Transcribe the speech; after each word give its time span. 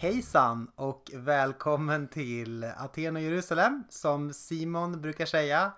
Hejsan 0.00 0.70
och 0.76 1.10
välkommen 1.14 2.08
till 2.08 2.64
Aten 2.64 3.16
och 3.16 3.22
Jerusalem 3.22 3.84
som 3.88 4.32
Simon 4.32 5.00
brukar 5.00 5.26
säga. 5.26 5.72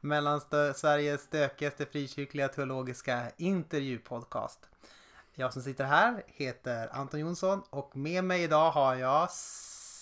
Mellan 0.00 0.40
Sveriges 0.74 1.22
stökigaste 1.22 1.86
frikyrkliga 1.86 2.48
teologiska 2.48 3.22
intervjupodcast. 3.36 4.60
Jag 5.34 5.52
som 5.52 5.62
sitter 5.62 5.84
här 5.84 6.22
heter 6.26 6.88
Anton 6.92 7.20
Jonsson 7.20 7.62
och 7.70 7.96
med 7.96 8.24
mig 8.24 8.42
idag 8.42 8.70
har 8.70 8.94
jag 8.94 9.28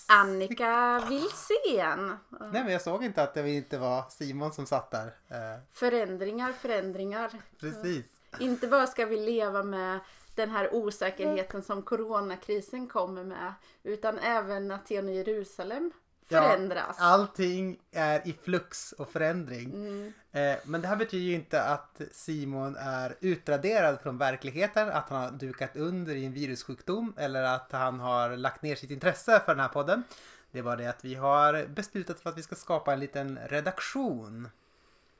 Annika 0.07 1.03
Wilsén. 1.09 2.17
Nej 2.51 2.63
men 2.63 2.71
jag 2.71 2.81
såg 2.81 3.03
inte 3.03 3.23
att 3.23 3.33
det 3.33 3.49
inte 3.49 3.77
var 3.77 4.05
Simon 4.09 4.53
som 4.53 4.65
satt 4.65 4.91
där. 4.91 5.07
Eh. 5.27 5.61
Förändringar, 5.71 6.51
förändringar. 6.51 7.31
Precis. 7.59 8.05
Inte 8.39 8.67
bara 8.67 8.87
ska 8.87 9.05
vi 9.05 9.17
leva 9.17 9.63
med 9.63 9.99
den 10.35 10.49
här 10.49 10.73
osäkerheten 10.73 11.63
som 11.63 11.81
coronakrisen 11.81 12.87
kommer 12.87 13.23
med. 13.23 13.53
Utan 13.83 14.19
även 14.19 14.71
Aten 14.71 15.07
och 15.07 15.13
Jerusalem 15.13 15.91
förändras. 16.29 16.95
Ja, 16.99 17.05
allting 17.05 17.79
är 17.91 18.27
i 18.27 18.33
flux 18.43 18.91
och 18.91 19.09
förändring. 19.09 19.73
Mm. 19.73 20.13
Eh, 20.31 20.57
men 20.65 20.81
det 20.81 20.87
här 20.87 20.95
betyder 20.95 21.25
ju 21.25 21.33
inte 21.33 21.63
att 21.63 22.01
Simon 22.11 22.75
är 22.79 23.15
utraderad 23.21 24.01
från 24.01 24.17
verkligheten, 24.17 24.89
att 24.89 25.09
han 25.09 25.21
har 25.21 25.31
dukat 25.31 25.75
under 25.75 26.15
i 26.15 26.25
en 26.25 26.33
virussjukdom 26.33 27.13
eller 27.17 27.43
att 27.43 27.71
han 27.71 27.99
har 27.99 28.37
lagt 28.37 28.61
ner 28.61 28.75
sitt 28.75 28.91
intresse 28.91 29.41
för 29.45 29.51
den 29.55 29.59
här 29.59 29.69
podden. 29.69 30.03
Det 30.51 30.59
är 30.59 30.63
bara 30.63 30.75
det 30.75 30.89
att 30.89 31.05
vi 31.05 31.15
har 31.15 31.67
beslutat 31.67 32.19
för 32.19 32.29
att 32.29 32.37
vi 32.37 32.43
ska 32.43 32.55
skapa 32.55 32.93
en 32.93 32.99
liten 32.99 33.39
redaktion 33.47 34.49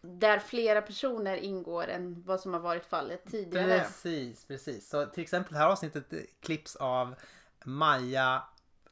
där 0.05 0.40
flera 0.40 0.82
personer 0.82 1.38
ingår 1.38 1.88
än 1.88 2.23
vad 2.26 2.40
som 2.40 2.54
har 2.54 2.59
varit 2.59 2.86
fallet 2.86 3.23
tidigare. 3.32 3.80
Precis, 3.80 4.46
precis. 4.46 4.90
Så 4.90 5.05
till 5.05 5.23
exempel 5.23 5.54
det 5.54 5.59
här 5.59 5.68
avsnittet 5.68 6.13
klipps 6.40 6.76
av 6.76 7.16
Maja 7.63 8.44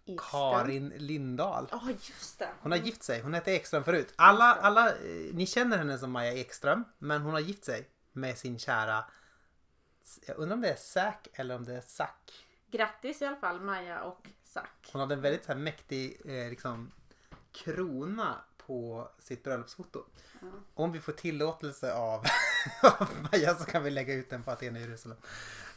Ekström. 0.05 0.18
Karin 0.31 0.94
Lindahl. 0.98 1.68
Ja, 1.71 1.77
oh, 1.77 1.90
just 1.90 2.40
det. 2.40 2.49
Hon 2.62 2.71
har 2.71 2.80
gift 2.80 3.04
sig. 3.04 3.21
Hon 3.21 3.34
hette 3.34 3.52
Ekström 3.52 3.84
förut. 3.84 4.13
Alla, 4.15 4.55
alla, 4.55 4.90
eh, 4.90 4.96
ni 5.34 5.46
känner 5.46 5.77
henne 5.77 5.98
som 5.98 6.12
Maja 6.12 6.34
Ekström, 6.34 6.84
men 6.98 7.21
hon 7.21 7.34
har 7.34 7.40
gift 7.40 7.65
sig 7.65 7.90
med 8.12 8.37
sin 8.37 8.59
kära, 8.59 9.05
jag 10.27 10.37
undrar 10.37 10.55
om 10.55 10.62
det 10.62 10.70
är 10.70 10.76
Zack 10.76 11.27
eller 11.34 11.55
om 11.55 11.63
det 11.63 11.76
är 11.76 11.82
Zack. 11.82 12.46
Grattis 12.71 13.21
i 13.21 13.26
alla 13.26 13.35
fall 13.35 13.62
Maja 13.62 14.02
och 14.02 14.27
Zack. 14.43 14.90
Hon 14.91 15.02
hade 15.02 15.13
en 15.13 15.21
väldigt 15.21 15.46
så 15.46 15.52
här 15.52 15.59
mäktig 15.59 16.21
eh, 16.26 16.49
liksom, 16.49 16.91
krona 17.52 18.35
på 18.67 19.07
sitt 19.19 19.43
bröllopsfoto. 19.43 20.05
Mm. 20.41 20.53
Om 20.73 20.91
vi 20.91 20.99
får 20.99 21.11
tillåtelse 21.11 21.93
av, 21.93 22.25
Maja 23.31 23.55
så 23.55 23.65
kan 23.65 23.83
vi 23.83 23.89
lägga 23.89 24.13
ut 24.13 24.29
den 24.29 24.43
på 24.43 24.51
Aten 24.51 24.77
i 24.77 24.79
Jerusalem. 24.79 25.17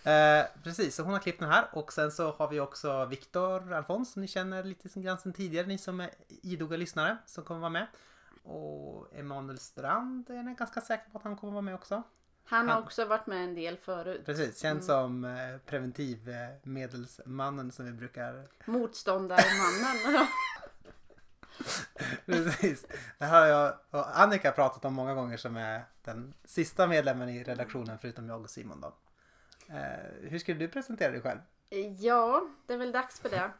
Eh, 0.05 0.45
precis, 0.63 0.95
så 0.95 1.03
hon 1.03 1.13
har 1.13 1.21
klippt 1.21 1.41
den 1.41 1.49
här 1.49 1.69
och 1.73 1.93
sen 1.93 2.13
så 2.13 2.33
har 2.33 2.49
vi 2.49 2.61
också 2.61 3.05
Viktor 3.05 3.73
Alfons 3.73 4.13
som 4.13 4.23
ni 4.23 4.29
känner 4.29 4.65
lite 4.65 4.89
som 4.89 5.03
grann 5.03 5.33
tidigare, 5.33 5.67
ni 5.67 5.79
som 5.79 6.01
är 6.01 6.11
idoga 6.29 6.77
lyssnare 6.77 7.17
som 7.27 7.45
kommer 7.45 7.61
vara 7.61 7.71
med. 7.71 7.87
Och 8.43 9.15
Emanuel 9.15 9.59
Strand 9.59 10.31
är 10.31 10.35
jag 10.35 10.57
ganska 10.57 10.81
säker 10.81 11.11
på 11.11 11.19
att 11.19 11.25
han 11.25 11.37
kommer 11.37 11.53
vara 11.53 11.63
med 11.63 11.75
också. 11.75 12.03
Han 12.49 12.69
har 12.69 12.79
också 12.79 13.05
varit 13.05 13.27
med 13.27 13.45
en 13.45 13.55
del 13.55 13.77
förut. 13.77 14.23
Precis, 14.27 14.61
känd 14.61 14.81
mm. 14.81 14.87
som 14.87 15.25
eh, 15.25 15.59
preventivmedelsmannen 15.67 17.73
som 17.73 17.85
vi 17.85 17.93
brukar... 17.93 18.49
Motståndarmannen. 18.65 20.27
Precis. 22.27 22.87
Det 23.19 23.25
har 23.25 23.47
jag 23.47 23.75
och 23.91 24.21
Annika 24.21 24.53
pratat 24.53 24.85
om 24.85 24.95
många 24.95 25.15
gånger 25.15 25.37
som 25.37 25.57
är 25.57 25.85
den 26.05 26.35
sista 26.45 26.87
medlemmen 26.87 27.29
i 27.29 27.45
redaktionen 27.45 27.99
förutom 27.99 28.29
jag 28.29 28.41
och 28.41 28.51
Simon 28.51 28.81
då. 28.81 28.95
Eh, 29.75 30.31
hur 30.31 30.39
skulle 30.39 30.59
du 30.59 30.69
presentera 30.69 31.11
dig 31.13 31.21
själv? 31.21 31.41
Ja, 31.99 32.49
det 32.67 32.75
är 32.75 32.79
väl 32.79 32.93
dags 32.93 33.21
för 33.21 33.29
det. 33.29 33.51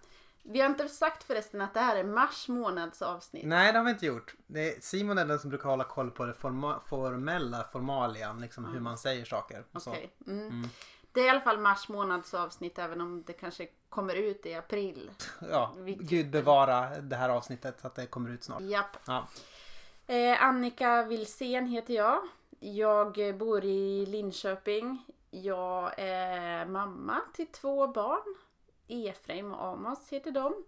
Vi 0.49 0.61
har 0.61 0.67
inte 0.67 0.89
sagt 0.89 1.25
förresten 1.25 1.61
att 1.61 1.75
det 1.75 1.81
här 1.81 1.97
är 1.97 2.05
mars 2.05 2.49
månads 2.49 3.03
avsnitt. 3.03 3.47
Nej, 3.47 3.73
det 3.73 3.79
har 3.79 3.85
vi 3.85 3.91
inte 3.91 4.07
gjort. 4.07 4.35
Det 4.47 4.77
är 4.77 4.81
Simon 4.81 5.19
är 5.19 5.25
den 5.25 5.39
som 5.39 5.51
brukar 5.51 5.69
hålla 5.69 5.85
koll 5.85 6.11
på 6.11 6.25
det 6.25 6.35
forma 6.35 6.81
formella 6.89 7.65
formalian, 7.73 8.41
liksom 8.41 8.65
mm. 8.65 8.75
hur 8.75 8.81
man 8.81 8.99
säger 8.99 9.25
saker. 9.25 9.65
Okay. 9.73 10.09
Mm. 10.27 10.47
Mm. 10.47 10.69
Det 11.17 11.23
är 11.23 11.27
i 11.27 11.29
alla 11.29 11.41
fall 11.41 11.59
mars 11.59 11.89
månads 11.89 12.35
avsnitt 12.35 12.79
även 12.79 13.01
om 13.01 13.23
det 13.27 13.33
kanske 13.33 13.69
kommer 13.89 14.15
ut 14.15 14.47
i 14.47 14.55
april. 14.55 15.11
Ja, 15.51 15.75
Vilket... 15.77 16.07
gud 16.07 16.31
bevara 16.31 17.01
det 17.01 17.17
här 17.17 17.29
avsnittet 17.29 17.81
så 17.81 17.87
att 17.87 17.95
det 17.95 18.07
kommer 18.07 18.31
ut 18.31 18.45
snart. 18.45 18.61
Japp. 18.61 18.97
Ja. 19.07 19.27
Eh, 20.07 20.43
Annika 20.43 21.03
Wilsén 21.03 21.67
heter 21.67 21.95
jag. 21.95 22.19
Jag 22.61 23.37
bor 23.39 23.65
i 23.65 24.07
Linköping. 24.07 25.05
Jag 25.31 25.93
är 25.97 26.67
mamma 26.67 27.21
till 27.35 27.47
två 27.47 27.89
barn. 27.89 28.37
Efraim 28.89 29.53
och 29.53 29.67
Amos 29.67 30.09
heter 30.09 30.31
de. 30.31 30.65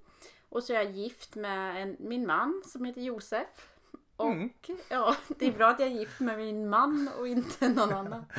Och 0.48 0.62
så 0.62 0.72
är 0.72 0.76
jag 0.76 0.91
gift 0.91 1.34
med 1.34 1.82
en, 1.82 1.97
min 1.98 2.26
man 2.26 2.62
som 2.66 2.84
heter 2.84 3.00
Josef. 3.00 3.69
Och 4.16 4.26
mm. 4.26 4.50
ja, 4.88 5.16
det 5.28 5.47
är 5.47 5.53
bra 5.53 5.69
att 5.69 5.80
jag 5.80 5.88
är 5.88 5.92
gift 5.92 6.20
med 6.20 6.38
min 6.38 6.69
man 6.69 7.10
och 7.19 7.28
inte 7.28 7.69
någon 7.69 7.92
annan. 7.92 8.25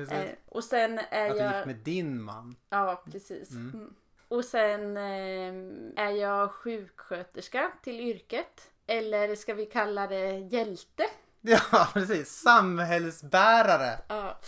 eh, 0.00 0.30
och 0.46 0.64
sen 0.64 0.98
är 1.10 1.30
att 1.30 1.36
du 1.36 1.42
är 1.42 1.54
gift 1.54 1.66
med 1.66 1.76
din 1.76 2.22
man. 2.22 2.56
Ja, 2.68 3.02
precis. 3.12 3.50
Mm. 3.50 3.70
Mm. 3.74 3.94
Och 4.28 4.44
sen 4.44 4.96
eh, 4.96 6.04
är 6.04 6.10
jag 6.10 6.50
sjuksköterska 6.52 7.72
till 7.82 8.00
yrket. 8.00 8.70
Eller 8.86 9.36
ska 9.36 9.54
vi 9.54 9.66
kalla 9.66 10.06
det 10.06 10.38
hjälte? 10.38 11.04
Ja, 11.40 11.88
precis. 11.92 12.28
Samhällsbärare. 12.28 13.98
Ja. 14.08 14.38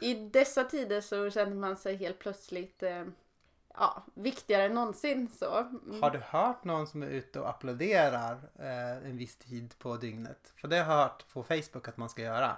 I 0.00 0.14
dessa 0.14 0.64
tider 0.64 1.00
så 1.00 1.30
känner 1.30 1.54
man 1.54 1.76
sig 1.76 1.96
helt 1.96 2.18
plötsligt 2.18 2.82
eh, 2.82 3.04
ja, 3.74 4.02
viktigare 4.14 4.64
än 4.64 4.74
någonsin. 4.74 5.28
Så. 5.38 5.58
Mm. 5.58 6.02
Har 6.02 6.10
du 6.10 6.18
hört 6.18 6.64
någon 6.64 6.86
som 6.86 7.02
är 7.02 7.06
ute 7.06 7.40
och 7.40 7.48
applåderar 7.48 8.50
eh, 8.58 9.08
en 9.10 9.16
viss 9.16 9.36
tid 9.36 9.78
på 9.78 9.96
dygnet? 9.96 10.52
För 10.56 10.68
det 10.68 10.76
har 10.76 10.94
jag 10.94 11.02
hört 11.02 11.28
på 11.32 11.42
Facebook 11.42 11.88
att 11.88 11.96
man 11.96 12.08
ska 12.08 12.22
göra. 12.22 12.56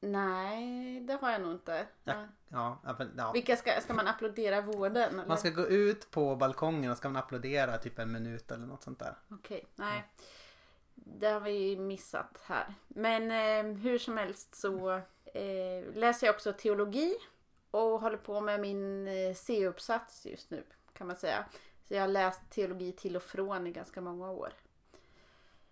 Nej, 0.00 1.00
det 1.00 1.14
har 1.20 1.30
jag 1.30 1.40
nog 1.40 1.52
inte. 1.52 1.86
Ja, 2.04 2.26
ja, 2.48 2.78
ja. 3.16 3.32
Vilka 3.32 3.56
ska, 3.56 3.80
ska 3.80 3.94
man 3.94 4.08
applådera 4.08 4.60
vården? 4.60 5.14
Eller? 5.14 5.26
Man 5.26 5.38
ska 5.38 5.50
gå 5.50 5.66
ut 5.66 6.10
på 6.10 6.36
balkongen 6.36 6.90
och 6.90 6.96
ska 6.96 7.08
man 7.08 7.22
applådera 7.22 7.78
typ 7.78 7.98
en 7.98 8.12
minut 8.12 8.50
eller 8.50 8.66
något 8.66 8.82
sånt 8.82 8.98
där. 8.98 9.14
Okej, 9.30 9.56
okay, 9.56 9.68
nej. 9.74 10.04
Det 10.94 11.26
har 11.26 11.40
vi 11.40 11.76
missat 11.76 12.40
här. 12.44 12.74
Men 12.88 13.22
eh, 13.30 13.76
hur 13.76 13.98
som 13.98 14.16
helst 14.16 14.54
så 14.54 14.90
eh, 15.24 15.94
läser 15.94 16.26
jag 16.26 16.34
också 16.34 16.52
teologi 16.52 17.14
och 17.70 18.00
håller 18.00 18.16
på 18.16 18.40
med 18.40 18.60
min 18.60 19.08
eh, 19.08 19.34
C-uppsats 19.34 20.26
just 20.26 20.50
nu 20.50 20.64
kan 20.92 21.06
man 21.06 21.16
säga. 21.16 21.44
Så 21.84 21.94
jag 21.94 22.00
har 22.00 22.08
läst 22.08 22.50
teologi 22.50 22.92
till 22.92 23.16
och 23.16 23.22
från 23.22 23.66
i 23.66 23.70
ganska 23.70 24.00
många 24.00 24.30
år. 24.30 24.52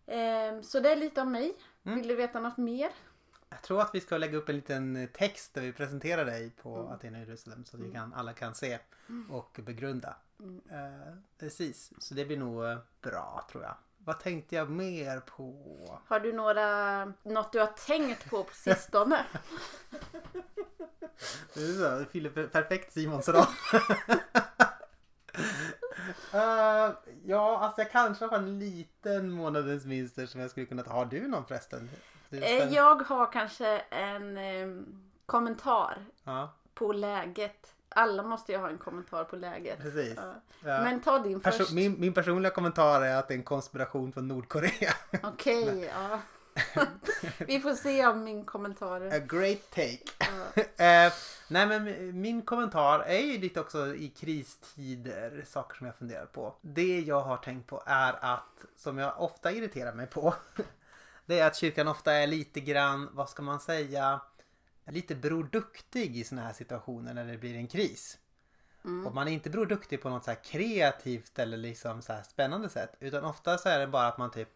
Eh, 0.07 0.61
så 0.63 0.81
det 0.81 0.93
är 0.93 0.97
lite 0.97 1.21
om 1.21 1.33
mig. 1.33 1.57
Mm. 1.85 1.99
Vill 1.99 2.09
du 2.09 2.15
veta 2.15 2.41
något 2.41 2.57
mer? 2.57 2.91
Jag 3.55 3.63
tror 3.63 3.81
att 3.81 3.91
vi 3.95 4.01
ska 4.01 4.19
lägga 4.19 4.39
upp 4.39 4.49
en 4.49 4.57
liten 4.57 4.97
eh, 4.97 5.09
text 5.09 5.55
där 5.55 5.63
vi 5.63 5.73
presenterar 5.73 6.25
dig 6.25 6.51
på 6.51 6.77
mm. 6.77 6.93
Aten 6.93 7.15
och 7.15 7.21
Jerusalem 7.21 7.65
så 7.65 7.77
att 7.77 7.81
vi 7.81 7.87
mm. 7.87 7.97
kan, 7.97 8.15
alla 8.15 8.33
kan 8.33 8.55
se 8.55 8.79
mm. 9.09 9.31
och 9.31 9.61
begrunda. 9.63 10.17
Mm. 10.41 10.61
Eh, 10.71 11.15
precis, 11.39 11.93
så 11.99 12.15
det 12.15 12.25
blir 12.25 12.37
nog 12.37 12.65
eh, 12.65 12.79
bra 13.01 13.47
tror 13.51 13.63
jag. 13.63 13.75
Vad 13.99 14.21
tänkte 14.21 14.57
jag 14.57 14.71
mer 14.71 15.21
på? 15.21 16.01
Har 16.07 16.21
du 16.21 16.33
några, 16.33 17.05
något 17.23 17.53
du 17.53 17.61
har 17.61 17.87
tänkt 17.87 18.31
på 18.31 18.45
på 18.45 18.55
sistone? 18.55 19.25
det 21.55 21.61
är 21.61 21.99
så, 21.99 22.11
fyller 22.11 22.47
perfekt 22.47 22.93
Simons 22.93 23.29
roll. 23.29 23.47
uh, 26.35 26.95
ja, 27.25 27.59
alltså 27.59 27.81
jag 27.81 27.91
kanske 27.91 28.25
har 28.25 28.39
en 28.39 28.59
liten 28.59 29.31
månadens 29.31 29.85
vinster 29.85 30.27
som 30.27 30.41
jag 30.41 30.51
skulle 30.51 30.67
kunna 30.67 30.83
ta. 30.83 30.93
Har 30.93 31.07
du 31.07 31.29
någon 31.29 31.47
förresten? 31.47 31.91
Eh, 32.43 32.75
jag 32.75 33.03
har 33.03 33.33
kanske 33.33 33.79
en 33.79 34.37
eh, 34.37 34.85
kommentar 35.27 36.05
ja. 36.25 36.53
på 36.75 36.93
läget. 36.93 37.75
Alla 37.89 38.23
måste 38.23 38.53
ju 38.53 38.59
ha 38.59 38.69
en 38.69 38.79
kommentar 38.79 39.25
på 39.25 39.37
läget. 39.37 39.81
Precis. 39.83 40.19
Ja. 40.65 40.83
Men 40.83 41.01
ta 41.01 41.19
din 41.19 41.41
Perso 41.41 41.59
först. 41.59 41.73
Min, 41.73 42.01
min, 42.01 42.15
personliga 42.15 42.53
kommentar 42.53 43.03
är 43.03 43.17
att 43.17 43.29
det 43.29 43.35
är 43.35 43.39
en 43.39 43.45
konspiration 43.45 44.13
från 44.13 44.29
Nordkorea. 44.29 44.95
Okej, 45.23 45.63
okay, 45.63 45.85
ja. 45.85 46.21
Vi 47.39 47.61
får 47.61 47.75
se 47.75 48.07
om 48.07 48.25
min 48.25 48.45
kommentar... 48.45 49.01
A 49.01 49.19
great 49.19 49.71
take. 49.71 49.99
uh, 50.29 51.13
nej 51.49 51.67
men 51.67 52.21
min 52.21 52.43
kommentar 52.43 53.01
är 53.01 53.19
ju 53.19 53.39
lite 53.39 53.61
också 53.61 53.95
i 53.95 54.09
kristider, 54.09 55.45
saker 55.47 55.77
som 55.77 55.87
jag 55.87 55.97
funderar 55.97 56.27
på. 56.27 56.55
Det 56.61 57.01
jag 57.01 57.21
har 57.21 57.37
tänkt 57.37 57.67
på 57.67 57.83
är 57.87 58.15
att, 58.21 58.65
som 58.77 58.99
jag 58.99 59.21
ofta 59.21 59.53
irriterar 59.53 59.93
mig 59.93 60.07
på, 60.07 60.35
det 61.27 61.41
är 61.41 61.47
att 61.47 61.57
kyrkan 61.57 61.89
ofta 61.89 62.13
är 62.13 62.27
lite 62.27 62.61
grann, 62.61 63.09
vad 63.13 63.31
ska 63.31 63.43
man 63.43 63.61
säga, 63.61 64.21
lite 64.85 65.15
Bror 65.15 65.45
Duktig 65.53 66.17
i 66.17 66.25
sådana 66.25 66.47
här 66.47 66.55
situationer 66.55 67.15
när 67.15 67.25
det 67.25 67.39
blir 67.39 67.55
en 67.55 67.69
kris. 67.69 68.19
Mm. 68.85 69.07
Och 69.07 69.15
man 69.15 69.29
är 69.29 69.33
inte 69.33 69.51
Bror 69.51 69.67
Duktig 69.67 70.03
på 70.03 70.09
något 70.09 70.25
så 70.25 70.35
kreativt 70.35 71.39
eller 71.39 71.57
liksom 71.57 72.03
så 72.03 72.21
spännande 72.29 72.69
sätt. 72.69 72.97
Utan 73.01 73.25
ofta 73.25 73.59
så 73.59 73.69
är 73.69 73.79
det 73.79 73.87
bara 73.87 74.07
att 74.07 74.19
man 74.19 74.31
typ 74.31 74.49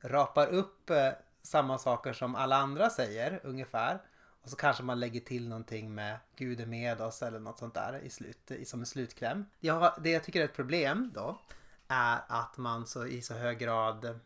rapar 0.00 0.46
upp 0.46 0.90
eh, 0.90 1.12
samma 1.42 1.78
saker 1.78 2.12
som 2.12 2.34
alla 2.34 2.56
andra 2.56 2.90
säger 2.90 3.40
ungefär. 3.42 4.02
Och 4.42 4.50
så 4.50 4.56
kanske 4.56 4.82
man 4.82 5.00
lägger 5.00 5.20
till 5.20 5.48
någonting 5.48 5.94
med 5.94 6.18
Gud 6.36 6.60
är 6.60 6.66
med 6.66 7.00
oss 7.00 7.22
eller 7.22 7.40
något 7.40 7.58
sånt 7.58 7.74
där 7.74 8.00
i 8.02 8.10
slut, 8.10 8.52
som 8.66 8.80
en 8.80 8.86
slutkläm. 8.86 9.46
Jag, 9.60 9.94
det 10.02 10.10
jag 10.10 10.24
tycker 10.24 10.40
är 10.40 10.44
ett 10.44 10.56
problem 10.56 11.10
då 11.14 11.40
är 11.88 12.18
att 12.28 12.56
man 12.56 12.86
så 12.86 13.06
i 13.06 13.22
så 13.22 13.34
hög 13.34 13.58
grad 13.58 14.20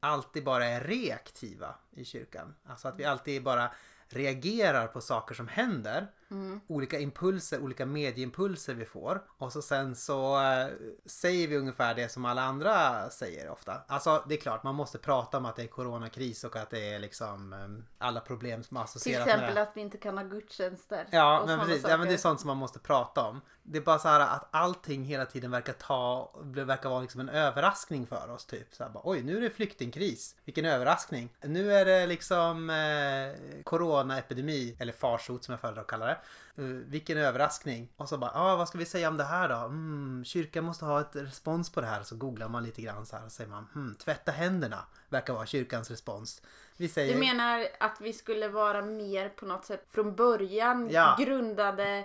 alltid 0.00 0.44
bara 0.44 0.66
är 0.66 0.80
reaktiva 0.80 1.74
i 1.90 2.04
kyrkan. 2.04 2.54
Alltså 2.64 2.88
att 2.88 2.98
vi 2.98 3.04
alltid 3.04 3.42
bara 3.42 3.70
reagerar 4.08 4.86
på 4.86 5.00
saker 5.00 5.34
som 5.34 5.48
händer. 5.48 6.06
Mm. 6.30 6.60
Olika 6.66 6.98
impulser, 6.98 7.60
olika 7.60 7.86
medieimpulser 7.86 8.74
vi 8.74 8.84
får. 8.84 9.22
Och 9.38 9.52
så 9.52 9.62
sen 9.62 9.96
så 9.96 10.42
äh, 10.42 10.68
säger 11.06 11.48
vi 11.48 11.56
ungefär 11.56 11.94
det 11.94 12.08
som 12.08 12.24
alla 12.24 12.42
andra 12.42 13.10
säger 13.10 13.50
ofta. 13.50 13.80
Alltså 13.86 14.24
det 14.28 14.34
är 14.34 14.40
klart 14.40 14.62
man 14.62 14.74
måste 14.74 14.98
prata 14.98 15.38
om 15.38 15.46
att 15.46 15.56
det 15.56 15.62
är 15.62 15.66
coronakris 15.66 16.44
och 16.44 16.56
att 16.56 16.70
det 16.70 16.94
är 16.94 16.98
liksom 16.98 17.52
äh, 17.52 17.58
alla 18.06 18.20
problem 18.20 18.62
som 18.62 18.76
associeras 18.76 19.26
med 19.26 19.34
det. 19.34 19.38
Till 19.38 19.44
exempel 19.44 19.62
att 19.62 19.76
vi 19.76 19.80
inte 19.80 19.98
kan 19.98 20.18
ha 20.18 20.24
gudstjänster. 20.24 21.06
Ja 21.10 21.44
men 21.46 21.60
precis, 21.60 21.84
ja, 21.88 21.96
men 21.96 22.08
det 22.08 22.14
är 22.14 22.18
sånt 22.18 22.40
som 22.40 22.46
man 22.48 22.56
måste 22.56 22.78
prata 22.78 23.22
om. 23.22 23.40
Det 23.62 23.78
är 23.78 23.82
bara 23.82 23.98
så 23.98 24.08
här 24.08 24.20
att 24.20 24.48
allting 24.50 25.04
hela 25.04 25.26
tiden 25.26 25.50
verkar 25.50 25.72
ta, 25.72 26.30
verkar 26.42 26.90
vara 26.90 27.00
liksom 27.00 27.20
en 27.20 27.28
överraskning 27.28 28.06
för 28.06 28.30
oss 28.30 28.46
typ. 28.46 28.74
Så 28.74 28.84
här, 28.84 28.90
bara, 28.90 29.02
Oj 29.04 29.22
nu 29.22 29.36
är 29.36 29.40
det 29.40 29.50
flyktingkris, 29.50 30.36
vilken 30.44 30.64
överraskning. 30.64 31.32
Nu 31.40 31.72
är 31.72 31.84
det 31.84 32.06
liksom 32.06 32.70
eh, 32.70 33.62
coronaepidemi, 33.64 34.76
eller 34.78 34.92
farsot 34.92 35.44
som 35.44 35.52
jag 35.52 35.60
föredrar 35.60 35.82
att 35.82 35.88
kalla 35.88 36.06
det. 36.06 36.19
Uh, 36.58 36.64
vilken 36.66 37.18
överraskning. 37.18 37.88
Och 37.96 38.08
så 38.08 38.18
bara, 38.18 38.30
ah, 38.34 38.56
vad 38.56 38.68
ska 38.68 38.78
vi 38.78 38.84
säga 38.84 39.08
om 39.08 39.16
det 39.16 39.24
här 39.24 39.48
då? 39.48 39.54
Mm, 39.54 40.22
kyrkan 40.24 40.64
måste 40.64 40.84
ha 40.84 41.00
ett 41.00 41.16
respons 41.16 41.72
på 41.72 41.80
det 41.80 41.86
här. 41.86 42.02
Så 42.02 42.16
googlar 42.16 42.48
man 42.48 42.64
lite 42.64 42.82
grann 42.82 43.06
så 43.06 43.16
här 43.16 43.24
och 43.24 43.32
säger 43.32 43.50
man, 43.50 43.66
hmm, 43.74 43.94
tvätta 43.94 44.32
händerna. 44.32 44.84
Verkar 45.08 45.32
vara 45.34 45.46
kyrkans 45.46 45.90
respons. 45.90 46.42
Vi 46.76 46.88
säger... 46.88 47.14
Du 47.14 47.20
menar 47.20 47.66
att 47.80 48.00
vi 48.00 48.12
skulle 48.12 48.48
vara 48.48 48.82
mer 48.82 49.28
på 49.28 49.46
något 49.46 49.64
sätt 49.64 49.86
från 49.90 50.14
början 50.14 50.88
ja. 50.90 51.16
grundade 51.18 52.04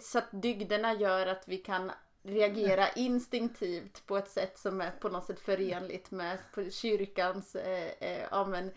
så 0.00 0.18
att 0.18 0.28
dygderna 0.30 0.94
gör 0.94 1.26
att 1.26 1.42
vi 1.48 1.58
kan 1.58 1.92
reagera 2.22 2.88
instinktivt 2.88 4.06
på 4.06 4.16
ett 4.16 4.30
sätt 4.30 4.58
som 4.58 4.80
är 4.80 4.90
på 4.90 5.08
något 5.08 5.26
sätt 5.26 5.40
förenligt 5.40 6.10
med 6.10 6.38
kyrkans 6.70 7.54
eh, 7.54 7.90
eh, 8.00 8.26
ja, 8.30 8.46
men, 8.46 8.70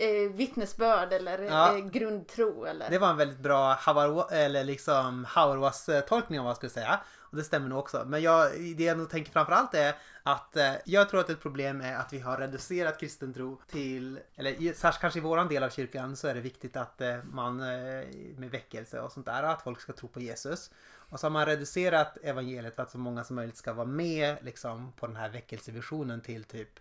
eh, 0.00 0.30
vittnesbörd 0.32 1.12
eller 1.12 1.38
ja. 1.38 1.78
eh, 1.78 1.84
grundtro. 1.84 2.64
Eller... 2.64 2.90
Det 2.90 2.98
var 2.98 3.10
en 3.10 3.16
väldigt 3.16 3.38
bra 3.38 3.72
Havar, 3.72 4.32
eller 4.32 4.64
liksom 4.64 5.24
Hauerwas 5.24 5.90
tolkning 6.08 6.38
av 6.38 6.44
vad 6.44 6.50
jag 6.50 6.56
skulle 6.56 6.70
säga. 6.70 7.00
Och 7.30 7.36
det 7.36 7.44
stämmer 7.44 7.68
nog 7.68 7.78
också. 7.78 8.04
Men 8.06 8.22
jag, 8.22 8.50
det 8.76 8.84
jag 8.84 8.98
nog 8.98 9.10
tänker 9.10 9.32
framförallt 9.32 9.74
är 9.74 9.94
att 10.22 10.56
eh, 10.56 10.72
jag 10.84 11.08
tror 11.08 11.20
att 11.20 11.30
ett 11.30 11.40
problem 11.40 11.80
är 11.80 11.96
att 11.96 12.12
vi 12.12 12.18
har 12.18 12.36
reducerat 12.36 13.00
kristen 13.00 13.34
tro 13.34 13.60
till, 13.66 14.20
eller 14.36 14.72
särskilt 14.72 15.00
kanske 15.00 15.18
i 15.18 15.22
våran 15.22 15.48
del 15.48 15.62
av 15.62 15.70
kyrkan 15.70 16.16
så 16.16 16.28
är 16.28 16.34
det 16.34 16.40
viktigt 16.40 16.76
att 16.76 17.00
eh, 17.00 17.16
man 17.24 17.60
eh, 17.60 18.06
med 18.36 18.50
väckelse 18.50 19.00
och 19.00 19.12
sånt 19.12 19.26
där, 19.26 19.42
att 19.42 19.62
folk 19.62 19.80
ska 19.80 19.92
tro 19.92 20.08
på 20.08 20.20
Jesus. 20.20 20.70
Och 21.10 21.20
så 21.20 21.26
har 21.26 21.30
man 21.30 21.46
reducerat 21.46 22.18
evangeliet 22.22 22.76
för 22.76 22.82
att 22.82 22.90
så 22.90 22.98
många 22.98 23.24
som 23.24 23.36
möjligt 23.36 23.56
ska 23.56 23.72
vara 23.72 23.86
med 23.86 24.36
liksom, 24.42 24.92
på 24.92 25.06
den 25.06 25.16
här 25.16 25.28
väckelsevisionen 25.28 26.20
till 26.20 26.44
typ 26.44 26.80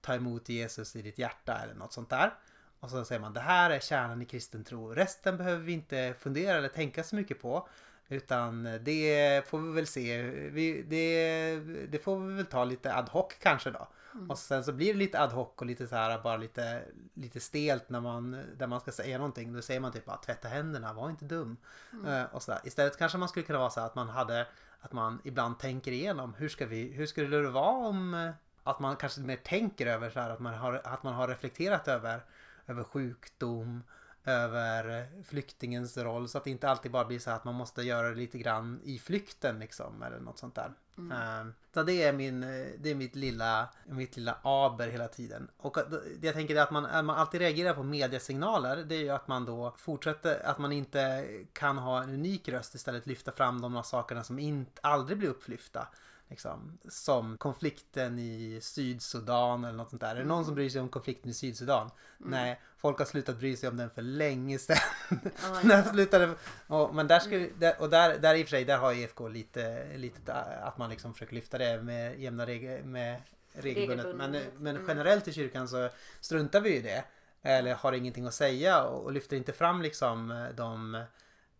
ta 0.00 0.14
emot 0.14 0.48
Jesus 0.48 0.96
i 0.96 1.02
ditt 1.02 1.18
hjärta 1.18 1.58
eller 1.62 1.74
något 1.74 1.92
sånt 1.92 2.10
där. 2.10 2.34
Och 2.80 2.90
så 2.90 3.04
säger 3.04 3.20
man 3.20 3.32
det 3.32 3.40
här 3.40 3.70
är 3.70 3.80
kärnan 3.80 4.22
i 4.22 4.24
kristen 4.24 4.64
tro. 4.64 4.94
Resten 4.94 5.36
behöver 5.36 5.64
vi 5.64 5.72
inte 5.72 6.14
fundera 6.18 6.58
eller 6.58 6.68
tänka 6.68 7.04
så 7.04 7.16
mycket 7.16 7.42
på. 7.42 7.68
Utan 8.08 8.78
det 8.80 9.48
får 9.48 9.58
vi 9.58 9.72
väl 9.72 9.86
se. 9.86 10.22
Vi, 10.50 10.82
det, 10.82 11.56
det 11.86 11.98
får 11.98 12.20
vi 12.20 12.34
väl 12.34 12.46
ta 12.46 12.64
lite 12.64 12.94
ad 12.94 13.10
hoc 13.10 13.32
kanske 13.40 13.70
då. 13.70 13.88
Mm. 14.14 14.30
Och 14.30 14.38
sen 14.38 14.64
så 14.64 14.72
blir 14.72 14.92
det 14.92 14.98
lite 14.98 15.20
ad 15.20 15.34
hoc 15.34 15.48
och 15.56 15.66
lite 15.66 15.86
så 15.86 15.96
här 15.96 16.22
bara 16.22 16.36
lite, 16.36 16.82
lite 17.14 17.40
stelt 17.40 17.88
när 17.88 18.00
man, 18.00 18.44
där 18.56 18.66
man 18.66 18.80
ska 18.80 18.92
säga 18.92 19.18
någonting. 19.18 19.52
Då 19.52 19.62
säger 19.62 19.80
man 19.80 19.92
typ 19.92 20.08
att 20.08 20.22
tvätta 20.22 20.48
händerna, 20.48 20.92
var 20.92 21.10
inte 21.10 21.24
dum. 21.24 21.56
Mm. 21.92 22.06
Uh, 22.06 22.34
och 22.34 22.42
så 22.42 22.50
där. 22.50 22.60
Istället 22.64 22.98
kanske 22.98 23.18
man 23.18 23.28
skulle 23.28 23.46
kunna 23.46 23.58
vara 23.58 23.70
så 23.70 23.80
här 23.80 23.86
att 23.86 23.94
man 23.94 24.08
hade 24.08 24.46
att 24.80 24.92
man 24.92 25.20
ibland 25.24 25.58
tänker 25.58 25.92
igenom 25.92 26.34
hur 26.34 26.48
ska 26.48 26.66
vi, 26.66 26.92
hur 26.92 27.06
skulle 27.06 27.36
det 27.36 27.50
vara 27.50 27.88
om 27.88 28.32
att 28.62 28.80
man 28.80 28.96
kanske 28.96 29.20
mer 29.20 29.36
tänker 29.36 29.86
över 29.86 30.10
så 30.10 30.20
här 30.20 30.30
att 30.30 30.40
man 30.40 30.54
har, 30.54 30.80
att 30.84 31.02
man 31.02 31.14
har 31.14 31.28
reflekterat 31.28 31.88
över 31.88 32.20
över 32.66 32.84
sjukdom, 32.84 33.82
över 34.24 35.08
flyktingens 35.24 35.98
roll 35.98 36.28
så 36.28 36.38
att 36.38 36.44
det 36.44 36.50
inte 36.50 36.68
alltid 36.68 36.92
bara 36.92 37.04
blir 37.04 37.18
så 37.18 37.30
att 37.30 37.44
man 37.44 37.54
måste 37.54 37.82
göra 37.82 38.08
det 38.08 38.14
lite 38.14 38.38
grann 38.38 38.80
i 38.84 38.98
flykten 38.98 39.58
liksom 39.58 40.02
eller 40.02 40.20
något 40.20 40.38
sånt 40.38 40.54
där. 40.54 40.72
Mm. 40.98 41.12
Ehm, 41.12 41.54
så 41.74 41.82
det 41.82 42.02
är, 42.02 42.12
min, 42.12 42.40
det 42.78 42.90
är 42.90 42.94
mitt, 42.94 43.16
lilla, 43.16 43.68
mitt 43.84 44.16
lilla 44.16 44.38
aber 44.42 44.88
hela 44.88 45.08
tiden. 45.08 45.48
Och 45.56 45.78
jag 46.20 46.34
tänker 46.34 46.56
att 46.56 46.70
man, 46.70 47.06
man 47.06 47.16
alltid 47.16 47.40
reagerar 47.40 47.74
på 47.74 47.82
mediesignaler 47.82 48.76
det 48.76 48.94
är 48.94 49.00
ju 49.00 49.10
att 49.10 49.28
man 49.28 49.44
då 49.44 49.74
fortsätter, 49.78 50.46
att 50.46 50.58
man 50.58 50.72
inte 50.72 51.28
kan 51.52 51.78
ha 51.78 52.02
en 52.02 52.10
unik 52.10 52.48
röst 52.48 52.74
istället 52.74 53.06
lyfta 53.06 53.32
fram 53.32 53.60
de 53.60 53.82
sakerna 53.82 54.24
som 54.24 54.38
inte, 54.38 54.80
aldrig 54.82 55.18
blir 55.18 55.28
upplyfta. 55.28 55.88
Liksom, 56.28 56.78
som 56.88 57.38
konflikten 57.38 58.18
i 58.18 58.58
Sydsudan 58.62 59.64
eller 59.64 59.76
något 59.76 59.90
sånt 59.90 60.02
där. 60.02 60.16
Är 60.16 60.20
det 60.20 60.24
någon 60.24 60.44
som 60.44 60.54
bryr 60.54 60.70
sig 60.70 60.80
om 60.80 60.88
konflikten 60.88 61.30
i 61.30 61.34
Sydsudan? 61.34 61.90
Mm. 62.20 62.30
Nej, 62.30 62.60
folk 62.78 62.98
har 62.98 63.06
slutat 63.06 63.38
bry 63.38 63.56
sig 63.56 63.68
om 63.68 63.76
den 63.76 63.90
för 63.90 64.02
länge 64.02 64.58
sedan. 64.58 64.76
Oh 65.10 65.82
slutade, 65.92 66.34
och, 66.66 66.94
men 66.94 67.06
där, 67.06 67.18
ska, 67.18 67.48
där, 67.58 67.80
och 67.80 67.90
där, 67.90 68.18
där 68.18 68.34
i 68.34 68.42
och 68.42 68.46
för 68.46 68.50
sig, 68.50 68.64
där 68.64 68.78
har 68.78 68.92
IFK 68.92 69.28
lite, 69.28 69.86
lite 69.96 70.32
att 70.62 70.78
man 70.78 70.90
liksom 70.90 71.12
försöker 71.12 71.34
lyfta 71.34 71.58
det 71.58 71.82
med 71.82 72.20
jämna 72.20 72.46
regler, 72.46 72.82
med 72.82 73.22
regelbundet. 73.52 74.16
Men, 74.16 74.30
men 74.56 74.76
mm. 74.76 74.88
generellt 74.88 75.28
i 75.28 75.32
kyrkan 75.32 75.68
så 75.68 75.88
struntar 76.20 76.60
vi 76.60 76.76
i 76.76 76.82
det. 76.82 77.04
Eller 77.42 77.74
har 77.74 77.92
ingenting 77.92 78.26
att 78.26 78.34
säga 78.34 78.84
och, 78.84 79.04
och 79.04 79.12
lyfter 79.12 79.36
inte 79.36 79.52
fram 79.52 79.82
liksom 79.82 80.48
de 80.56 81.04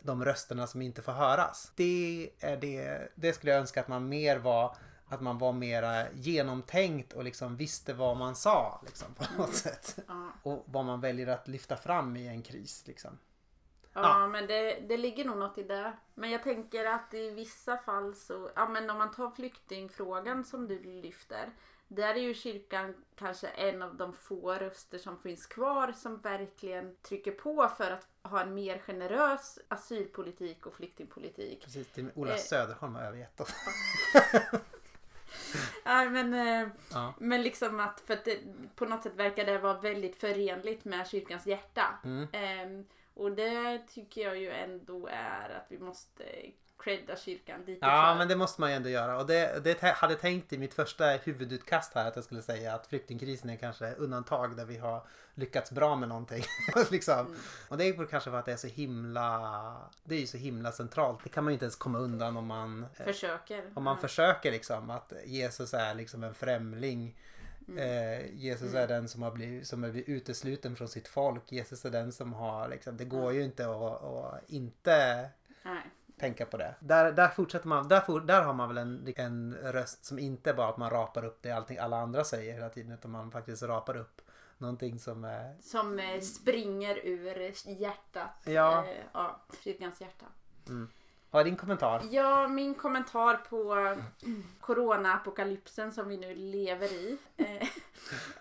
de 0.06 0.24
rösterna 0.24 0.66
som 0.66 0.82
inte 0.82 1.02
får 1.02 1.12
höras. 1.12 1.72
Det 1.76 2.30
är 2.40 2.56
det, 2.56 3.08
det 3.14 3.32
skulle 3.32 3.52
jag 3.52 3.60
önska 3.60 3.80
att 3.80 3.88
man 3.88 4.08
mer 4.08 4.38
var 4.38 4.76
att 5.08 5.20
man 5.20 5.38
var 5.38 5.52
mera 5.52 6.12
genomtänkt 6.12 7.12
och 7.12 7.24
liksom 7.24 7.56
visste 7.56 7.94
vad 7.94 8.16
man 8.16 8.36
sa 8.36 8.80
liksom, 8.86 9.14
på 9.14 9.22
något 9.22 9.38
mm. 9.38 9.52
sätt. 9.52 9.98
Ja. 10.08 10.28
Och 10.42 10.64
vad 10.66 10.84
man 10.84 11.00
väljer 11.00 11.26
att 11.26 11.48
lyfta 11.48 11.76
fram 11.76 12.16
i 12.16 12.26
en 12.26 12.42
kris. 12.42 12.84
Liksom. 12.86 13.18
Ja, 13.92 14.20
ja, 14.20 14.26
men 14.26 14.46
det, 14.46 14.80
det 14.88 14.96
ligger 14.96 15.24
nog 15.24 15.36
något 15.36 15.58
i 15.58 15.62
det. 15.62 15.92
Men 16.14 16.30
jag 16.30 16.42
tänker 16.42 16.84
att 16.84 17.14
i 17.14 17.30
vissa 17.30 17.76
fall 17.76 18.14
så, 18.14 18.50
ja 18.54 18.68
men 18.68 18.90
om 18.90 18.98
man 18.98 19.10
tar 19.10 19.30
flyktingfrågan 19.30 20.44
som 20.44 20.68
du 20.68 20.82
lyfter. 20.82 21.50
Där 21.88 22.14
är 22.14 22.20
ju 22.20 22.34
kyrkan 22.34 22.94
kanske 23.14 23.46
en 23.46 23.82
av 23.82 23.96
de 23.96 24.12
få 24.12 24.54
röster 24.54 24.98
som 24.98 25.18
finns 25.18 25.46
kvar 25.46 25.92
som 25.92 26.20
verkligen 26.20 26.96
trycker 26.96 27.32
på 27.32 27.68
för 27.76 27.90
att 27.90 28.08
ha 28.26 28.40
en 28.42 28.54
mer 28.54 28.78
generös 28.78 29.58
asylpolitik 29.68 30.66
och 30.66 30.74
flyktingpolitik. 30.74 31.64
Precis, 31.64 31.98
är 31.98 32.10
Ola 32.14 32.32
eh, 32.32 32.38
Söderholm 32.38 32.94
har 32.94 33.02
övergett 33.02 33.40
oss. 33.40 33.54
Nej 35.84 36.10
men, 36.10 36.34
eh, 36.34 36.68
ja. 36.92 37.14
men 37.18 37.42
liksom 37.42 37.80
att 37.80 38.00
för 38.00 38.14
att 38.14 38.24
det, 38.24 38.38
på 38.76 38.84
något 38.84 39.02
sätt 39.02 39.14
verkar 39.16 39.44
det 39.44 39.58
vara 39.58 39.80
väldigt 39.80 40.16
förenligt 40.16 40.84
med 40.84 41.08
kyrkans 41.08 41.46
hjärta. 41.46 41.98
Mm. 42.04 42.28
Eh, 42.32 42.84
och 43.14 43.32
det 43.32 43.78
tycker 43.88 44.20
jag 44.20 44.38
ju 44.38 44.50
ändå 44.50 45.06
är 45.06 45.50
att 45.50 45.66
vi 45.68 45.78
måste 45.78 46.24
credda 46.86 47.16
kyrkan 47.16 47.60
lite 47.66 47.86
Ja 47.86 48.14
men 48.18 48.28
det 48.28 48.36
måste 48.36 48.60
man 48.60 48.70
ju 48.70 48.76
ändå 48.76 48.88
göra 48.88 49.18
och 49.18 49.26
det, 49.26 49.64
det 49.64 49.80
hade 49.80 50.12
jag 50.12 50.20
tänkt 50.20 50.52
i 50.52 50.58
mitt 50.58 50.74
första 50.74 51.04
huvudutkast 51.06 51.94
här 51.94 52.08
att 52.08 52.16
jag 52.16 52.24
skulle 52.24 52.42
säga 52.42 52.74
att 52.74 52.86
flyktingkrisen 52.86 53.50
är 53.50 53.56
kanske 53.56 53.94
undantag 53.94 54.56
där 54.56 54.64
vi 54.64 54.78
har 54.78 55.06
lyckats 55.34 55.70
bra 55.70 55.96
med 55.96 56.08
någonting. 56.08 56.44
liksom. 56.90 57.26
Mm. 57.26 57.38
Och 57.68 57.78
det 57.78 57.84
är 57.84 58.06
kanske 58.06 58.30
för 58.30 58.38
att 58.38 58.44
det 58.44 58.52
är 58.52 58.56
så 58.56 58.66
himla 58.66 59.90
Det 60.04 60.14
är 60.14 60.20
ju 60.20 60.26
så 60.26 60.36
himla 60.36 60.72
centralt. 60.72 61.20
Det 61.24 61.28
kan 61.28 61.44
man 61.44 61.52
ju 61.52 61.54
inte 61.54 61.64
ens 61.64 61.76
komma 61.76 61.98
undan 61.98 62.36
om 62.36 62.46
man 62.46 62.86
eh, 62.96 63.04
Försöker. 63.04 63.64
Om 63.74 63.84
man 63.84 63.94
mm. 63.96 64.02
försöker 64.02 64.52
liksom 64.52 64.90
att 64.90 65.12
Jesus 65.24 65.74
är 65.74 65.94
liksom 65.94 66.24
en 66.24 66.34
främling 66.34 67.16
Mm. 67.68 67.78
Eh, 67.78 68.34
Jesus 68.34 68.70
mm. 68.70 68.82
är 68.82 68.88
den 68.88 69.08
som 69.08 69.22
har 69.22 69.30
blivit, 69.30 69.66
som 69.66 69.84
är 69.84 70.02
utesluten 70.06 70.76
från 70.76 70.88
sitt 70.88 71.08
folk. 71.08 71.52
Jesus 71.52 71.84
är 71.84 71.90
den 71.90 72.12
som 72.12 72.32
har 72.32 72.68
liksom, 72.68 72.96
det 72.96 73.04
går 73.04 73.32
ju 73.32 73.44
inte 73.44 73.66
att, 73.66 74.02
att 74.04 74.50
inte 74.50 75.30
Nej 75.62 75.82
tänka 76.20 76.46
på 76.46 76.56
det. 76.56 76.74
Där, 76.80 77.12
där 77.12 77.28
fortsätter 77.28 77.68
man, 77.68 77.88
där, 77.88 78.00
for, 78.00 78.20
där 78.20 78.42
har 78.42 78.54
man 78.54 78.68
väl 78.68 78.78
en, 78.78 79.14
en 79.16 79.54
röst 79.54 80.04
som 80.04 80.18
inte 80.18 80.54
bara 80.54 80.68
att 80.68 80.76
man 80.76 80.90
rapar 80.90 81.24
upp 81.24 81.38
det 81.42 81.50
allting 81.50 81.78
alla 81.78 81.96
andra 81.96 82.24
säger 82.24 82.54
hela 82.54 82.68
tiden 82.68 82.92
utan 82.92 83.10
man 83.10 83.30
faktiskt 83.30 83.62
rapar 83.62 83.96
upp 83.96 84.22
någonting 84.58 84.98
som 84.98 85.24
är... 85.24 85.56
Som 85.60 85.98
eh, 85.98 86.20
springer 86.20 87.06
ur 87.06 87.52
hjärtat. 87.80 88.42
Ja. 88.44 88.84
Eh, 88.84 89.04
ja, 89.12 89.40
kyrkans 89.64 90.00
hjärta. 90.00 90.26
Mm. 90.68 90.88
Vad 91.30 91.40
är 91.40 91.44
din 91.44 91.56
kommentar? 91.56 92.02
Ja, 92.10 92.48
min 92.48 92.74
kommentar 92.74 93.36
på 93.36 93.96
corona-apokalypsen 94.60 95.92
som 95.92 96.08
vi 96.08 96.16
nu 96.16 96.34
lever 96.34 96.92
i. 96.92 97.18
Eh, 97.36 97.68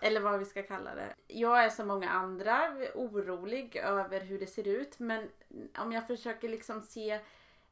eller 0.00 0.20
vad 0.20 0.38
vi 0.38 0.44
ska 0.44 0.62
kalla 0.62 0.94
det. 0.94 1.14
Jag 1.26 1.64
är 1.64 1.70
som 1.70 1.88
många 1.88 2.10
andra 2.10 2.72
orolig 2.94 3.76
över 3.76 4.20
hur 4.20 4.38
det 4.38 4.46
ser 4.46 4.68
ut. 4.68 4.98
Men 4.98 5.28
om 5.78 5.92
jag 5.92 6.06
försöker 6.06 6.48
liksom 6.48 6.82
se 6.82 7.20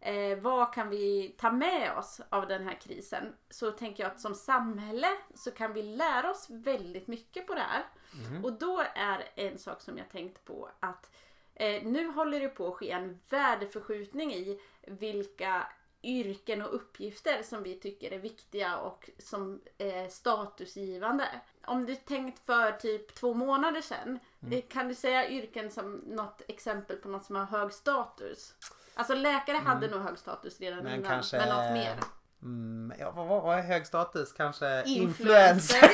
eh, 0.04 0.38
vad 0.38 0.74
kan 0.74 0.90
vi 0.90 1.34
ta 1.38 1.52
med 1.52 1.98
oss 1.98 2.20
av 2.28 2.48
den 2.48 2.66
här 2.66 2.80
krisen? 2.80 3.34
Så 3.50 3.70
tänker 3.70 4.02
jag 4.02 4.12
att 4.12 4.20
som 4.20 4.34
samhälle 4.34 5.08
så 5.34 5.50
kan 5.50 5.72
vi 5.72 5.82
lära 5.82 6.30
oss 6.30 6.46
väldigt 6.50 7.06
mycket 7.06 7.46
på 7.46 7.54
det 7.54 7.60
här. 7.60 7.84
Mm. 8.28 8.44
Och 8.44 8.52
då 8.52 8.84
är 8.94 9.28
en 9.34 9.58
sak 9.58 9.80
som 9.80 9.98
jag 9.98 10.10
tänkt 10.10 10.44
på 10.44 10.70
att 10.80 11.10
Eh, 11.56 11.82
nu 11.82 12.06
håller 12.06 12.40
det 12.40 12.48
på 12.48 12.68
att 12.68 12.74
ske 12.74 12.90
en 12.90 13.20
värdeförskjutning 13.30 14.32
i 14.34 14.60
vilka 14.86 15.66
yrken 16.02 16.62
och 16.62 16.74
uppgifter 16.74 17.42
som 17.42 17.62
vi 17.62 17.80
tycker 17.80 18.10
är 18.12 18.18
viktiga 18.18 18.76
och 18.76 19.10
som 19.18 19.60
är 19.78 20.08
statusgivande. 20.08 21.28
Om 21.66 21.86
du 21.86 21.96
tänkt 21.96 22.46
för 22.46 22.72
typ 22.72 23.14
två 23.14 23.34
månader 23.34 23.80
sedan, 23.80 24.18
Mm. 24.42 24.54
eh, 24.58 24.64
kan 24.68 24.88
du 24.88 24.94
säga 24.94 25.28
yrken 25.30 25.70
som 25.70 25.92
något 25.92 26.42
exempel 26.48 26.96
på 26.96 27.08
något 27.08 27.24
som 27.24 27.36
har 27.36 27.44
hög 27.44 27.72
status? 27.72 28.54
Alltså 28.94 29.14
läkare 29.14 29.56
hade 29.56 29.88
nog 29.88 30.02
hög 30.02 30.18
status 30.18 30.60
redan 30.60 30.78
Mm. 30.78 30.90
Men 30.92 31.00
innan, 31.00 31.10
kanske- 31.12 31.36
men 31.38 31.48
något 31.48 31.72
mer. 31.72 31.96
Mm, 32.42 32.92
ja, 32.98 33.10
vad, 33.10 33.26
vad 33.42 33.58
är 33.58 33.62
hög 33.62 33.86
status? 33.86 34.32
Kanske 34.32 34.82
Influencer. 34.86 35.76
influencer? 35.76 35.90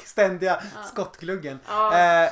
Ständiga 0.04 0.62
skottgluggen. 0.84 1.58
Ja. 1.68 1.94
Eh, 1.94 2.24
eh, 2.24 2.30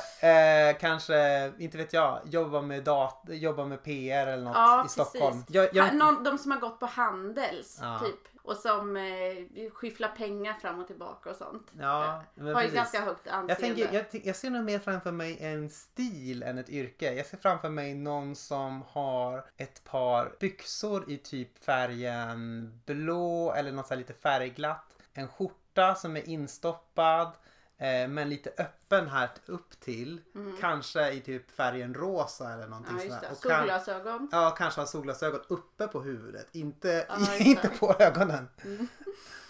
kanske, 0.73 1.51
inte 1.59 1.77
vet 1.77 1.93
jag, 1.93 2.19
jobba 2.25 2.61
med, 2.61 2.83
dat 2.83 3.21
jobba 3.27 3.65
med 3.65 3.83
PR 3.83 4.27
eller 4.27 4.43
något 4.43 4.55
Ja, 4.55 4.85
i 4.85 4.89
Stockholm. 4.89 5.43
Jag, 5.49 5.69
jag, 5.75 5.95
Någon, 5.95 6.23
de 6.23 6.37
som 6.37 6.51
har 6.51 6.59
gått 6.59 6.79
på 6.79 6.85
Handels, 6.85 7.79
Ja. 7.81 7.99
typ. 8.05 8.19
Och 8.43 8.55
som 8.57 8.97
eh, 8.97 9.71
skyfflar 9.73 10.07
pengar 10.09 10.53
fram 10.53 10.79
och 10.79 10.87
tillbaka 10.87 11.29
och 11.29 11.35
sånt. 11.35 11.67
ja, 11.79 12.23
men 12.35 12.45
har 12.45 12.61
ju 12.61 12.67
precis. 12.67 12.75
ganska 12.75 13.01
högt 13.01 13.27
anseende. 13.27 13.51
Jag, 13.53 13.59
tänker, 13.59 14.07
jag, 14.11 14.25
jag 14.25 14.35
ser 14.35 14.49
nog 14.49 14.63
mer 14.65 14.79
framför 14.79 15.11
mig 15.11 15.37
en 15.41 15.69
stil 15.69 16.43
än 16.43 16.57
ett 16.57 16.69
yrke. 16.69 17.13
Jag 17.13 17.25
ser 17.25 17.37
framför 17.37 17.69
mig 17.69 17.93
någon 17.95 18.35
som 18.35 18.83
har 18.89 19.45
ett 19.57 19.83
par 19.83 20.31
byxor 20.39 21.09
i 21.11 21.17
typ 21.17 21.63
färgen 21.65 22.71
blå 22.85 23.53
eller 23.53 23.71
något 23.71 23.87
så 23.87 23.93
här 23.93 23.97
lite 23.99 24.13
färgglatt. 24.13 24.95
En 25.13 25.27
skjorta 25.27 25.95
som 25.95 26.17
är 26.17 26.29
instoppad 26.29 27.31
eh, 27.79 28.07
men 28.07 28.29
lite 28.29 28.49
öppen 28.57 29.07
här 29.07 29.29
upp 29.45 29.79
till. 29.79 30.21
Kanske 30.59 31.11
i 31.11 31.21
typ 31.21 31.51
färgen 31.51 31.93
rosa 31.93 32.53
eller 32.53 32.67
någonting 32.67 32.95
Mm. 32.95 33.07
Ja, 33.09 33.15
sådär. 33.15 33.31
Och 33.31 33.41
kan- 33.43 33.57
Solglasögon. 33.59 34.29
Ja, 34.31 34.55
kanske 34.57 34.81
ha 34.81 34.85
solglasögon 34.87 35.41
uppe 35.47 35.87
på 35.87 36.01
huvudet. 36.01 36.47
Inte, 36.51 37.05
Ja, 37.09 37.35
inte 37.37 37.69
på 37.69 37.95
ögonen. 37.99 38.47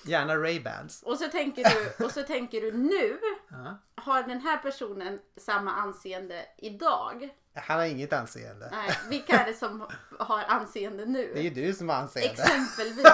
Gärna 0.06 0.36
Ray-Bans. 0.36 1.04
Och 1.04 1.18
så 1.18 1.28
tänker 1.28 1.64
du, 1.64 2.06
och 2.06 2.12
så 2.12 2.24
tänker 2.24 2.62
du 2.62 2.72
nu, 2.72 3.18
har 3.96 4.24
den 4.24 4.40
här 4.42 4.58
personen 4.58 5.20
samma 5.38 5.72
anseende 5.74 6.46
idag? 6.58 7.30
Han 7.56 7.78
har 7.80 7.86
inget 7.86 8.14
anseende. 8.14 8.70
Nej, 8.72 8.92
vilka 9.10 9.34
är 9.40 9.46
det 9.46 9.54
som 9.54 9.88
har 10.20 10.44
anseende 10.48 11.06
nu? 11.06 11.32
Det 11.34 11.40
är 11.40 11.44
ju 11.44 11.50
du 11.50 11.74
som 11.74 11.90
har 11.90 11.96
anseende. 11.96 12.32
Exempelvis. 12.44 13.06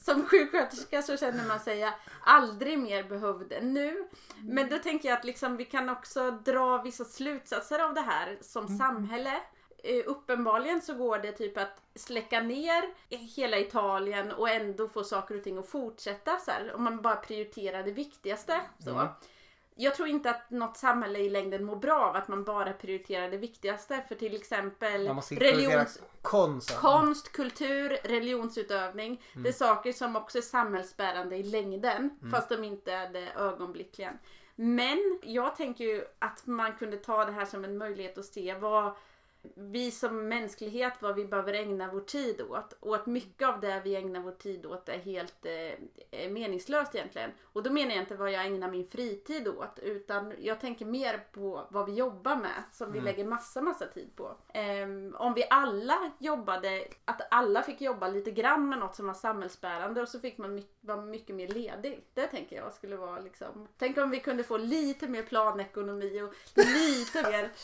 Som 0.00 0.26
sjuksköterska 0.26 1.02
så 1.02 1.16
känner 1.16 1.46
man 1.46 1.60
sig 1.60 1.92
aldrig 2.24 2.78
mer 2.78 3.02
behövd 3.02 3.52
än 3.52 3.74
nu. 3.74 4.08
Men 4.36 4.68
då 4.68 4.78
tänker 4.78 5.08
jag 5.08 5.18
att 5.18 5.24
liksom 5.24 5.56
vi 5.56 5.64
kan 5.64 5.88
också 5.88 6.30
dra 6.30 6.82
vissa 6.82 7.04
slutsatser 7.04 7.78
av 7.78 7.94
det 7.94 8.00
här 8.00 8.38
som 8.40 8.78
samhälle. 8.78 9.40
Eh, 9.82 10.02
uppenbarligen 10.06 10.82
så 10.82 10.94
går 10.94 11.18
det 11.18 11.32
typ 11.32 11.58
att 11.58 11.82
släcka 11.94 12.40
ner 12.40 12.84
hela 13.36 13.58
Italien 13.58 14.32
och 14.32 14.48
ändå 14.48 14.88
få 14.88 15.04
saker 15.04 15.36
och 15.36 15.44
ting 15.44 15.58
att 15.58 15.68
fortsätta 15.68 16.38
så 16.38 16.50
här, 16.50 16.74
om 16.74 16.84
man 16.84 17.02
bara 17.02 17.16
prioriterar 17.16 17.82
det 17.82 17.92
viktigaste. 17.92 18.60
Så. 18.84 18.90
Mm. 18.90 19.08
Jag 19.80 19.94
tror 19.94 20.08
inte 20.08 20.30
att 20.30 20.50
något 20.50 20.76
samhälle 20.76 21.18
i 21.18 21.30
längden 21.30 21.64
mår 21.64 21.76
bra 21.76 22.08
av 22.08 22.16
att 22.16 22.28
man 22.28 22.44
bara 22.44 22.72
prioriterar 22.72 23.30
det 23.30 23.36
viktigaste. 23.36 24.04
För 24.08 24.14
till 24.14 24.36
exempel 24.36 25.08
religions, 25.30 26.02
konst. 26.22 26.76
Konst, 26.76 27.32
kultur, 27.32 27.98
religionsutövning. 28.04 29.22
Mm. 29.32 29.42
Det 29.42 29.48
är 29.48 29.52
saker 29.52 29.92
som 29.92 30.16
också 30.16 30.38
är 30.38 30.42
samhällsbärande 30.42 31.36
i 31.36 31.42
längden. 31.42 32.10
Fast 32.32 32.48
de 32.48 32.64
inte 32.64 32.92
är 32.92 33.12
det 33.12 33.32
ögonblickligen. 33.36 34.18
Men 34.54 35.18
jag 35.22 35.56
tänker 35.56 35.84
ju 35.84 36.04
att 36.18 36.46
man 36.46 36.76
kunde 36.76 36.96
ta 36.96 37.24
det 37.24 37.32
här 37.32 37.44
som 37.44 37.64
en 37.64 37.78
möjlighet 37.78 38.18
att 38.18 38.24
se 38.24 38.54
vad 38.54 38.96
vi 39.54 39.90
som 39.90 40.28
mänsklighet, 40.28 40.92
vad 41.00 41.14
vi 41.14 41.24
behöver 41.24 41.52
ägna 41.52 41.90
vår 41.92 42.00
tid 42.00 42.40
åt. 42.40 42.72
Och 42.80 42.94
att 42.94 43.06
mycket 43.06 43.48
av 43.48 43.60
det 43.60 43.80
vi 43.84 43.96
ägnar 43.96 44.20
vår 44.20 44.32
tid 44.32 44.66
åt 44.66 44.88
är 44.88 44.98
helt 44.98 45.46
eh, 46.10 46.30
meningslöst 46.30 46.94
egentligen. 46.94 47.30
Och 47.42 47.62
då 47.62 47.70
menar 47.72 47.90
jag 47.94 48.02
inte 48.02 48.14
vad 48.16 48.32
jag 48.32 48.46
ägnar 48.46 48.70
min 48.70 48.88
fritid 48.88 49.48
åt. 49.48 49.78
Utan 49.78 50.34
jag 50.38 50.60
tänker 50.60 50.84
mer 50.86 51.18
på 51.32 51.66
vad 51.70 51.86
vi 51.86 51.94
jobbar 51.94 52.36
med. 52.36 52.62
Som 52.72 52.92
vi 52.92 53.00
lägger 53.00 53.24
massa, 53.24 53.62
massa 53.62 53.86
tid 53.86 54.16
på. 54.16 54.36
Ehm, 54.54 55.14
om 55.18 55.34
vi 55.34 55.44
alla 55.50 56.10
jobbade, 56.18 56.84
att 57.04 57.20
alla 57.30 57.62
fick 57.62 57.80
jobba 57.80 58.08
lite 58.08 58.30
grann 58.30 58.68
med 58.68 58.78
något 58.78 58.94
som 58.94 59.06
var 59.06 59.14
samhällsbärande 59.14 60.02
och 60.02 60.08
så 60.08 60.20
fick 60.20 60.38
man 60.38 60.54
my- 60.54 60.66
vara 60.80 61.00
mycket 61.00 61.36
mer 61.36 61.48
ledig. 61.48 62.04
Det 62.14 62.26
tänker 62.26 62.56
jag 62.56 62.74
skulle 62.74 62.96
vara 62.96 63.20
liksom. 63.20 63.68
Tänk 63.78 63.98
om 63.98 64.10
vi 64.10 64.20
kunde 64.20 64.44
få 64.44 64.56
lite 64.56 65.08
mer 65.08 65.22
planekonomi 65.22 66.22
och 66.22 66.34
lite 66.56 67.30
mer 67.30 67.50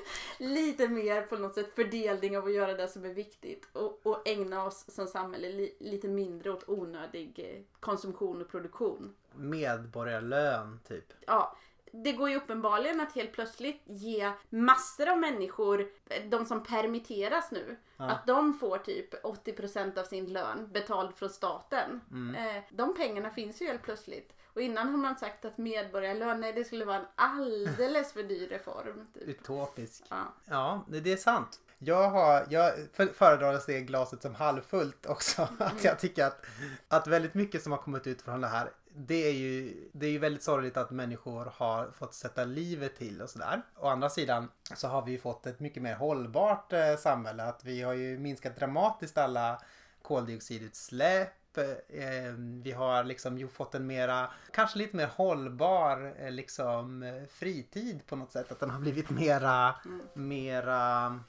lite 0.40 0.88
mer 0.88 1.22
på 1.22 1.36
något 1.36 1.54
sätt 1.54 1.74
fördelning 1.74 2.38
av 2.38 2.44
att 2.44 2.54
göra 2.54 2.74
det 2.74 2.88
som 2.88 3.04
är 3.04 3.14
viktigt 3.14 3.68
och, 3.72 4.00
och 4.02 4.28
ägna 4.28 4.64
oss 4.64 4.84
som 4.88 5.06
samhälle 5.06 5.48
li, 5.48 5.76
lite 5.80 6.08
mindre 6.08 6.50
åt 6.50 6.68
onödig 6.68 7.38
eh, 7.38 7.80
konsumtion 7.80 8.42
och 8.42 8.48
produktion. 8.50 9.14
Medborgarlön 9.34 10.80
typ. 10.88 11.12
Ja, 11.26 11.56
det 11.92 12.12
går 12.12 12.30
ju 12.30 12.36
uppenbarligen 12.36 13.00
att 13.00 13.12
helt 13.12 13.32
plötsligt 13.32 13.82
ge 13.84 14.32
massor 14.48 15.08
av 15.08 15.18
människor, 15.18 15.80
eh, 16.06 16.24
de 16.28 16.46
som 16.46 16.62
permitteras 16.62 17.50
nu, 17.50 17.76
att 17.96 18.26
de 18.26 18.54
får 18.54 18.78
typ 18.78 19.24
80% 19.24 19.98
av 19.98 20.04
sin 20.04 20.32
lön 20.32 20.68
betald 20.72 21.14
från 21.14 21.30
staten. 21.30 22.00
Eh, 22.36 22.62
de 22.70 22.94
pengarna 22.94 23.30
finns 23.30 23.62
ju 23.62 23.66
helt 23.66 23.82
plötsligt. 23.82 24.32
Och 24.60 24.64
innan 24.64 24.88
har 24.88 24.98
man 24.98 25.16
sagt 25.18 25.44
att 25.44 25.58
medborgarlön, 25.58 26.40
nej 26.40 26.52
det 26.52 26.64
skulle 26.64 26.84
vara 26.84 26.96
en 26.96 27.06
alldeles 27.14 28.12
för 28.12 28.22
dyr 28.22 28.48
reform. 28.48 29.06
Typ. 29.14 29.22
Utopisk. 29.28 30.04
Ja. 30.08 30.34
Ja, 30.44 30.84
det, 30.88 31.12
är 31.12 31.16
sant. 31.16 31.60
Jag, 31.78 32.10
har, 32.10 32.46
jag 32.50 32.72
för- 32.92 33.06
föredrar 33.06 33.54
att 33.54 33.62
se 33.62 33.80
glaset 33.80 34.22
som 34.22 34.34
halvfullt 34.34 35.06
också. 35.06 35.42
Att 35.58 35.84
jag 35.84 35.98
tycker 35.98 36.24
att, 36.24 36.46
att 36.88 37.06
väldigt 37.06 37.34
mycket 37.34 37.62
som 37.62 37.72
har 37.72 37.78
kommit 37.78 38.06
ut 38.06 38.22
från 38.22 38.40
det 38.40 38.48
här 38.48 38.70
det 38.94 39.28
är, 39.28 39.32
ju, 39.32 39.74
det 39.92 40.06
är 40.06 40.10
ju 40.10 40.18
väldigt 40.18 40.42
sorgligt 40.42 40.76
att 40.76 40.90
människor 40.90 41.52
har 41.56 41.90
fått 41.90 42.14
sätta 42.14 42.44
livet 42.44 42.96
till 42.96 43.22
och 43.22 43.30
sådär. 43.30 43.62
Å 43.76 43.86
andra 43.88 44.10
sidan 44.10 44.48
så 44.74 44.88
har 44.88 45.02
vi 45.02 45.12
ju 45.12 45.18
fått 45.18 45.46
ett 45.46 45.60
mycket 45.60 45.82
mer 45.82 45.94
hållbart 45.94 46.72
eh, 46.72 46.96
samhälle. 46.96 47.42
Att 47.42 47.64
vi 47.64 47.82
har 47.82 47.92
ju 47.92 48.18
minskat 48.18 48.56
dramatiskt 48.56 49.18
alla 49.18 49.62
koldioxidutsläpp. 50.02 51.39
Eh, 51.58 52.32
vi 52.62 52.72
har 52.72 53.04
liksom 53.04 53.48
fått 53.48 53.74
en 53.74 53.86
mera, 53.86 54.30
kanske 54.52 54.78
lite 54.78 54.96
mer 54.96 55.06
hållbar 55.06 56.14
eh, 56.18 56.30
liksom 56.30 57.04
fritid 57.30 58.06
på 58.06 58.16
något 58.16 58.32
sätt. 58.32 58.52
Att 58.52 58.60
den 58.60 58.70
har 58.70 58.80
blivit 58.80 59.10
mera, 59.10 59.74
mera 60.14 61.20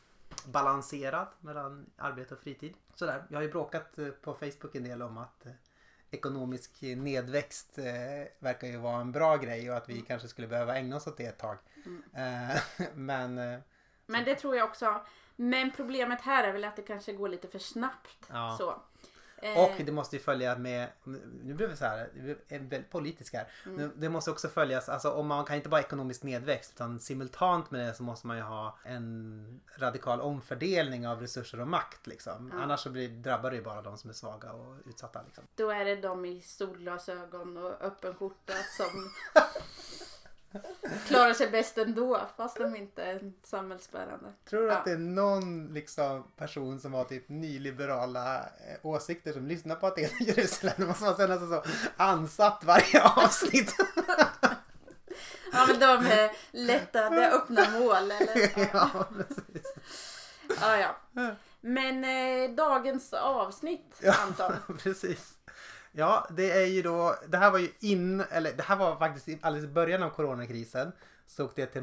balanserad 0.45 1.27
mellan 1.39 1.85
arbete 1.97 2.33
och 2.33 2.39
fritid. 2.39 2.73
Sådär. 2.95 3.23
Jag 3.29 3.37
har 3.37 3.43
ju 3.43 3.51
bråkat 3.51 3.97
eh, 3.97 4.07
på 4.07 4.33
Facebook 4.33 4.75
en 4.75 4.83
del 4.83 5.01
om 5.01 5.17
att 5.17 5.45
ekonomisk 6.11 6.81
nedväxt 6.81 7.77
verkar 8.39 8.67
ju 8.67 8.77
vara 8.77 9.01
en 9.01 9.11
bra 9.11 9.37
grej 9.37 9.71
och 9.71 9.77
att 9.77 9.89
vi 9.89 10.01
kanske 10.01 10.27
skulle 10.27 10.47
behöva 10.47 10.77
ägna 10.77 10.95
oss 10.95 11.07
åt 11.07 11.17
det 11.17 11.25
ett 11.25 11.39
tag. 11.39 11.57
Eh, 12.15 12.87
men 12.93 13.35
Men 14.05 14.25
det 14.25 14.35
tror 14.35 14.55
jag 14.55 14.69
också. 14.69 15.01
Men 15.35 15.71
problemet 15.71 16.21
här 16.21 16.43
är 16.43 16.53
väl 16.53 16.63
att 16.63 16.75
det 16.75 16.81
kanske 16.81 17.13
går 17.13 17.29
lite 17.29 17.47
för 17.47 17.59
snabbt. 17.59 18.17
Ja. 18.29 18.55
Så. 18.57 18.81
Eh, 19.41 19.63
Och 19.63 19.71
det 19.85 19.91
måste 19.91 20.15
ju 20.15 20.21
följa 20.21 20.57
med, 20.57 20.87
nu 21.43 21.53
blir 21.53 21.67
vi 21.67 21.75
så 21.75 21.85
här, 21.85 22.09
vi 22.13 22.31
är 22.47 22.59
väldigt 22.59 22.89
politiska 22.89 23.37
här. 23.37 23.47
Mm. 23.65 23.91
Det 23.95 24.09
måste 24.09 24.31
också 24.31 24.47
följas, 24.47 24.89
alltså 24.89 25.11
om 25.11 25.27
man 25.27 25.45
kan 25.45 25.55
inte 25.55 25.69
bara 25.69 25.81
ekonomisk 25.81 26.23
nedväxt 26.23 26.71
utan 26.75 26.99
simultant 26.99 27.71
med 27.71 27.87
det 27.87 27.93
så 27.93 28.03
måste 28.03 28.27
man 28.27 28.37
ju 28.37 28.43
ha 28.43 28.77
en 28.83 29.61
radikal 29.77 30.21
omfördelning 30.21 31.07
av 31.07 31.21
resurser 31.21 31.59
och 31.61 31.67
makt 31.67 32.07
liksom. 32.07 32.51
Annars 32.55 32.79
så 32.79 32.89
blir, 32.89 33.09
drabbar 33.09 33.49
det 33.51 33.55
ju 33.55 33.63
bara 33.63 33.81
de 33.81 33.97
som 33.97 34.09
är 34.09 34.13
svaga 34.13 34.51
och 34.51 34.75
utsatta 34.85 35.21
liksom. 35.25 35.43
Då 35.55 35.69
är 35.69 35.85
det 35.85 35.95
de 35.95 36.25
i 36.25 36.41
solglasögon 36.41 37.57
och 37.57 37.81
öppen 37.81 38.15
skjorta 38.15 38.53
som 38.77 39.11
klarar 41.07 41.33
sig 41.33 41.49
bäst 41.51 41.77
ändå 41.77 42.21
fast 42.37 42.57
de 42.57 42.75
inte 42.75 43.03
är 43.03 43.31
samhällsbärande. 43.43 44.33
Tror 44.49 44.61
du 44.61 44.67
Ja. 44.67 44.77
att 44.77 44.85
det 44.85 44.91
är 44.91 44.97
någon 44.97 45.73
liksom, 45.73 46.23
person 46.37 46.79
som 46.79 46.93
har 46.93 47.03
typ 47.03 47.29
nyliberala 47.29 48.37
eh, 48.39 48.45
åsikter 48.83 49.33
som 49.33 49.47
lyssnar 49.47 49.75
på 49.75 49.87
Aten 49.87 50.05
och 50.05 50.21
Jerusalem? 50.21 50.73
Det 50.77 50.85
måste 50.85 51.05
känna 51.17 51.39
sig 51.39 51.47
så 51.47 51.63
ansatt 51.97 52.63
varje 52.63 53.01
avsnitt. 53.15 53.75
Ja 55.53 55.65
men 55.67 55.79
de 55.79 56.05
är 56.11 56.31
lätta, 56.51 57.09
det 57.09 57.23
är 57.25 57.31
öppna 57.35 57.69
mål 57.69 58.11
eller? 58.11 58.51
Ja, 58.73 58.89
ja, 58.93 59.07
precis. 59.17 59.73
ja. 60.61 60.95
ja. 61.13 61.35
Men 61.61 62.03
eh, 62.03 62.55
dagens 62.55 63.13
avsnitt 63.13 63.95
Ja. 64.01 64.13
Anton. 64.23 64.53
Precis. 64.83 65.33
Ja, 65.91 66.27
det 66.29 66.51
är 66.51 66.65
ju 66.65 66.81
då, 66.81 67.15
det 67.27 67.37
här 67.37 67.51
var 67.51 67.59
ju 67.59 67.69
in, 67.79 68.21
eller 68.21 68.53
det 68.53 68.63
här 68.63 68.75
var 68.75 68.95
faktiskt 68.95 69.43
alldeles 69.45 69.69
i 69.69 69.73
början 69.73 70.03
av 70.03 70.09
coronakrisen. 70.09 70.91
Så 71.27 71.45
åkte 71.45 71.61
jag 71.61 71.71
till 71.71 71.81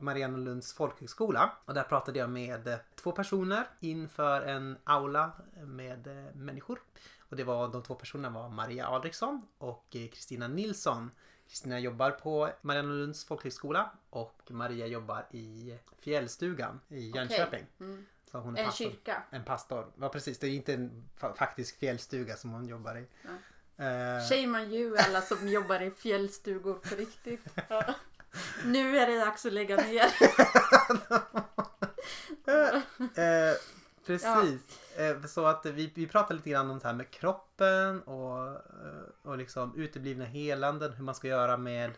Mariannelunds 0.00 0.74
folkhögskola 0.74 1.52
och 1.64 1.74
där 1.74 1.82
pratade 1.82 2.18
jag 2.18 2.30
med 2.30 2.68
eh, 2.68 2.76
två 2.94 3.12
personer 3.12 3.66
inför 3.80 4.42
en 4.42 4.76
aula 4.84 5.32
med 5.64 6.06
eh, 6.06 6.34
människor. 6.34 6.78
Och 7.18 7.36
det 7.36 7.44
var, 7.44 7.68
de 7.68 7.82
två 7.82 7.94
personerna 7.94 8.30
var 8.30 8.48
Maria 8.48 8.86
Alriksson 8.86 9.42
och 9.58 9.96
eh, 9.96 10.08
Kristina 10.08 10.48
Nilsson. 10.48 11.10
Kristina 11.48 11.78
jobbar 11.78 12.10
på 12.10 12.50
Mariannelunds 12.60 13.24
folkhögskola 13.24 13.90
och 14.10 14.42
Maria 14.50 14.86
jobbar 14.86 15.26
i 15.30 15.78
Fjällstugan 15.98 16.80
i 16.88 17.10
Jönköping. 17.10 17.66
Mm. 17.80 18.06
Så 18.34 18.40
hon 18.40 18.56
är 18.56 18.60
En 18.60 18.66
pastor. 18.66 18.84
kyrka. 18.84 19.22
En 19.30 19.44
pastor. 19.44 19.86
Ja 20.00 20.08
precis, 20.08 20.38
det 20.38 20.46
är 20.46 20.50
inte 20.50 20.74
en 20.74 21.04
fa- 21.20 21.34
faktisk 21.36 21.78
fjällstuga 21.78 22.36
som 22.36 22.50
hon 22.50 22.66
jobbar 22.68 22.96
i. 22.96 23.06
Ja. 23.22 23.84
Eh, 23.84 24.28
Shame 24.28 24.60
on 24.62 24.72
you 24.72 24.96
alla 24.98 25.20
som 25.22 25.48
jobbar 25.58 25.82
i 25.82 25.90
fjällstugor 25.90 26.74
på 26.74 26.94
riktigt. 26.94 27.40
Ja. 27.68 27.94
Nu 28.64 28.98
är 28.98 29.06
det 29.06 29.18
dags 29.24 29.46
att 29.46 29.52
lägga 29.52 29.76
ner. 29.76 30.06
Eh, 33.16 33.54
precis. 34.06 34.78
Eh, 34.96 35.22
så 35.26 35.46
att 35.46 35.66
vi, 35.66 35.92
vi 35.94 36.06
pratar 36.06 36.34
lite 36.34 36.50
grann 36.50 36.70
om 36.70 36.78
det 36.78 36.86
här 36.86 36.94
med 36.94 37.10
kroppen 37.10 38.02
och, 38.02 38.56
och 39.22 39.38
liksom 39.38 39.74
uteblivna 39.76 40.24
helanden. 40.24 40.92
Hur 40.92 41.04
man 41.04 41.14
ska 41.14 41.28
göra 41.28 41.56
med 41.56 41.90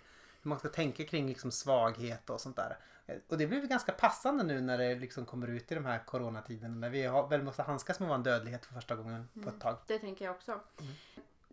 hur 0.43 0.49
man 0.49 0.59
ska 0.59 0.69
tänka 0.69 1.05
kring 1.05 1.27
liksom 1.29 1.51
svaghet 1.51 2.31
och 2.31 2.41
sånt 2.41 2.57
där. 2.57 2.77
Eh, 3.07 3.17
Och 3.29 3.39
det 3.39 3.47
blir 3.47 3.61
väl 3.61 3.69
ganska 3.69 3.93
passande 3.93 4.45
nu 4.45 4.61
när 4.61 4.79
det 4.79 4.95
liksom 4.95 5.27
kommer 5.27 5.49
ut 5.49 5.73
i 5.73 5.75
de 5.75 5.85
här 5.85 6.05
coronatiderna. 6.05 6.75
När 6.75 6.91
vi 6.91 7.03
har, 7.07 7.29
väl 7.29 7.43
måste 7.43 7.63
handskas 7.63 8.01
med 8.01 8.09
vår 8.09 8.19
dödlighet 8.19 8.67
för 8.67 8.75
första 8.75 8.97
gången 8.97 9.29
på 9.43 9.49
ett 9.49 9.61
tag. 9.61 9.77
Det 9.87 9.99
tänker 9.99 10.25
jag 10.25 10.35
också. 10.35 10.61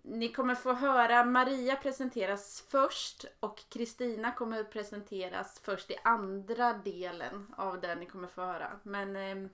Ni 0.06 0.34
kommer 0.34 0.56
få 0.56 0.74
höra 0.74 1.26
Maria 1.26 1.76
presenteras 1.76 2.64
först 2.68 3.26
och 3.40 3.64
Kristina 3.70 4.32
kommer 4.32 4.64
presenteras 4.64 5.60
först 5.64 5.92
i 5.92 5.96
andra 6.04 6.74
delen 6.74 7.54
av 7.58 7.82
det 7.82 7.96
ni 7.96 8.06
kommer 8.06 8.28
få 8.28 8.42
höra. 8.42 8.80
Men 8.84 9.16
eh, 9.16 9.50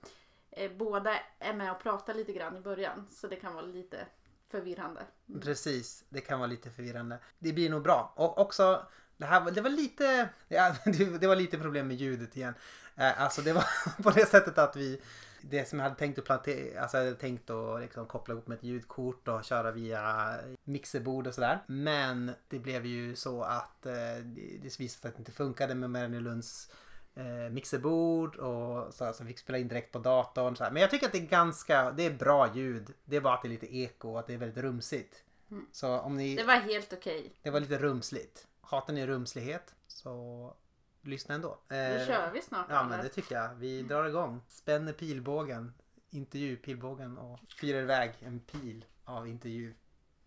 eh, 0.52 0.72
båda 0.72 1.20
är 1.40 1.54
med 1.54 1.72
och 1.72 1.80
pratar 1.80 2.14
lite 2.14 2.34
grann 2.34 2.58
i 2.58 2.60
början 2.60 3.08
så 3.12 3.28
det 3.28 3.36
kan 3.36 3.54
vara 3.54 3.66
lite 3.66 4.08
förvirrande. 4.48 5.02
Precis, 5.42 6.04
det 6.10 6.22
kan 6.22 6.40
vara 6.40 6.50
lite 6.50 6.70
förvirrande. 6.70 7.20
Det 7.40 7.54
blir 7.54 7.70
nog 7.70 7.84
bra. 7.84 8.14
Och 8.16 8.38
också, 8.38 8.86
det, 9.20 9.26
här, 9.26 9.42
var- 9.42 9.52
det 9.52 9.62
var 9.62 9.70
lite 9.70 10.30
ja, 10.48 10.76
det, 11.20 11.28
var 11.28 11.36
lite 11.36 11.58
problem 11.58 11.88
med 11.88 11.98
ljudet 11.98 12.38
igen. 12.38 12.54
Eh, 12.96 13.22
Alltså 13.22 13.42
det 13.42 13.54
var 13.54 13.66
på 14.04 14.10
det 14.12 14.26
sättet 14.26 14.58
att 14.58 14.76
vi 14.76 15.02
det 15.42 15.70
som 15.70 15.80
jag 15.80 15.84
hade 15.84 15.96
tänkt 15.96 16.20
att 16.20 16.26
plantera, 16.26 16.82
alltså 16.82 16.98
jag 16.98 17.06
hade 17.06 17.16
tänkt 17.18 17.50
att 17.50 17.82
liksom 17.82 18.06
koppla 18.06 18.34
ihop 18.34 18.48
med 18.48 18.58
ett 18.58 18.64
ljudkort 18.64 19.28
och 19.28 19.44
köra 19.44 19.72
via 19.72 20.36
mixerbord 20.64 21.28
och 21.28 21.34
sådär. 21.34 21.60
Men 21.68 22.32
det 22.48 22.60
blev 22.60 22.86
ju 22.86 23.16
så 23.16 23.44
att 23.44 23.86
eh, 23.86 23.94
det, 24.24 24.80
visade 24.80 24.90
sig 24.90 25.10
att 25.10 25.16
det 25.16 25.20
inte 25.20 25.32
funkade 25.32 25.76
med 25.76 25.90
Mariannelunds 25.90 26.72
eh, 27.16 27.52
mixerbord 27.52 28.36
och 28.36 28.94
så 28.94 29.06
alltså, 29.06 29.24
vi 29.24 29.28
fick 29.28 29.40
spela 29.40 29.58
in 29.58 29.68
direkt 29.68 29.92
på 29.92 30.00
datorn. 30.00 30.56
Så 30.56 30.64
här. 30.64 30.72
Men 30.72 30.82
jag 30.82 30.92
tycker 30.92 31.06
att 31.06 31.12
det 31.12 31.18
är 31.18 31.28
ganska, 31.28 31.92
det 31.92 32.06
är 32.06 32.12
bra 32.14 32.56
ljud. 32.56 32.94
Det 33.06 33.16
är 33.16 33.22
bara 33.22 33.34
att 33.34 33.42
det 33.42 33.48
är 33.48 33.50
lite 33.50 33.76
eko 33.78 34.10
och 34.12 34.20
att 34.20 34.28
det 34.28 34.34
är 34.34 34.38
väldigt 34.38 34.64
rumsigt. 34.64 35.24
Så 35.72 36.00
om 36.00 36.18
ni, 36.18 36.36
Det 36.36 36.44
var 36.44 36.54
helt 36.56 36.94
okej. 36.94 37.34
det 37.44 37.50
var 37.50 37.60
lite 37.60 37.78
rumsligt. 37.78 38.48
Hatar 38.70 38.94
ni 38.94 39.08
rumslighet 39.08 39.76
så 39.88 40.54
lyssna 41.02 41.36
ändå. 41.36 41.60
Då 41.68 41.76
Eh, 41.76 42.08
kör 42.08 42.32
vi 42.32 42.42
snart. 42.42 42.66
Ja 42.70 42.84
men 42.84 42.94
Anna. 42.94 43.04
det 43.04 43.10
tycker 43.10 43.36
jag. 43.36 43.56
Vi 43.56 43.82
drar 43.82 44.06
igång. 44.06 44.42
Spänner 44.48 44.94
pilbågen, 44.94 45.74
intervjupilbågen 46.10 47.18
och 47.18 47.40
fyrar 47.62 47.82
iväg 47.82 48.12
en 48.20 48.40
pil 48.40 48.86
av 49.06 49.28
intervju. 49.28 49.74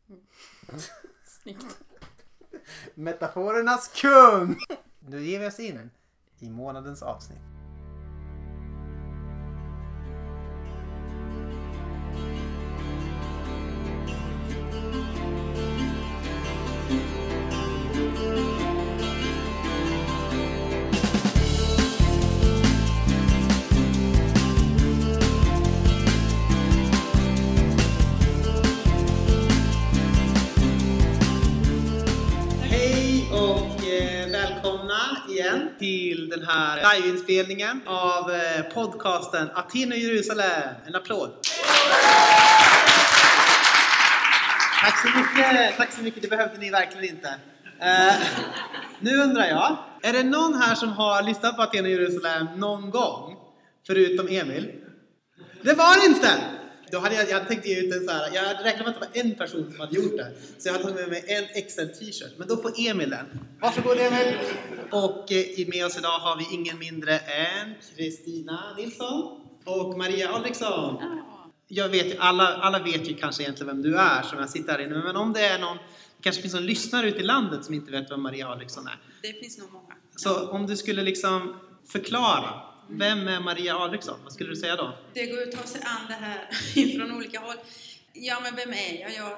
Snyggt. 1.25 1.79
Metaforernas 2.95 3.89
kung! 4.03 4.57
Nu 4.99 5.23
ger 5.25 5.41
vi 5.41 5.47
oss 5.49 5.61
in 5.61 5.91
i 6.39 6.51
månadens 6.51 7.03
avsnitt. 7.03 7.39
Till 35.83 36.29
den 36.29 36.43
här 36.43 36.97
liveinspelningen 36.97 37.81
av 37.87 38.31
eh, 38.31 38.63
podcasten 38.75 39.51
Aten 39.55 39.93
och 39.93 39.99
Jerusalem. 39.99 40.75
En 40.87 40.95
applåd! 40.95 41.31
Tack 44.81 44.99
så 45.03 45.09
mycket! 45.19 45.77
Tack 45.77 45.93
så 45.93 46.03
mycket, 46.03 46.23
det 46.23 46.29
behövde 46.29 46.59
ni 46.59 46.71
verkligen 46.71 47.17
inte. 47.17 47.29
Uh, 47.29 48.23
nu 49.01 49.17
undrar 49.17 49.47
jag, 49.47 49.77
är 50.03 50.13
det 50.13 50.23
någon 50.23 50.55
här 50.55 50.75
som 50.75 50.89
har 50.89 51.23
lyssnat 51.23 51.57
på 51.57 51.63
Aten 51.63 51.85
och 51.85 51.91
Jerusalem 51.91 52.47
någon 52.57 52.91
gång? 52.91 53.37
Förutom 53.87 54.29
Emil? 54.29 54.71
Det 55.63 55.75
var 55.75 56.01
det 56.01 56.07
inte! 56.07 56.62
Då 56.93 56.99
hade 56.99 57.15
jag, 57.15 57.29
jag 57.29 57.35
hade 57.35 57.47
tänkt 57.47 57.67
ge 57.67 57.81
ut 57.81 57.95
en 57.95 58.05
så 58.05 58.11
här, 58.11 58.35
jag 58.35 58.43
hade 58.43 58.65
räknat 58.65 58.87
med 58.87 58.95
att 58.97 59.01
det 59.13 59.21
var 59.21 59.25
en 59.25 59.35
person 59.35 59.71
som 59.71 59.81
hade 59.81 59.97
gjort 59.97 60.17
det. 60.17 60.33
Så 60.59 60.69
jag 60.69 60.73
hade 60.73 60.85
tagit 60.85 60.97
med 60.97 61.09
mig 61.09 61.25
en 61.27 61.45
extra 61.45 61.87
t-shirt. 61.87 62.33
Men 62.37 62.49
då 62.49 62.57
får 62.57 62.73
Emil 62.77 63.11
den. 63.11 63.27
Varsågod 63.61 63.99
Emil! 63.99 64.35
Och 64.91 65.33
eh, 65.33 65.69
med 65.69 65.87
oss 65.87 65.99
idag 65.99 66.19
har 66.19 66.37
vi 66.37 66.55
ingen 66.55 66.79
mindre 66.79 67.19
än 67.19 67.75
Kristina 67.97 68.75
Nilsson 68.77 69.41
och 69.65 69.99
Maria 69.99 70.29
Alriksson. 70.29 71.03
Jag 71.69 71.89
vet 71.89 72.07
ju, 72.07 72.17
alla, 72.19 72.57
alla 72.57 72.79
vet 72.79 73.11
ju 73.11 73.15
kanske 73.15 73.43
egentligen 73.43 73.67
vem 73.67 73.83
du 73.83 73.97
är 73.97 74.23
som 74.23 74.39
jag 74.39 74.51
sitter 74.51 74.73
här 74.73 74.79
inne. 74.79 74.99
Men 74.99 75.17
om 75.17 75.33
det 75.33 75.41
är 75.41 75.59
någon, 75.59 75.77
det 75.77 76.23
kanske 76.23 76.43
finns 76.43 76.55
någon 76.55 76.67
lyssnare 76.67 77.09
ute 77.09 77.19
i 77.19 77.23
landet 77.23 77.65
som 77.65 77.75
inte 77.75 77.91
vet 77.91 78.11
vem 78.11 78.23
Maria 78.23 78.49
Alriksson 78.49 78.87
är. 78.87 78.99
Det 79.23 79.33
finns 79.33 79.59
nog 79.59 79.73
många. 79.73 79.95
Så 80.17 80.49
om 80.49 80.67
du 80.67 80.77
skulle 80.77 81.03
liksom 81.03 81.57
förklara, 81.93 82.72
vem 82.99 83.29
är 83.29 83.41
Maria 83.41 83.75
Alriksson? 83.75 84.19
Vad 84.25 84.33
skulle 84.33 84.51
du 84.51 84.57
säga 84.57 84.77
då? 84.77 84.99
Det 85.15 85.27
går 85.27 85.43
att 85.43 85.53
ta 85.53 85.63
sig 85.63 85.81
an 85.85 86.07
det 86.09 86.15
här 86.15 86.49
från 86.99 87.17
olika 87.17 87.41
håll. 87.41 87.57
Ja, 88.13 88.41
men 88.43 88.57
vem 88.57 88.73
är 88.73 89.01
jag? 89.01 89.13
Jag 89.15 89.33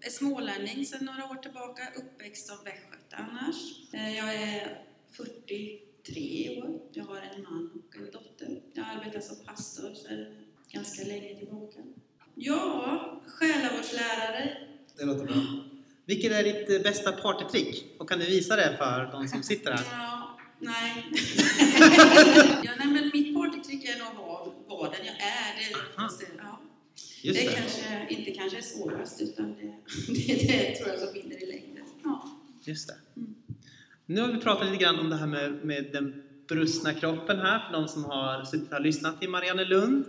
är 0.00 0.10
smålänning 0.10 0.86
sedan 0.86 1.04
några 1.04 1.24
år 1.24 1.34
tillbaka, 1.34 1.82
uppväxt 1.96 2.50
av 2.50 2.64
västgöte 2.64 3.16
annars. 3.16 3.56
Eh, 3.92 4.16
Jag 4.16 4.34
är 4.34 4.78
43 5.16 6.58
år. 6.62 6.80
Jag 6.92 7.04
har 7.04 7.16
en 7.16 7.42
man 7.42 7.70
och 7.88 7.96
en 7.96 8.04
dotter. 8.10 8.60
Jag 8.74 8.86
arbetar 8.96 9.20
som 9.20 9.36
pastor 9.46 9.94
sedan 9.94 10.26
ganska 10.72 11.04
länge 11.04 11.38
tillbaka. 11.38 11.78
Ja, 12.34 13.22
själavårdslärare. 13.26 14.56
Det 14.98 15.04
låter 15.04 15.24
bra. 15.24 15.34
Vilket 16.06 16.32
är 16.32 16.42
ditt 16.44 16.82
bästa 16.82 17.12
partytrick? 17.12 17.84
Och 17.98 18.08
kan 18.08 18.18
du 18.18 18.26
visa 18.26 18.56
det 18.56 18.74
för 18.78 19.08
de 19.12 19.28
som 19.28 19.42
sitter 19.42 19.72
här? 19.72 19.84
Ja, 19.92 20.27
nej. 20.58 21.04
ja, 22.64 22.70
nej, 22.78 22.86
men 22.86 23.10
mitt 23.12 23.34
partytrick 23.34 23.84
är 23.84 23.98
nog 23.98 24.26
vad, 24.26 24.52
vad 24.66 24.92
den 24.92 25.06
jag 25.06 25.14
är. 25.14 25.48
Det, 25.58 26.00
Aha. 26.02 26.10
ja. 26.38 26.60
Just 27.22 27.40
det 27.40 27.46
det. 27.46 27.54
kanske 27.54 28.06
inte 28.08 28.30
kanske 28.30 28.58
är 28.58 28.62
svårast, 28.62 29.20
utan 29.22 29.54
det, 29.54 29.74
det, 30.12 30.46
det 30.46 30.74
tror 30.74 30.88
jag 30.88 30.98
som 30.98 31.12
vinner 31.12 31.42
i 31.42 31.46
längden. 31.46 31.84
Ja. 32.04 32.28
Just 32.64 32.88
det. 32.88 32.94
Nu 34.06 34.20
har 34.20 34.28
vi 34.28 34.40
pratat 34.40 34.66
lite 34.70 34.84
grann 34.84 34.98
om 34.98 35.10
det 35.10 35.16
här 35.16 35.26
med, 35.26 35.64
med 35.64 35.88
den 35.92 36.22
brustna 36.48 36.94
kroppen 36.94 37.38
här, 37.38 37.58
för 37.58 37.72
de 37.72 37.88
som 37.88 38.04
har 38.04 38.44
suttit 38.44 38.72
och 38.72 38.80
lyssnat 38.80 39.20
till 39.20 39.30
Marianne 39.30 39.64
Lund. 39.64 40.04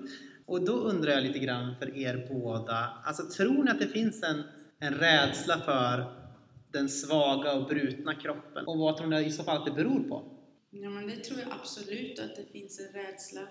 Och 0.45 0.65
då 0.65 0.73
undrar 0.73 1.11
jag 1.11 1.23
lite 1.23 1.39
grann 1.39 1.75
för 1.79 1.97
er 1.97 2.27
båda, 2.29 2.89
alltså 3.03 3.23
tror 3.23 3.63
ni 3.63 3.71
att 3.71 3.79
det 3.79 3.87
finns 3.87 4.23
en, 4.23 4.43
en 4.79 4.93
rädsla 4.93 5.59
för 5.59 6.13
den 6.71 6.89
svaga 6.89 7.53
och 7.53 7.67
brutna 7.67 8.15
kroppen? 8.15 8.65
Och 8.65 8.77
vad 8.77 8.97
tror 8.97 9.07
ni 9.07 9.25
i 9.25 9.31
så 9.31 9.43
fall 9.43 9.57
att 9.57 9.65
det 9.65 9.71
beror 9.71 10.03
på? 10.03 10.38
Ja, 10.69 10.89
men 10.89 11.07
det 11.07 11.15
tror 11.15 11.39
jag 11.39 11.51
absolut 11.51 12.19
att 12.19 12.35
det 12.35 12.45
finns 12.51 12.79
en 12.79 12.93
rädsla. 12.93 13.47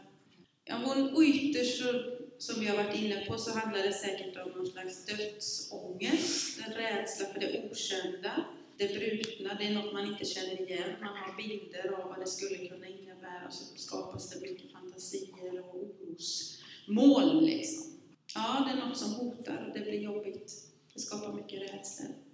Ja, 0.64 0.94
och 1.14 1.22
ytterst 1.22 1.82
så, 1.82 2.16
som 2.38 2.60
vi 2.60 2.66
har 2.66 2.76
varit 2.76 2.96
inne 2.96 3.26
på 3.26 3.38
så 3.38 3.58
handlar 3.58 3.82
det 3.82 3.92
säkert 3.92 4.36
om 4.36 4.50
någon 4.50 4.66
slags 4.66 5.06
dödsångest, 5.06 6.60
en 6.66 6.72
rädsla 6.72 7.26
för 7.26 7.40
det 7.40 7.70
okända, 7.70 8.44
det 8.76 8.88
brutna, 8.88 9.54
det 9.54 9.66
är 9.66 9.74
något 9.74 9.92
man 9.92 10.06
inte 10.06 10.24
känner 10.24 10.60
igen. 10.60 10.90
Man 11.00 11.16
har 11.16 11.36
bilder 11.36 11.92
av 11.92 12.08
vad 12.08 12.20
det 12.20 12.26
skulle 12.26 12.68
kunna 12.68 12.86
innebära, 12.86 13.46
och 13.46 13.54
så 13.54 13.76
skapas 13.76 14.30
det 14.30 14.40
mycket 14.40 14.72
fantasier 14.72 15.60
och 15.60 15.74
orosmoln 15.74 17.44
liksom. 17.44 18.00
Ja, 18.34 18.64
det 18.66 18.80
är 18.80 18.88
något 18.88 18.98
som 18.98 19.12
hotar, 19.12 19.66
och 19.68 19.78
det 19.78 19.84
blir 19.84 20.00
jobbigt. 20.00 20.52
Det 20.94 21.00
skapar 21.00 21.32
mycket 21.32 21.62
rädslor. 21.62 22.27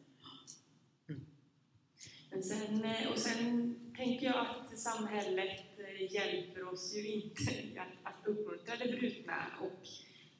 Men 2.34 2.42
sen, 2.42 2.84
eh, 2.84 3.12
och 3.12 3.18
sen 3.18 3.74
tänker 3.96 4.26
jag 4.26 4.36
att 4.36 4.78
samhället 4.78 5.60
eh, 5.78 6.12
hjälper 6.12 6.72
oss 6.72 6.94
ju 6.94 7.06
inte 7.06 7.52
att, 7.80 8.12
att 8.12 8.26
uppmuntra 8.26 8.76
det 8.76 8.92
brutna 8.92 9.34
och 9.60 9.86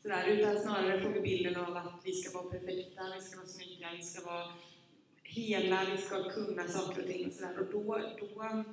sådär, 0.03 0.27
utan 0.27 0.63
snarare 0.63 1.03
får 1.03 1.11
vi 1.11 1.21
bilden 1.21 1.57
av 1.57 1.77
att 1.77 2.01
vi 2.05 2.13
ska 2.13 2.39
vara 2.39 2.51
perfekta, 2.51 3.03
vi 3.15 3.21
ska 3.21 3.37
vara 3.37 3.49
snygga, 3.49 3.89
vi 3.97 4.03
ska 4.03 4.25
vara 4.25 4.47
hela, 5.23 5.85
vi 5.97 6.03
ska 6.03 6.31
kunna 6.31 6.69
saker 6.69 7.03
och 7.03 7.09
ting 7.09 7.27
och 7.27 7.33
sådär. 7.33 7.59
Och 7.59 7.73
då, 7.73 7.99
då 8.21 8.65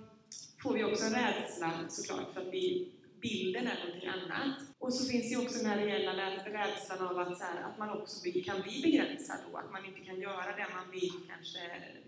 får 0.64 0.74
vi 0.74 0.84
också 0.84 1.06
en 1.06 1.14
rädsla 1.14 1.86
såklart 1.90 2.34
för 2.34 2.42
att 2.42 2.54
vi, 2.54 2.92
bilden 3.22 3.68
är 3.68 3.86
någonting 3.86 4.10
annat. 4.10 4.60
Och 4.80 4.94
så 4.94 5.10
finns 5.10 5.24
det 5.24 5.36
ju 5.36 5.46
också 5.46 5.58
den 5.58 5.68
här 5.68 5.86
reella 5.86 6.14
rädslan 6.46 7.08
av 7.08 7.20
att, 7.20 7.38
så 7.38 7.44
här, 7.44 7.64
att 7.64 7.78
man 7.78 7.90
också 7.90 8.24
kan 8.46 8.62
bli 8.62 8.82
begränsad 8.82 9.38
då, 9.52 9.58
att 9.58 9.72
man 9.72 9.86
inte 9.86 10.00
kan 10.00 10.22
göra 10.22 10.56
det 10.58 10.68
man 10.76 10.92
vill 10.92 11.14
kanske 11.28 11.60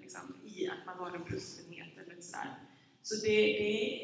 liksom, 0.04 0.36
i 0.46 0.68
att 0.68 0.86
man 0.86 0.98
har 0.98 1.18
en 1.18 1.24
brustenhet 1.24 1.98
eller 1.98 2.22
sådär. 2.22 2.56
Så 3.02 3.16
det, 3.16 3.38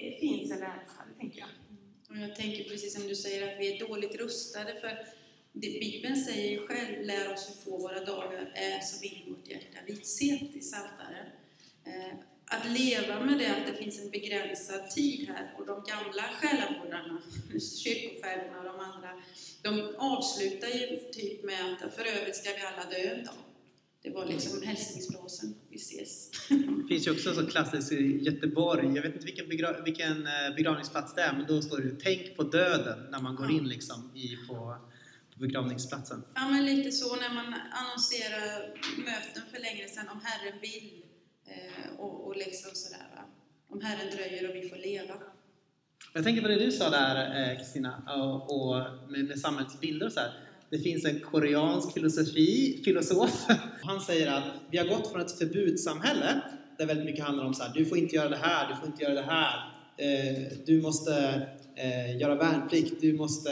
det 0.03 0.17
finns 0.19 0.51
en 0.51 0.57
rädsla, 0.57 1.03
det 1.13 1.19
tänker 1.19 1.39
jag. 1.39 1.49
Mm. 1.49 2.23
Och 2.23 2.29
jag 2.29 2.35
tänker 2.35 2.63
precis 2.63 2.93
som 2.93 3.07
du 3.07 3.15
säger 3.15 3.53
att 3.53 3.59
vi 3.59 3.75
är 3.75 3.87
dåligt 3.87 4.15
rustade 4.15 4.79
för 4.81 5.07
det, 5.53 5.79
Bibeln 5.79 6.15
säger 6.15 6.51
ju 6.51 6.67
själv, 6.67 7.05
lär 7.05 7.33
oss 7.33 7.49
hur 7.49 7.71
få 7.71 7.77
våra 7.77 8.05
dagar 8.05 8.51
är 8.55 8.79
som 8.79 8.99
vill 9.01 9.23
vårt 9.27 9.47
hjärta 9.47 9.77
vishet 9.87 10.55
i 10.55 10.59
Psaltaren. 10.59 11.27
Eh, 11.85 12.19
att 12.45 12.69
leva 12.79 13.19
med 13.19 13.39
det 13.39 13.47
att 13.47 13.67
det 13.67 13.73
finns 13.73 13.99
en 13.99 14.09
begränsad 14.09 14.89
tid 14.89 15.29
här 15.29 15.53
och 15.57 15.65
de 15.65 15.83
gamla 15.83 16.23
själavårdarna, 16.23 17.21
kyrkofäderna 17.83 18.57
och 18.57 18.63
de 18.63 18.79
andra, 18.79 19.21
de 19.61 19.95
avslutar 19.97 20.67
ju 20.67 21.11
typ 21.11 21.43
med 21.43 21.73
att 21.73 21.93
för 21.93 22.05
övrigt 22.05 22.35
ska 22.35 22.49
vi 22.49 22.61
alla 22.61 22.89
dö 22.89 23.15
en 23.15 23.25
dag. 23.25 23.35
Det 24.01 24.09
var 24.09 24.25
liksom 24.25 24.61
hälsningsfrasen, 24.61 25.55
vi 25.69 25.75
ses. 25.75 26.31
Det 26.49 26.87
finns 26.89 27.07
ju 27.07 27.11
också 27.11 27.33
så 27.33 27.45
klassiskt 27.45 27.91
i 27.91 28.23
Göteborg, 28.23 28.95
jag 28.95 29.01
vet 29.01 29.13
inte 29.13 29.25
vilken, 29.25 29.49
begra 29.49 29.81
vilken 29.81 30.27
eh, 30.27 30.55
begravningsplats 30.55 31.15
det 31.15 31.21
är, 31.21 31.33
men 31.33 31.45
då 31.47 31.61
står 31.61 31.77
det 31.77 31.95
Tänk 32.03 32.35
på 32.35 32.43
döden 32.43 32.99
när 33.11 33.21
man 33.21 33.35
går 33.35 33.51
in 33.51 33.67
liksom 33.69 34.11
i, 34.15 34.37
på, 34.47 34.77
på 35.33 35.39
begravningsplatsen. 35.39 36.23
Ja, 36.35 36.49
men 36.49 36.65
lite 36.65 36.91
så 36.91 37.15
när 37.15 37.33
man 37.33 37.53
annonserar 37.71 38.75
möten 38.97 39.43
för 39.53 39.59
längre 39.59 39.87
sedan 39.87 40.09
om 40.09 40.21
Herren 40.23 40.59
vill 40.61 41.03
eh, 41.47 41.99
och, 41.99 42.27
och 42.27 42.35
liksom 42.37 42.71
sådär. 42.73 43.07
Va? 43.15 43.25
Om 43.69 43.81
Herren 43.81 44.15
dröjer 44.15 44.49
och 44.49 44.55
vi 44.55 44.69
får 44.69 44.77
leva. 44.77 45.13
Jag 46.13 46.23
tänker 46.23 46.41
på 46.41 46.47
det 46.47 46.59
du 46.65 46.71
sa 46.71 46.89
där 46.89 47.51
eh, 47.51 47.57
Kristina, 47.57 48.03
och, 48.07 48.55
och 48.55 48.75
med, 49.11 49.25
med 49.25 49.39
samhällets 49.39 49.79
bilder 49.79 50.05
och 50.05 50.11
så 50.11 50.19
här. 50.19 50.48
Det 50.69 50.79
finns 50.79 51.05
en 51.05 51.19
koreansk 51.19 51.93
filosofi, 51.93 52.81
filosof. 52.85 53.45
Han 53.83 54.01
säger 54.01 54.27
att 54.27 54.43
vi 54.71 54.77
har 54.77 54.85
gått 54.85 55.11
från 55.11 55.21
ett 55.21 55.37
förbudssamhälle 55.37 56.41
där 56.77 56.85
väldigt 56.85 57.05
mycket 57.05 57.25
handlar 57.25 57.45
om 57.45 57.53
så 57.53 57.63
här, 57.63 57.73
du 57.73 57.85
får 57.85 57.97
inte 57.97 58.15
göra 58.15 58.29
det 58.29 58.37
här, 58.41 58.69
du 58.69 58.75
får 58.75 58.87
inte 58.87 59.03
göra 59.03 59.13
det 59.13 59.21
här. 59.21 59.73
Eh, 59.97 60.57
du 60.65 60.81
måste 60.81 61.47
eh, 61.75 62.17
göra 62.17 62.35
värnplikt, 62.35 63.01
du 63.01 63.13
måste 63.13 63.51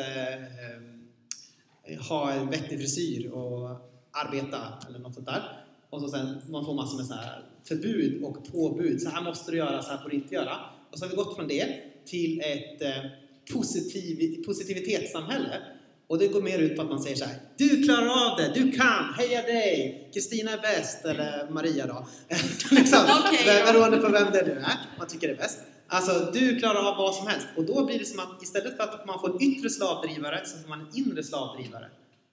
eh, 1.86 2.02
ha 2.10 2.32
en 2.32 2.50
vettig 2.50 2.80
frisyr 2.80 3.30
och 3.30 3.70
arbeta 4.12 4.58
eller 4.90 5.00
något 5.00 5.14
sånt 5.14 5.28
där. 5.28 5.44
Och 5.90 6.02
så 6.02 6.10
sen 6.10 6.42
man 6.50 6.66
får 6.66 6.74
massor 6.74 6.98
med 6.98 7.06
så 7.06 7.14
här 7.14 7.44
förbud 7.68 8.24
och 8.24 8.52
påbud. 8.52 9.02
Så 9.02 9.10
här 9.10 9.24
måste 9.24 9.52
du 9.52 9.58
göra, 9.58 9.82
så 9.82 9.92
här 9.92 9.98
får 9.98 10.10
du 10.10 10.16
inte 10.16 10.36
göra. 10.36 10.58
Och 10.92 11.00
så 11.00 11.06
har 11.06 11.10
vi 11.10 11.16
gått 11.16 11.36
från 11.36 11.48
det 11.48 11.68
till 12.06 12.42
ett 12.42 12.82
eh, 12.82 13.12
positiv, 13.54 14.44
positivitetssamhälle. 14.46 15.62
Och 16.08 16.18
det 16.18 16.28
går 16.28 16.42
mer 16.42 16.60
ut 16.60 16.76
på 16.76 16.82
att 16.82 16.90
man 16.90 17.00
säger 17.00 17.16
så 17.16 17.26
här. 17.26 17.36
Du 17.58 17.84
klarar 17.84 18.32
av 18.32 18.38
det, 18.38 18.52
du 18.54 18.72
kan, 18.72 19.14
heja 19.18 19.42
dig! 19.42 20.10
Kristina 20.14 20.52
är 20.52 20.58
bäst, 20.58 21.06
eller 21.06 21.48
Maria 21.50 21.88
då. 21.88 22.08
liksom, 22.76 23.00
ja. 23.08 23.72
beroende 23.72 23.98
på 23.98 24.10
vem 24.10 24.32
det 24.32 24.46
nu 24.46 24.52
är 24.52 24.78
man 24.98 25.08
tycker 25.08 25.30
är 25.30 25.36
bäst. 25.36 25.60
Alltså, 25.88 26.32
du 26.34 26.60
klarar 26.60 26.90
av 26.90 26.98
vad 26.98 27.16
som 27.16 27.28
helst. 27.28 27.48
Och 27.58 27.66
då 27.66 27.86
blir 27.86 28.00
det 28.00 28.06
som 28.06 28.20
att 28.20 28.44
istället 28.44 28.78
för 28.78 28.84
att 28.84 29.06
man 29.06 29.20
får 29.20 29.30
en 29.30 29.42
yttre 29.42 29.70
slavdrivare 29.70 30.46
så 30.46 30.58
får 30.58 30.70
man 30.70 30.82
en 30.82 30.88
inre 30.94 31.24
slavdrivare. 31.24 31.90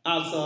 Alltså, 0.06 0.38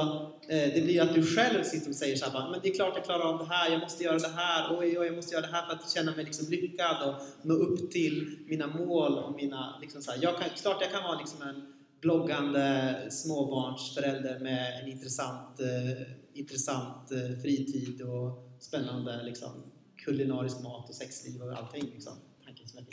eh, 0.49 0.75
det 0.75 0.85
blir 0.85 1.03
att 1.03 1.15
du 1.15 1.27
själv 1.37 1.65
sitter 1.65 1.91
och 1.91 1.97
säger 1.97 2.17
så 2.17 2.31
här, 2.31 2.51
men 2.51 2.61
det 2.63 2.69
är 2.69 2.75
klart 2.75 2.93
jag 2.97 3.05
klarar 3.05 3.25
av 3.25 3.39
det 3.39 3.55
här, 3.55 3.71
jag 3.71 3.81
måste 3.81 4.05
göra 4.05 4.19
det 4.19 4.33
här, 4.37 4.79
oj, 4.79 4.99
oj, 4.99 5.07
jag 5.07 5.17
måste 5.17 5.35
göra 5.35 5.47
det 5.47 5.53
här 5.53 5.67
för 5.67 5.75
att 5.75 5.91
känna 5.91 6.17
mig 6.17 6.25
liksom 6.25 6.47
lyckad 6.51 6.97
och 7.09 7.15
nå 7.43 7.55
upp 7.55 7.91
till 7.91 8.39
mina 8.47 8.67
mål 8.67 9.19
och 9.19 9.37
mina, 9.37 9.79
liksom 9.81 10.03
så 10.03 10.11
här, 10.11 10.19
jag 10.23 10.39
kan, 10.39 10.49
klart 10.63 10.77
jag 10.81 10.91
kan 10.91 11.03
vara 11.03 11.19
liksom 11.19 11.43
en 11.43 11.63
bloggande 12.01 13.07
småbarnsförälder 13.11 14.39
med 14.39 14.83
en 14.83 14.89
intressant, 14.89 15.61
eh, 15.61 16.03
intressant 16.35 17.13
eh, 17.13 17.41
fritid 17.43 18.03
och 18.03 18.57
spännande 18.61 19.23
liksom, 19.23 19.51
kulinarisk 19.97 20.63
mat 20.63 20.89
och 20.89 20.95
sexliv 20.95 21.43
och 21.43 21.53
allting. 21.53 21.85
Liksom. 21.95 22.13
Tanken 22.45 22.69
som. 22.69 22.87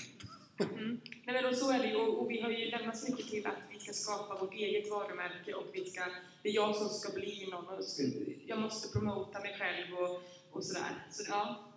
Mm. 0.59 1.01
Nej, 1.25 1.43
men 1.43 1.55
så 1.55 1.71
är 1.71 1.83
det 1.83 1.95
och, 1.95 2.21
och 2.21 2.31
vi 2.31 2.41
har 2.41 2.49
ju 2.49 2.71
lämnat 2.71 2.97
så 2.97 3.11
mycket 3.11 3.27
till 3.27 3.47
att 3.47 3.57
vi 3.71 3.79
ska 3.79 3.93
skapa 3.93 4.45
vårt 4.45 4.53
eget 4.53 4.91
varumärke 4.91 5.53
och 5.53 5.65
vi 5.73 5.85
ska, 5.85 6.01
det 6.43 6.49
är 6.49 6.53
jag 6.53 6.75
som 6.75 6.89
ska 6.89 7.13
bli 7.19 7.47
någon 7.51 7.77
och 7.77 7.83
ska, 7.83 8.03
jag 8.47 8.59
måste 8.59 8.99
promota 8.99 9.39
mig 9.39 9.55
själv 9.59 9.97
och, 9.97 10.21
och 10.51 10.63
sådär. 10.63 11.07
Så 11.11 11.23
ja, 11.27 11.71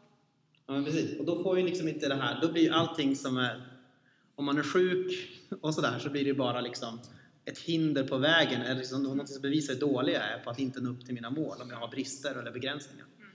Ja, 0.70 0.82
precis. 0.84 1.18
Och 1.18 1.24
då 1.24 1.42
får 1.42 1.58
ju 1.58 1.64
liksom 1.64 1.88
inte 1.88 2.08
det 2.08 2.14
här, 2.14 2.40
då 2.42 2.52
blir 2.52 2.62
ju 2.62 2.70
allting 2.70 3.16
som 3.16 3.36
är, 3.36 3.62
om 4.34 4.44
man 4.44 4.58
är 4.58 4.62
sjuk 4.62 5.12
och 5.60 5.74
sådär 5.74 5.98
så 5.98 6.10
blir 6.10 6.24
det 6.24 6.28
ju 6.28 6.36
bara 6.36 6.60
liksom 6.60 7.00
ett 7.48 7.58
hinder 7.58 8.04
på 8.04 8.16
vägen 8.18 8.62
eller 8.62 8.74
liksom 8.74 9.02
något 9.02 9.28
som 9.28 9.42
bevisar 9.42 9.74
hur 9.74 9.80
dålig 9.80 10.14
jag 10.14 10.22
är 10.22 10.38
på 10.38 10.50
att 10.50 10.58
inte 10.58 10.80
nå 10.80 10.90
upp 10.90 11.04
till 11.04 11.14
mina 11.14 11.30
mål 11.30 11.62
om 11.62 11.70
jag 11.70 11.76
har 11.76 11.88
brister 11.88 12.34
eller 12.34 12.52
begränsningar. 12.52 13.06
Mm. 13.18 13.30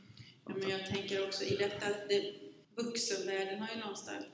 Ja, 0.48 0.54
men 0.60 0.70
jag 0.70 0.88
tänker 0.88 1.28
också 1.28 1.44
i 1.44 1.56
detta 1.56 1.86
att 1.86 2.10
det, 2.10 2.34
vuxenvärlden 2.76 3.60
har 3.60 3.70
ju 3.76 3.80
någonstans 3.80 4.26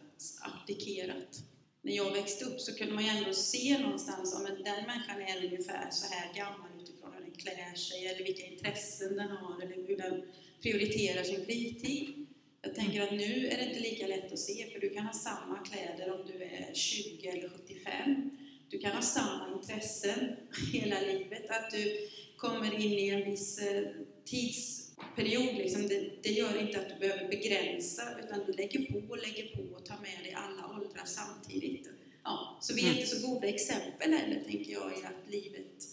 abdikerat. 0.42 1.44
När 1.82 1.94
jag 1.94 2.12
växte 2.12 2.46
upp 2.46 2.60
så 2.60 2.76
kunde 2.76 2.94
man 2.94 3.04
ju 3.04 3.10
ändå 3.10 3.34
se 3.34 3.80
någonstans 3.80 4.36
om 4.36 4.44
den 4.44 4.86
människan 4.86 5.22
är 5.22 5.46
ungefär 5.46 5.90
så 5.92 6.14
här 6.14 6.34
gammal 6.34 6.70
utifrån 6.82 7.14
hur 7.14 7.22
den 7.22 7.32
klär 7.32 7.76
sig 7.76 8.08
eller 8.08 8.24
vilka 8.24 8.46
intressen 8.46 9.18
den 9.18 9.30
har 9.30 9.62
eller 9.62 9.88
hur 9.88 9.98
den 9.98 10.24
prioriterar 10.62 11.24
sin 11.24 11.46
fritid. 11.46 12.26
Jag 12.62 12.76
tänker 12.76 13.02
att 13.02 13.12
nu 13.12 13.48
är 13.48 13.58
det 13.58 13.66
inte 13.66 13.80
lika 13.80 14.08
lätt 14.08 14.34
att 14.34 14.40
se 14.40 14.70
för 14.74 14.80
du 14.80 14.90
kan 14.90 15.06
ha 15.06 15.14
samma 15.14 15.60
kläder 15.60 16.20
om 16.20 16.28
du 16.28 16.44
är 16.44 16.74
20 16.74 17.28
eller 17.28 17.50
75. 17.50 18.32
Du 18.70 18.80
kan 18.80 18.92
ha 18.92 19.02
samma 19.02 19.48
intressen 19.56 20.36
hela 20.74 21.02
livet. 21.02 21.50
Att 21.50 21.72
du 21.72 22.08
kommer 22.38 22.74
in 22.76 22.92
i 22.92 23.10
en 23.10 23.32
viss 23.32 23.60
eh, 23.60 23.84
tidsperiod, 24.26 25.56
liksom, 25.56 25.88
det, 25.88 26.24
det 26.24 26.30
gör 26.30 26.62
inte 26.62 26.80
att 26.80 26.90
du 26.90 26.96
behöver 27.00 27.28
begränsa 27.28 28.04
utan 28.24 28.40
du 28.46 28.52
lägger 28.54 28.86
på 28.92 29.12
och 29.12 29.18
lägger 29.18 29.56
på 29.56 29.76
och 29.76 29.86
tar 29.86 29.98
med 29.98 30.24
dig 30.24 30.34
alla 30.34 30.76
åldrar 30.78 31.06
samtidigt. 31.06 31.90
Ja, 32.24 32.58
så 32.62 32.74
vi 32.74 32.88
är 32.88 32.94
inte 32.94 33.06
så 33.16 33.28
goda 33.28 33.48
exempel 33.48 34.14
heller, 34.14 34.44
tänker 34.44 34.72
jag, 34.72 34.92
i 34.92 35.06
att 35.06 35.32
livet 35.32 35.84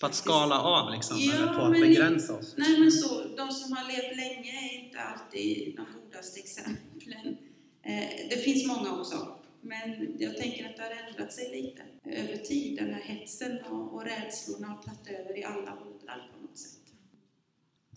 På 0.00 0.06
att 0.06 0.14
skala 0.14 0.60
av 0.60 0.94
liksom, 0.94 1.16
Ja, 1.20 1.34
eller 1.34 1.54
på 1.54 1.60
att 1.60 1.70
men- 1.70 1.80
begränsa 1.80 2.38
oss. 2.38 2.54
Nej 2.56 2.80
men 2.80 2.92
så, 2.92 3.24
de 3.36 3.50
som 3.52 3.72
har 3.76 3.92
levt 3.92 4.16
länge 4.16 4.52
är 4.70 4.84
inte 4.84 4.98
alltid 5.00 5.76
de 5.76 5.86
godaste 6.00 6.40
exemplen. 6.40 7.36
Eh, 7.82 8.28
det 8.30 8.36
finns 8.44 8.66
många 8.66 9.00
också, 9.00 9.36
men 9.62 10.16
jag 10.18 10.36
tänker 10.36 10.70
att 10.70 10.76
det 10.76 10.82
har 10.82 11.08
ändrat 11.08 11.32
sig 11.32 11.50
lite 11.50 11.82
över 12.20 12.36
tid. 12.36 12.78
Den 12.78 12.94
här 12.94 13.02
hetsen 13.02 13.58
och, 13.64 13.94
och 13.94 14.04
rädslorna 14.04 14.66
har 14.66 14.82
tagit 14.82 15.20
över 15.20 15.38
i 15.38 15.44
alla 15.44 15.78
åldrar 15.80 16.30
på 16.34 16.46
något 16.46 16.58
sätt. 16.58 16.78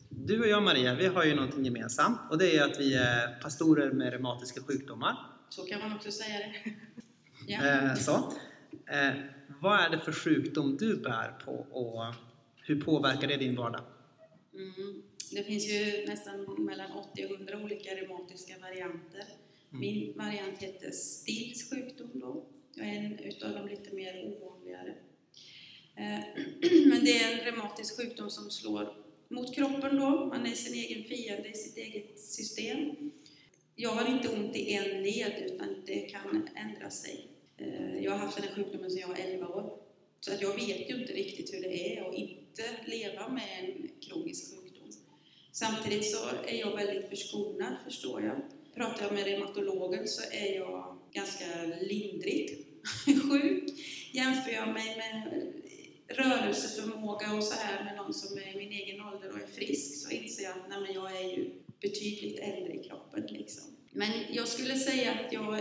Du 0.10 0.40
och 0.40 0.48
jag 0.48 0.64
Maria, 0.64 0.96
vi 0.96 1.06
har 1.06 1.24
ju 1.24 1.36
någonting 1.36 1.66
gemensamt 1.66 2.20
och 2.32 2.38
det 2.38 2.58
är 2.58 2.64
att 2.64 2.80
vi 2.80 2.96
är 2.96 3.40
pastorer 3.42 3.92
med 3.92 4.12
reumatiska 4.12 4.62
sjukdomar. 4.62 5.18
Så 5.50 5.66
kan 5.66 5.80
man 5.80 5.96
också 5.96 6.12
säga 6.12 6.38
det. 6.38 6.74
Ja. 7.48 7.66
Eh, 7.66 7.96
så. 7.96 8.34
Eh, 8.92 9.14
vad 9.62 9.80
är 9.80 9.90
det 9.90 10.00
för 10.00 10.12
sjukdom 10.12 10.78
du 10.78 10.98
bär 10.98 11.32
på 11.46 11.52
och 11.52 12.14
hur 12.56 12.82
påverkar 12.82 13.28
det 13.28 13.38
din 13.38 13.56
vardag? 13.56 13.82
Mm. 14.54 15.04
Det 15.32 15.44
finns 15.44 15.68
ju 15.70 16.06
nästan 16.08 16.66
mellan 16.66 16.92
80 16.92 17.26
och 17.26 17.32
100 17.32 17.58
olika 17.58 17.90
reumatiska 17.90 18.54
varianter. 18.62 19.24
Mm. 19.72 19.80
Min 19.80 20.18
variant 20.18 20.64
heter 20.64 20.92
Stills 20.92 21.70
sjukdom 21.70 22.10
då. 22.14 22.46
Jag 22.76 22.88
är 22.88 22.94
en 22.94 23.20
utav 23.20 23.52
de 23.52 23.68
lite 23.68 23.96
mer 23.96 24.26
ovanligare. 24.26 24.96
Eh, 25.96 26.20
men 26.90 27.06
det 27.06 27.24
är 27.24 27.34
en 27.34 27.46
reumatisk 27.46 27.98
sjukdom 27.98 28.30
som 28.30 28.52
slår 28.52 29.06
mot 29.30 29.56
kroppen 29.56 29.96
då. 29.98 30.26
Man 30.26 30.46
är 30.46 30.52
sin 30.52 30.74
egen 30.74 31.04
fiende 31.04 31.50
i 31.50 31.54
sitt 31.54 31.78
eget 31.78 32.20
system. 32.20 33.12
Jag 33.76 33.90
har 33.90 34.12
inte 34.12 34.30
ont 34.30 34.56
i 34.56 34.74
en 34.74 35.04
led 35.04 35.34
utan 35.46 35.84
det 35.86 36.00
kan 36.00 36.50
ändra 36.56 36.90
sig. 36.90 37.28
Eh, 37.58 38.04
jag 38.04 38.12
har 38.12 38.18
haft 38.18 38.38
den 38.38 38.48
här 38.48 38.56
sjukdomen 38.56 38.92
sedan 38.92 39.00
jag 39.00 39.08
var 39.08 39.16
11 39.16 39.48
år. 39.48 39.80
Så 40.20 40.34
att 40.34 40.42
jag 40.42 40.56
vet 40.56 40.90
ju 40.90 41.02
inte 41.02 41.14
riktigt 41.14 41.54
hur 41.54 41.62
det 41.62 41.98
är 41.98 42.10
att 42.10 42.16
inte 42.16 42.64
leva 42.86 43.30
med 43.30 43.44
en 43.60 43.90
kronisk 44.02 44.56
sjukdom. 44.56 44.66
Samtidigt 45.52 46.12
så 46.12 46.18
är 46.48 46.60
jag 46.60 46.76
väldigt 46.76 47.10
förskonad 47.10 47.76
förstår 47.86 48.24
jag. 48.24 48.42
Pratar 48.76 49.04
jag 49.06 49.14
med 49.14 49.24
reumatologen 49.24 50.08
så 50.08 50.22
är 50.32 50.56
jag 50.56 50.98
ganska 51.14 51.46
lindrigt 51.82 52.68
sjuk. 53.06 53.64
Jämför 54.12 54.52
jag 54.52 54.68
mig 54.68 54.98
med 54.98 55.44
rörelseförmåga 56.08 57.34
och 57.34 57.44
så 57.44 57.56
här 57.56 57.84
med 57.84 57.96
någon 57.96 58.14
som 58.14 58.38
är 58.38 58.56
i 58.56 58.58
min 58.58 58.72
egen 58.72 59.02
ålder 59.02 59.32
och 59.32 59.40
är 59.40 59.48
frisk 59.48 60.08
så 60.08 60.10
inser 60.10 60.44
jag 60.44 60.52
att 60.52 60.70
nej, 60.70 60.82
men 60.82 60.94
jag 60.94 61.22
är 61.22 61.38
ju 61.38 61.50
betydligt 61.82 62.40
äldre 62.40 62.74
i 62.74 62.84
kroppen. 62.84 63.24
Liksom. 63.30 63.64
Men 63.92 64.10
jag 64.32 64.48
skulle 64.48 64.76
säga 64.76 65.12
att 65.12 65.34
jag 65.34 65.60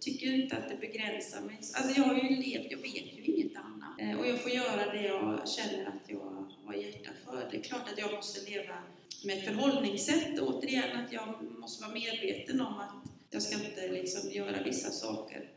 tycker 0.00 0.32
inte 0.32 0.56
att 0.56 0.68
det 0.68 0.76
begränsar 0.76 1.40
mig. 1.40 1.56
Alltså 1.74 2.00
jag 2.00 2.04
har 2.04 2.14
ju 2.14 2.36
levt, 2.36 2.70
jag 2.70 2.78
vet 2.78 3.18
ju 3.18 3.24
inget 3.24 3.56
annat. 3.56 4.00
Eh, 4.00 4.20
och 4.20 4.26
jag 4.26 4.42
får 4.42 4.50
göra 4.50 4.92
det 4.92 5.02
jag 5.02 5.48
känner 5.48 5.86
att 5.86 6.08
jag 6.08 6.52
har 6.64 6.74
hjärta 6.74 7.10
för. 7.24 7.48
Det 7.50 7.56
är 7.56 7.62
klart 7.62 7.92
att 7.92 7.98
jag 7.98 8.12
måste 8.12 8.50
leva 8.50 8.74
med 9.24 9.38
ett 9.38 9.44
förhållningssätt. 9.44 10.40
Återigen 10.40 11.04
att 11.04 11.12
jag 11.12 11.34
måste 11.58 11.82
vara 11.82 11.94
medveten 11.94 12.60
om 12.60 12.78
att 12.78 13.10
jag 13.30 13.42
ska 13.42 13.54
inte 13.54 13.88
liksom 13.88 14.30
göra 14.30 14.62
vissa 14.62 14.90
saker 14.90 15.50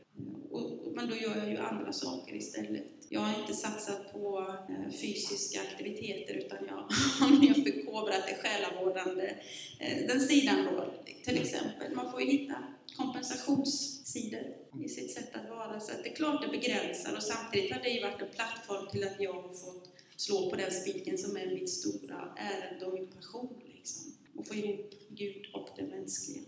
och, 0.53 0.93
men 0.95 1.09
då 1.09 1.15
gör 1.15 1.37
jag 1.37 1.49
ju 1.49 1.57
andra 1.57 1.93
saker 1.93 2.35
istället. 2.35 2.83
Jag 3.09 3.21
har 3.21 3.41
inte 3.41 3.53
satsat 3.53 4.13
på 4.13 4.55
eh, 4.69 4.91
fysiska 4.91 5.61
aktiviteter 5.61 6.33
utan 6.33 6.57
jag 6.67 6.75
har 6.75 7.39
mer 7.39 7.53
förkovrat 7.53 8.27
det 8.27 8.35
själavårdande, 8.41 9.35
eh, 9.79 10.07
den 10.07 10.19
sidan 10.19 10.65
då 10.65 10.93
till 11.23 11.41
exempel. 11.41 11.95
Man 11.95 12.11
får 12.11 12.21
ju 12.21 12.31
hitta 12.31 12.55
kompensationssidor 12.97 14.43
i 14.85 14.89
sitt 14.89 15.11
sätt 15.11 15.35
att 15.35 15.49
vara. 15.49 15.79
Så 15.79 15.91
att 15.91 16.03
det 16.03 16.09
är 16.09 16.15
klart 16.15 16.41
det 16.41 16.59
begränsar 16.59 17.15
och 17.15 17.23
samtidigt 17.23 17.71
har 17.71 17.81
det 17.81 17.89
ju 17.89 18.01
varit 18.01 18.21
en 18.21 18.35
plattform 18.35 18.87
till 18.91 19.03
att 19.03 19.19
jag 19.19 19.33
har 19.33 19.41
fått 19.41 19.92
slå 20.23 20.49
på 20.49 20.55
den 20.55 20.71
spiken 20.71 21.17
som 21.17 21.37
är 21.37 21.47
mitt 21.53 21.69
stora 21.69 22.33
ärende 22.37 22.85
och 22.85 22.93
min 22.93 23.07
passion. 23.07 23.61
Liksom. 23.75 24.13
Och 24.35 24.47
få 24.47 24.53
ihop 24.53 24.93
Gud 25.09 25.45
och 25.53 25.69
det 25.77 25.83
mänskliga. 25.83 26.43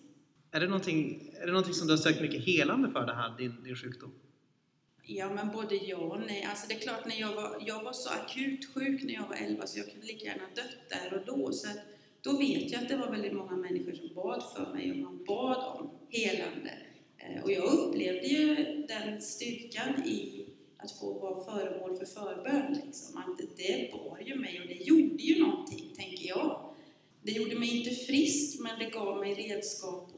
Är 0.52 0.60
det 0.60 0.68
någonting, 0.68 1.32
är 1.42 1.46
det 1.46 1.52
någonting 1.52 1.74
som 1.74 1.88
du 1.88 1.94
har 1.94 1.98
sökt 1.98 2.22
mycket 2.22 2.46
helande 2.46 2.92
för 2.92 3.06
det 3.06 3.14
här, 3.14 3.38
din, 3.38 3.64
din 3.64 3.76
sjukdom? 3.76 4.12
Ja, 5.04 5.34
men 5.34 5.52
både 5.52 5.76
ja 5.76 5.98
och 5.98 6.20
nej. 6.28 6.44
Alltså 6.50 6.68
det 6.68 6.74
är 6.74 6.80
klart, 6.80 7.06
när 7.06 7.20
jag 7.20 7.36
var, 7.36 7.58
jag 7.66 7.84
var 7.84 7.94
så 7.94 8.10
akut 8.10 8.74
sjuk 8.74 9.04
när 9.04 9.14
jag 9.14 9.28
var 9.28 9.36
11 9.36 9.68
så 9.68 9.80
jag 9.80 9.92
kunde 9.92 10.06
lika 10.06 10.26
gärna 10.26 10.44
dött 10.56 10.90
där 10.90 11.18
och 11.18 11.26
då. 11.26 11.52
Så 11.52 11.68
att, 11.68 11.80
då 12.22 12.38
vet 12.38 12.72
jag 12.72 12.82
att 12.82 12.90
det 12.90 12.98
var 12.98 13.12
väldigt 13.12 13.34
många 13.34 13.58
människor 13.58 13.94
som 13.94 14.10
bad 14.16 14.44
för 14.56 14.74
mig 14.74 14.92
och 14.92 14.98
man 14.98 15.24
bad 15.24 15.80
om 15.80 15.90
helande. 16.10 16.74
Eh, 17.18 17.44
och 17.44 17.52
jag 17.52 17.64
upplevde 17.64 18.28
ju 18.28 18.56
den 18.88 19.22
styrkan 19.22 20.04
i 20.06 20.45
att 20.86 21.00
få 21.00 21.14
vara 21.14 21.46
föremål 21.46 21.98
för 21.98 22.06
förbön. 22.06 22.80
Liksom. 22.86 23.18
Att 23.18 23.58
det 23.58 23.92
bar 23.92 24.20
ju 24.26 24.36
mig 24.36 24.62
och 24.62 24.68
det 24.68 24.84
gjorde 24.84 25.24
ju 25.24 25.44
någonting, 25.44 25.94
tänker 25.96 26.28
jag. 26.28 26.76
Det 27.24 27.32
gjorde 27.32 27.60
mig 27.60 27.78
inte 27.78 27.96
frisk, 27.96 28.60
men 28.60 28.80
det 28.80 28.90
gav 28.90 29.20
mig 29.20 29.34
redskap 29.34 30.10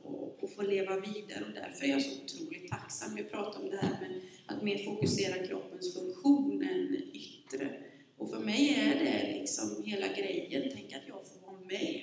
att 0.44 0.54
få 0.56 0.62
leva 0.62 1.00
vidare 1.00 1.44
och 1.48 1.54
därför 1.54 1.86
är 1.86 1.90
jag 1.90 2.02
så 2.02 2.24
otroligt 2.24 2.70
tacksam. 2.70 3.16
Vi 3.16 3.24
pratar 3.24 3.60
om 3.60 3.70
det 3.70 3.78
här 3.78 4.00
med 4.02 4.22
att 4.46 4.64
mer 4.64 4.78
fokusera 4.78 5.48
kroppens 5.48 5.94
funktion 5.94 6.64
än 6.64 7.02
yttre. 7.14 7.80
Och 8.18 8.30
för 8.30 8.40
mig 8.40 8.76
är 8.78 9.06
det 9.06 9.40
liksom 9.40 9.84
hela 9.84 10.08
grejen, 10.08 10.72
tänk 10.76 10.94
att 10.94 11.08
jag 11.08 11.22
får 11.28 11.48
vara 11.48 11.60
med. 11.60 12.02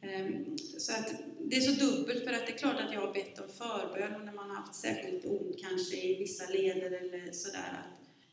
Ehm, 0.00 0.58
så 0.58 0.92
att 0.92 1.14
det 1.50 1.56
är 1.56 1.60
så 1.60 1.84
dubbelt, 1.86 2.24
för 2.24 2.32
att 2.32 2.46
det 2.46 2.52
är 2.52 2.58
klart 2.58 2.80
att 2.80 2.92
jag 2.92 3.00
har 3.00 3.14
bett 3.14 3.38
om 3.38 3.48
förbön 3.48 4.14
och 4.14 4.24
när 4.24 4.32
man 4.32 4.50
har 4.50 4.56
haft 4.56 4.74
särskilt 4.74 5.24
ont 5.24 5.56
kanske 5.58 5.96
i 5.96 6.18
vissa 6.18 6.52
leder 6.52 6.90
eller 6.90 7.32
sådär. 7.32 7.82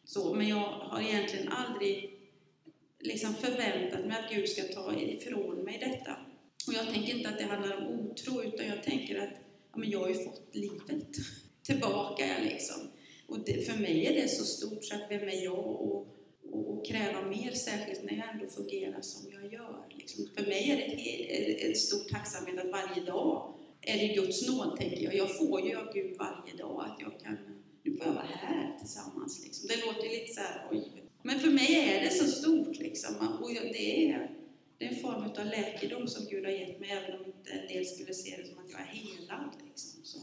Så, 0.06 0.34
men 0.34 0.48
jag 0.48 0.58
har 0.70 1.02
egentligen 1.02 1.48
aldrig 1.48 2.20
liksom 3.00 3.36
förväntat 3.36 4.06
mig 4.06 4.18
att 4.20 4.34
Gud 4.34 4.50
ska 4.50 4.64
ta 4.64 5.00
ifrån 5.00 5.64
mig 5.64 5.80
detta. 5.80 6.18
Och 6.68 6.74
jag 6.74 6.94
tänker 6.94 7.16
inte 7.16 7.30
att 7.30 7.38
det 7.38 7.44
handlar 7.44 7.78
om 7.78 8.00
otro, 8.00 8.44
utan 8.44 8.68
jag 8.68 8.84
tänker 8.84 9.20
att 9.20 9.34
ja, 9.72 9.78
men 9.78 9.90
jag 9.90 10.00
har 10.00 10.10
ju 10.10 10.24
fått 10.24 10.42
livet 10.52 11.08
tillbaka. 11.64 12.26
Liksom. 12.44 12.92
Och 13.28 13.40
det, 13.46 13.68
för 13.68 13.78
mig 13.78 14.06
är 14.06 14.14
det 14.22 14.28
så 14.28 14.46
stort, 14.46 14.86
så 14.86 14.96
att 14.96 15.02
vem 15.10 15.24
är 15.24 15.44
jag 15.44 15.66
och, 15.66 16.08
och, 16.54 16.74
och 16.74 16.86
kräva 16.86 17.22
mer, 17.22 17.52
särskilt 17.52 18.04
när 18.04 18.18
jag 18.18 18.30
ändå 18.34 18.48
fungerar 18.48 19.02
som 19.02 19.32
jag 19.32 19.54
gör. 19.54 19.86
Liksom. 19.90 20.26
För 20.38 20.44
mig 20.44 20.72
är 20.72 20.78
det 20.78 21.68
en 21.68 21.76
stor 21.76 22.10
tacksamhet 22.10 22.60
att 22.66 22.72
varje 22.72 23.06
dag 23.06 23.54
är 23.82 23.98
det 23.98 24.14
Guds 24.14 24.48
nåd, 24.48 24.78
tänker 24.78 25.02
jag. 25.04 25.16
Jag 25.16 25.38
får 25.38 25.62
ju 25.62 25.76
av 25.76 25.94
Gud 25.94 26.18
varje 26.18 26.58
dag 26.58 26.86
att 26.86 27.02
jag 27.02 27.20
kan, 27.20 27.38
nu 27.84 27.98
får 27.98 28.06
jag 28.06 28.14
vara 28.14 28.26
här 28.26 28.78
tillsammans. 28.80 29.44
Liksom. 29.44 29.68
Det 29.68 29.86
låter 29.86 30.10
lite 30.10 30.34
så 30.34 30.40
här, 30.42 30.68
oj. 30.72 31.04
Men 31.24 31.40
för 31.40 31.52
mig 31.52 31.76
är 31.76 32.04
det 32.04 32.10
så 32.10 32.26
stort 32.28 32.80
liksom. 32.80 33.16
Och 33.42 33.50
det 33.50 34.10
är, 34.10 34.32
det 34.78 34.86
är 34.86 34.90
en 34.90 34.96
form 34.96 35.24
av 35.24 35.46
läkedom 35.46 36.08
som 36.08 36.26
Gud 36.26 36.46
har 36.46 36.52
gett 36.52 36.80
mig, 36.80 36.90
även 36.90 37.20
om 37.20 37.26
inte 37.26 37.52
en 37.52 37.68
del 37.68 37.86
skulle 37.86 38.14
se 38.14 38.38
det 38.38 38.48
som 38.48 38.58
att 38.58 38.72
jag 38.72 38.82
är 38.82 38.86
helad. 38.86 39.50
Liksom. 39.68 40.04
Så, 40.04 40.20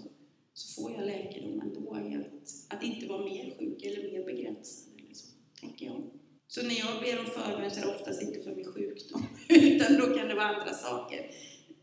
så 0.54 0.82
får 0.82 0.92
jag 0.92 1.06
läkedom 1.06 1.60
ändå 1.60 1.98
i 1.98 2.14
att, 2.14 2.76
att 2.76 2.84
inte 2.84 3.06
vara 3.06 3.24
mer 3.24 3.54
sjuk 3.58 3.82
eller 3.82 4.12
mer 4.12 4.24
begränsad. 4.24 4.94
Eller 4.98 5.14
så, 5.14 5.26
tänker 5.60 5.86
jag. 5.86 6.19
Så 6.50 6.62
när 6.62 6.78
jag 6.78 7.00
ber 7.02 7.20
om 7.20 7.26
förbön 7.26 7.70
så 7.70 7.80
är 7.80 7.84
det 7.84 7.94
oftast 7.94 8.22
inte 8.22 8.40
för 8.40 8.54
min 8.54 8.72
sjukdom, 8.72 9.26
utan 9.48 9.96
då 9.96 10.16
kan 10.16 10.28
det 10.28 10.34
vara 10.34 10.46
andra 10.46 10.74
saker. 10.74 11.30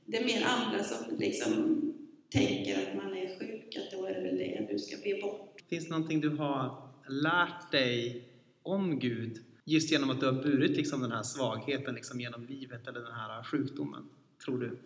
Det 0.05 0.17
är 0.17 0.25
mer 0.25 0.45
andra 0.45 0.83
som 0.83 1.17
liksom 1.17 1.81
tänker 2.29 2.87
att 2.87 2.95
man 2.95 3.17
är 3.17 3.39
sjuk, 3.39 3.75
att 3.75 3.91
då 3.91 4.05
är 4.05 4.13
det 4.13 4.21
väl 4.21 4.37
det 4.37 4.67
du 4.71 4.79
ska 4.79 4.97
be 5.03 5.21
bort. 5.21 5.63
Finns 5.69 5.85
det 5.85 5.91
någonting 5.91 6.21
du 6.21 6.29
har 6.29 6.89
lärt 7.09 7.71
dig 7.71 8.23
om 8.63 8.99
Gud 8.99 9.37
just 9.65 9.91
genom 9.91 10.09
att 10.09 10.19
du 10.19 10.25
har 10.25 10.43
burit 10.43 10.77
liksom 10.77 11.01
den 11.01 11.11
här 11.11 11.23
svagheten 11.23 11.95
liksom 11.95 12.21
genom 12.21 12.45
livet 12.45 12.87
eller 12.87 12.99
den 12.99 13.13
här 13.13 13.43
sjukdomen, 13.43 14.09
tror 14.45 14.59
du? 14.59 14.79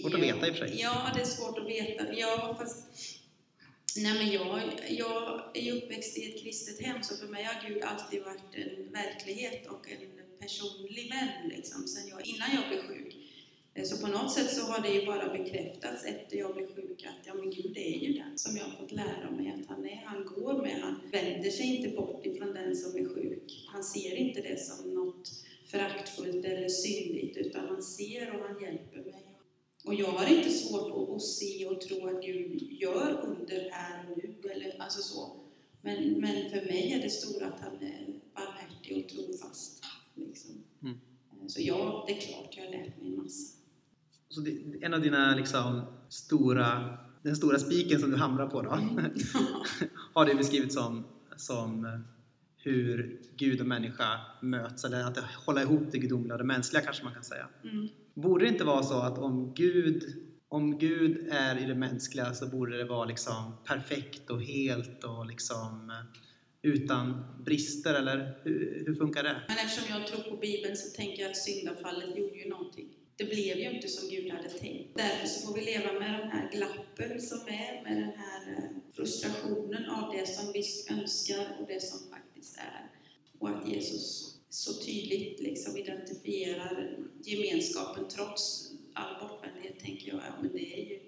Svårt 0.00 0.12
ja, 0.12 0.18
att 0.18 0.24
veta 0.24 0.48
i 0.48 0.50
och 0.50 0.54
för 0.54 0.66
sig. 0.66 0.80
Ja, 0.80 1.10
det 1.14 1.20
är 1.20 1.24
svårt 1.24 1.58
att 1.58 1.68
veta. 1.68 2.14
Ja, 2.14 2.56
fast 2.58 3.23
Nej, 3.96 4.14
men 4.14 4.30
jag, 4.30 4.62
jag 4.88 5.42
är 5.54 5.72
uppväxt 5.72 6.18
i 6.18 6.28
ett 6.28 6.42
kristet 6.42 6.86
hem, 6.86 7.02
så 7.02 7.16
för 7.16 7.26
mig 7.26 7.44
har 7.44 7.68
Gud 7.68 7.82
alltid 7.82 8.22
varit 8.22 8.54
en 8.54 8.92
verklighet 8.92 9.66
och 9.66 9.90
en 9.90 10.38
personlig 10.40 11.10
vän, 11.10 11.48
liksom, 11.56 11.86
sen 11.86 12.08
jag, 12.08 12.26
innan 12.26 12.48
jag 12.54 12.68
blev 12.68 12.82
sjuk. 12.88 13.16
Eh, 13.74 13.84
så 13.84 14.06
på 14.06 14.06
något 14.06 14.32
sätt 14.32 14.50
så 14.50 14.62
har 14.62 14.82
det 14.82 14.88
ju 14.88 15.06
bara 15.06 15.32
bekräftats 15.32 16.04
efter 16.04 16.36
jag 16.36 16.54
blev 16.54 16.74
sjuk 16.74 17.06
att 17.06 17.26
ja, 17.26 17.34
men 17.34 17.50
Gud 17.50 17.76
är 17.76 17.98
ju 17.98 18.12
den 18.12 18.38
som 18.38 18.56
jag 18.56 18.64
har 18.64 18.76
fått 18.76 18.92
lära 18.92 19.30
mig 19.30 19.54
att 19.60 19.68
han 19.68 19.86
är. 19.86 20.02
Han 20.04 20.24
går 20.24 20.62
med, 20.62 20.80
han 20.80 21.00
vänder 21.12 21.50
sig 21.50 21.76
inte 21.76 21.96
bort 21.96 22.26
ifrån 22.26 22.54
den 22.54 22.76
som 22.76 22.96
är 22.96 23.14
sjuk. 23.14 23.66
Han 23.72 23.84
ser 23.84 24.14
inte 24.14 24.40
det 24.40 24.60
som 24.60 24.94
något 24.94 25.30
föraktfullt 25.66 26.44
eller 26.44 26.68
syndigt, 26.68 27.36
utan 27.36 27.68
han 27.68 27.82
ser 27.82 28.34
och 28.34 28.48
han 28.48 28.62
hjälper 28.62 28.98
mig. 28.98 29.33
Och 29.84 29.94
jag 29.94 30.06
har 30.06 30.26
inte 30.26 30.50
svårt 30.50 30.90
att, 30.90 31.14
att 31.16 31.22
se 31.22 31.66
och 31.66 31.80
tro 31.80 32.06
att 32.08 32.24
Gud 32.24 32.62
gör 32.62 33.20
under 33.24 33.70
här 33.70 34.10
och 34.10 34.18
nu, 34.18 34.50
eller, 34.50 34.82
alltså 34.82 35.02
så. 35.02 35.36
Men, 35.82 36.20
men 36.20 36.50
för 36.50 36.66
mig 36.66 36.92
är 36.92 37.02
det 37.02 37.10
stora 37.10 37.46
att 37.46 37.60
han 37.60 37.76
är 37.76 38.20
barmhärtig 38.34 39.04
och 39.04 39.08
trofast. 39.08 39.84
Liksom. 40.14 40.50
Mm. 40.82 40.98
Så 41.48 41.62
ja, 41.62 42.04
det 42.06 42.12
är 42.12 42.20
klart 42.20 42.56
jag 42.56 42.64
har 42.64 42.70
lärt 42.70 43.00
mig 43.00 43.08
en 43.08 43.16
massa. 43.16 43.56
Så 44.28 44.40
det, 44.40 44.62
en 44.80 44.94
av 44.94 45.00
dina 45.00 45.36
liksom, 45.36 45.82
stora, 46.08 46.98
den 47.22 47.36
stora 47.36 47.58
spiken 47.58 48.00
som 48.00 48.10
du 48.10 48.16
hamrar 48.16 48.46
på 48.46 48.62
då, 48.62 48.70
mm. 48.70 49.04
har 50.14 50.26
du 50.26 50.34
beskrivit 50.34 50.72
som, 50.72 51.04
som 51.36 52.04
hur 52.56 53.20
Gud 53.36 53.60
och 53.60 53.66
människa 53.66 54.20
möts, 54.42 54.84
eller 54.84 55.04
att 55.04 55.18
hålla 55.18 55.62
ihop 55.62 55.82
det 55.90 55.98
gudomliga 55.98 56.34
och 56.34 56.38
det 56.38 56.44
mänskliga 56.44 56.82
kanske 56.82 57.04
man 57.04 57.14
kan 57.14 57.24
säga. 57.24 57.48
Mm. 57.64 57.88
Borde 58.14 58.44
det 58.44 58.48
inte 58.48 58.64
vara 58.64 58.82
så 58.82 58.98
att 58.98 59.18
om 59.18 59.54
Gud, 59.54 60.04
om 60.48 60.78
Gud 60.78 61.28
är 61.30 61.62
i 61.62 61.64
det 61.64 61.74
mänskliga 61.74 62.34
så 62.34 62.46
borde 62.46 62.76
det 62.76 62.84
vara 62.84 63.04
liksom 63.04 63.56
perfekt 63.64 64.30
och 64.30 64.42
helt 64.42 65.04
och 65.04 65.26
liksom 65.26 65.90
eh, 65.90 66.20
utan 66.62 67.24
brister, 67.44 67.94
eller 67.94 68.38
hur, 68.42 68.84
hur 68.86 68.94
funkar 68.94 69.22
det? 69.22 69.42
Men 69.48 69.56
eftersom 69.56 69.98
jag 69.98 70.06
tror 70.06 70.30
på 70.30 70.36
Bibeln 70.36 70.76
så 70.76 70.96
tänker 70.96 71.22
jag 71.22 71.30
att 71.30 71.36
syndafallet 71.36 72.16
gjorde 72.16 72.36
ju 72.36 72.48
någonting. 72.48 72.88
Det 73.16 73.24
blev 73.24 73.56
ju 73.58 73.70
inte 73.70 73.88
som 73.88 74.08
Gud 74.08 74.32
hade 74.32 74.48
tänkt. 74.48 74.96
Därför 74.96 75.26
så 75.26 75.46
får 75.46 75.54
vi 75.54 75.64
leva 75.64 75.92
med 75.92 76.20
de 76.20 76.28
här 76.28 76.50
glappen 76.52 77.20
som 77.20 77.38
är, 77.38 77.82
med 77.82 77.96
den 77.96 78.12
här 78.16 78.52
eh, 78.52 78.70
frustrationen 78.92 79.90
av 79.90 80.12
det 80.12 80.26
som 80.28 80.52
vi 80.52 80.62
önskar 81.00 81.56
och 81.60 81.66
det 81.68 81.82
som 81.82 81.98
faktiskt 82.10 82.58
är. 82.58 82.90
Och 83.38 83.48
att 83.48 83.68
Jesus 83.68 84.33
så 84.54 84.72
tydligt 84.72 85.40
liksom 85.40 85.76
identifierar 85.76 86.98
gemenskapen 87.22 88.08
trots 88.08 88.72
all 88.92 89.28
bortvändhet, 89.28 89.78
tänker 89.78 90.08
jag. 90.08 90.16
Ja, 90.16 90.42
men 90.42 90.52
det 90.52 90.80
är 90.80 90.88
ju, 90.88 91.00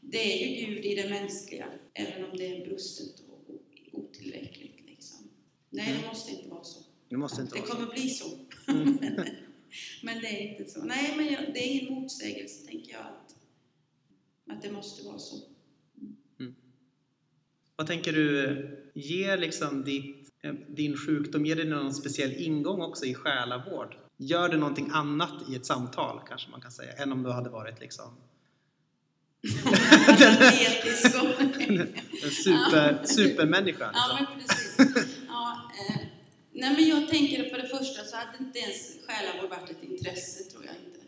det 0.00 0.18
är 0.18 0.48
ju 0.48 0.66
Gud 0.66 0.84
i 0.84 0.94
det 0.94 1.08
mänskliga, 1.08 1.66
även 1.94 2.30
om 2.30 2.36
det 2.36 2.56
är 2.56 2.66
brustet 2.66 3.20
och 3.28 3.54
otillräckligt. 3.92 4.80
Liksom. 4.86 5.18
Nej, 5.70 5.86
det 5.86 5.92
mm. 5.92 6.08
måste 6.08 6.30
inte 6.30 6.48
vara 6.48 6.64
så. 6.64 6.80
Det, 7.08 7.16
måste 7.16 7.42
inte 7.42 7.54
det 7.54 7.60
vara 7.60 7.70
kommer 7.70 7.86
så. 7.86 7.92
bli 7.92 8.08
så. 8.08 8.38
Mm. 8.68 8.98
men 10.02 10.20
det 10.20 10.28
är 10.28 10.50
inte 10.50 10.70
så. 10.70 10.82
Nej, 10.82 11.16
men 11.16 11.26
jag, 11.26 11.54
det 11.54 11.60
är 11.60 11.70
ingen 11.70 11.94
motsägelse, 11.94 12.66
tänker 12.66 12.92
jag, 12.92 13.00
att, 13.00 13.36
att 14.46 14.62
det 14.62 14.72
måste 14.72 15.06
vara 15.06 15.18
så. 15.18 15.36
Mm. 16.40 16.54
Vad 17.76 17.86
tänker 17.86 18.12
du 18.12 18.92
ger 18.94 19.36
liksom 19.36 19.84
ditt 19.84 20.23
Eh, 20.23 20.23
din 20.68 20.96
sjukdom, 20.96 21.46
ger 21.46 21.56
det 21.56 21.64
någon 21.64 21.94
speciell 21.94 22.32
ingång 22.32 22.80
också 22.80 23.04
i 23.04 23.14
själavård? 23.14 23.96
Gör 24.16 24.48
det 24.48 24.56
någonting 24.56 24.90
annat 24.92 25.32
i 25.48 25.54
ett 25.54 25.66
samtal, 25.66 26.20
kanske 26.28 26.50
man 26.50 26.60
kan 26.60 26.70
säga, 26.70 26.92
än 26.92 27.12
om 27.12 27.22
du 27.22 27.30
hade 27.30 27.50
varit 27.50 27.80
liksom 27.80 28.16
den, 30.18 30.38
den 30.38 32.30
super, 32.30 33.04
supermänniskan. 33.04 33.90
Ja, 33.94 34.18
men 34.18 34.38
precis. 34.38 35.06
Ja, 35.28 35.70
eh, 35.78 35.96
nej, 36.52 36.74
men 36.74 36.88
jag 36.88 37.08
tänker 37.08 37.50
för 37.50 37.58
det 37.58 37.68
första 37.68 38.04
så 38.04 38.16
hade 38.16 38.38
inte 38.38 38.58
ens 38.58 39.06
själavård 39.06 39.50
varit 39.50 39.70
ett 39.70 39.82
intresse, 39.82 40.44
tror 40.44 40.64
jag 40.64 40.74
inte, 40.74 41.00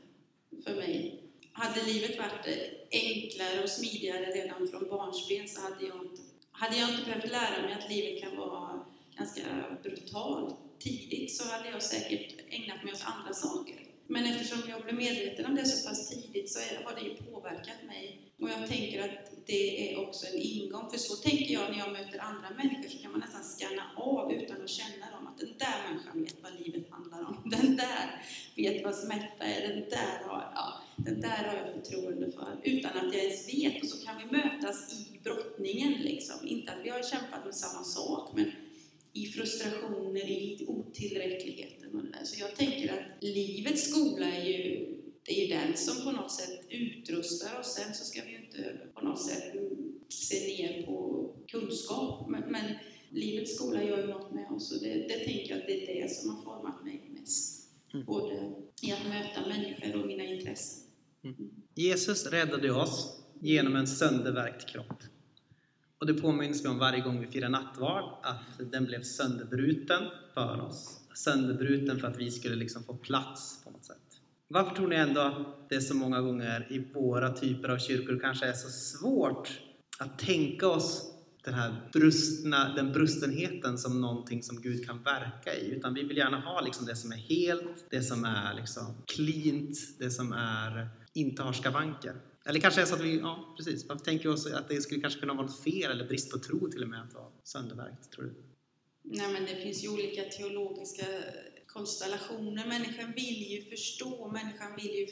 för 0.65 0.77
mig. 0.77 1.23
Hade 1.53 1.83
livet 1.83 2.19
varit 2.19 2.47
enklare 2.91 3.63
och 3.63 3.69
smidigare 3.69 4.27
redan 4.27 4.69
från 4.69 4.89
barnsben 4.89 5.49
så 5.49 5.61
hade 5.61 5.87
jag 5.87 5.97
inte, 6.05 6.23
hade 6.51 6.77
jag 6.77 6.91
inte 6.91 7.05
behövt 7.05 7.31
lära 7.31 7.63
mig 7.63 7.73
att 7.75 7.91
livet 7.91 8.23
kan 8.23 8.37
vara 8.37 8.87
ganska 9.19 9.43
brutalt 9.83 10.55
tidigt 10.79 11.37
så 11.37 11.49
hade 11.49 11.71
jag 11.71 11.83
säkert 11.83 12.35
ägnat 12.49 12.85
mig 12.85 12.93
åt 12.93 13.05
andra 13.05 13.35
saker. 13.35 13.87
Men 14.09 14.25
eftersom 14.25 14.71
jag 14.71 14.83
blev 14.83 14.95
medveten 14.95 15.47
om 15.47 15.55
det 15.55 15.67
så 15.67 15.89
pass 15.89 16.09
tidigt 16.09 16.53
så 16.53 16.59
har 16.85 16.95
det 16.95 17.01
ju 17.01 17.15
påverkat 17.15 17.83
mig. 17.87 18.33
Och 18.41 18.49
jag 18.51 18.69
tänker 18.69 19.05
att 19.05 19.47
det 19.47 19.93
är 19.93 20.01
också 20.01 20.27
en 20.27 20.39
ingång. 20.39 20.91
För 20.91 20.99
så 20.99 21.17
tänker 21.17 21.55
jag 21.55 21.71
när 21.71 21.79
jag 21.79 21.93
möter 21.93 22.19
andra 22.19 22.51
människor 22.57 22.89
så 22.89 22.99
kan 22.99 23.11
man 23.11 23.21
nästan 23.21 23.45
scanna 23.45 23.83
av 23.97 24.33
utan 24.33 24.63
att 24.63 24.71
känna 24.71 25.11
dem 25.11 25.27
att 25.27 25.39
den 25.39 25.55
där 25.59 25.77
människan 25.89 26.23
vet 26.23 26.43
vad 26.43 26.61
livet 26.61 26.91
handlar 26.91 27.21
om. 27.29 27.51
Den 27.51 27.77
där 27.77 28.23
vet 28.57 28.85
vad 28.85 28.95
smärta 28.95 29.45
är. 29.45 29.69
Den 29.69 29.89
där 29.91 30.19
har, 30.25 30.53
ja, 30.55 30.83
den 30.97 31.21
där 31.21 31.45
har 31.49 31.57
jag 31.57 31.75
förtroende 31.75 32.33
för. 32.33 32.61
Utan 32.65 32.91
att 32.99 33.15
jag 33.15 33.25
ens 33.25 33.55
vet. 33.55 33.83
Och 33.83 33.89
så 33.89 34.07
kan 34.07 34.15
vi 34.19 34.37
mötas 34.37 34.93
i 34.93 35.21
brottningen 35.25 35.93
liksom. 35.93 36.47
Inte 36.47 36.73
att 36.73 36.85
vi 36.85 36.89
har 36.89 37.03
kämpat 37.03 37.45
med 37.45 37.55
samma 37.55 37.85
sak 37.85 38.31
men 38.35 38.53
i 39.17 39.27
frustrationer, 39.27 40.31
i 40.31 40.65
otillräckligheten 40.69 41.95
och 41.95 42.03
det 42.03 42.11
där. 42.11 42.25
Så 42.25 42.41
jag 42.41 42.57
tänker 42.57 42.93
att 42.93 43.25
livets 43.25 43.91
skola 43.91 44.27
är 44.27 44.45
ju 44.45 44.93
det 45.23 45.45
är 45.45 45.61
den 45.61 45.77
som 45.77 46.05
på 46.05 46.13
något 46.13 46.33
sätt 46.33 46.61
utrustar 46.71 47.61
oss. 47.61 47.75
Sen 47.75 47.95
så 47.95 48.05
ska 48.05 48.23
vi 48.25 48.31
ju 48.31 48.45
inte 48.45 48.79
på 48.95 49.05
något 49.05 49.23
sätt 49.23 49.53
se 50.09 50.37
ner 50.37 50.83
på 50.87 51.31
kunskap. 51.49 52.29
Men, 52.29 52.43
men 52.53 52.75
livets 53.11 53.55
skola 53.57 53.85
gör 53.85 53.99
ju 53.99 54.07
något 54.07 54.33
med 54.33 54.51
oss 54.51 54.73
och 54.73 54.83
det, 54.83 54.95
det 54.95 55.25
tänker 55.25 55.51
jag 55.51 55.59
att 55.59 55.67
det 55.67 55.99
är 55.99 56.03
det 56.03 56.11
som 56.11 56.31
har 56.31 56.43
format 56.43 56.85
mig 56.85 57.11
mest. 57.21 57.71
Mm. 57.95 58.07
Både 58.07 58.53
i 58.83 58.93
att 58.93 59.07
möta 59.09 59.49
människor 59.49 60.01
och 60.01 60.07
mina 60.07 60.25
intressen. 60.25 60.83
Jesus 61.75 62.27
räddade 62.27 62.73
oss 62.73 63.23
genom 63.41 63.77
en 63.77 63.87
söndervärkt 63.87 64.69
kropp. 64.69 65.03
Och 65.99 66.07
det 66.07 66.15
påminns 66.15 66.65
vi 66.65 66.69
om 66.69 66.79
varje 66.79 67.01
gång 67.01 67.21
vi 67.21 67.27
firar 67.27 67.49
nattvard, 67.49 68.05
att 68.23 68.73
den 68.73 68.85
blev 68.85 69.03
sönderbruten 69.03 70.03
för 70.35 70.61
oss. 70.61 71.01
Sönderbruten 71.15 72.01
för 72.01 72.09
att 72.09 72.19
vi 72.19 72.31
skulle 72.31 72.57
liksom 72.57 72.85
få 72.85 72.95
plats 72.95 73.65
på 73.65 73.71
något 73.71 73.85
sätt. 73.85 73.97
Varför 74.49 74.77
tror 74.77 74.89
ni 74.89 74.97
ändå 74.97 75.21
att 75.21 75.69
det 75.69 75.81
så 75.81 75.95
många 75.95 76.21
gånger 76.21 76.67
i 76.71 76.93
våra 76.95 77.33
typer 77.33 77.69
av 77.69 77.79
kyrkor 77.79 78.19
kanske 78.23 78.47
är 78.47 78.53
så 78.53 78.69
svårt 78.69 79.61
att 79.99 80.19
tänka 80.19 80.69
oss 80.69 81.13
den 81.45 81.55
här 81.55 81.91
brustna, 81.93 82.75
den 82.75 82.93
brustenheten 82.93 83.79
som 83.79 84.01
någonting 84.01 84.43
som 84.43 84.61
Gud 84.61 84.87
kan 84.87 85.03
verka 85.03 85.55
i. 85.55 85.71
Utan 85.71 85.95
vi 85.95 86.03
vill 86.03 86.17
gärna 86.17 86.41
ha 86.41 86.61
liksom 86.61 86.87
det 86.87 86.97
som 86.97 87.13
är 87.13 87.17
helt, 87.17 87.91
det 87.91 88.03
som 88.03 88.25
är 88.25 88.55
liksom 88.55 89.03
cleant, 89.07 89.77
det 89.99 90.11
som 90.11 90.33
är, 90.33 90.89
inte 91.15 91.43
har 91.43 91.53
skavanker. 91.53 92.15
Eller 92.47 92.61
kanske 92.61 92.81
är 92.81 92.85
så 92.85 92.95
att 92.95 93.01
vi, 93.01 93.19
ja 93.19 93.55
precis, 93.57 93.87
varför 93.89 94.05
tänker 94.05 94.29
vi 94.29 94.35
oss 94.35 94.47
att 94.47 94.69
det 94.69 94.81
skulle 94.81 95.01
kanske 95.01 95.21
kunna 95.21 95.35
vara 95.35 95.47
något 95.47 95.63
fel 95.65 95.91
eller 95.91 96.05
brist 96.05 96.31
på 96.31 96.39
tro 96.39 96.71
till 96.71 96.83
och 96.83 96.89
med 96.89 97.03
att 97.03 97.15
vara 97.15 97.29
söndervärkt, 97.45 98.11
tror 98.11 98.25
du? 98.25 98.35
Nej, 99.03 99.33
men 99.33 99.45
det 99.45 99.63
finns 99.63 99.85
ju 99.85 99.89
olika 99.89 100.23
teologiska 100.23 101.07
konstellationer. 101.67 102.67
Människan 102.67 103.13
vill 103.17 103.53
ju 103.53 103.63
förstå, 103.63 104.31
människan 104.33 104.77
vill 104.77 104.95
ju 104.95 105.07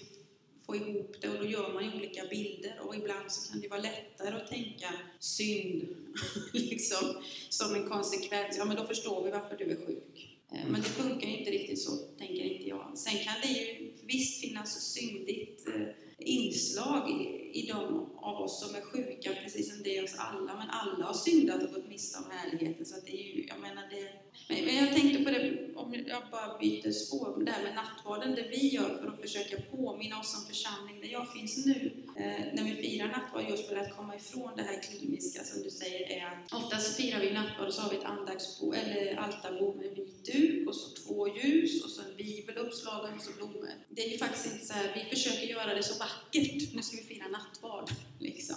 få 0.66 0.76
ihop 0.76 1.16
det 1.20 1.28
och 1.28 1.38
då 1.38 1.44
gör 1.44 1.72
man 1.72 1.84
ju 1.84 1.94
olika 1.96 2.24
bilder 2.30 2.80
och 2.80 2.96
ibland 2.96 3.32
så 3.32 3.52
kan 3.52 3.60
det 3.60 3.68
vara 3.68 3.80
lättare 3.80 4.36
att 4.36 4.46
tänka 4.46 4.88
synd 5.18 5.96
liksom, 6.52 7.22
som 7.48 7.74
en 7.74 7.88
konsekvens. 7.88 8.56
Ja, 8.58 8.64
men 8.64 8.76
då 8.76 8.84
förstår 8.86 9.24
vi 9.24 9.30
varför 9.30 9.56
du 9.56 9.64
är 9.64 9.86
sjuk. 9.86 10.38
Eh, 10.52 10.66
men 10.70 10.80
det 10.80 10.88
funkar 10.88 11.28
ju 11.28 11.38
inte 11.38 11.50
riktigt 11.50 11.82
så, 11.82 11.96
tänker 11.96 12.42
inte 12.42 12.68
jag. 12.68 12.98
Sen 12.98 13.24
kan 13.24 13.34
det 13.42 13.48
ju 13.48 13.92
visst 14.02 14.40
finnas 14.40 14.92
syndigt 14.92 15.68
eh, 15.68 16.03
inslag 16.24 17.10
i, 17.10 17.43
i 17.54 17.66
de 17.66 18.10
av 18.16 18.42
oss 18.42 18.60
som 18.60 18.74
är 18.74 18.80
sjuka, 18.80 19.30
precis 19.42 19.74
som 19.74 19.82
det 19.82 19.98
är 19.98 20.04
oss 20.04 20.14
alla. 20.18 20.54
Men 20.54 20.70
alla 20.70 21.04
har 21.04 21.14
syndat 21.14 21.62
och 21.62 21.74
gått 21.74 21.88
miste 21.88 22.18
om 22.18 22.24
härligheten. 22.30 22.84
Så 22.86 22.96
att 22.96 23.06
det 23.06 23.20
är 23.22 23.34
ju, 23.34 23.46
jag 23.48 23.60
menar 23.60 23.82
det, 23.90 24.08
men, 24.48 24.64
men 24.64 24.76
jag 24.76 24.94
tänkte 24.94 25.24
på 25.24 25.30
det, 25.30 25.74
om 25.74 25.94
jag 26.06 26.22
bara 26.30 26.58
byter 26.58 26.90
spår, 26.90 27.42
det 27.44 27.50
här 27.50 27.62
med 27.62 27.74
nattvarden, 27.74 28.34
det 28.34 28.48
vi 28.50 28.68
gör 28.68 28.98
för 28.98 29.08
att 29.08 29.20
försöka 29.20 29.56
påminna 29.70 30.20
oss 30.20 30.32
som 30.32 30.46
församling, 30.46 31.00
där 31.00 31.08
jag 31.08 31.32
finns 31.32 31.66
nu, 31.66 31.92
eh, 32.16 32.54
när 32.54 32.64
vi 32.64 32.74
firar 32.74 33.08
nattvard, 33.08 33.50
just 33.50 33.68
för 33.68 33.76
att 33.76 33.96
komma 33.96 34.16
ifrån 34.16 34.52
det 34.56 34.62
här 34.62 34.82
kliniska 34.82 35.44
som 35.44 35.62
du 35.62 35.70
säger, 35.70 36.18
är 36.18 36.26
att 36.26 36.52
oftast 36.52 36.96
firar 36.96 37.20
vi 37.20 37.32
nattvard 37.32 37.66
och 37.66 37.74
så 37.74 37.82
har 37.82 37.90
vi 37.90 37.96
ett 37.96 38.04
andagsbo, 38.04 38.72
eller 38.72 39.16
altarbord 39.16 39.76
med 39.76 39.90
vit 39.96 40.24
duk 40.24 40.68
och 40.68 40.76
så 40.76 40.90
två 41.02 41.28
ljus 41.28 41.84
och 41.84 41.90
så 41.90 42.02
en 42.02 42.16
bibel 42.16 42.56
uppslagen 42.56 43.14
och 43.14 43.22
så 43.22 43.32
blommor. 43.32 43.68
Det 43.88 44.04
är 44.04 44.10
ju 44.10 44.18
faktiskt 44.18 44.46
inte 44.52 44.66
så 44.66 44.72
här, 44.72 44.92
vi 44.94 45.16
försöker 45.16 45.46
göra 45.46 45.74
det 45.74 45.82
så 45.82 45.98
vackert, 45.98 46.74
nu 46.74 46.82
ska 46.82 46.96
vi 46.96 47.02
fira 47.02 47.28
nattvard, 47.28 47.43
liksom. 48.18 48.56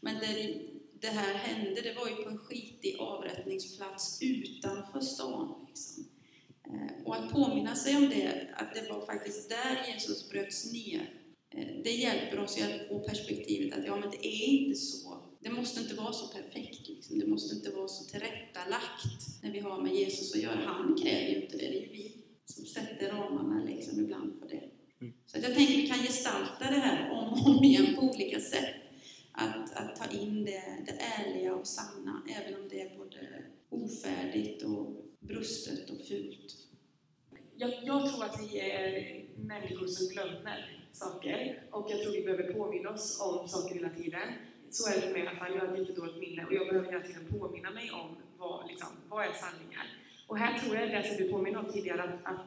Men 0.00 0.14
det, 0.14 0.60
det 1.00 1.06
här 1.06 1.34
hände, 1.34 1.80
det 1.80 1.94
var 1.94 2.08
ju 2.08 2.14
på 2.14 2.28
en 2.28 2.38
skitig 2.38 2.96
avrättningsplats 2.98 4.18
utanför 4.22 5.00
stan. 5.00 5.66
Liksom. 5.68 6.04
Eh, 6.66 7.06
och 7.06 7.16
att 7.16 7.32
påminna 7.32 7.74
sig 7.74 7.96
om 7.96 8.08
det, 8.08 8.48
att 8.56 8.74
det 8.74 8.90
var 8.90 9.06
faktiskt 9.06 9.48
där 9.48 9.92
Jesus 9.92 10.30
bröts 10.30 10.72
ner, 10.72 11.12
eh, 11.50 11.66
det 11.84 11.90
hjälper 11.90 12.38
oss 12.38 12.58
att 12.62 12.88
få 12.88 12.98
perspektivet 12.98 13.78
att 13.78 13.86
ja, 13.86 13.96
men 13.96 14.10
det 14.10 14.26
är 14.26 14.48
inte 14.48 14.80
så. 14.80 15.18
Det 15.40 15.50
måste 15.50 15.80
inte 15.80 15.94
vara 15.94 16.12
så 16.12 16.26
perfekt, 16.28 16.88
liksom. 16.88 17.18
det 17.18 17.26
måste 17.26 17.56
inte 17.56 17.70
vara 17.70 17.88
så 17.88 18.04
tillrättalagt 18.04 19.42
när 19.42 19.52
vi 19.52 19.60
har 19.60 19.82
med 19.82 19.94
Jesus 19.94 20.34
att 20.34 20.42
göra. 20.42 20.66
Han 20.66 20.96
kräver 21.02 21.28
ju 21.28 21.42
inte 21.42 21.56
det, 21.56 21.68
det 21.68 21.78
är 21.78 21.80
ju 21.80 21.88
vi 21.88 22.24
som 22.46 22.64
sätter 22.66 23.12
ramarna 23.12 23.64
liksom, 23.64 24.00
ibland 24.00 24.38
för 24.40 24.48
det. 24.48 24.70
Så 25.26 25.36
att 25.36 25.42
jag 25.42 25.54
tänker 25.54 25.74
att 25.74 25.80
vi 25.80 25.88
kan 25.88 25.98
gestalta 25.98 26.70
det 26.70 26.80
här 26.80 27.10
om 27.10 27.32
och 27.32 27.46
om 27.46 27.64
igen 27.64 27.96
på 27.96 28.02
olika 28.02 28.40
sätt 28.40 28.74
att, 29.32 29.76
att 29.76 29.96
ta 29.96 30.18
in 30.18 30.44
det, 30.44 30.62
det 30.86 30.92
ärliga 30.92 31.54
och 31.54 31.66
sanna, 31.66 32.22
även 32.36 32.60
om 32.60 32.68
det 32.68 32.80
är 32.80 32.96
både 32.98 33.44
ofärdigt 33.68 34.62
och 34.62 35.04
brustet 35.20 35.90
och 35.90 36.06
fult. 36.06 36.56
Jag, 37.56 37.70
jag 37.82 38.12
tror 38.12 38.24
att 38.24 38.40
vi 38.42 38.60
är 38.60 39.24
människor 39.36 39.86
som 39.86 40.08
glömmer 40.08 40.84
saker 40.92 41.62
och 41.70 41.90
jag 41.90 42.02
tror 42.02 42.12
vi 42.12 42.22
behöver 42.22 42.52
påminna 42.52 42.90
oss 42.90 43.20
om 43.20 43.48
saker 43.48 43.74
hela 43.74 43.90
tiden. 43.90 44.28
Så 44.70 44.90
är 44.90 44.94
det 44.94 45.00
för 45.00 45.12
mig 45.12 45.22
i 45.22 45.26
alla 45.26 45.38
fall. 45.38 45.52
Jag 45.52 45.60
har 45.60 45.72
ett 45.72 45.78
jättedåligt 45.78 46.18
minne 46.18 46.44
och 46.44 46.52
jag 46.52 46.66
behöver 46.66 46.92
hela 46.92 47.04
tiden 47.04 47.26
påminna 47.40 47.70
mig 47.70 47.90
om 47.90 48.16
vad, 48.38 48.68
liksom, 48.68 48.88
vad 49.08 49.24
är 49.24 49.32
sanningar. 49.32 49.86
Och 50.26 50.38
här 50.38 50.58
tror 50.58 50.76
jag 50.76 50.90
det 50.90 51.08
som 51.08 51.16
du 51.16 51.32
påminner 51.32 51.58
om 51.58 51.72
tidigare, 51.72 52.02
att, 52.02 52.32
att, 52.32 52.46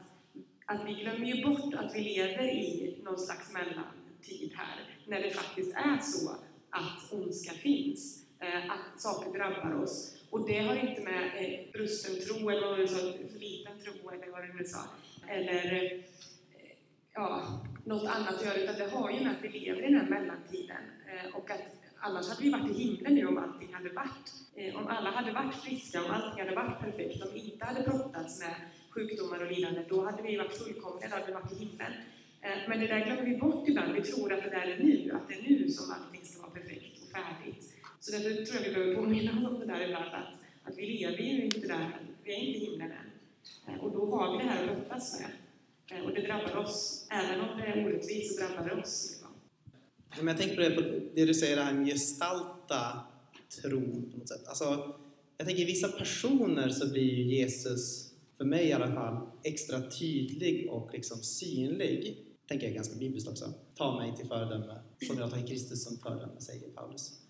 att 0.68 0.86
vi 0.86 0.94
glömmer 0.94 1.26
ju 1.26 1.46
bort 1.46 1.74
att 1.74 1.96
vi 1.96 2.02
lever 2.02 2.44
i 2.44 2.98
någon 3.04 3.20
slags 3.20 3.54
mellantid 3.54 4.52
här, 4.56 4.80
när 5.06 5.22
det 5.24 5.32
faktiskt 5.32 5.76
är 5.76 5.98
så 6.02 6.30
att 6.70 7.14
ondska 7.14 7.52
finns, 7.52 8.26
eh, 8.40 8.72
att 8.72 9.02
saker 9.02 9.40
drabbar 9.40 9.84
oss. 9.84 10.18
Och 10.30 10.48
det 10.48 10.60
har 10.60 10.76
inte 10.76 11.02
med 11.02 11.26
eh, 11.36 11.72
brusten 11.72 12.16
tro, 12.26 12.50
eller 12.50 12.68
vad 12.68 12.78
du 12.78 12.88
sa, 12.88 12.96
för 12.96 13.40
liten 13.40 13.80
tro, 13.84 14.10
eller 14.10 14.32
vad 14.32 14.44
du 14.44 14.54
nu 14.54 14.66
sa, 14.66 14.80
eller 15.28 15.74
eh, 15.74 16.02
ja, 17.14 17.60
något 17.86 18.10
annat 18.10 18.36
att 18.36 18.46
göra, 18.46 18.58
utan 18.58 18.76
det 18.76 18.92
har 18.92 19.12
ju 19.12 19.24
med 19.24 19.32
att 19.32 19.44
vi 19.44 19.60
lever 19.60 19.80
i 19.80 19.94
den 19.94 20.02
här 20.02 20.10
mellantiden. 20.10 20.82
Och 21.34 21.52
att 21.52 21.62
annars 22.00 22.30
hade 22.30 22.44
vi 22.44 22.50
varit 22.50 22.72
i 22.72 22.84
himlen 22.84 23.16
nu 23.16 23.28
om 23.28 23.38
allting 23.38 23.74
hade 23.74 23.90
varit, 23.90 24.34
om 24.76 24.88
alla 24.88 25.12
hade 25.12 25.32
varit 25.32 25.56
friska, 25.56 26.04
om 26.04 26.12
allting 26.12 26.44
hade 26.44 26.56
varit 26.56 26.80
perfekt, 26.80 27.24
om 27.24 27.30
vi 27.34 27.40
inte 27.52 27.66
hade 27.66 27.82
brottats 27.82 28.40
med 28.40 28.56
sjukdomar 28.98 29.46
och 29.46 29.52
lidande, 29.52 29.82
då 29.90 30.06
hade 30.06 30.24
vi 30.24 30.38
varit 30.38 30.54
fullkomliga, 30.54 31.10
då 31.10 31.16
hade 31.16 31.28
vi 31.28 31.34
varit 31.34 31.52
i 31.52 31.66
himlen. 31.66 31.94
Eh, 32.42 32.58
men 32.70 32.80
det 32.80 32.88
där 32.88 33.06
glömmer 33.06 33.26
vi 33.32 33.38
bort 33.38 33.68
ibland, 33.68 33.94
vi 33.94 34.02
tror 34.02 34.34
att 34.34 34.44
det 34.44 34.50
där 34.50 34.68
är 34.68 34.80
nu, 34.84 35.12
att 35.12 35.28
det 35.30 35.34
är 35.34 35.42
nu 35.50 35.70
som 35.70 35.92
allting 35.92 36.26
ska 36.26 36.42
vara 36.42 36.52
perfekt 36.52 37.04
och 37.04 37.10
färdigt. 37.18 37.64
Så 38.00 38.12
därför 38.12 38.46
tror 38.46 38.56
jag 38.58 38.70
vi 38.70 38.76
behöver 38.76 38.96
påminna 38.96 39.32
oss 39.32 39.48
om 39.48 39.60
det 39.60 39.66
där 39.66 39.82
ibland, 39.88 40.06
att, 40.06 40.34
att 40.64 40.78
vi 40.78 40.86
lever 40.86 41.18
ju 41.18 41.46
inte 41.46 41.68
där, 41.68 42.00
vi 42.24 42.34
är 42.34 42.38
inte 42.38 42.60
i 42.60 42.66
himlen 42.66 42.92
än. 42.92 43.10
Eh, 43.68 43.84
och 43.84 43.92
då 43.92 44.16
har 44.16 44.32
vi 44.32 44.44
det 44.44 44.50
här 44.50 44.64
att 44.64 44.76
brottas 44.76 45.20
med. 45.20 45.32
Eh, 45.92 46.06
och 46.06 46.14
det 46.14 46.22
drabbar 46.22 46.56
oss, 46.56 47.08
även 47.12 47.40
om 47.42 47.58
det 47.58 47.66
är 47.66 47.86
orättvist 47.86 48.36
så 48.36 48.48
drabbar 48.48 48.70
det 48.70 48.82
oss. 48.82 49.10
Liksom. 49.10 49.30
Men 50.18 50.28
jag 50.28 50.38
tänker 50.38 50.56
på 50.56 50.62
det, 50.62 50.72
på 50.76 50.82
det 51.16 51.26
du 51.26 51.34
säger, 51.34 51.56
det 51.56 51.64
här 51.64 51.74
med 51.74 51.88
gestalta 51.88 53.00
tron 53.62 54.10
på 54.12 54.18
något 54.18 54.30
sätt. 54.30 54.48
Alltså, 54.48 54.96
jag 55.38 55.48
tänker 55.48 55.64
i 55.64 55.66
vissa 55.66 55.88
personer 55.88 56.70
så 56.70 56.92
blir 56.92 57.04
ju 57.04 57.24
Jesus, 57.24 58.14
för 58.38 58.46
mig 58.46 58.68
i 58.68 58.74
alla 58.74 58.92
fall, 58.94 59.28
extra 59.44 59.82
tydlig 59.82 60.70
och 60.72 60.94
liksom 60.94 61.18
synlig. 61.18 62.24
Tänker 62.48 62.66
jag 62.68 62.76
ganska 62.76 63.00
bibliskt 63.00 63.30
också. 63.30 63.54
Ta 63.76 64.00
mig 64.00 64.16
till 64.16 64.28
föredöme, 64.28 64.80
som 65.08 65.18
jag 65.18 65.32
tar 65.32 65.48
Kristus 65.48 65.84
som 65.84 65.98
föredöme, 65.98 66.42
säger 66.42 66.70
Paulus. 66.70 67.28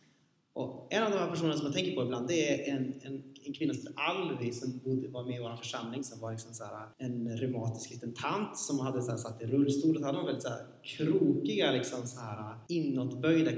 Och 0.53 0.87
en 0.89 1.03
av 1.03 1.11
de 1.11 1.17
här 1.17 1.29
personerna 1.29 1.57
som 1.57 1.65
jag 1.65 1.75
tänker 1.75 1.95
på 1.95 2.03
ibland, 2.03 2.27
det 2.27 2.69
är 2.69 2.75
en, 2.75 2.93
en, 3.01 3.23
en 3.43 3.53
kvinna 3.53 3.73
som 3.73 3.81
heter 3.81 4.01
Alvi 4.01 4.51
som 4.51 4.79
bodde, 4.83 5.07
var 5.07 5.23
med 5.23 5.35
i 5.35 5.39
vår 5.39 5.55
församling, 5.55 6.03
som 6.03 6.19
var 6.19 6.31
liksom 6.31 6.53
så 6.53 6.63
här, 6.63 6.87
en 6.97 7.37
reumatisk 7.37 7.89
liten 7.91 8.13
tant 8.13 8.57
som 8.57 8.79
hade 8.79 9.01
så 9.01 9.11
här, 9.11 9.17
satt 9.17 9.41
i 9.41 9.45
rullstol 9.45 9.95
och 9.95 10.01
så 10.01 10.05
hade 10.05 10.17
hon 10.17 10.25
väldigt 10.25 10.43
så 10.43 10.49
här, 10.49 10.65
krokiga, 10.83 11.71
liksom, 11.71 12.07
så 12.07 12.19
här, 12.19 12.55
inåtböjda 12.67 13.51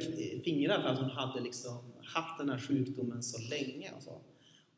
fingrar 0.43 0.81
för 0.81 0.89
att 0.89 0.99
hon 0.99 1.09
hade 1.09 1.41
liksom, 1.41 1.77
haft 2.03 2.39
den 2.39 2.49
här 2.49 2.59
sjukdomen 2.59 3.23
så 3.23 3.41
länge. 3.49 3.91
Och, 3.97 4.03
så 4.03 4.21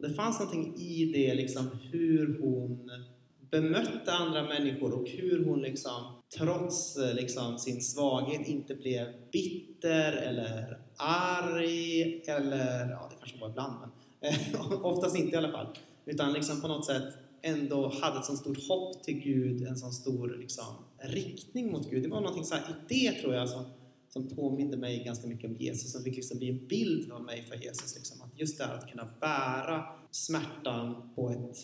och 0.01 0.09
Det 0.09 0.15
fanns 0.15 0.39
någonting 0.39 0.75
i 0.77 1.05
det, 1.05 1.33
liksom, 1.33 1.69
hur 1.91 2.39
hon 2.41 2.91
bemötte 3.51 4.11
andra 4.11 4.43
människor 4.43 4.93
och 4.93 5.09
hur 5.09 5.45
hon 5.45 5.61
liksom, 5.61 6.21
trots 6.37 6.97
liksom, 7.13 7.57
sin 7.57 7.81
svaghet 7.81 8.47
inte 8.47 8.75
blev 8.75 9.07
bitter 9.31 10.11
eller 10.11 10.77
arg 10.97 12.23
eller, 12.27 12.89
ja 12.89 13.09
det 13.11 13.15
kanske 13.19 13.39
var 13.39 13.49
ibland 13.49 13.73
men 13.79 13.89
eh, 14.31 14.85
oftast 14.85 15.17
inte 15.17 15.35
i 15.35 15.37
alla 15.37 15.51
fall. 15.51 15.67
Utan 16.05 16.33
liksom 16.33 16.61
på 16.61 16.67
något 16.67 16.85
sätt 16.85 17.13
ändå 17.41 17.93
hade 18.01 18.19
ett 18.19 18.25
så 18.25 18.35
stort 18.35 18.67
hopp 18.67 19.03
till 19.03 19.19
Gud, 19.19 19.61
en 19.61 19.77
sån 19.77 19.91
stor 19.91 20.37
liksom, 20.39 20.65
riktning 20.97 21.71
mot 21.71 21.89
Gud. 21.89 22.03
Det 22.03 22.09
var 22.09 22.21
någonting 22.21 22.45
så 22.45 22.55
här, 22.55 22.63
i 22.63 22.73
det 22.87 23.11
tror 23.11 23.33
jag 23.33 23.49
som, 23.49 23.65
som 24.13 24.27
påminde 24.27 24.77
mig 24.77 25.03
ganska 25.03 25.27
mycket 25.27 25.49
om 25.49 25.55
Jesus, 25.55 25.91
som 25.91 26.03
fick 26.03 26.15
liksom 26.15 26.37
bli 26.37 26.49
en 26.49 26.67
bild 26.67 27.11
av 27.11 27.23
mig 27.23 27.43
för 27.43 27.55
Jesus. 27.55 27.95
Liksom. 27.95 28.21
Att 28.21 28.39
just 28.39 28.57
det 28.57 28.63
här 28.63 28.75
att 28.75 28.91
kunna 28.91 29.09
bära 29.19 29.85
smärtan 30.11 31.09
på 31.15 31.29
ett 31.29 31.57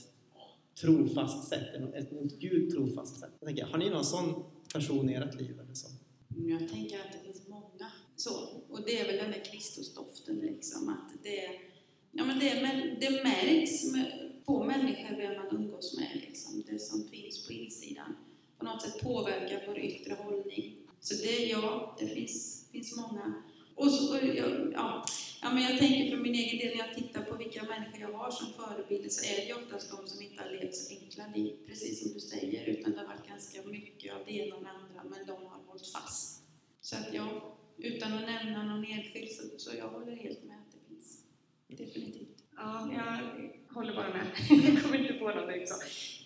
trofast 0.81 1.49
sätt, 1.49 1.93
ett 1.95 2.11
mot 2.11 2.39
Gud 2.39 2.71
trofast 2.71 3.19
sätt. 3.19 3.31
Jag 3.39 3.47
tänker, 3.47 3.65
har 3.65 3.77
ni 3.77 3.89
någon 3.89 4.05
sån 4.05 4.43
person 4.73 5.09
i 5.09 5.13
ert 5.13 5.39
liv? 5.39 5.59
Eller 5.59 5.73
så? 5.73 5.87
Mm, 6.35 6.49
jag 6.49 6.69
tänker 6.69 6.99
att 6.99 7.11
det 7.11 7.19
finns 7.23 7.47
många 7.47 7.91
så. 8.15 8.31
Och 8.69 8.79
det 8.85 8.99
är 8.99 9.05
väl 9.05 9.17
den 9.17 9.31
där 9.31 9.45
Kristusdoften 9.51 10.35
liksom. 10.35 10.89
Att 10.89 11.23
det, 11.23 11.49
ja, 12.11 12.25
men 12.25 12.39
det, 12.39 12.61
men 12.61 12.99
det 12.99 13.23
märks 13.23 13.83
på 14.45 14.63
människor 14.63 15.17
vem 15.17 15.35
man 15.35 15.55
umgås 15.55 15.97
med. 15.97 16.21
Liksom. 16.27 16.63
Det 16.67 16.79
som 16.79 17.07
finns 17.07 17.47
på 17.47 17.53
insidan. 17.53 18.15
På 18.57 18.65
något 18.65 18.81
sätt 18.81 19.01
påverkar 19.01 19.63
vår 19.67 19.79
yttre 19.79 20.13
hållning. 20.13 20.86
Så 20.99 21.13
det, 21.13 21.45
ja, 21.45 21.95
det 21.99 22.07
finns, 22.07 22.67
finns 22.71 22.97
många. 22.97 23.43
Och 23.75 23.91
så, 23.91 24.17
och, 24.17 24.23
ja, 24.73 25.05
ja, 25.41 25.53
men 25.53 25.63
jag 25.63 25.77
tänker 25.77 26.15
för 26.15 26.23
min 26.23 26.35
egen 26.35 26.59
del, 26.59 26.77
när 26.77 26.85
jag 26.85 26.95
tittar 26.95 27.21
på 27.21 27.35
vilka 27.35 27.63
människor 27.63 27.99
jag 27.99 28.13
har 28.17 28.31
som 28.31 28.53
förebilder, 28.53 29.09
så 29.09 29.25
är 29.25 29.35
det 29.37 29.45
ju 29.47 29.53
oftast 29.53 29.91
de 29.91 30.07
som 30.07 30.21
inte 30.21 30.43
har 30.43 30.49
levt 30.51 30.75
så 30.75 30.93
enkla 30.93 31.27
liv, 31.35 31.55
precis 31.67 32.03
som 32.03 32.13
du 32.13 32.19
säger, 32.19 32.65
utan 32.65 32.91
det 32.91 32.99
har 32.99 33.07
varit 33.07 33.27
ganska 33.27 33.63
mycket 33.63 34.13
av 34.13 34.19
det 34.25 34.31
ena 34.31 34.55
och 34.55 34.63
det 34.63 34.69
andra, 34.69 35.03
men 35.17 35.27
de 35.27 35.45
har 35.45 35.59
hållit 35.67 35.87
fast. 35.87 36.43
Så 36.81 36.95
att 36.95 37.13
ja, 37.13 37.57
utan 37.77 38.13
att 38.13 38.21
nämna 38.21 38.63
någon 38.63 38.85
enskild, 38.85 39.31
så, 39.31 39.43
så 39.57 39.77
jag 39.77 39.87
håller 39.87 40.15
helt 40.15 40.43
med 40.43 40.55
att 40.57 40.71
det 40.71 40.79
finns. 40.87 41.23
Definitivt. 41.67 42.43
Ja, 42.55 42.89
jag 42.93 43.75
håller 43.75 43.95
bara 43.95 44.09
med. 44.09 44.27
jag 44.73 44.83
kommer 44.83 44.97
inte 44.97 45.13
på 45.13 45.27
något 45.27 45.47
direkt 45.47 45.69
så. 45.69 45.75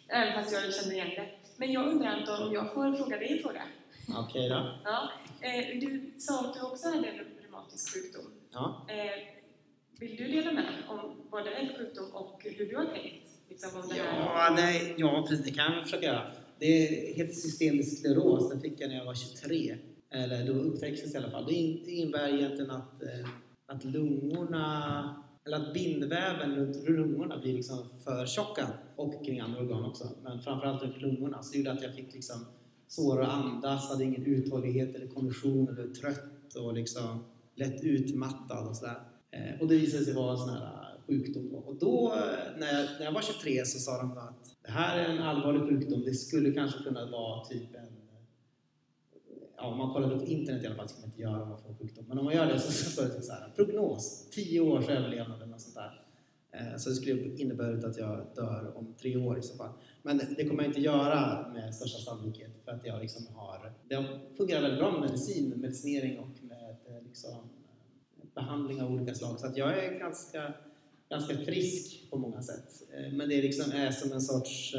Även 0.08 0.34
fast 0.34 0.54
jag 0.54 0.74
känner 0.74 0.94
igen 0.94 1.10
det. 1.10 1.30
Men 1.58 1.72
jag 1.72 1.88
undrar 1.88 2.08
Anton, 2.08 2.48
om 2.48 2.54
jag 2.54 2.74
får 2.74 2.94
fråga 2.94 3.18
dig 3.18 3.32
en 3.38 3.40
fråga? 3.40 3.64
Okej 4.10 4.22
okay, 4.26 4.50
då. 4.50 4.80
Ja. 4.84 5.12
Eh, 5.42 5.80
du 5.80 6.12
sa 6.18 6.40
att 6.40 6.54
du 6.54 6.62
också 6.62 6.88
hade 6.88 7.08
en 7.08 7.20
reumatisk 7.44 7.94
sjukdom. 7.94 8.32
Ja. 8.52 8.88
Eh, 8.90 9.42
vill 10.00 10.16
du 10.16 10.28
dela 10.28 10.52
med 10.52 10.66
om 10.90 11.00
vad 11.30 11.46
det 11.46 11.52
är 11.52 11.66
för 11.66 11.78
sjukdom 11.78 12.10
och 12.14 12.42
hur 12.58 12.66
du 12.66 12.76
har 12.76 12.86
tänkt? 12.86 13.28
Liksom, 13.50 13.82
om 13.82 13.90
det 13.90 13.98
ja, 13.98 14.54
det, 14.56 14.94
ja, 14.98 15.26
precis. 15.30 15.46
Det 15.46 15.52
kan 15.52 15.74
jag 15.74 15.84
försöka 15.84 16.06
göra. 16.06 16.32
Det 16.60 16.68
heter 17.16 17.34
systemisk 17.34 18.00
skleros. 18.00 18.50
Det 18.50 18.60
fick 18.60 18.82
jag 18.82 18.90
när 18.90 18.98
jag 18.98 19.06
var 19.06 19.16
23. 19.16 19.78
Eller 20.10 20.48
då 20.48 20.54
upptäcktes 20.54 21.14
i 21.14 21.18
alla 21.18 21.32
fall. 21.32 21.46
Det 21.46 21.92
innebär 21.92 22.28
egentligen 22.28 22.72
att, 22.72 23.04
eh, 23.04 23.30
att 23.68 23.84
lungorna 23.84 25.16
eller 25.46 25.58
att 25.58 25.74
bindväven 25.74 26.56
runt 26.56 26.90
lungorna 26.90 27.38
blir 27.38 27.54
liksom 27.54 27.78
förtjockad 28.04 28.68
och 28.96 29.26
kring 29.26 29.40
andra 29.40 29.60
organ 29.60 29.86
också, 29.86 30.10
men 30.24 30.42
framförallt 30.42 30.84
runt 30.84 31.02
lungorna. 31.02 31.44
Så 31.44 31.52
det 31.52 31.58
gjorde 31.58 31.72
att 31.72 31.82
jag 31.82 31.96
fick 31.96 32.14
liksom 32.14 32.46
svårare 32.92 33.28
att 33.28 33.34
andas, 33.34 33.90
hade 33.90 34.04
ingen 34.04 34.26
uthållighet 34.26 34.96
eller 34.96 35.08
kondition, 35.08 35.70
eller 35.70 35.88
trött 35.88 36.56
och 36.56 36.74
liksom 36.74 37.24
lätt 37.56 37.84
utmattad 37.84 38.68
och 38.68 38.76
sådär. 38.76 39.00
Eh, 39.32 39.62
och 39.62 39.68
det 39.68 39.76
visade 39.76 40.06
sig 40.06 40.14
vara 40.14 40.32
en 40.32 40.38
sån 40.38 40.50
här 40.50 40.64
eh, 40.64 41.02
sjukdom. 41.08 41.50
Då. 41.52 41.58
Och 41.58 41.76
då, 41.76 42.14
eh, 42.16 42.60
när 42.60 42.68
jag, 42.68 42.90
när 43.00 43.06
jag 43.06 43.12
var 43.12 43.22
23, 43.22 43.66
så 43.66 43.80
sa 43.80 43.98
de 43.98 44.18
att 44.18 44.58
det 44.64 44.72
här 44.72 44.98
är 44.98 45.10
en 45.10 45.24
allvarlig 45.24 45.62
sjukdom. 45.62 46.02
Det 46.06 46.14
skulle 46.14 46.52
kanske 46.52 46.84
kunna 46.84 47.12
vara 47.12 47.46
typ 47.46 47.76
en 47.76 48.02
ja, 49.58 49.68
om 49.68 49.78
man 49.78 49.94
kollar 49.94 50.20
på 50.20 50.26
internet 50.26 50.64
i 50.64 50.68
alla 50.68 50.76
fall 50.76 50.90
ska 50.90 51.00
man 51.00 51.10
inte 51.10 51.22
göra 51.22 51.44
om 51.44 51.50
man 51.50 51.62
får 51.62 51.74
sjukdom. 51.74 52.06
Men 52.08 52.18
om 52.18 52.26
man 52.26 52.34
gör 52.34 52.46
det 52.46 52.60
så 52.60 52.72
står 52.72 53.04
det 53.04 53.10
typ 53.10 53.24
så 53.24 53.34
här, 53.34 53.54
prognos, 53.56 54.30
10 54.32 54.62
års 54.62 54.90
överlevnad 54.90 55.38
eller 55.38 55.52
något 55.52 55.62
sånt 55.62 55.76
där. 55.76 56.06
Eh, 56.52 56.78
så 56.78 56.90
det 56.90 56.96
skulle 56.96 57.36
innebära 57.38 57.88
att 57.88 57.98
jag 57.98 58.28
dör 58.36 58.78
om 58.78 58.94
tre 59.02 59.18
år 59.18 59.40
i 59.40 59.42
så 59.42 59.58
fall. 59.58 59.70
Men 60.04 60.22
det 60.38 60.48
kommer 60.48 60.64
jag 60.64 60.70
inte 60.70 60.82
göra 60.82 61.50
med 61.54 61.76
största 61.76 62.00
sannolikhet 62.00 62.52
för 62.66 62.72
att 62.72 62.86
jag 62.86 63.02
liksom 63.02 63.36
har, 63.36 63.74
det 63.88 64.06
fungerar 64.38 64.62
väldigt 64.62 64.80
bra 64.80 64.92
med 64.92 65.02
medicin, 65.02 65.50
medicinering 65.50 66.20
och 66.20 66.44
med 66.44 66.78
eh, 66.88 67.04
liksom, 67.08 67.32
eh, 67.32 68.26
behandling 68.34 68.82
av 68.82 68.92
olika 68.92 69.16
slag. 69.16 69.40
Så 69.40 69.48
att 69.48 69.58
jag 69.58 69.84
är 69.84 70.00
ganska, 70.00 70.54
ganska 71.10 71.38
frisk 71.38 72.10
på 72.10 72.18
många 72.18 72.42
sätt. 72.42 72.84
Men 73.14 73.30
det 73.30 73.42
liksom 73.42 73.72
är 73.72 73.92
som 73.92 74.12
en 74.12 74.22
sorts 74.22 74.76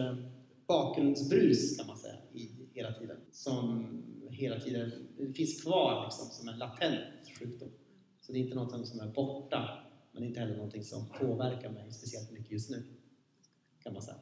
bakgrundsbrus 0.67 1.77
kan 1.77 1.87
man 1.87 1.99
säga 1.99 2.15
i 2.33 2.51
hela 2.73 2.93
tiden. 2.93 3.17
Som 3.33 3.87
hela 4.31 4.61
tiden 4.61 4.93
finns 5.35 5.63
kvar 5.63 6.05
liksom, 6.05 6.27
som 6.27 6.49
en 6.49 6.59
latent 6.59 7.39
sjukdom. 7.39 7.69
Så 8.21 8.33
det 8.33 8.39
är 8.39 8.41
inte 8.41 8.57
något 8.57 8.89
som 8.89 9.01
är 9.01 9.07
borta, 9.07 9.69
men 10.13 10.25
inte 10.25 10.41
heller 10.41 10.57
något 10.57 10.85
som 10.85 11.09
påverkar 11.21 11.71
mig 11.71 11.93
speciellt 11.93 12.31
mycket 12.31 12.53
just 12.53 12.71
nu. 12.71 12.83
Kan 13.83 13.93
man 13.93 14.03
säga. 14.03 14.17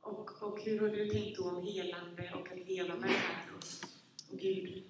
Och, 0.00 0.42
och 0.42 0.60
hur 0.64 0.80
har 0.80 0.88
du 0.88 1.08
tänkt 1.08 1.38
då 1.38 1.50
om 1.50 1.66
helande 1.66 2.32
och 2.34 2.52
att 2.52 2.68
leva 2.68 2.94
med 2.96 3.10
här 3.10 3.44
och 4.32 4.38
Gud? 4.38 4.82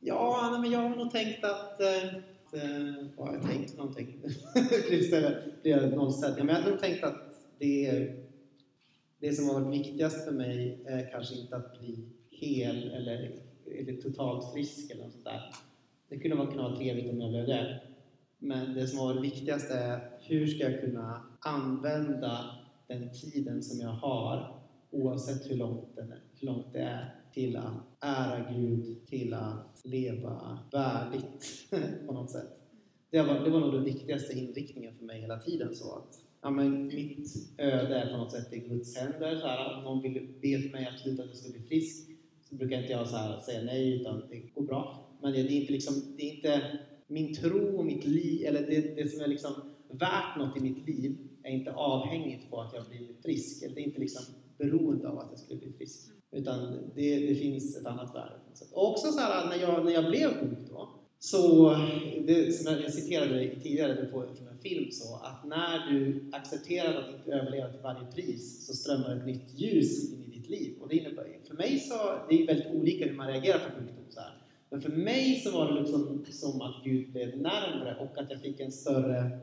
Ja, 0.00 0.58
men 0.62 0.70
jag 0.70 0.78
har 0.78 0.96
nog 0.96 1.10
tänkt 1.10 1.44
att 1.44 1.80
eh, 1.80 2.12
vad 3.16 3.28
har 3.28 3.34
jag 3.34 3.46
tänkt 3.46 3.76
någonting? 3.76 4.22
Istället 4.90 5.62
blir 5.62 5.72
jag 5.72 5.92
nollställd. 5.92 6.34
Ja, 6.38 6.44
men 6.44 6.54
jag 6.54 6.62
har 6.62 6.70
nog 6.70 6.80
tänkt 6.80 7.04
att 7.04 7.22
det, 7.58 8.12
det 9.18 9.32
som 9.32 9.48
har 9.48 9.60
varit 9.60 9.80
viktigast 9.80 10.24
för 10.24 10.32
mig 10.32 10.82
är 10.86 11.10
kanske 11.10 11.34
inte 11.34 11.56
att 11.56 11.78
bli 11.78 12.08
hel 12.30 12.90
eller, 12.90 13.42
eller 13.66 14.02
totalt 14.02 14.52
frisk 14.52 14.90
eller 14.90 15.02
något 15.04 15.12
sånt 15.12 15.24
där. 15.24 15.54
Det 16.08 16.18
kunde 16.18 16.36
vara, 16.36 16.50
kunna 16.50 16.62
vara 16.62 16.76
trevligt 16.76 17.10
om 17.10 17.20
jag 17.20 17.30
blev 17.30 17.46
det. 17.46 17.80
Men 18.38 18.74
det 18.74 18.86
som 18.86 18.98
var 18.98 19.14
det 19.14 19.20
viktigaste 19.20 19.74
är 19.74 20.10
hur 20.20 20.46
ska 20.46 20.70
jag 20.70 20.80
kunna 20.80 21.22
använda 21.40 22.44
den 22.88 23.10
tiden 23.12 23.62
som 23.62 23.80
jag 23.80 23.92
har 23.92 24.60
oavsett 24.90 25.50
hur 25.50 25.56
långt, 25.56 25.96
den, 25.96 26.12
hur 26.34 26.46
långt 26.46 26.72
det 26.72 26.78
är 26.78 27.14
till 27.32 27.56
att 27.56 27.74
ära 28.00 28.52
Gud, 28.52 29.06
till 29.06 29.34
att 29.34 29.80
leva 29.84 30.58
värdigt 30.72 31.68
på 32.06 32.12
något 32.12 32.30
sätt. 32.30 32.48
Det 33.10 33.22
var, 33.22 33.44
det 33.44 33.50
var 33.50 33.60
nog 33.60 33.72
den 33.72 33.84
viktigaste 33.84 34.38
inriktningen 34.38 34.94
för 34.98 35.04
mig 35.04 35.20
hela 35.20 35.38
tiden. 35.38 35.74
så 35.74 35.94
att 35.94 36.20
ja, 36.42 36.50
men 36.50 36.86
Mitt 36.86 37.28
öde 37.58 37.94
är 37.94 38.10
på 38.10 38.16
något 38.16 38.32
sätt 38.32 38.52
i 38.52 38.58
Guds 38.58 38.96
händer. 38.96 39.36
Så 39.36 39.46
här, 39.46 39.76
om 39.76 39.84
någon 39.84 40.02
vill 40.02 40.28
be 40.42 40.62
för 40.62 40.72
mig 40.72 40.88
absolut 40.94 41.20
att 41.20 41.26
jag 41.26 41.36
ska 41.36 41.52
bli 41.52 41.62
frisk 41.62 42.10
så 42.48 42.54
brukar 42.54 42.80
inte 42.80 42.92
jag 42.92 43.08
så 43.08 43.16
här 43.16 43.40
säga 43.40 43.62
nej, 43.62 44.00
utan 44.00 44.22
det 44.30 44.38
går 44.54 44.62
bra. 44.62 45.08
Men 45.22 45.32
det 45.32 45.40
är 45.40 45.50
inte, 45.50 45.72
liksom, 45.72 45.94
det 46.16 46.22
är 46.22 46.36
inte 46.36 46.78
min 47.06 47.34
tro 47.34 47.78
och 47.78 47.84
mitt 47.84 48.04
liv, 48.04 48.46
eller 48.46 48.60
det, 48.60 48.96
det 48.96 49.08
som 49.08 49.20
är 49.20 49.26
liksom 49.26 49.52
värt 49.90 50.38
något 50.38 50.56
i 50.56 50.60
mitt 50.60 50.88
liv 50.88 51.16
är 51.42 51.50
inte 51.50 51.72
avhängigt 51.72 52.50
på 52.50 52.60
att 52.60 52.74
jag 52.74 52.84
blir 52.86 53.08
frisk. 53.22 53.74
Det 53.74 53.80
är 53.80 53.84
inte 53.84 54.00
liksom 54.00 54.22
beroende 54.58 55.08
av 55.08 55.18
att 55.18 55.28
jag 55.30 55.38
skulle 55.38 55.60
bli 55.60 55.72
frisk. 55.72 56.10
Utan 56.32 56.72
det, 56.94 57.26
det 57.26 57.34
finns 57.34 57.76
ett 57.76 57.86
annat 57.86 58.14
värde. 58.14 58.34
Och 58.72 58.90
också 58.90 59.12
så 59.12 59.20
här, 59.20 59.48
när 59.48 59.62
jag, 59.62 59.84
när 59.84 59.92
jag 59.92 60.10
blev 60.10 60.28
sjuk 60.28 60.58
då, 60.70 60.88
så, 61.18 61.70
det, 62.26 62.52
som 62.52 62.72
jag 62.72 62.92
citerade 62.92 63.60
tidigare 63.62 64.08
från 64.10 64.48
en 64.48 64.58
film, 64.58 64.90
så 64.90 65.14
att 65.14 65.44
när 65.46 65.92
du 65.92 66.30
accepterar 66.32 66.94
att 66.94 67.14
inte 67.14 67.32
överleva 67.32 67.68
till 67.68 67.80
varje 67.82 68.06
pris 68.06 68.66
så 68.66 68.74
strömmar 68.74 69.16
ett 69.16 69.26
nytt 69.26 69.60
ljus 69.60 70.12
in 70.12 70.24
i 70.24 70.36
ditt 70.36 70.48
liv. 70.48 70.78
Och 70.80 70.88
det 70.88 70.96
innebär, 70.96 71.38
för 71.48 71.54
mig 71.54 71.78
så, 71.78 71.94
det 72.28 72.42
är 72.42 72.46
väldigt 72.46 72.74
olika 72.74 73.06
hur 73.06 73.16
man 73.16 73.26
reagerar 73.26 73.58
på 73.58 73.80
sjukdom. 73.80 74.04
Så 74.08 74.20
här. 74.20 74.35
Men 74.70 74.80
för 74.80 74.92
mig 74.92 75.40
så 75.40 75.50
var 75.50 75.72
det 75.72 75.80
liksom 75.80 76.24
som 76.30 76.60
att 76.60 76.84
Gud 76.84 77.12
blev 77.12 77.38
närmre 77.38 77.96
och 78.00 78.18
att 78.18 78.30
jag 78.30 78.40
fick 78.40 78.60
en 78.60 78.72
större 78.72 79.40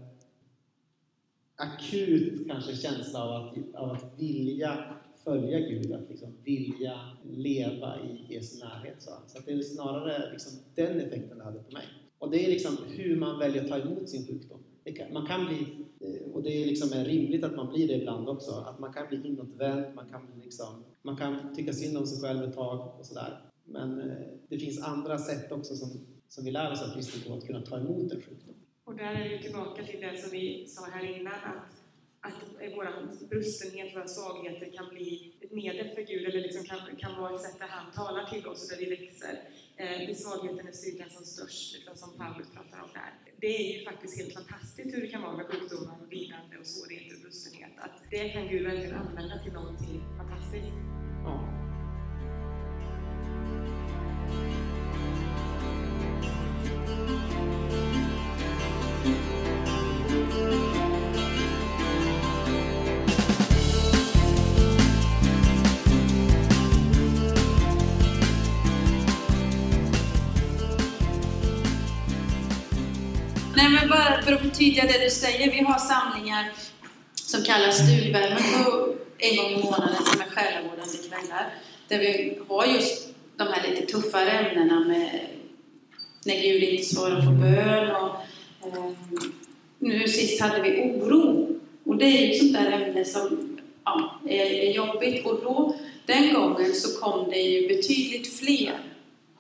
akut 1.55 2.47
kanske 2.47 2.75
känsla 2.75 3.23
av 3.23 3.31
att, 3.31 3.75
av 3.75 3.91
att 3.91 4.19
vilja 4.19 4.95
följa 5.23 5.59
Gud, 5.59 5.93
att 5.93 6.09
liksom 6.09 6.29
vilja 6.43 6.99
leva 7.23 7.99
i 7.99 8.33
Jesu 8.33 8.59
närhet. 8.59 9.01
Så, 9.01 9.11
så 9.27 9.39
det 9.45 9.51
är 9.51 9.61
snarare 9.61 10.31
liksom 10.31 10.59
den 10.75 10.99
effekten 10.99 11.37
det 11.37 11.43
hade 11.43 11.59
på 11.59 11.71
mig. 11.71 11.85
Och 12.17 12.31
det 12.31 12.45
är 12.45 12.49
liksom 12.49 12.77
hur 12.87 13.19
man 13.19 13.39
väljer 13.39 13.63
att 13.63 13.69
ta 13.69 13.79
emot 13.79 14.09
sin 14.09 14.27
sjukdom. 14.27 14.59
Kan, 14.97 15.13
man 15.13 15.25
kan 15.25 15.45
bli, 15.45 15.85
eh, 15.99 16.31
och 16.33 16.43
det 16.43 16.63
är 16.63 16.65
liksom 16.65 17.03
rimligt 17.03 17.43
att 17.43 17.55
man 17.55 17.73
blir 17.73 17.87
det 17.87 17.93
ibland 17.93 18.29
också, 18.29 18.51
att 18.51 18.79
man 18.79 18.93
kan 18.93 19.07
bli 19.07 19.27
inåtvänd, 19.27 19.95
man 19.95 20.09
kan, 20.09 20.21
liksom, 20.43 20.83
man 21.01 21.17
kan 21.17 21.55
tycka 21.55 21.73
synd 21.73 21.97
om 21.97 22.05
sig 22.05 22.21
själv 22.21 22.43
ett 22.43 22.55
tag 22.55 22.99
och 22.99 23.05
sådär. 23.05 23.52
Men 23.65 23.99
eh, 23.99 24.27
det 24.49 24.59
finns 24.59 24.83
andra 24.83 25.17
sätt 25.17 25.51
också 25.51 25.75
som, 25.75 25.89
som 26.27 26.45
vi 26.45 26.51
lär 26.51 26.71
oss 26.71 26.81
av 26.81 26.93
kristen 26.93 27.21
tro 27.21 27.37
att 27.37 27.47
kunna 27.47 27.61
ta 27.61 27.77
emot 27.77 28.11
en 28.11 28.21
sjukdom. 28.21 28.55
Och 28.83 28.95
där 28.95 29.13
är 29.15 29.29
vi 29.29 29.43
tillbaka 29.43 29.83
till 29.83 30.01
det 30.01 30.21
som 30.21 30.31
vi 30.31 30.67
sa 30.67 30.85
här 30.85 31.19
innan, 31.19 31.33
att 31.33 31.83
att 32.25 32.39
vår 32.75 32.87
brustenhet, 33.29 33.95
våra 33.95 34.07
svagheter 34.07 34.71
kan 34.77 34.89
bli 34.89 35.33
ett 35.41 35.51
medel 35.51 35.95
för 35.95 36.01
Gud, 36.01 36.25
eller 36.27 36.41
liksom 36.41 36.63
kan, 36.63 36.79
kan 36.97 37.21
vara 37.21 37.35
ett 37.35 37.41
sätt 37.41 37.59
där 37.59 37.67
han 37.67 37.91
talar 37.91 38.25
till 38.25 38.47
oss 38.47 38.63
och 38.63 38.69
där 38.71 38.85
vi 38.85 38.89
växer. 38.95 39.39
Eh, 39.75 40.09
I 40.09 40.15
svagheten 40.15 40.67
är 40.67 40.71
styrkan 40.71 41.09
som 41.09 41.25
störst, 41.25 41.75
liksom 41.75 41.95
som 41.95 42.17
Paulus 42.17 42.47
pratar 42.55 42.79
om 42.83 42.89
där. 42.93 43.11
Det 43.41 43.47
är 43.47 43.79
ju 43.79 43.85
faktiskt 43.85 44.17
helt 44.21 44.33
fantastiskt 44.33 44.95
hur 44.95 45.01
det 45.01 45.07
kan 45.07 45.21
vara 45.21 45.37
med 45.37 45.45
sjukdomar, 45.45 45.95
och 46.01 46.13
lidande 46.13 46.57
och 46.59 46.65
svårigheter 46.65 47.15
och 47.15 47.21
brustenhet. 47.21 47.71
Att 47.77 47.95
det 48.11 48.29
kan 48.29 48.47
Gud 48.47 48.63
verkligen 48.63 48.95
använda 48.95 49.43
till 49.43 49.53
någonting 49.53 50.01
fantastiskt. 50.17 50.77
Ja. 51.25 51.62
Nej, 73.55 73.69
men 73.69 73.89
bara 73.89 74.21
för 74.21 74.33
att 74.33 74.41
förtydliga 74.41 74.83
det 74.83 75.03
du 75.03 75.09
säger. 75.09 75.51
Vi 75.51 75.63
har 75.63 75.79
samlingar 75.79 76.51
som 77.15 77.43
kallas 77.43 77.75
Stugvärmen 77.75 78.43
en 79.17 79.37
gång 79.37 79.51
i 79.51 79.63
månaden 79.63 80.05
som 80.05 80.21
är 80.21 80.25
själavårdande 80.25 80.97
kvällar. 81.09 81.53
Där 81.87 81.99
vi 81.99 82.39
har 82.49 82.65
just 82.65 83.12
de 83.45 83.53
här 83.53 83.69
lite 83.69 83.85
tuffare 83.85 84.31
ämnena 84.31 84.79
med 84.79 85.19
när 86.25 86.41
Gud 86.41 86.63
inte 86.63 86.83
svarar 86.83 87.25
på 87.25 87.31
bön 87.31 87.91
och 87.91 88.15
eh, 88.67 88.91
nu 89.79 90.07
sist 90.07 90.41
hade 90.41 90.61
vi 90.61 90.81
oro. 90.81 91.49
Och 91.83 91.97
det 91.97 92.05
är 92.05 92.25
ju 92.25 92.31
ett 92.31 92.39
sånt 92.39 92.53
där 92.53 92.71
ämne 92.71 93.05
som 93.05 93.57
ja, 93.83 94.19
är, 94.27 94.45
är 94.45 94.71
jobbigt. 94.71 95.25
Och 95.25 95.39
då, 95.43 95.75
den 96.05 96.33
gången 96.33 96.73
så 96.73 96.99
kom 96.99 97.29
det 97.29 97.41
ju 97.41 97.67
betydligt 97.67 98.39
fler 98.39 98.79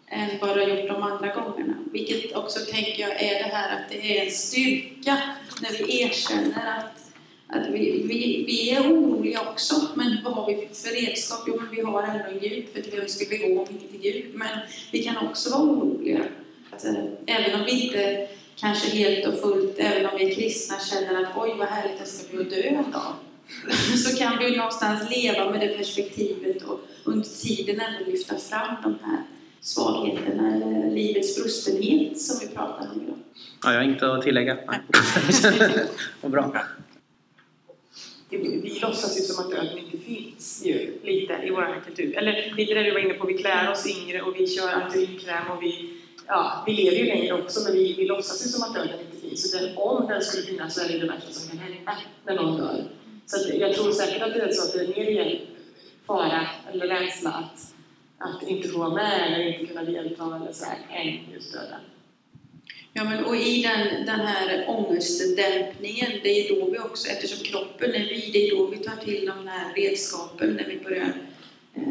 än 0.07 0.29
vad 0.41 0.57
det 0.57 0.63
har 0.63 0.69
gjort 0.69 0.87
de 0.87 1.03
andra 1.03 1.33
gångerna. 1.33 1.73
Vilket 1.91 2.35
också 2.35 2.59
tänker 2.59 3.01
jag 3.01 3.21
är 3.21 3.43
det 3.43 3.49
här 3.55 3.75
att 3.75 3.89
det 3.89 4.17
är 4.17 4.25
en 4.25 4.31
styrka 4.31 5.17
när 5.61 5.71
vi 5.71 6.01
erkänner 6.01 6.77
att, 6.77 7.02
att 7.47 7.67
vi, 7.67 8.03
vi, 8.07 8.43
vi 8.47 8.69
är 8.69 8.81
oroliga 8.81 9.41
också. 9.41 9.75
Men 9.95 10.17
vad 10.23 10.33
har 10.33 10.47
vi 10.47 10.67
för 10.73 11.05
redskap? 11.05 11.43
Jo, 11.47 11.55
men 11.61 11.75
vi 11.75 11.81
har 11.81 12.03
ändå 12.03 12.25
en 12.29 12.39
Gud. 12.39 12.65
För 12.73 12.81
till 12.81 12.99
vem 12.99 13.07
ska 13.07 13.25
vi 13.29 13.37
gå 13.37 13.61
om 13.61 13.67
inte 13.69 13.87
till 13.87 14.01
Gud? 14.01 14.25
Men 14.33 14.59
vi 14.91 15.03
kan 15.03 15.27
också 15.27 15.49
vara 15.49 15.61
oroliga. 15.61 16.19
Att, 16.71 16.85
äh, 16.85 16.93
även 17.25 17.59
om 17.59 17.65
vi 17.65 17.85
inte 17.85 18.27
kanske 18.55 18.89
helt 18.89 19.27
och 19.27 19.39
fullt, 19.39 19.75
även 19.77 20.05
om 20.05 20.17
vi 20.17 20.31
är 20.31 20.35
kristna, 20.35 20.79
känner 20.79 21.23
att 21.23 21.37
oj 21.37 21.55
vad 21.57 21.67
härligt 21.67 21.99
jag 21.99 22.07
ska 22.07 22.31
bli 22.31 22.41
att 22.41 22.49
dö 22.49 22.61
en 22.61 22.91
dag. 22.91 23.13
Så 23.97 24.17
kan 24.17 24.39
vi 24.39 24.57
någonstans 24.57 25.09
leva 25.09 25.49
med 25.51 25.59
det 25.59 25.77
perspektivet 25.77 26.63
och 26.63 26.79
under 27.03 27.27
tiden 27.27 27.79
ändå 27.79 28.11
lyfta 28.11 28.37
fram 28.37 28.75
de 28.83 28.97
här 29.03 29.21
svagheterna 29.61 30.55
eller 30.55 30.91
livets 30.91 31.37
brustenhet 31.37 32.21
som 32.21 32.47
vi 32.47 32.55
pratar 32.55 32.89
om 32.93 33.01
idag. 33.01 33.17
Ja, 33.63 33.73
jag 33.73 33.79
har 33.79 33.83
inte 33.83 34.13
att 34.13 34.21
tillägga. 34.21 34.57
Vad 36.21 36.31
bra. 36.31 36.55
Vi, 38.37 38.61
vi 38.63 38.79
låtsas 38.79 39.17
ju 39.17 39.21
som 39.21 39.45
att 39.45 39.51
döden 39.51 39.77
inte 39.77 39.97
finns 39.97 40.61
ju, 40.65 40.99
lite 41.03 41.33
i 41.33 41.49
vår 41.49 41.81
kultur. 41.85 42.17
Eller 42.17 42.53
lite 42.57 42.73
det 42.73 42.83
du 42.83 42.91
var 42.91 42.99
inne 42.99 43.13
på, 43.13 43.27
vi 43.27 43.33
klär 43.33 43.71
oss 43.71 43.87
yngre 43.87 44.21
och 44.21 44.39
vi 44.39 44.47
kör 44.47 44.73
antirynkräm 44.73 45.51
och 45.51 45.63
vi, 45.63 45.89
ja, 46.27 46.63
vi 46.67 46.73
lever 46.73 46.97
ju 46.97 47.05
längre 47.05 47.33
också 47.33 47.63
men 47.63 47.73
vi, 47.73 47.93
vi 47.93 48.05
låtsas 48.05 48.45
ju 48.45 48.49
som 48.49 48.63
att 48.63 48.75
döden 48.75 48.99
inte 48.99 49.27
finns. 49.27 49.51
Så 49.51 49.57
den, 49.57 49.77
om 49.77 50.07
den 50.07 50.21
skulle 50.21 50.43
finnas 50.43 50.75
så 50.75 50.81
är 50.81 50.89
det 50.89 50.99
det 50.99 51.07
värsta 51.07 51.31
som 51.31 51.49
kan 51.49 51.59
hända 51.59 51.97
när 52.25 52.35
någon 52.35 52.57
dör. 52.57 52.83
Så 53.25 53.35
att 53.37 53.57
jag 53.57 53.73
tror 53.73 53.91
säkert 53.91 54.21
att 54.21 54.33
det 54.33 54.41
är 54.41 54.51
så 54.51 54.63
att 54.67 54.73
det 54.73 54.79
är 54.79 54.87
mer 54.87 55.09
igen 55.09 55.39
fara 56.05 56.47
eller 56.71 56.87
rädsla 56.87 57.29
att, 57.29 57.73
att 58.17 58.43
inte 58.47 58.67
få 58.67 58.79
vara 58.79 58.93
med 58.93 59.27
eller 59.27 59.47
inte 59.47 59.65
kunna 59.65 59.83
delta 59.83 60.35
eller 60.41 60.53
så 60.53 60.65
här, 60.65 60.77
än 60.91 61.33
just 61.33 61.53
döden. 61.53 61.79
Ja, 62.95 63.03
men 63.03 63.25
och 63.25 63.35
i 63.35 63.61
den, 63.61 64.05
den 64.05 64.19
här 64.19 64.65
ångestdämpningen, 64.67 66.11
det 66.23 66.29
är 66.29 66.55
då 66.55 66.69
vi 66.71 66.79
också, 66.79 67.07
eftersom 67.07 67.43
kroppen 67.43 67.93
är 67.93 67.99
vi, 68.09 68.29
det 68.33 68.47
är 68.47 68.57
då 68.57 68.65
vi 68.65 68.77
tar 68.77 68.95
till 69.05 69.25
de 69.25 69.47
här 69.47 69.73
redskapen 69.75 70.53
när 70.53 70.65
vi 70.65 70.79
börjar 70.83 71.13
eh, 71.75 71.83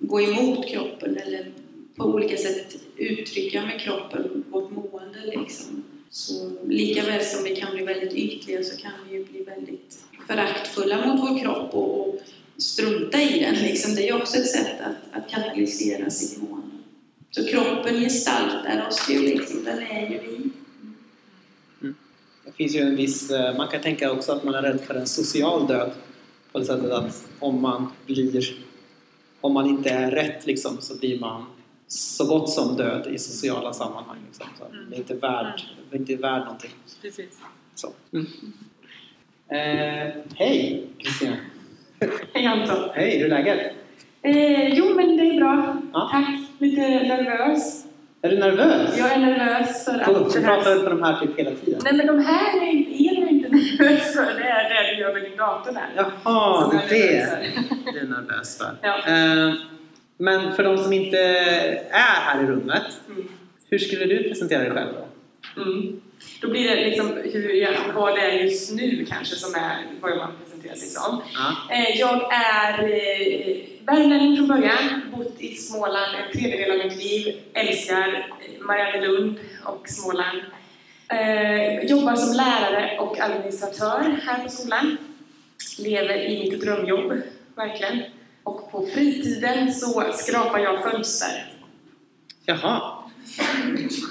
gå 0.00 0.20
emot 0.20 0.66
kroppen 0.66 1.16
eller 1.16 1.46
på 1.96 2.04
olika 2.04 2.36
sätt 2.36 2.76
uttrycka 2.96 3.62
med 3.62 3.80
kroppen 3.80 4.44
vårt 4.50 4.70
mående. 4.70 5.18
Liksom. 5.24 5.84
Så 6.10 6.50
lika 6.68 7.04
väl 7.04 7.24
som 7.24 7.44
vi 7.44 7.56
kan 7.56 7.74
bli 7.74 7.84
väldigt 7.84 8.12
ytliga 8.12 8.64
så 8.64 8.76
kan 8.76 8.92
vi 9.08 9.16
ju 9.16 9.24
bli 9.24 9.42
väldigt 9.42 9.98
föraktfulla 10.26 11.06
mot 11.06 11.20
vår 11.20 11.38
kropp 11.38 11.74
och, 11.74 12.08
och 12.08 12.20
strunta 12.56 13.22
i 13.22 13.40
den. 13.40 13.54
Liksom. 13.54 13.94
Det 13.94 14.02
är 14.02 14.06
ju 14.06 14.22
också 14.22 14.36
ett 14.36 14.50
sätt 14.50 14.80
att, 14.80 15.18
att 15.18 15.30
katalysera 15.30 16.10
sitt 16.10 16.42
mående. 16.42 16.57
Så 17.30 17.46
kroppen 17.46 18.00
gestaltar 18.00 18.86
oss 18.88 19.10
ju 19.10 19.18
liksom, 19.18 19.64
den 19.64 19.78
är 19.78 20.10
ju 20.10 20.18
vi. 20.18 20.50
Det 22.44 22.52
finns 22.52 22.74
ju 22.74 22.80
en 22.80 22.96
viss, 22.96 23.30
eh, 23.30 23.56
man 23.56 23.68
kan 23.68 23.80
tänka 23.80 24.12
också 24.12 24.32
att 24.32 24.44
man 24.44 24.54
är 24.54 24.62
rädd 24.62 24.80
för 24.80 24.94
en 24.94 25.06
social 25.06 25.66
död. 25.66 25.90
På 26.52 26.58
det 26.58 26.64
sättet 26.64 26.90
att 26.90 27.28
om 27.38 27.62
man 27.62 27.92
blir, 28.06 28.56
om 29.40 29.54
man 29.54 29.66
inte 29.66 29.90
är 29.90 30.10
rätt 30.10 30.46
liksom, 30.46 30.76
så 30.80 30.98
blir 30.98 31.20
man 31.20 31.46
så 31.86 32.26
gott 32.26 32.50
som 32.50 32.76
död 32.76 33.06
i 33.06 33.18
sociala 33.18 33.72
sammanhang. 33.72 34.18
Liksom. 34.26 34.46
Så 34.58 34.64
det 34.90 34.96
är 34.96 34.98
inte 34.98 35.14
värd, 35.14 35.62
det 35.90 35.96
är 35.96 36.00
inte 36.00 36.16
värd 36.16 36.40
någonting. 36.40 36.70
Precis. 37.02 37.40
Så. 37.74 37.92
Mm. 38.12 38.26
Eh, 39.48 40.14
hej 40.34 40.86
Kristina! 40.98 41.36
Hej 42.34 42.46
Anton! 42.46 42.88
Hej, 42.94 43.18
hur 43.18 43.24
är 43.24 43.28
läget? 43.28 43.72
Eh, 44.22 44.74
jo, 44.74 44.94
men 44.94 45.16
det 45.16 45.22
är 45.22 45.40
bra. 45.40 45.82
Ja. 45.92 46.08
Tack. 46.12 46.47
Lite 46.58 46.80
nervös. 46.80 47.84
Är 48.22 48.30
du 48.30 48.38
nervös? 48.38 48.98
Jag 48.98 49.12
är 49.12 49.18
nervös 49.18 49.84
för 49.84 49.92
Får 50.04 50.16
att... 50.26 50.32
får 50.32 50.40
det 50.40 50.46
prata 50.46 50.70
här... 50.70 50.76
ut 50.76 50.82
med 50.82 50.92
de 50.92 51.02
här 51.02 51.20
typ 51.20 51.38
hela 51.38 51.50
tiden? 51.50 51.80
Nej, 51.84 51.92
men 51.92 52.06
de 52.06 52.24
här 52.24 52.56
är 52.56 52.68
är 52.68 53.14
jag 53.20 53.28
inte 53.30 53.48
nervös 53.80 54.14
för. 54.14 54.24
Det 54.24 54.48
är 54.48 54.68
det 54.68 54.94
du 54.96 55.00
gör 55.02 55.12
med 55.14 55.22
din 55.22 55.36
dator 55.36 55.72
där. 55.72 55.88
Jaha, 55.96 56.72
det 56.88 57.16
är 57.18 57.26
det 57.26 57.92
du 57.92 57.98
är 57.98 58.04
nervös 58.04 58.58
för. 58.58 58.76
Ja. 58.82 58.96
Eh, 59.06 59.54
men 60.18 60.52
för 60.52 60.64
de 60.64 60.78
som 60.78 60.92
inte 60.92 61.18
är 61.18 61.80
här 61.90 62.42
i 62.44 62.46
rummet, 62.46 62.82
Mm. 63.08 63.28
hur 63.70 63.78
skulle 63.78 64.04
du 64.04 64.22
presentera 64.28 64.62
dig 64.62 64.70
själv 64.70 64.88
då? 64.94 65.62
Mm. 65.62 66.00
Då 66.42 66.50
blir 66.50 66.68
det 66.76 66.84
liksom 66.86 67.18
hur 67.32 67.48
jag, 67.52 67.72
vad 67.94 68.14
det 68.14 68.20
är 68.20 68.32
just 68.32 68.72
nu 68.74 69.06
kanske 69.08 69.36
som 69.36 69.54
är 69.54 69.76
vad 70.00 70.16
man 70.16 70.32
presenterar 70.44 70.74
sig 70.74 70.88
som. 70.88 71.22
Ja. 71.34 71.74
Eh, 71.76 71.98
Jag 72.00 72.32
är 72.32 72.82
eh, 72.84 73.56
värmlänning 73.90 74.36
från 74.36 74.48
början, 74.48 75.02
bott 75.16 75.40
i 75.40 75.54
Småland 75.54 76.16
en 76.16 76.38
tredjedel 76.40 76.70
av 76.70 76.86
mitt 76.86 76.96
liv, 76.96 77.40
älskar 77.54 78.08
eh, 78.08 78.66
Mariannelund 78.66 79.38
och 79.64 79.88
Småland. 79.88 80.38
Eh, 81.08 81.84
jobbar 81.84 82.16
som 82.16 82.36
lärare 82.36 82.98
och 82.98 83.20
administratör 83.20 84.20
här 84.26 84.42
på 84.42 84.48
skolan. 84.48 84.96
Lever 85.78 86.16
i 86.16 86.38
mitt 86.38 86.60
drömjobb, 86.60 87.12
verkligen. 87.56 88.02
Och 88.42 88.70
på 88.70 88.86
fritiden 88.86 89.72
så 89.72 90.04
skrapar 90.12 90.58
jag 90.58 90.82
fönster. 90.82 91.52
Jaha. 92.44 93.02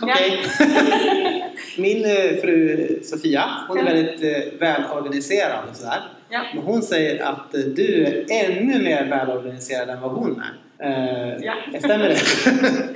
Okej. 0.01 0.43
Min 1.77 2.05
eh, 2.05 2.41
fru 2.41 2.99
Sofia, 3.03 3.49
hon 3.67 3.77
är 3.77 3.83
väldigt 3.83 4.23
eh, 4.23 4.59
välorganiserad 4.59 5.69
och 5.69 5.75
sådär. 5.75 6.16
Ja. 6.29 6.41
Men 6.55 6.63
hon 6.63 6.81
säger 6.81 7.23
att 7.23 7.53
eh, 7.55 7.61
du 7.61 8.03
är 8.05 8.25
ännu 8.45 8.83
mer 8.83 9.05
välorganiserad 9.09 9.89
än 9.89 10.01
vad 10.01 10.11
hon 10.11 10.41
är. 10.41 10.53
Eh, 10.87 11.37
Ja. 11.45 11.53
Stämmer 11.79 12.09
det? 12.09 12.17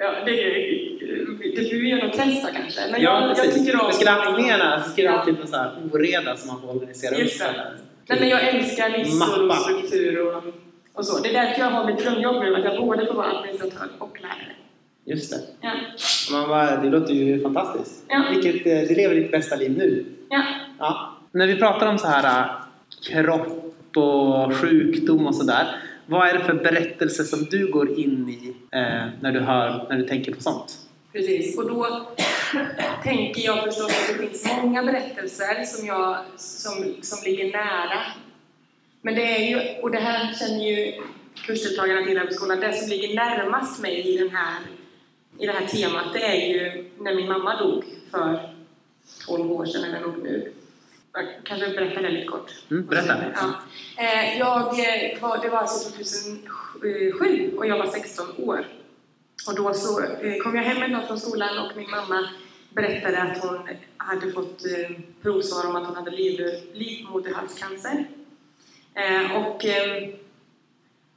Ja, 0.00 0.14
det, 0.26 0.32
det 1.56 1.70
får 1.70 1.76
vi 1.76 1.88
göra 1.88 2.06
något 2.06 2.16
testa 2.16 2.48
kanske. 2.52 2.80
Men 2.92 3.02
ja, 3.02 3.34
jag, 3.36 3.52
tycker 3.54 3.84
om... 3.84 3.92
Skulle 3.92 4.10
jag 4.10 4.96
Ja. 4.96 5.24
lite 5.26 5.46
så 5.46 5.56
här 5.56 5.70
oreda 5.92 6.36
som 6.36 6.48
man 6.48 6.60
får 6.60 6.68
organisera 6.76 7.14
upp 7.14 7.20
Just 7.20 7.34
stället. 7.36 7.66
Nej, 8.08 8.20
men 8.20 8.28
jag 8.28 8.48
älskar 8.48 8.98
listor 8.98 9.40
och 9.40 9.46
Mappa. 9.46 9.60
struktur 9.60 10.26
och, 10.26 10.42
och 10.94 11.06
så. 11.06 11.22
Det 11.22 11.28
är 11.28 11.32
därför 11.32 11.60
jag 11.60 11.70
har 11.70 11.86
mitt 11.86 11.98
drömjobb 12.04 12.42
nu, 12.42 12.56
att 12.56 12.64
jag 12.64 12.80
både 12.86 13.06
får 13.06 13.14
vara 13.14 13.26
administratör 13.38 13.88
och 13.98 14.18
lärare. 14.20 14.52
Just 15.04 15.30
det. 15.30 15.38
Ja. 15.60 15.70
Man 16.32 16.48
bara, 16.48 16.76
det 16.76 16.90
låter 16.90 17.14
ju 17.14 17.42
fantastiskt. 17.42 18.04
Ja. 18.08 18.24
Vilket, 18.34 18.66
eh, 18.66 18.88
du 18.88 18.94
lever 18.94 19.14
ditt 19.14 19.30
bästa 19.30 19.56
liv 19.56 19.78
nu. 19.78 20.04
Ja. 20.30 20.42
Ja. 20.78 21.17
När 21.32 21.46
vi 21.46 21.56
pratar 21.56 21.86
om 21.86 21.98
så 21.98 22.06
här 22.06 22.40
äh, 22.40 22.50
kropp 23.02 23.96
och 23.96 24.54
sjukdom 24.56 25.26
och 25.26 25.34
sådär. 25.34 25.82
Vad 26.06 26.28
är 26.28 26.38
det 26.38 26.44
för 26.44 26.54
berättelse 26.54 27.24
som 27.24 27.44
du 27.44 27.72
går 27.72 27.98
in 27.98 28.28
i 28.28 28.56
eh, 28.72 29.06
när, 29.20 29.32
du 29.32 29.40
hör, 29.40 29.86
när 29.88 29.96
du 29.96 30.08
tänker 30.08 30.34
på 30.34 30.42
sånt? 30.42 30.78
Precis, 31.12 31.58
och 31.58 31.68
då 31.68 32.06
tänker 33.02 33.40
jag 33.44 33.64
förstås 33.64 33.86
att 33.86 34.18
det 34.18 34.26
finns 34.26 34.52
många 34.62 34.82
berättelser 34.82 35.64
som, 35.64 35.86
jag, 35.86 36.18
som, 36.36 36.94
som 37.02 37.18
ligger 37.24 37.52
nära. 37.52 38.02
Men 39.02 39.14
det 39.14 39.36
är 39.36 39.48
ju, 39.48 39.82
och 39.82 39.90
det 39.90 39.98
här 39.98 40.34
känner 40.34 40.64
ju 40.64 41.02
kursdeltagarna 41.34 42.06
till 42.06 42.18
här 42.18 42.26
på 42.26 42.32
skolan, 42.32 42.60
det 42.60 42.72
som 42.72 42.88
ligger 42.88 43.14
närmast 43.14 43.82
mig 43.82 44.14
i, 44.14 44.18
den 44.18 44.30
här, 44.30 44.60
i 45.38 45.46
det 45.46 45.52
här 45.52 45.66
temat, 45.66 46.12
det 46.12 46.22
är 46.22 46.48
ju 46.48 46.90
när 46.98 47.14
min 47.14 47.28
mamma 47.28 47.58
dog 47.58 47.84
för 48.10 48.50
12 49.26 49.52
år 49.52 49.66
sedan 49.66 49.84
eller 49.84 50.00
det 50.00 50.06
nog 50.06 50.22
nu. 50.22 50.52
Kanske 51.44 51.68
berättar 51.68 52.02
det 52.02 52.08
lite 52.10 52.26
kort. 52.26 52.50
Mm, 52.70 52.86
berätta. 52.86 53.16
Ja. 53.96 54.02
Eh, 54.02 54.38
Jag 54.38 54.60
var, 55.20 55.42
det 55.42 55.48
var 55.48 55.58
alltså 55.58 55.90
2007 55.90 57.52
och 57.56 57.66
jag 57.66 57.78
var 57.78 57.86
16 57.86 58.26
år. 58.38 58.66
Och 59.48 59.54
då 59.56 59.74
så 59.74 60.02
eh, 60.04 60.36
kom 60.42 60.54
jag 60.56 60.62
hem 60.62 60.82
en 60.82 60.92
dag 60.92 61.06
från 61.06 61.20
skolan 61.20 61.58
och 61.58 61.76
min 61.76 61.90
mamma 61.90 62.28
berättade 62.70 63.22
att 63.22 63.38
hon 63.44 63.68
hade 63.96 64.32
fått 64.32 64.64
eh, 64.66 64.96
provsvar 65.22 65.66
om 65.70 65.76
att 65.76 65.86
hon 65.86 65.96
hade 65.96 66.10
liv- 66.10 66.60
livmoderhalscancer. 66.72 68.04
Och 69.36 69.64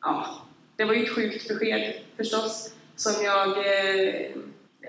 ja, 0.01 0.41
det 0.75 0.85
var 0.85 0.93
ju 0.93 1.03
ett 1.03 1.15
sjukt 1.15 1.47
besked 1.47 1.93
förstås 2.17 2.73
som 2.95 3.23
jag 3.25 3.57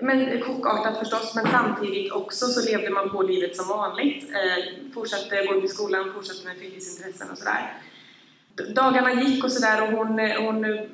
men 0.01 0.41
chockartat 0.41 0.99
förstås, 0.99 1.35
men 1.35 1.47
samtidigt 1.51 2.11
också 2.11 2.45
så 2.45 2.65
levde 2.65 2.89
man 2.89 3.09
på 3.09 3.21
livet 3.21 3.55
som 3.55 3.67
vanligt. 3.67 4.29
Eh, 4.31 4.93
fortsatte 4.93 5.45
gå 5.45 5.59
till 5.59 5.69
skolan, 5.69 6.13
fortsatte 6.13 6.47
med 6.47 6.57
fritidsintressen 6.57 7.31
och 7.31 7.37
sådär. 7.37 7.73
Dagarna 8.75 9.13
gick 9.13 9.43
och 9.43 9.51
sådär 9.51 9.83
och 9.83 9.97
hon, 9.97 10.19
eh, 10.19 10.41
hon 10.41 10.87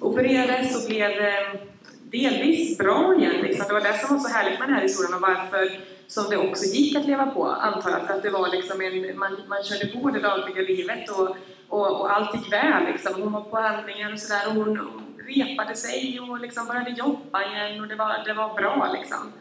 opererades 0.00 0.82
och 0.82 0.88
blev 0.88 1.10
eh, 1.10 1.54
delvis 2.02 2.78
bra 2.78 3.14
igen. 3.18 3.36
Liksom. 3.42 3.64
Det 3.68 3.74
var 3.74 3.80
det 3.80 3.98
som 3.98 4.16
var 4.16 4.24
så 4.24 4.34
härligt 4.34 4.58
med 4.58 4.68
den 4.68 4.74
här 4.74 4.82
historien 4.82 5.14
och 5.14 5.20
varför 5.20 5.80
som 6.06 6.30
det 6.30 6.36
också 6.36 6.64
gick 6.64 6.96
att 6.96 7.06
leva 7.06 7.26
på, 7.26 7.46
antar 7.46 7.90
jag. 7.90 8.06
För 8.06 8.14
att 8.14 8.22
det 8.22 8.30
var 8.30 8.48
liksom 8.48 8.80
en, 8.80 9.18
man, 9.18 9.36
man 9.48 9.62
körde 9.64 9.86
på 9.86 10.10
det 10.10 10.20
dagliga 10.20 10.62
livet 10.62 11.10
och, 11.10 11.36
och, 11.68 12.00
och 12.00 12.16
allt 12.16 12.34
gick 12.34 12.52
väl. 12.52 12.84
Liksom. 12.92 13.22
Hon 13.22 13.32
var 13.32 13.40
på 13.40 13.56
handlingar 13.56 14.12
och 14.12 14.20
sådär. 14.20 14.48
Och 14.48 14.54
hon 14.54 15.03
repade 15.26 15.76
sig 15.76 16.20
och 16.20 16.40
liksom 16.40 16.66
började 16.66 16.90
jobba 16.90 17.42
igen 17.44 17.80
och 17.80 17.88
det 17.88 17.96
var, 17.96 18.24
det 18.24 18.34
var 18.34 18.54
bra. 18.54 18.96
Liksom. 18.98 19.32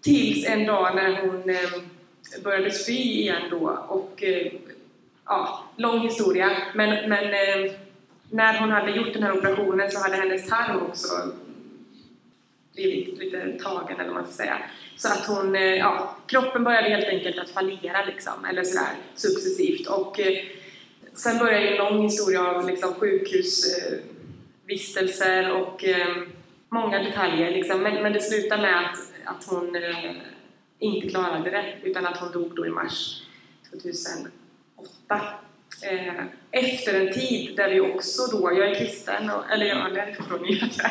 Tills 0.00 0.46
en 0.46 0.66
dag 0.66 0.94
när 0.94 1.26
hon 1.26 1.50
eh, 1.50 2.42
började 2.44 2.70
spy 2.70 2.92
igen 2.92 3.42
då. 3.50 3.84
Och, 3.88 4.22
eh, 4.22 4.52
ja, 5.24 5.64
lång 5.76 6.00
historia. 6.00 6.50
Men, 6.74 7.08
men 7.08 7.24
eh, 7.24 7.72
när 8.30 8.58
hon 8.60 8.70
hade 8.70 8.90
gjort 8.90 9.12
den 9.12 9.22
här 9.22 9.38
operationen 9.38 9.90
så 9.90 9.98
hade 9.98 10.16
hennes 10.16 10.48
tarm 10.48 10.82
också 10.82 11.06
blivit 12.74 13.18
lite 13.18 13.58
tagen 13.62 14.00
eller 14.00 14.12
vad 14.12 14.14
man 14.14 14.24
ska 14.24 14.32
säga. 14.32 14.58
Så 14.96 15.08
att 15.08 15.26
hon, 15.26 15.56
eh, 15.56 15.62
ja, 15.62 16.16
kroppen 16.26 16.64
började 16.64 16.88
helt 16.88 17.08
enkelt 17.08 17.38
att 17.38 17.50
fallera 17.50 18.04
liksom, 18.04 18.44
eller 18.50 18.64
sådär 18.64 18.88
successivt. 19.14 19.86
Och 19.86 20.20
eh, 20.20 20.44
sen 21.14 21.38
började 21.38 21.68
en 21.68 21.76
lång 21.76 22.02
historia 22.02 22.46
av 22.46 22.70
liksom, 22.70 22.94
sjukhusvistelser 22.94 23.92
eh, 23.92 24.15
Vistelser 24.66 25.52
och 25.52 25.84
eh, 25.84 26.16
många 26.68 27.02
detaljer 27.02 27.50
liksom. 27.50 27.82
men, 27.82 28.02
men 28.02 28.12
det 28.12 28.20
slutade 28.20 28.62
med 28.62 28.86
att, 28.86 28.98
att 29.24 29.44
hon 29.44 29.76
eh, 29.76 30.12
inte 30.78 31.08
klarade 31.08 31.50
det 31.50 31.74
utan 31.82 32.06
att 32.06 32.16
hon 32.16 32.32
dog 32.32 32.56
då 32.56 32.66
i 32.66 32.70
mars 32.70 33.22
2008 33.70 34.30
eh, 35.82 36.24
efter 36.50 37.00
en 37.00 37.12
tid 37.12 37.56
där 37.56 37.70
vi 37.70 37.80
också 37.80 38.36
då, 38.36 38.52
jag 38.52 38.70
är 38.70 38.74
kristen, 38.74 39.30
och, 39.30 39.50
eller 39.50 39.66
ja, 39.66 39.88
det 39.88 40.14
förstår 40.14 40.38
ni 40.38 40.60
att 40.62 40.78
jag 40.78 40.90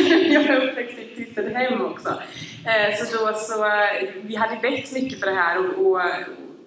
är, 0.00 0.32
jag 0.32 0.44
är 0.44 0.68
uppväxt 0.68 0.98
i 0.98 1.02
ett 1.02 1.16
kristet 1.16 1.52
hem 1.52 1.82
också. 1.82 2.22
Eh, 2.66 2.96
så 2.96 3.16
då 3.16 3.34
så, 3.34 3.64
eh, 3.64 4.08
vi 4.22 4.36
hade 4.36 4.60
bett 4.60 4.92
mycket 4.92 5.20
för 5.20 5.26
det 5.26 5.36
här 5.36 5.58
och, 5.58 5.86
och 5.86 6.00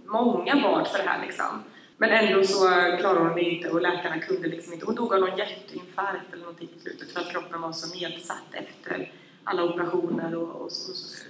många 0.05 0.55
bad 0.55 0.87
för 0.87 0.97
det 0.97 1.09
här 1.09 1.25
liksom. 1.25 1.63
Men 1.97 2.09
ändå 2.09 2.43
så 2.43 2.67
klarade 2.99 3.19
hon 3.19 3.35
det 3.35 3.41
inte 3.41 3.69
och 3.69 3.81
läkarna 3.81 4.19
kunde 4.19 4.47
liksom 4.47 4.73
inte. 4.73 4.85
Hon 4.85 4.95
dog 4.95 5.13
av 5.13 5.19
någon 5.19 5.37
hjärtinfarkt 5.37 6.33
eller 6.33 6.43
någonting 6.43 6.69
i 6.77 6.79
slutet 6.79 7.11
för 7.11 7.19
att 7.21 7.31
kroppen 7.31 7.61
var 7.61 7.71
så 7.71 7.95
nedsatt 7.95 8.53
efter 8.53 9.11
alla 9.43 9.63
operationer 9.63 10.35
och, 10.35 10.49
och, 10.49 10.61
och 10.61 10.71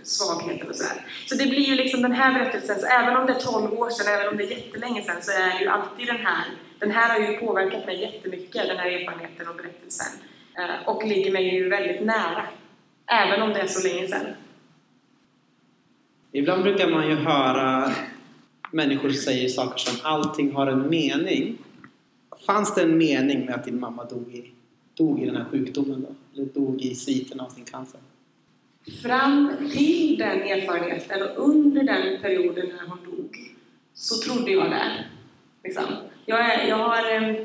svagheter 0.03 0.70
och 0.70 0.76
sådär. 0.76 1.05
Så 1.26 1.36
det 1.36 1.45
blir 1.45 1.65
ju 1.65 1.76
liksom 1.76 2.01
den 2.01 2.11
här 2.11 2.34
berättelsen, 2.34 2.80
så 2.80 2.86
även 2.86 3.18
om 3.18 3.26
det 3.26 3.34
är 3.34 3.39
12 3.39 3.74
år 3.74 3.89
sedan, 3.89 4.13
även 4.13 4.28
om 4.28 4.38
det 4.38 4.43
är 4.43 4.57
jättelänge 4.57 5.01
sedan, 5.01 5.22
så 5.22 5.32
är 5.32 5.53
det 5.53 5.63
ju 5.63 5.68
alltid 5.68 6.07
den 6.07 6.18
här, 6.18 6.45
den 6.80 6.91
här 6.91 7.09
har 7.09 7.28
ju 7.28 7.38
påverkat 7.38 7.86
mig 7.86 8.01
jättemycket, 8.01 8.68
den 8.68 8.78
här 8.78 8.91
erfarenheten 8.91 9.47
och 9.47 9.55
berättelsen. 9.55 10.22
Eh, 10.57 10.89
och 10.89 11.07
ligger 11.07 11.32
mig 11.32 11.55
ju 11.55 11.70
väldigt 11.70 12.05
nära, 12.05 12.47
även 13.05 13.41
om 13.41 13.53
det 13.53 13.59
är 13.59 13.68
så 13.68 13.88
länge 13.88 14.07
sedan. 14.07 14.26
Ibland 16.32 16.63
brukar 16.63 16.88
man 16.88 17.07
ju 17.09 17.15
höra 17.15 17.91
människor 18.72 19.09
säger 19.09 19.49
saker 19.49 19.78
som 19.78 19.95
allting 20.03 20.51
har 20.51 20.68
en 20.68 20.89
mening. 20.89 21.57
Fanns 22.45 22.76
det 22.76 22.82
en 22.82 22.97
mening 22.97 23.45
med 23.45 23.55
att 23.55 23.65
din 23.65 23.80
mamma 23.80 24.03
dog 24.03 24.32
i, 24.34 24.51
dog 24.93 25.20
i 25.20 25.26
den 25.26 25.36
här 25.36 25.45
sjukdomen 25.51 26.01
då? 26.01 26.15
Eller 26.36 26.53
dog 26.53 26.82
i 26.82 26.95
sviten 26.95 27.39
av 27.39 27.49
sin 27.49 27.65
cancer? 27.65 27.99
Fram 29.03 29.51
till 29.74 30.18
den 30.18 30.41
erfarenheten 30.41 31.22
och 31.22 31.49
under 31.49 31.84
den 31.84 32.22
perioden 32.22 32.65
när 32.68 32.88
hon 32.88 32.99
dog 33.05 33.55
så 33.93 34.15
trodde 34.15 34.51
jag 34.51 34.72
det. 34.72 35.05
Liksom. 35.63 35.84
Jag, 36.26 36.39
är, 36.39 36.68
jag, 36.68 36.78
har, 36.78 37.15
eh, 37.15 37.36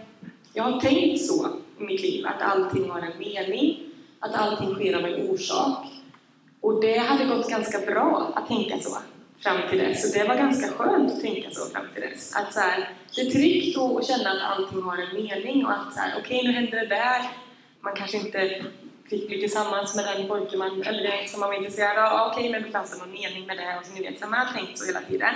jag 0.53 0.63
har 0.63 0.81
tänkt 0.81 1.25
så 1.25 1.49
i 1.81 1.85
mitt 1.85 2.03
liv, 2.03 2.27
att 2.27 2.43
allting 2.43 2.91
har 2.91 3.01
en 3.01 3.19
mening, 3.19 3.79
att 4.19 4.35
allting 4.35 4.75
sker 4.75 4.97
av 4.97 5.05
en 5.05 5.31
orsak. 5.31 5.87
Och 6.61 6.81
det 6.81 6.99
hade 6.99 7.25
gått 7.25 7.51
ganska 7.51 7.79
bra 7.79 8.33
att 8.35 8.49
tänka 8.49 8.79
så 8.79 8.99
fram 9.43 9.61
till 9.71 9.79
dess. 9.79 10.05
Och 10.05 10.19
det 10.19 10.29
var 10.29 10.37
ganska 10.37 10.69
skönt 10.69 11.13
att 11.13 11.21
tänka 11.21 11.51
så 11.51 11.71
fram 11.71 11.87
till 11.95 12.03
dess. 12.03 12.37
Att 12.37 12.55
så 12.55 12.61
här, 12.61 12.89
det 13.15 13.21
är 13.21 13.31
tryggt 13.31 13.79
att 13.79 14.07
känna 14.07 14.31
att 14.31 14.59
allting 14.59 14.83
har 14.83 14.99
en 14.99 15.23
mening 15.23 15.67
och 15.67 15.73
att 15.73 15.95
så 15.95 16.01
här, 16.01 16.15
okej 16.19 16.39
okay, 16.39 16.49
nu 16.49 16.55
händer 16.59 16.81
det 16.81 16.87
där. 16.87 17.23
Man 17.81 17.95
kanske 17.97 18.17
inte 18.17 18.65
fick 19.11 19.29
bli 19.29 19.41
tillsammans 19.41 19.97
med 19.97 20.05
den 20.05 20.29
pojke 20.29 20.57
man, 20.57 20.83
eller 20.83 21.03
den 21.03 21.29
som 21.29 21.41
man 21.41 21.49
var 21.49 21.57
intresserad 21.57 21.99
av. 21.99 22.27
Okej, 22.27 22.41
okay, 22.41 22.53
men 22.53 22.63
det 22.63 22.71
fanns 22.71 22.91
det 22.91 22.99
någon 22.99 23.13
mening 23.13 23.47
med 23.47 23.57
det 23.57 23.79
och 23.79 23.87
så 23.87 23.93
ni 23.95 24.03
vet, 24.03 24.21
så 24.21 24.27
man 24.27 24.47
har 24.47 24.53
tänkt 24.55 24.79
så 24.79 24.87
hela 24.87 25.01
tiden. 25.01 25.35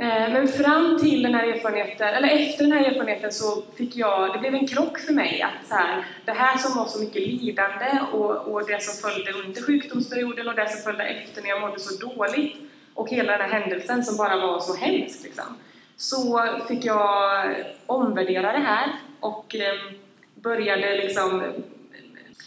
Eh, 0.00 0.32
men 0.32 0.48
fram 0.48 0.98
till 0.98 1.22
den 1.22 1.34
här 1.34 1.46
erfarenheten, 1.46 2.08
eller 2.08 2.28
efter 2.28 2.64
den 2.64 2.72
här 2.72 2.84
erfarenheten 2.84 3.32
så 3.32 3.62
fick 3.76 3.96
jag, 3.96 4.32
det 4.32 4.38
blev 4.38 4.54
en 4.54 4.66
krock 4.66 4.98
för 4.98 5.12
mig 5.12 5.42
att 5.42 5.68
så 5.68 5.74
här, 5.74 6.04
det 6.24 6.32
här 6.32 6.58
som 6.58 6.78
var 6.78 6.86
så 6.86 7.00
mycket 7.00 7.22
lidande 7.22 8.00
och, 8.12 8.30
och 8.30 8.66
det 8.66 8.82
som 8.82 9.10
följde 9.10 9.32
under 9.32 9.62
sjukdomsperioden 9.62 10.48
och 10.48 10.54
det 10.54 10.68
som 10.68 10.82
följde 10.82 11.04
efter 11.04 11.42
när 11.42 11.48
jag 11.48 11.60
mådde 11.60 11.80
så 11.80 12.06
dåligt 12.06 12.65
och 12.96 13.10
hela 13.10 13.38
den 13.38 13.50
här 13.50 13.60
händelsen 13.60 14.04
som 14.04 14.16
bara 14.16 14.36
var 14.36 14.60
så 14.60 14.74
hemsk 14.74 15.24
liksom, 15.24 15.44
så 15.96 16.48
fick 16.68 16.84
jag 16.84 17.54
omvärdera 17.86 18.52
det 18.52 18.58
här 18.58 18.92
och 19.20 19.54
ehm, 19.54 19.98
började 20.34 20.96
liksom 20.96 21.42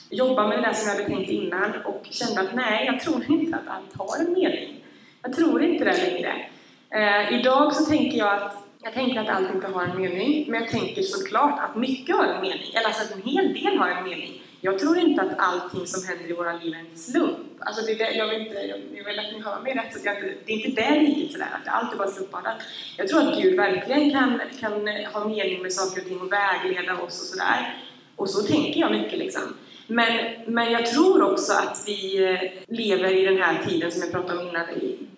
jobba 0.10 0.48
med 0.48 0.58
det 0.58 0.62
där 0.62 0.74
som 0.74 0.90
jag 0.90 0.96
hade 0.96 1.10
tänkt 1.10 1.30
innan 1.30 1.82
och 1.86 2.08
kände 2.12 2.42
att 2.42 2.56
nej, 2.56 2.86
jag 2.86 3.00
tror 3.00 3.32
inte 3.32 3.58
att 3.58 3.68
allt 3.68 3.98
har 3.98 4.26
en 4.26 4.34
mening. 4.34 4.84
Jag 5.22 5.36
tror 5.36 5.64
inte 5.64 5.84
det 5.84 5.98
längre. 5.98 6.46
Eh, 6.90 7.40
idag 7.40 7.76
så 7.76 7.86
tänker 7.86 8.18
jag 8.18 8.34
att 8.34 8.56
jag 8.84 8.94
tänker 8.94 9.20
att 9.20 9.30
allt 9.30 9.56
inte 9.56 9.68
har 9.68 9.84
en 9.84 10.02
mening, 10.02 10.46
men 10.52 10.62
jag 10.62 10.70
tänker 10.70 11.02
såklart 11.02 11.60
att 11.60 11.76
mycket 11.76 12.16
har 12.16 12.26
en 12.26 12.42
mening, 12.42 12.72
eller 12.74 12.86
alltså 12.86 13.04
att 13.04 13.12
en 13.12 13.32
hel 13.32 13.54
del 13.54 13.78
har 13.78 13.90
en 13.90 14.04
mening. 14.04 14.42
Jag 14.62 14.80
tror 14.80 14.98
inte 14.98 15.22
att 15.22 15.38
allting 15.38 15.88
som 15.88 16.08
händer 16.08 16.30
i 16.30 16.34
våra 16.34 16.54
liv 16.54 16.74
är 16.74 16.80
en 16.80 16.98
slump. 16.98 17.38
Alltså 17.60 17.86
det, 17.86 18.02
är 18.02 18.18
jag, 18.18 18.28
vill 18.28 18.42
inte, 18.42 18.56
jag 18.94 19.06
vill 19.06 19.20
att 19.20 19.34
ni 19.34 19.42
hör 19.42 19.62
mig 19.62 19.74
rätt, 19.74 19.94
så 19.94 20.00
jag 20.04 20.16
det 20.46 20.54
är 20.54 20.68
inte 20.68 20.82
det 20.82 21.00
riktigt 21.00 21.32
sådär, 21.32 21.48
att 21.54 21.68
allt 21.68 21.94
är 21.94 21.98
bara 21.98 22.12
slumpartat. 22.12 22.56
Jag 22.98 23.08
tror 23.08 23.22
att 23.22 23.42
Gud 23.42 23.56
verkligen 23.56 24.12
kan, 24.12 24.42
kan 24.60 24.88
eh, 24.88 25.12
ha 25.12 25.28
mening 25.28 25.62
med 25.62 25.74
saker 25.74 26.02
och 26.02 26.08
ting 26.08 26.22
och 26.22 26.32
vägleda 26.32 26.94
oss 26.94 27.22
och 27.22 27.28
sådär. 27.28 27.84
Och 28.16 28.30
så 28.30 28.42
tänker 28.42 28.80
jag 28.80 28.92
mycket 28.92 29.20
liksom. 29.20 29.42
Men, 29.88 30.18
men 30.48 30.72
jag 30.72 30.86
tror 30.86 31.32
också 31.32 31.54
att 31.54 31.84
vi 31.86 32.24
eh, 32.24 32.76
lever 32.76 33.16
i 33.16 33.26
den 33.26 33.38
här 33.38 33.66
tiden 33.66 33.92
som 33.92 34.02
jag 34.02 34.12
pratade 34.12 34.40
om 34.40 34.48
innan, 34.48 34.66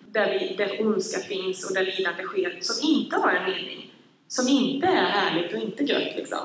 där, 0.06 0.38
vi, 0.38 0.54
där 0.56 0.86
ondska 0.86 1.20
finns 1.20 1.68
och 1.68 1.74
där 1.74 1.84
lidande 1.84 2.22
sker, 2.22 2.58
som 2.60 2.88
inte 2.88 3.16
har 3.16 3.30
en 3.30 3.50
mening. 3.50 3.94
Som 4.28 4.48
inte 4.48 4.86
är 4.86 5.04
härligt 5.04 5.52
och 5.52 5.62
inte 5.62 5.84
gött 5.84 6.16
liksom. 6.16 6.38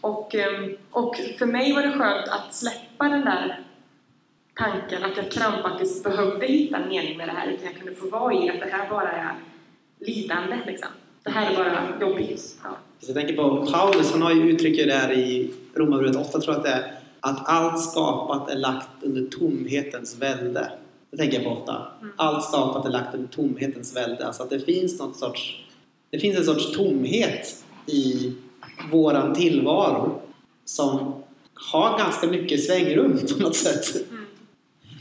Och, 0.00 0.34
ehm, 0.34 0.76
och 0.90 1.16
för 1.38 1.46
mig 1.46 1.72
var 1.72 1.82
det 1.82 1.92
skönt 1.92 2.28
att 2.28 2.54
släppa 2.54 3.08
den 3.08 3.24
där 3.24 3.64
tanken 4.58 5.04
att 5.04 5.16
jag 5.16 5.30
krampaktigt 5.30 6.04
behövde 6.04 6.46
hitta 6.46 6.76
en 6.76 6.88
mening 6.88 7.16
med 7.16 7.28
det 7.28 7.32
här, 7.32 7.48
utan 7.48 7.66
jag 7.66 7.76
kunde 7.76 7.94
få 7.94 8.08
vara 8.08 8.34
i 8.34 8.50
att 8.50 8.60
det 8.60 8.68
här 8.72 8.90
bara 8.90 9.12
är 9.12 9.34
lidande. 10.00 10.58
Liksom. 10.66 10.88
Det 11.22 11.30
här 11.30 11.52
är 11.52 11.56
bara 11.56 12.00
jobbigt. 12.00 12.56
Ja. 12.62 12.76
Jag 13.00 13.16
tänker 13.16 13.36
på 13.36 13.66
Paulus, 13.72 14.12
han 14.12 14.22
har 14.22 14.34
ju 14.34 14.50
uttryckt 14.50 14.86
det 14.86 14.94
här 14.94 15.12
i 15.12 15.50
Romarbrevet 15.74 16.16
8, 16.16 16.40
tror 16.40 16.54
jag 16.54 16.56
att 16.56 16.64
det 16.64 16.70
är, 16.70 16.92
att 17.20 17.48
allt 17.48 17.80
skapat 17.80 18.50
är 18.50 18.56
lagt 18.56 18.88
under 19.02 19.26
tomhetens 19.26 20.18
välde. 20.18 20.72
Det 21.10 21.16
tänker 21.16 21.36
jag 21.36 21.44
på 21.44 21.50
ofta. 21.50 21.86
Mm. 22.00 22.12
Allt 22.16 22.44
skapat 22.44 22.86
är 22.86 22.90
lagt 22.90 23.14
under 23.14 23.28
tomhetens 23.28 23.96
välde. 23.96 24.26
Alltså 24.26 24.42
att 24.42 24.50
det 24.50 24.60
finns 24.60 25.00
något 25.00 25.16
sorts... 25.16 25.64
Det 26.10 26.18
finns 26.18 26.38
en 26.38 26.44
sorts 26.44 26.72
tomhet 26.72 27.64
i 27.86 28.32
våran 28.90 29.34
tillvaro 29.34 30.22
som 30.64 31.22
har 31.54 31.98
ganska 31.98 32.26
mycket 32.26 32.64
svängrum 32.64 33.20
på 33.36 33.42
något 33.42 33.56
sätt. 33.56 34.10
Mm. 34.10 34.26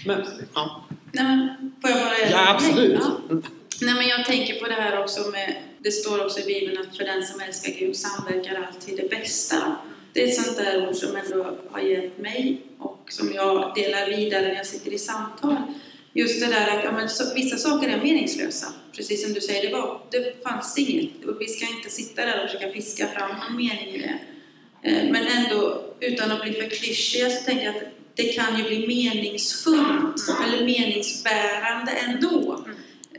Men, 0.05 0.25
ja. 0.53 0.85
Nej, 1.11 1.47
får 1.81 1.89
jag 1.89 1.99
bara... 1.99 2.29
Ja, 2.31 2.53
absolut. 2.53 2.99
Ja. 3.29 3.35
Nej, 3.81 3.93
men 3.93 4.07
jag 4.07 4.25
tänker 4.25 4.59
på 4.59 4.65
det 4.65 4.73
här 4.73 5.03
också 5.03 5.29
med... 5.29 5.55
Det 5.79 5.91
står 5.91 6.25
också 6.25 6.39
i 6.39 6.45
Bibeln 6.45 6.81
att 6.81 6.97
för 6.97 7.03
den 7.03 7.23
som 7.23 7.41
älskar 7.41 7.73
Gud 7.79 7.95
samverkar 7.95 8.67
alltid 8.67 8.97
det 8.97 9.09
bästa. 9.09 9.75
Det 10.13 10.23
är 10.23 10.27
ett 10.27 10.43
sånt 10.43 10.57
där 10.57 10.87
ord 10.89 10.95
som 10.95 11.15
ändå 11.15 11.57
har 11.71 11.79
hjälpt 11.79 12.17
mig 12.17 12.61
och 12.79 13.03
som 13.09 13.33
jag 13.33 13.75
delar 13.75 14.07
vidare 14.07 14.47
när 14.47 14.55
jag 14.55 14.65
sitter 14.65 14.93
i 14.93 14.99
samtal. 14.99 15.55
Just 16.17 16.39
det 16.39 16.47
där 16.47 16.77
att 16.77 16.83
ja, 16.83 16.91
men, 16.91 17.09
så, 17.09 17.33
vissa 17.33 17.57
saker 17.57 17.89
är 17.89 18.01
meningslösa. 18.03 18.67
Precis 18.95 19.23
som 19.23 19.33
du 19.33 19.41
säger, 19.41 19.69
det, 19.69 19.73
var, 19.73 20.01
det 20.11 20.43
fanns 20.43 20.77
inget. 20.77 21.11
Vi 21.39 21.47
ska 21.47 21.65
inte 21.75 21.89
sitta 21.89 22.25
där 22.25 22.43
och 22.43 22.49
försöka 22.49 22.73
fiska 22.73 23.07
fram 23.07 23.29
någon 23.29 23.55
mening 23.55 23.87
i 23.87 23.97
det. 23.97 24.19
Eh, 24.89 25.11
men 25.11 25.27
ändå, 25.27 25.83
utan 25.99 26.31
att 26.31 26.41
bli 26.41 26.53
för 26.53 26.69
klyschiga, 26.69 27.29
så 27.29 27.43
tänker 27.43 27.65
jag 27.65 27.75
att 27.75 27.83
det 28.15 28.23
kan 28.23 28.57
ju 28.57 28.63
bli 28.63 28.87
meningsfullt 28.87 30.21
eller 30.43 30.65
meningsbärande 30.65 31.91
ändå. 31.91 32.65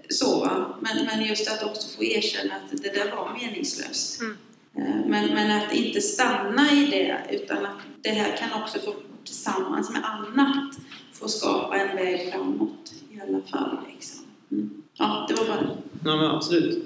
Så, 0.08 0.50
men, 0.80 1.06
men 1.06 1.26
just 1.26 1.48
att 1.52 1.62
också 1.62 1.96
få 1.96 2.04
erkänna 2.04 2.54
att 2.54 2.82
det 2.82 2.94
där 2.94 3.10
var 3.16 3.38
meningslöst. 3.40 4.20
Mm. 4.20 4.36
Eh, 4.76 5.06
men, 5.06 5.34
men 5.34 5.50
att 5.50 5.74
inte 5.74 6.00
stanna 6.00 6.72
i 6.72 6.86
det, 6.86 7.20
utan 7.30 7.66
att 7.66 7.78
det 8.02 8.10
här 8.10 8.36
kan 8.36 8.62
också 8.62 8.78
få 8.78 8.94
tillsammans 9.24 9.90
med 9.90 10.04
annat 10.04 10.74
få 11.18 11.28
skapa 11.28 11.76
en 11.76 11.96
väg 11.96 12.32
framåt 12.32 12.92
i 13.12 13.20
alla 13.20 13.40
fall. 13.40 13.76
Liksom. 13.94 14.24
Mm. 14.52 14.70
Ja, 14.98 15.26
det 15.28 15.34
var 15.34 15.46
bara 15.46 15.70
Ja, 16.04 16.16
men 16.16 16.30
absolut. 16.30 16.84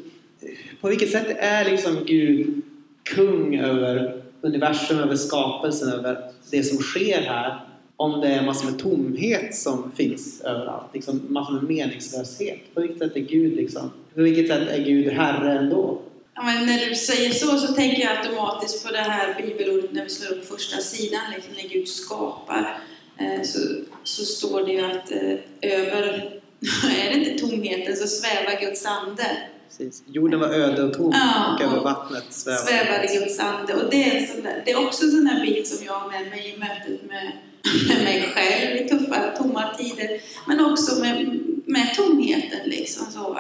På 0.80 0.88
vilket 0.88 1.10
sätt 1.10 1.36
är 1.38 1.70
liksom 1.70 2.04
Gud 2.06 2.62
kung 3.02 3.56
över 3.58 4.22
universum, 4.40 4.98
över 4.98 5.16
skapelsen, 5.16 5.92
över 5.92 6.30
det 6.50 6.62
som 6.62 6.78
sker 6.78 7.22
här? 7.22 7.60
om 8.02 8.20
det 8.20 8.28
är 8.28 8.42
massor 8.42 8.70
med 8.70 8.78
tomhet 8.78 9.54
som 9.54 9.92
finns 9.92 10.40
överallt. 10.40 10.94
Liksom 10.94 11.20
massor 11.28 11.52
med 11.54 11.62
meningslöshet. 11.62 12.74
På 12.74 12.80
vilket 12.80 12.98
sätt 12.98 13.16
är 13.16 13.20
Gud 13.20 13.56
liksom? 13.56 13.90
På 14.14 14.22
vilket 14.22 14.48
sätt 14.48 14.68
är 14.68 14.84
Gud 14.84 15.12
Herre 15.12 15.58
ändå? 15.58 16.00
Ja, 16.34 16.42
men 16.42 16.66
när 16.66 16.88
du 16.88 16.94
säger 16.94 17.30
så 17.30 17.58
så 17.58 17.72
tänker 17.72 18.02
jag 18.02 18.18
automatiskt 18.18 18.86
på 18.86 18.92
det 18.92 18.98
här 18.98 19.42
bibelordet 19.42 19.92
när 19.92 20.04
vi 20.04 20.10
slår 20.10 20.36
upp 20.36 20.48
första 20.48 20.76
sidan, 20.76 21.20
liksom 21.34 21.52
när 21.62 21.68
Gud 21.68 21.88
skapar. 21.88 22.78
Eh, 23.22 23.42
så, 23.42 23.58
så 24.04 24.24
står 24.24 24.66
det 24.66 24.72
ju 24.72 24.80
att 24.80 25.10
eh, 25.10 25.80
över, 25.80 26.40
är 26.98 27.10
det 27.10 27.14
inte 27.14 27.46
tomheten, 27.46 27.96
så 27.96 28.06
svävar 28.06 28.60
Guds 28.60 28.86
ande. 28.86 29.26
Precis. 29.68 30.02
Jorden 30.06 30.40
var 30.40 30.48
öde 30.48 30.82
och 30.82 30.94
tom 30.94 31.12
Ja, 31.14 31.54
och 31.54 31.62
över 31.62 31.80
vattnet 31.80 32.24
svävade. 32.28 32.66
Svävade 32.66 33.06
Guds 33.06 33.38
ande. 33.38 33.74
Och 33.74 33.90
det 33.90 34.04
är, 34.04 34.42
där, 34.42 34.62
det 34.64 34.70
är 34.70 34.86
också 34.86 35.04
en 35.04 35.10
sån 35.10 35.26
här 35.26 35.46
bild 35.46 35.66
som 35.66 35.86
jag 35.86 35.92
har 35.92 36.10
med 36.10 36.30
mig 36.30 36.54
i 36.54 36.58
mötet 36.58 37.08
med, 37.08 37.32
med 37.88 38.04
mig 38.04 38.32
själv 38.34 38.76
i 38.76 38.88
tuffa, 38.88 39.36
tomma 39.38 39.74
tider. 39.74 40.20
Men 40.46 40.64
också 40.64 41.00
med, 41.00 41.40
med 41.66 41.94
tomheten 41.94 42.60
liksom. 42.68 43.06
Så? 43.12 43.38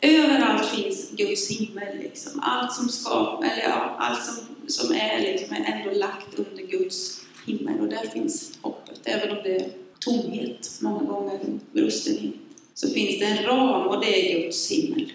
Överallt 0.00 0.66
finns 0.66 1.10
Guds 1.10 1.50
himmel 1.50 1.98
liksom. 1.98 2.40
Allt 2.44 2.72
som 2.72 2.88
skapar, 2.88 3.44
eller 3.44 3.62
ja, 3.62 3.96
allt 3.98 4.24
som, 4.24 4.34
som 4.66 4.94
är 4.94 5.18
liksom 5.18 5.56
är 5.56 5.72
ändå 5.72 5.98
lagt 5.98 6.38
under 6.38 6.62
Guds 6.62 7.20
himmel. 7.48 7.80
Och 7.80 7.88
där 7.88 8.06
finns 8.06 8.58
hoppet. 8.62 9.00
Även 9.04 9.36
om 9.36 9.42
det 9.42 9.56
är 9.56 9.68
tomhet 9.98 10.78
många 10.80 11.02
gånger, 11.02 11.38
brustenhet. 11.72 12.34
Så 12.74 12.88
finns 12.88 13.18
det 13.18 13.24
en 13.24 13.44
ram 13.46 13.86
och 13.86 14.00
det 14.00 14.06
är 14.06 14.42
Guds 14.42 14.70
himmel. 14.70 15.12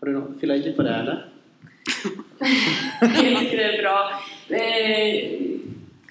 Har 0.00 0.06
du 0.06 0.12
något 0.12 0.30
att 0.34 0.40
fylla 0.40 0.56
i 0.56 0.72
på 0.72 0.82
det 0.82 0.94
eller? 0.94 1.28
jag 3.00 3.40
tycker 3.40 3.56
det 3.56 3.76
är 3.76 3.82
bra. 3.82 4.20
Eh, 4.48 5.40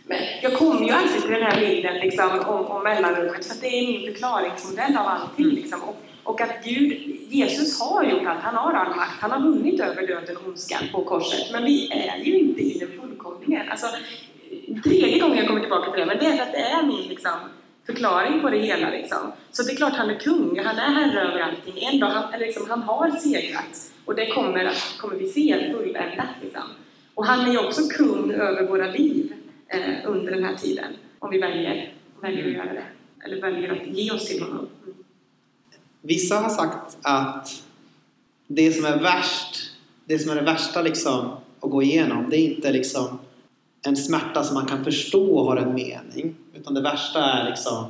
Men 0.08 0.18
jag 0.41 0.54
kommer 0.54 0.88
ju 0.88 0.91
alltid 0.91 1.22
till 1.22 1.32
den 1.32 1.43
här 1.43 1.60
bilden 1.60 1.98
liksom, 1.98 2.39
om, 2.39 2.66
om 2.66 2.84
mellanrummet 2.84 3.46
för 3.46 3.54
att 3.54 3.62
det 3.62 3.68
är 3.68 3.88
min 3.88 4.14
förklaringsmodell 4.14 4.98
av 4.98 5.08
allting. 5.08 5.50
Liksom. 5.50 5.82
Och, 5.82 5.96
och 6.24 6.41
att 6.41 6.66
Gud, 6.66 7.18
Jesus 7.30 7.80
har 7.80 8.04
gjort 8.04 8.26
allt, 8.28 8.41
han 8.41 8.56
har 8.56 8.74
all 8.74 8.96
makt, 8.96 9.22
han 9.22 9.32
har 9.32 9.39
vunnit 9.39 9.80
över 9.80 10.08
döden 10.08 10.38
och 10.38 10.48
ondskan 10.48 10.84
på 10.91 11.04
korset. 11.04 11.52
Men 11.52 11.66
vi 11.66 11.91
är 11.91 12.18
ju 12.24 12.38
inte 12.39 12.62
i 12.62 12.80
den 12.80 13.02
fullkomningen. 13.02 13.70
Alltså, 13.70 13.88
tredje 14.84 15.20
gången 15.20 15.38
jag 15.38 15.47
kommer 15.47 15.60
tillbaka 15.60 15.91
till 15.91 15.99
det, 15.99 16.06
men 16.06 16.18
det 16.18 16.26
är 16.26 16.36
för 16.38 16.43
att 16.43 16.51
det 16.51 16.58
är 16.58 16.84
min 16.84 17.10
liksom, 17.10 17.32
förklaring 17.86 18.41
på 18.41 18.49
det 18.49 18.58
hela. 18.58 18.89
Liksom. 18.89 19.32
Så 19.51 19.64
det 19.64 19.72
är 19.72 19.76
klart 19.76 19.93
han 19.93 20.10
är 20.10 20.20
kung, 20.20 20.60
han 20.66 20.78
är 20.78 20.93
herre 20.93 21.22
över 21.22 21.39
allting. 21.39 21.84
En 21.84 21.99
dag, 21.99 22.08
han, 22.08 22.39
liksom, 22.39 22.70
han 22.70 22.82
har 22.82 23.12
segrat 23.12 23.91
och 24.06 24.16
det 24.16 24.28
kommer, 24.28 24.66
att, 24.66 24.95
kommer 24.97 25.16
vi 25.16 25.28
se 25.28 25.74
fulländat. 25.74 26.28
Liksom. 26.41 26.64
Och 27.14 27.26
han 27.26 27.47
är 27.47 27.51
ju 27.51 27.58
också 27.58 27.82
kung 27.88 28.32
över 28.32 28.68
våra 28.68 28.91
liv 28.91 29.34
eh, 29.68 29.95
under 30.06 30.32
den 30.32 30.43
här 30.43 30.56
tiden, 30.56 30.93
om 31.20 31.32
vi 31.32 31.39
väljer, 31.39 31.93
väljer 32.22 32.45
att 32.45 32.53
göra 32.53 32.74
det. 32.74 32.86
Eller 33.26 33.41
väljer 33.41 33.72
att 33.72 33.88
ge 33.88 34.12
oss 34.12 34.28
till 34.28 34.41
honom. 34.41 34.68
Mm. 34.84 34.95
Vissa 36.01 36.36
har 36.36 36.49
sagt 36.49 36.97
att 37.01 37.64
det 38.47 38.72
som 38.72 38.86
är 38.86 38.99
värst, 38.99 39.72
det 40.06 40.20
som 40.20 40.32
är 40.32 40.36
det 40.36 40.41
värsta 40.41 40.82
liksom 40.82 41.30
att 41.60 41.72
gå 41.72 41.84
igenom, 41.84 42.30
det 42.30 42.38
är 42.38 42.45
inte 42.45 42.72
liksom 42.72 43.20
en 43.88 43.95
smärta 43.95 44.43
som 44.43 44.53
man 44.53 44.65
kan 44.65 44.83
förstå 44.83 45.43
har 45.43 45.57
en 45.57 45.73
mening. 45.73 46.36
Utan 46.53 46.73
det 46.73 46.81
värsta 46.81 47.23
är 47.23 47.49
liksom 47.49 47.86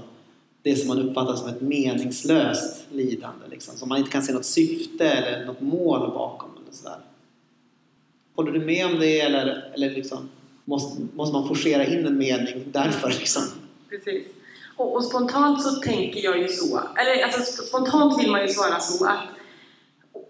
det 0.61 0.75
som 0.75 0.87
man 0.87 1.09
uppfattar 1.09 1.35
som 1.35 1.49
ett 1.49 1.61
meningslöst 1.61 2.85
lidande. 2.91 3.45
Liksom, 3.49 3.77
som 3.77 3.89
man 3.89 3.97
inte 3.97 4.11
kan 4.11 4.23
se 4.23 4.33
något 4.33 4.45
syfte 4.45 5.09
eller 5.09 5.45
något 5.45 5.61
mål 5.61 6.11
bakom. 6.11 6.49
Eller 6.63 6.73
sådär. 6.73 6.97
Håller 8.35 8.51
du 8.51 8.59
med 8.59 8.85
om 8.85 8.99
det 8.99 9.21
eller, 9.21 9.71
eller 9.73 9.89
liksom, 9.89 10.29
måste, 10.65 11.01
måste 11.13 11.33
man 11.33 11.47
forcera 11.47 11.85
in 11.85 12.05
en 12.05 12.17
mening 12.17 12.63
därför? 12.71 13.09
Liksom? 13.09 13.43
Precis. 13.89 14.27
Och, 14.77 14.95
och 14.95 15.03
spontant 15.03 15.63
så 15.63 15.69
tänker 15.69 16.23
jag 16.23 16.37
ju 16.37 16.47
så, 16.47 16.81
eller 16.95 17.23
alltså 17.23 17.63
spontant 17.63 18.19
vill 18.19 18.31
man 18.31 18.41
ju 18.41 18.47
svara 18.47 18.79
så 18.79 19.05
att, 19.05 19.29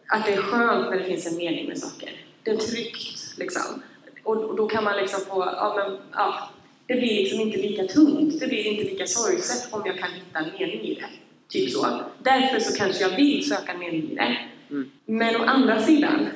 att 0.07 0.25
det 0.25 0.33
är 0.33 0.41
skönt 0.41 0.89
när 0.89 0.97
det 0.97 1.03
finns 1.03 1.27
en 1.27 1.37
mening 1.37 1.67
med 1.67 1.77
saker. 1.77 2.09
Det 2.43 2.51
är 2.51 2.57
tryggt 2.57 3.37
liksom. 3.37 3.81
Och, 4.25 4.55
då 4.55 4.67
kan 4.67 4.83
man 4.83 4.97
liksom 4.97 5.21
få, 5.21 5.53
ja 5.57 5.73
men, 5.77 5.97
ja, 6.11 6.49
det 6.87 6.93
blir 6.93 7.23
liksom 7.23 7.39
inte 7.39 7.57
lika 7.57 7.83
tungt, 7.83 8.39
det 8.39 8.47
blir 8.47 8.67
inte 8.67 8.83
lika 8.83 9.07
sorgset 9.07 9.73
om 9.73 9.81
jag 9.85 9.97
kan 9.97 10.09
hitta 10.11 10.39
en 10.39 10.51
mening 10.59 10.81
i 10.81 10.95
det. 10.95 11.07
Typ 11.47 11.71
så. 11.71 12.01
Därför 12.19 12.59
så 12.59 12.77
kanske 12.77 13.03
jag 13.03 13.15
vill 13.15 13.49
söka 13.49 13.71
en 13.71 13.79
mening 13.79 14.11
i 14.11 14.15
det. 14.15 14.37
Mm. 14.69 14.91
Men 15.05 15.35
å 15.35 15.43
andra 15.43 15.81
sidan 15.81 16.27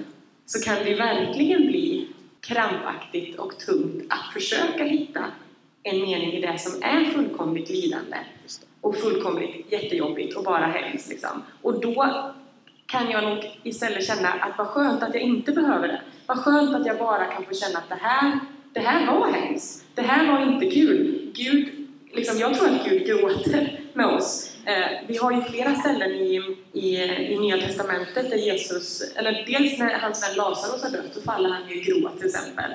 så 0.45 0.59
kan 0.61 0.75
det 0.85 0.95
verkligen 0.95 1.67
bli 1.67 2.07
krampaktigt 2.41 3.39
och 3.39 3.57
tungt 3.57 4.03
att 4.09 4.33
försöka 4.33 4.83
hitta 4.83 5.25
en 5.83 6.01
mening 6.01 6.33
i 6.33 6.41
det 6.41 6.57
som 6.57 6.83
är 6.83 7.05
fullkomligt 7.05 7.69
lidande 7.69 8.17
och 8.81 8.95
fullkomligt 8.95 9.71
jättejobbigt 9.71 10.37
och 10.37 10.43
bara 10.43 10.65
hemskt. 10.65 11.09
Liksom. 11.09 11.43
Och 11.61 11.81
då 11.81 12.33
kan 12.89 13.09
jag 13.11 13.23
nog 13.23 13.59
istället 13.63 14.05
känna 14.05 14.29
att 14.29 14.57
vad 14.57 14.67
skönt 14.67 15.03
att 15.03 15.13
jag 15.13 15.23
inte 15.23 15.51
behöver 15.51 15.87
det. 15.87 16.01
Vad 16.25 16.37
skönt 16.37 16.75
att 16.75 16.85
jag 16.85 16.97
bara 16.97 17.25
kan 17.25 17.45
få 17.45 17.53
känna 17.53 17.79
att 17.79 17.89
det 17.89 17.97
här, 18.01 18.39
det 18.73 18.79
här 18.79 19.05
var 19.05 19.31
hemskt. 19.31 19.85
Det 19.95 20.01
här 20.01 20.27
var 20.31 20.53
inte 20.53 20.69
kul. 20.69 21.31
Gud, 21.33 21.87
liksom, 22.13 22.37
jag 22.37 22.53
tror 22.53 22.67
att 22.69 22.89
Gud 22.89 23.07
gråter 23.07 23.79
med 23.93 24.05
oss. 24.05 24.55
Eh, 24.65 24.89
vi 25.07 25.17
har 25.17 25.31
ju 25.31 25.41
flera 25.41 25.75
ställen 25.75 26.11
i, 26.11 26.55
i, 26.73 26.97
i 27.33 27.37
Nya 27.39 27.57
Testamentet 27.57 28.29
där 28.29 28.37
Jesus, 28.37 29.01
eller 29.15 29.43
dels 29.47 29.79
när 29.79 29.93
hans 29.99 30.23
vän 30.29 30.35
Lazarus 30.37 30.83
har 30.83 30.89
dött 30.89 31.13
så 31.13 31.21
faller 31.21 31.49
han 31.49 31.61
ju 31.69 31.75
i 31.75 31.83
gråt 31.83 32.17
till 32.17 32.27
exempel. 32.27 32.71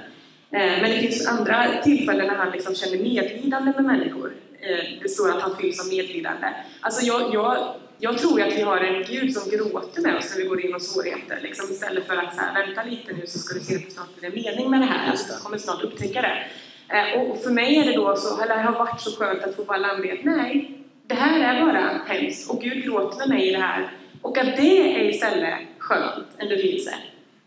Eh, 0.51 0.61
Men 0.83 0.91
det 0.91 0.99
finns 0.99 1.27
andra 1.29 1.67
tillfällen 1.85 2.27
när 2.27 2.35
han 2.35 2.51
liksom 2.51 2.75
känner 2.75 2.99
medlidande 2.99 3.73
med 3.77 3.85
människor. 3.85 4.35
Eh, 4.61 4.85
Det 5.03 5.09
står 5.09 5.31
att 5.31 5.43
han 5.43 5.57
fylls 5.57 5.81
av 5.81 5.89
medlidande. 5.89 6.47
Alltså 6.81 7.07
jag, 7.07 7.35
jag, 7.35 7.75
jag 7.99 8.19
tror 8.19 8.41
ju 8.41 8.47
att 8.47 8.53
vi 8.57 8.63
har 8.63 8.77
en 8.79 9.05
Gud 9.09 9.33
som 9.37 9.51
gråter 9.51 10.03
med 10.03 10.17
oss 10.17 10.31
när 10.37 10.43
vi 10.43 10.49
går 10.49 10.61
in 10.65 10.77
i 10.77 10.81
svårigheter. 10.81 11.39
Liksom 11.43 11.71
istället 11.71 12.07
för 12.07 12.17
att 12.17 12.35
så 12.35 12.41
här, 12.41 12.67
vänta 12.67 12.83
lite 12.83 13.13
nu 13.13 13.27
så 13.27 13.39
ska 13.39 13.55
du 13.55 13.61
se 13.61 13.75
att 13.77 13.85
det 13.85 13.91
snart 13.91 14.09
en 14.23 14.35
mening 14.35 14.71
med 14.71 14.81
det 14.81 14.87
här. 14.87 15.11
Alltså, 15.11 15.33
du 15.35 15.43
kommer 15.43 15.59
snart 15.59 15.83
upptäcka 15.83 16.23
det. 16.23 16.45
Eh, 16.97 17.21
Och 17.21 17.39
för 17.43 17.51
mig 17.51 17.77
är 17.79 17.85
det 17.85 17.93
då 17.93 18.17
så, 18.17 18.43
eller 18.43 18.57
det 18.57 18.63
har 18.63 18.73
varit 18.73 19.01
så 19.01 19.11
skönt 19.11 19.43
att 19.45 19.57
få 19.57 19.65
bara 19.65 19.77
landa 19.79 20.13
att 20.13 20.25
nej, 20.25 20.71
det 21.07 21.15
här 21.15 21.55
är 21.55 21.61
bara 21.67 22.01
hemskt 22.07 22.51
och 22.51 22.63
Gud 22.63 22.85
gråter 22.85 23.19
med 23.19 23.29
mig 23.29 23.49
i 23.49 23.53
det 23.53 23.59
här. 23.63 23.93
Och 24.23 24.39
att 24.39 24.57
det 24.57 24.97
är 25.01 25.09
istället 25.09 25.59
skönt, 25.79 26.27
en 26.39 26.49
befrielse. 26.49 26.95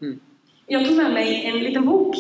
Mm. 0.01 0.19
Jag 0.67 0.85
tog 0.87 0.97
med 0.97 1.13
mig 1.13 1.45
en 1.45 1.59
liten 1.59 1.85
bok 1.85 2.15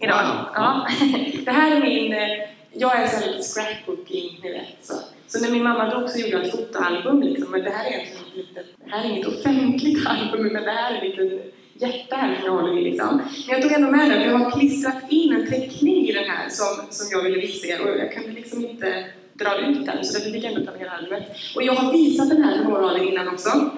idag. 0.00 0.24
Wow. 0.24 0.46
Ja. 0.54 0.86
Det 1.44 1.50
här 1.50 1.76
är 1.76 1.80
min... 1.80 2.12
eh, 2.12 2.48
Jag 2.72 3.02
är 3.02 3.06
så 3.06 3.16
här 3.16 3.26
lite 3.26 3.42
scrapbooking, 3.42 4.40
ni 4.42 4.50
vet. 4.52 4.76
Så 4.82 4.94
så 5.30 5.40
när 5.40 5.50
min 5.50 5.62
mamma 5.62 5.94
dog 5.94 6.10
så 6.10 6.18
gjorde 6.18 6.32
jag 6.32 6.46
ett 6.46 6.50
fotoalbum 6.50 7.22
liksom. 7.22 7.50
Men 7.50 7.62
det 7.62 7.70
här 7.70 7.84
är 7.84 7.90
egentligen 7.90 8.46
det 8.84 8.90
här 8.90 9.04
är 9.04 9.08
inget 9.08 9.26
offentligt 9.26 10.06
album 10.06 10.46
men 10.52 10.62
det 10.62 10.70
här 10.70 10.94
är 10.94 11.08
lite 11.08 11.42
hjärta 11.72 12.16
här 12.16 12.36
som 12.36 12.44
jag 12.44 12.52
håller 12.52 12.78
i 12.78 12.84
liksom. 12.84 13.16
Men 13.46 13.60
jag 13.60 13.62
tog 13.62 13.72
ändå 13.72 13.90
med 13.90 14.10
den 14.10 14.22
för 14.22 14.30
jag 14.30 14.38
har 14.38 14.50
klistrat 14.50 15.02
in 15.08 15.32
en 15.32 15.50
teckning 15.50 16.08
i 16.08 16.12
den 16.12 16.24
här 16.24 16.48
som, 16.48 16.86
som 16.90 17.06
jag 17.10 17.22
ville 17.22 17.40
visa 17.40 17.66
er 17.66 17.80
och 17.80 17.98
jag 17.98 18.12
kunde 18.12 18.30
liksom 18.30 18.66
inte 18.66 19.04
dra 19.32 19.58
ut 19.58 19.86
den 19.86 20.04
så 20.04 20.18
därför 20.18 20.30
fick 20.30 20.44
jag 20.44 20.52
ändå 20.52 20.66
ta 20.66 20.70
med 20.70 20.80
hela 20.80 20.92
albumet. 20.92 21.22
Och 21.56 21.62
jag 21.62 21.72
har 21.72 21.92
visat 21.92 22.28
den 22.28 22.42
här 22.42 22.56
för 22.56 22.64
några 22.64 22.90
av 22.90 22.96
er 22.96 23.02
innan 23.02 23.28
också. 23.28 23.70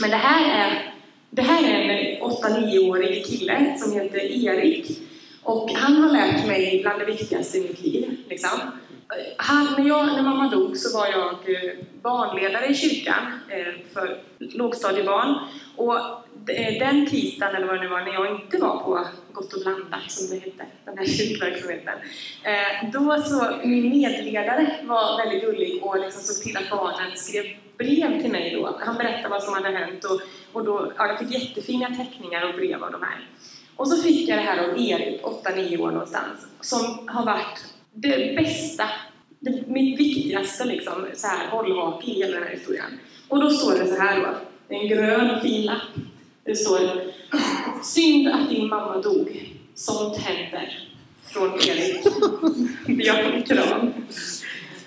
Men 0.00 0.10
det 0.10 0.16
här 0.16 0.66
är, 0.66 0.94
det 1.30 1.42
här 1.42 1.64
är 1.64 1.88
en 1.88 2.22
8-9-årig 2.22 3.26
kille 3.26 3.74
som 3.78 3.92
heter 3.92 4.18
Erik. 4.18 4.98
Och 5.42 5.70
han 5.70 5.96
har 5.96 6.12
lärt 6.12 6.46
mig 6.46 6.78
bland 6.82 6.98
det 6.98 7.04
viktigaste 7.04 7.58
i 7.58 7.60
mitt 7.60 7.80
liv. 7.84 8.16
Liksom. 8.28 8.50
Han, 9.36 9.74
när, 9.78 9.88
jag, 9.88 10.06
när 10.06 10.22
mamma 10.22 10.48
dog 10.48 10.76
så 10.76 10.98
var 10.98 11.06
jag 11.06 11.32
eh, 11.32 11.72
barnledare 12.02 12.66
i 12.66 12.74
kyrkan 12.74 13.40
eh, 13.48 13.92
för 13.94 14.22
lågstadiebarn. 14.38 15.38
Och 15.76 15.96
eh, 16.50 16.78
den 16.78 17.06
tisdagen, 17.06 17.54
eller 17.54 17.66
vad 17.66 17.76
det 17.76 17.82
nu 17.82 17.88
var, 17.88 18.00
när 18.00 18.12
jag 18.12 18.40
inte 18.40 18.58
var 18.58 18.78
på 18.78 19.06
Gott 19.32 19.52
och 19.52 19.60
blandat, 19.60 20.10
som 20.10 20.36
det 20.36 20.44
hette, 20.44 20.66
den 20.84 20.98
här 20.98 21.06
kyrkverksamheten, 21.06 21.94
då 22.92 23.22
så, 23.22 23.52
min 23.64 23.88
medledare 23.88 24.76
var 24.82 25.24
väldigt 25.24 25.42
gullig 25.42 25.82
och 25.82 25.98
liksom 25.98 26.22
såg 26.22 26.44
till 26.44 26.56
att 26.56 26.70
barnen 26.70 27.16
skrev 27.16 27.44
brev 27.78 28.22
till 28.22 28.32
mig 28.32 28.54
då. 28.54 28.78
Han 28.80 28.96
berättade 28.96 29.28
vad 29.28 29.42
som 29.42 29.54
hade 29.54 29.68
hänt 29.68 30.04
och, 30.04 30.20
och 30.52 30.64
då, 30.64 30.92
ja, 30.96 31.06
jag 31.06 31.18
fick 31.18 31.30
jättefina 31.30 31.86
teckningar 31.86 32.48
och 32.48 32.54
brev 32.54 32.84
av 32.84 32.92
de 32.92 33.02
här. 33.02 33.28
Och 33.76 33.88
så 33.88 34.02
fick 34.02 34.28
jag 34.28 34.38
det 34.38 34.42
här 34.42 34.68
av 34.68 34.80
Erik, 34.80 35.22
8-9 35.22 35.80
år 35.80 35.90
någonstans, 35.90 36.46
som 36.60 37.08
har 37.08 37.26
varit 37.26 37.64
det 37.94 38.36
bästa, 38.36 38.84
det, 39.40 39.66
mitt 39.66 40.00
viktigaste 40.00 40.64
liksom, 40.64 41.06
så 41.14 41.26
här, 41.26 41.48
hållhake 41.48 42.06
i 42.06 42.14
hela 42.14 42.34
den 42.34 42.42
här 42.42 42.54
historien. 42.54 43.00
Och 43.28 43.40
då 43.40 43.50
står 43.50 43.78
det 43.78 43.86
så 43.86 44.00
här 44.00 44.20
då, 44.20 44.34
en 44.74 44.88
grön 44.88 45.40
fin 45.40 45.66
lapp. 45.66 45.82
Det 46.44 46.56
står 46.56 46.80
Synd 47.82 48.28
att 48.28 48.50
din 48.50 48.68
mamma 48.68 49.00
dog, 49.00 49.54
sånt 49.74 50.16
händer. 50.16 50.88
Från 51.24 51.54
Erik 51.54 52.04
Björn 52.86 53.42
Kram. 53.42 53.92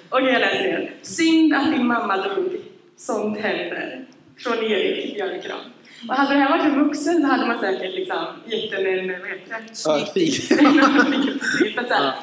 Okej, 0.10 0.34
jag 0.34 0.42
läser 0.42 0.68
igen. 0.68 0.90
Synd 1.02 1.54
att 1.54 1.72
din 1.72 1.88
mamma 1.88 2.18
dog, 2.18 2.58
sånt 2.98 3.38
händer. 3.38 4.06
Från 4.38 4.64
Erik 4.64 5.14
Björnkram. 5.16 5.60
Och 6.08 6.16
hade 6.16 6.34
det 6.34 6.40
här 6.40 6.50
varit 6.50 6.66
en 6.66 6.84
vuxen 6.84 7.22
så 7.22 7.28
hade 7.28 7.48
man 7.48 7.60
säkert 7.60 7.96
liksom 7.96 8.26
gett 8.46 8.72
den 8.72 8.86
en, 8.86 9.22
vad 9.22 9.30
heter 9.30 9.48
det? 9.50 9.90
Örfil. 9.90 10.34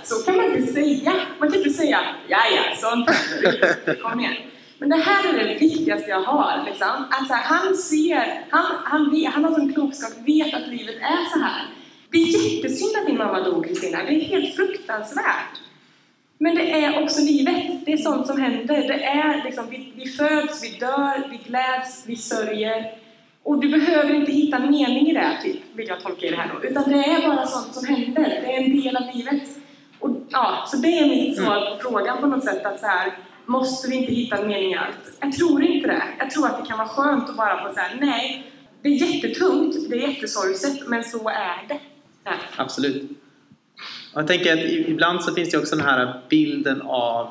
Så, 0.03 0.15
kan 0.15 0.37
man 0.37 0.57
inte 0.57 0.73
säga. 0.73 1.13
Man 1.39 1.51
kan 1.51 1.59
inte 1.59 1.71
säga 1.71 2.01
ja, 2.29 2.39
ja, 2.57 2.77
sånt 2.77 3.11
händer. 3.11 4.03
Kom 4.03 4.21
igen. 4.21 4.35
Men 4.79 4.89
det 4.89 4.97
här 4.97 5.35
är 5.35 5.49
det 5.49 5.55
viktigaste 5.55 6.11
jag 6.11 6.23
har. 6.23 6.65
Liksom. 6.67 7.05
Alltså, 7.11 7.35
han 7.35 7.77
ser, 7.77 8.45
han, 8.51 8.67
han, 8.85 9.27
han 9.33 9.45
har 9.45 9.55
sån 9.55 9.73
klokskap, 9.73 10.13
vet 10.27 10.55
att 10.55 10.69
livet 10.69 10.97
är 10.97 11.31
så 11.33 11.39
här. 11.39 11.63
Det 12.11 12.19
är 12.19 12.55
jättesynd 12.55 12.97
att 12.97 13.07
din 13.07 13.19
mamma 13.19 13.41
dog 13.41 13.67
Kristina, 13.67 13.99
det 13.99 14.15
är 14.15 14.21
helt 14.21 14.57
fruktansvärt. 14.57 15.61
Men 16.39 16.55
det 16.55 16.85
är 16.85 17.03
också 17.03 17.21
livet, 17.21 17.85
det 17.87 17.93
är 17.93 17.97
sånt 17.97 18.27
som 18.27 18.41
händer. 18.41 18.89
Det 18.89 19.05
är 19.05 19.45
liksom, 19.45 19.71
vi, 19.71 19.93
vi 19.97 20.07
föds, 20.07 20.65
vi 20.65 20.79
dör, 20.79 21.29
vi 21.31 21.37
gläds, 21.37 22.05
vi 22.07 22.17
sörjer. 22.17 23.00
Och 23.43 23.61
du 23.61 23.69
behöver 23.69 24.15
inte 24.15 24.33
hitta 24.33 24.57
en 24.57 24.71
mening 24.71 25.11
i 25.11 25.15
det, 25.15 25.39
typ, 25.43 25.57
vill 25.73 25.89
jag 25.89 26.01
tolka 26.01 26.27
i 26.27 26.31
det 26.31 26.37
här 26.37 26.51
då. 26.55 26.69
Utan 26.69 26.91
det 26.91 27.05
är 27.05 27.29
bara 27.29 27.47
sånt 27.47 27.75
som 27.75 27.87
händer, 27.87 28.23
det 28.23 28.57
är 28.57 28.63
en 28.63 28.81
del 28.81 28.97
av 28.97 29.03
livet. 29.15 29.43
Och, 29.99 30.11
ja, 30.29 30.65
så 30.69 30.77
det 30.77 30.99
är 30.99 31.09
mitt 31.09 31.37
svar 31.37 31.71
på 31.71 31.89
frågan 31.89 32.21
på 32.21 32.27
något 32.27 32.45
sätt. 32.45 32.67
att 32.67 32.81
så 32.81 32.87
här, 32.87 33.13
Måste 33.51 33.89
vi 33.89 33.97
inte 33.97 34.13
hitta 34.13 34.37
en 34.37 34.49
mening 34.49 34.73
i 34.73 34.77
allt? 34.77 35.17
Jag 35.21 35.33
tror 35.33 35.63
inte 35.63 35.89
det. 35.89 36.03
Jag 36.19 36.31
tror 36.31 36.47
att 36.47 36.63
det 36.63 36.69
kan 36.69 36.79
vara 36.79 36.89
skönt 36.89 37.31
att 37.31 37.37
bara 37.37 37.69
få 37.69 37.75
säga 37.75 37.89
nej, 38.01 38.53
det 38.83 38.89
är 38.89 38.93
jättetungt, 38.93 39.91
det 39.91 39.97
är 39.97 40.09
jättesorgset, 40.09 40.89
men 40.89 41.05
så 41.05 41.29
är 41.29 41.69
det. 41.69 41.81
Ja. 42.25 42.33
Absolut. 42.57 43.11
Och 44.15 44.21
jag 44.21 44.27
tänker 44.27 44.53
att 44.53 44.71
ibland 44.71 45.23
så 45.23 45.35
finns 45.35 45.51
det 45.51 45.59
också 45.59 45.77
den 45.77 45.87
här 45.87 46.21
bilden 46.29 46.83
av 46.83 47.31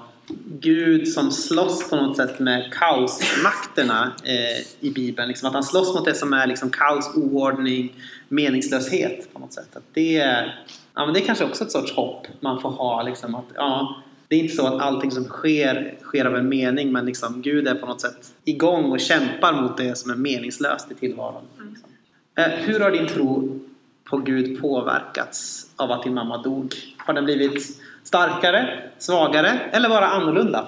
Gud 0.59 1.07
som 1.07 1.31
slåss 1.31 1.89
på 1.89 1.95
något 1.95 2.17
sätt 2.17 2.39
med 2.39 2.73
kaosmakterna 2.73 4.11
eh, 4.23 4.65
i 4.79 4.91
Bibeln. 4.91 5.27
Liksom 5.27 5.47
att 5.47 5.53
han 5.53 5.63
slåss 5.63 5.95
mot 5.95 6.05
det 6.05 6.15
som 6.15 6.33
är 6.33 6.47
liksom 6.47 6.69
kaos, 6.69 7.15
oordning, 7.15 7.93
meningslöshet 8.27 9.33
på 9.33 9.39
något 9.39 9.53
sätt. 9.53 9.75
Att 9.75 9.83
det, 9.93 10.17
är, 10.17 10.65
ja, 10.95 11.05
men 11.05 11.13
det 11.13 11.19
är 11.19 11.25
kanske 11.25 11.45
också 11.45 11.63
ett 11.63 11.71
sorts 11.71 11.91
hopp 11.91 12.27
man 12.39 12.61
får 12.61 12.69
ha. 12.69 13.03
Liksom, 13.03 13.35
att, 13.35 13.45
ja, 13.55 14.03
det 14.27 14.35
är 14.35 14.39
inte 14.39 14.55
så 14.55 14.67
att 14.67 14.81
allting 14.81 15.11
som 15.11 15.23
sker 15.23 15.95
sker 16.01 16.25
av 16.25 16.35
en 16.35 16.49
mening 16.49 16.91
men 16.91 17.05
liksom, 17.05 17.41
Gud 17.41 17.67
är 17.67 17.75
på 17.75 17.85
något 17.85 18.01
sätt 18.01 18.33
igång 18.45 18.91
och 18.91 18.99
kämpar 18.99 19.61
mot 19.61 19.77
det 19.77 19.97
som 19.97 20.11
är 20.11 20.15
meningslöst 20.15 20.91
i 20.91 20.95
tillvaron. 20.95 21.43
Liksom. 21.69 21.89
Eh, 22.35 22.43
hur 22.45 22.79
har 22.79 22.91
din 22.91 23.07
tro 23.07 23.59
på 24.03 24.17
Gud 24.17 24.61
påverkats 24.61 25.69
av 25.75 25.91
att 25.91 26.03
din 26.03 26.13
mamma 26.13 26.37
dog? 26.37 26.75
Har 26.97 27.13
den 27.13 27.25
blivit 27.25 27.78
starkare, 28.09 28.79
svagare 28.97 29.59
eller 29.71 29.89
bara 29.89 30.07
annorlunda? 30.07 30.67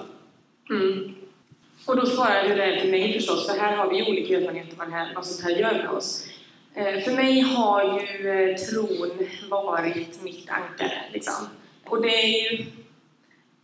Mm. 0.70 1.14
Och 1.86 1.96
då 1.96 2.06
svarar 2.06 2.34
jag 2.34 2.44
hur 2.44 2.56
det 2.56 2.64
är 2.64 2.80
för 2.80 2.88
mig 2.88 3.12
förstås, 3.12 3.50
för 3.50 3.58
här 3.58 3.76
har 3.76 3.90
vi 3.90 4.02
olika 4.02 4.38
erfarenheter 4.38 4.76
vad, 4.76 4.90
här, 4.90 5.12
vad 5.14 5.26
sånt 5.26 5.44
här 5.44 5.60
gör 5.60 5.72
med 5.72 5.88
oss. 5.88 6.26
Eh, 6.74 7.00
för 7.00 7.12
mig 7.12 7.40
har 7.40 7.84
ju 7.84 8.30
eh, 8.30 8.56
tron 8.56 9.26
varit 9.50 10.22
mitt 10.22 10.50
ankare. 10.50 11.02
Liksom. 11.12 11.34
Och 11.84 12.02
det 12.02 12.08
är 12.08 12.28
ju... 12.28 12.66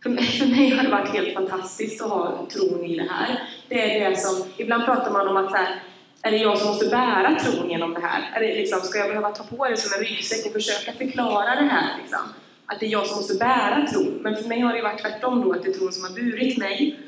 För 0.03 0.09
mig, 0.09 0.23
för 0.23 0.45
mig 0.45 0.69
har 0.69 0.83
det 0.83 0.89
varit 0.89 1.09
helt 1.09 1.33
fantastiskt 1.33 2.01
att 2.01 2.09
ha 2.09 2.47
tron 2.51 2.85
i 2.85 2.97
det 2.97 3.07
här. 3.09 3.43
Det 3.67 4.01
är 4.01 4.09
det 4.09 4.15
som... 4.15 4.47
Ibland 4.57 4.85
pratar 4.85 5.11
man 5.11 5.27
om 5.27 5.37
att 5.37 5.51
så 5.51 5.57
här, 5.57 5.81
är 6.21 6.31
det 6.31 6.37
jag 6.37 6.57
som 6.57 6.67
måste 6.67 6.85
bära 6.85 7.39
tron 7.39 7.69
genom 7.69 7.93
det 7.93 8.01
här? 8.01 8.31
Är 8.35 8.47
det 8.47 8.55
liksom, 8.55 8.81
ska 8.81 8.99
jag 8.99 9.07
behöva 9.07 9.29
ta 9.29 9.43
på 9.43 9.67
det 9.67 9.77
som 9.77 9.99
en 9.99 10.05
ryggsäck 10.05 10.45
och 10.45 10.53
försöka 10.53 10.93
förklara 10.93 11.55
det 11.55 11.67
här? 11.71 11.97
Liksom? 12.01 12.19
Att 12.69 12.79
det 12.79 12.85
är 12.85 12.89
jag 12.89 13.07
som 13.07 13.17
måste 13.17 13.37
bära 13.37 13.87
tron. 13.87 14.19
Men 14.21 14.35
för 14.35 14.49
mig 14.49 14.59
har 14.59 14.73
det 14.73 14.81
varit 14.81 15.01
tvärtom 15.01 15.41
då, 15.41 15.51
att 15.51 15.63
det 15.63 15.69
är 15.69 15.73
tron 15.73 15.91
som 15.91 16.03
har 16.03 16.11
burit 16.11 16.57
mig. 16.57 16.99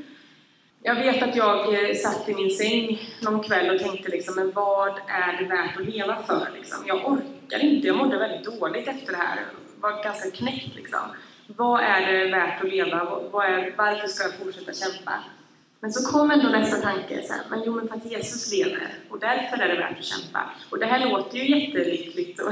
Jag 0.84 0.96
vet 0.96 1.24
att 1.24 1.36
jag 1.36 1.74
eh, 1.74 1.96
satt 1.96 2.30
i 2.30 2.34
min 2.34 2.50
säng 2.50 3.02
någon 3.22 3.44
kväll 3.44 3.76
och 3.76 3.82
tänkte 3.82 4.10
liksom, 4.10 4.36
men 4.36 4.52
vad 4.52 4.94
är 5.08 5.38
det 5.40 5.46
värt 5.46 5.80
att 5.80 5.86
leva 5.86 6.24
för? 6.24 6.48
Liksom? 6.58 6.78
Jag 6.88 7.12
orkar 7.12 7.60
inte, 7.60 7.88
jag 7.88 7.98
mådde 7.98 8.18
väldigt 8.18 8.60
dåligt 8.60 8.88
efter 8.88 9.12
det 9.12 9.18
här. 9.18 9.36
Jag 9.36 9.82
var 9.92 10.04
ganska 10.04 10.32
knäckt 10.32 10.76
liksom. 10.76 11.00
Vad 11.48 11.82
är 11.82 12.14
det 12.14 12.30
värt 12.30 12.64
att 12.64 12.70
leva? 12.70 13.20
Vad 13.32 13.46
är, 13.46 13.74
varför 13.78 14.08
ska 14.08 14.24
jag 14.24 14.34
fortsätta 14.34 14.74
kämpa? 14.74 15.14
Men 15.82 15.92
så 15.92 16.12
kom 16.12 16.32
ändå 16.32 16.50
nästa 16.50 16.78
tanke, 16.78 17.24
så 17.24 17.34
här, 17.34 17.42
men 17.50 17.62
jo 17.66 17.76
men 17.76 17.88
för 17.88 17.96
att 17.96 18.06
Jesus 18.06 18.52
lever 18.52 18.94
och 19.10 19.20
därför 19.20 19.58
är 19.58 19.68
det 19.68 19.80
värt 19.80 20.00
att 20.00 20.06
kämpa. 20.06 20.50
Och 20.70 20.80
det 20.80 20.86
här 20.86 21.10
låter 21.10 21.38
ju 21.38 21.60
jättelyckligt 21.60 22.40
och 22.42 22.52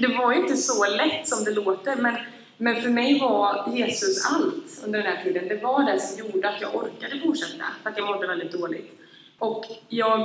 det 0.00 0.06
var 0.06 0.32
ju 0.32 0.40
inte 0.40 0.56
så 0.56 0.86
lätt 0.96 1.28
som 1.28 1.44
det 1.44 1.50
låter 1.50 1.96
men, 1.96 2.16
men 2.56 2.82
för 2.82 2.88
mig 2.90 3.20
var 3.20 3.72
Jesus 3.74 4.26
allt 4.32 4.84
under 4.84 5.02
den 5.02 5.16
här 5.16 5.24
tiden. 5.24 5.48
Det 5.48 5.56
var 5.56 5.92
det 5.92 6.00
som 6.00 6.26
gjorde 6.26 6.48
att 6.48 6.60
jag 6.60 6.74
orkade 6.74 7.20
fortsätta, 7.20 7.64
för 7.82 7.90
att 7.90 7.98
jag 7.98 8.06
mådde 8.06 8.26
väldigt 8.26 8.52
dåligt. 8.52 9.00
Och 9.38 9.64
jag, 9.88 10.20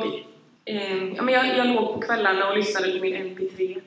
eh, 0.65 1.03
ja, 1.15 1.21
men 1.21 1.33
jag, 1.33 1.57
jag 1.57 1.67
låg 1.67 1.93
på 1.93 2.01
kvällarna 2.01 2.49
och 2.49 2.57
lyssnade 2.57 2.91
på 2.91 3.03
min 3.03 3.15
MP3 3.15 3.81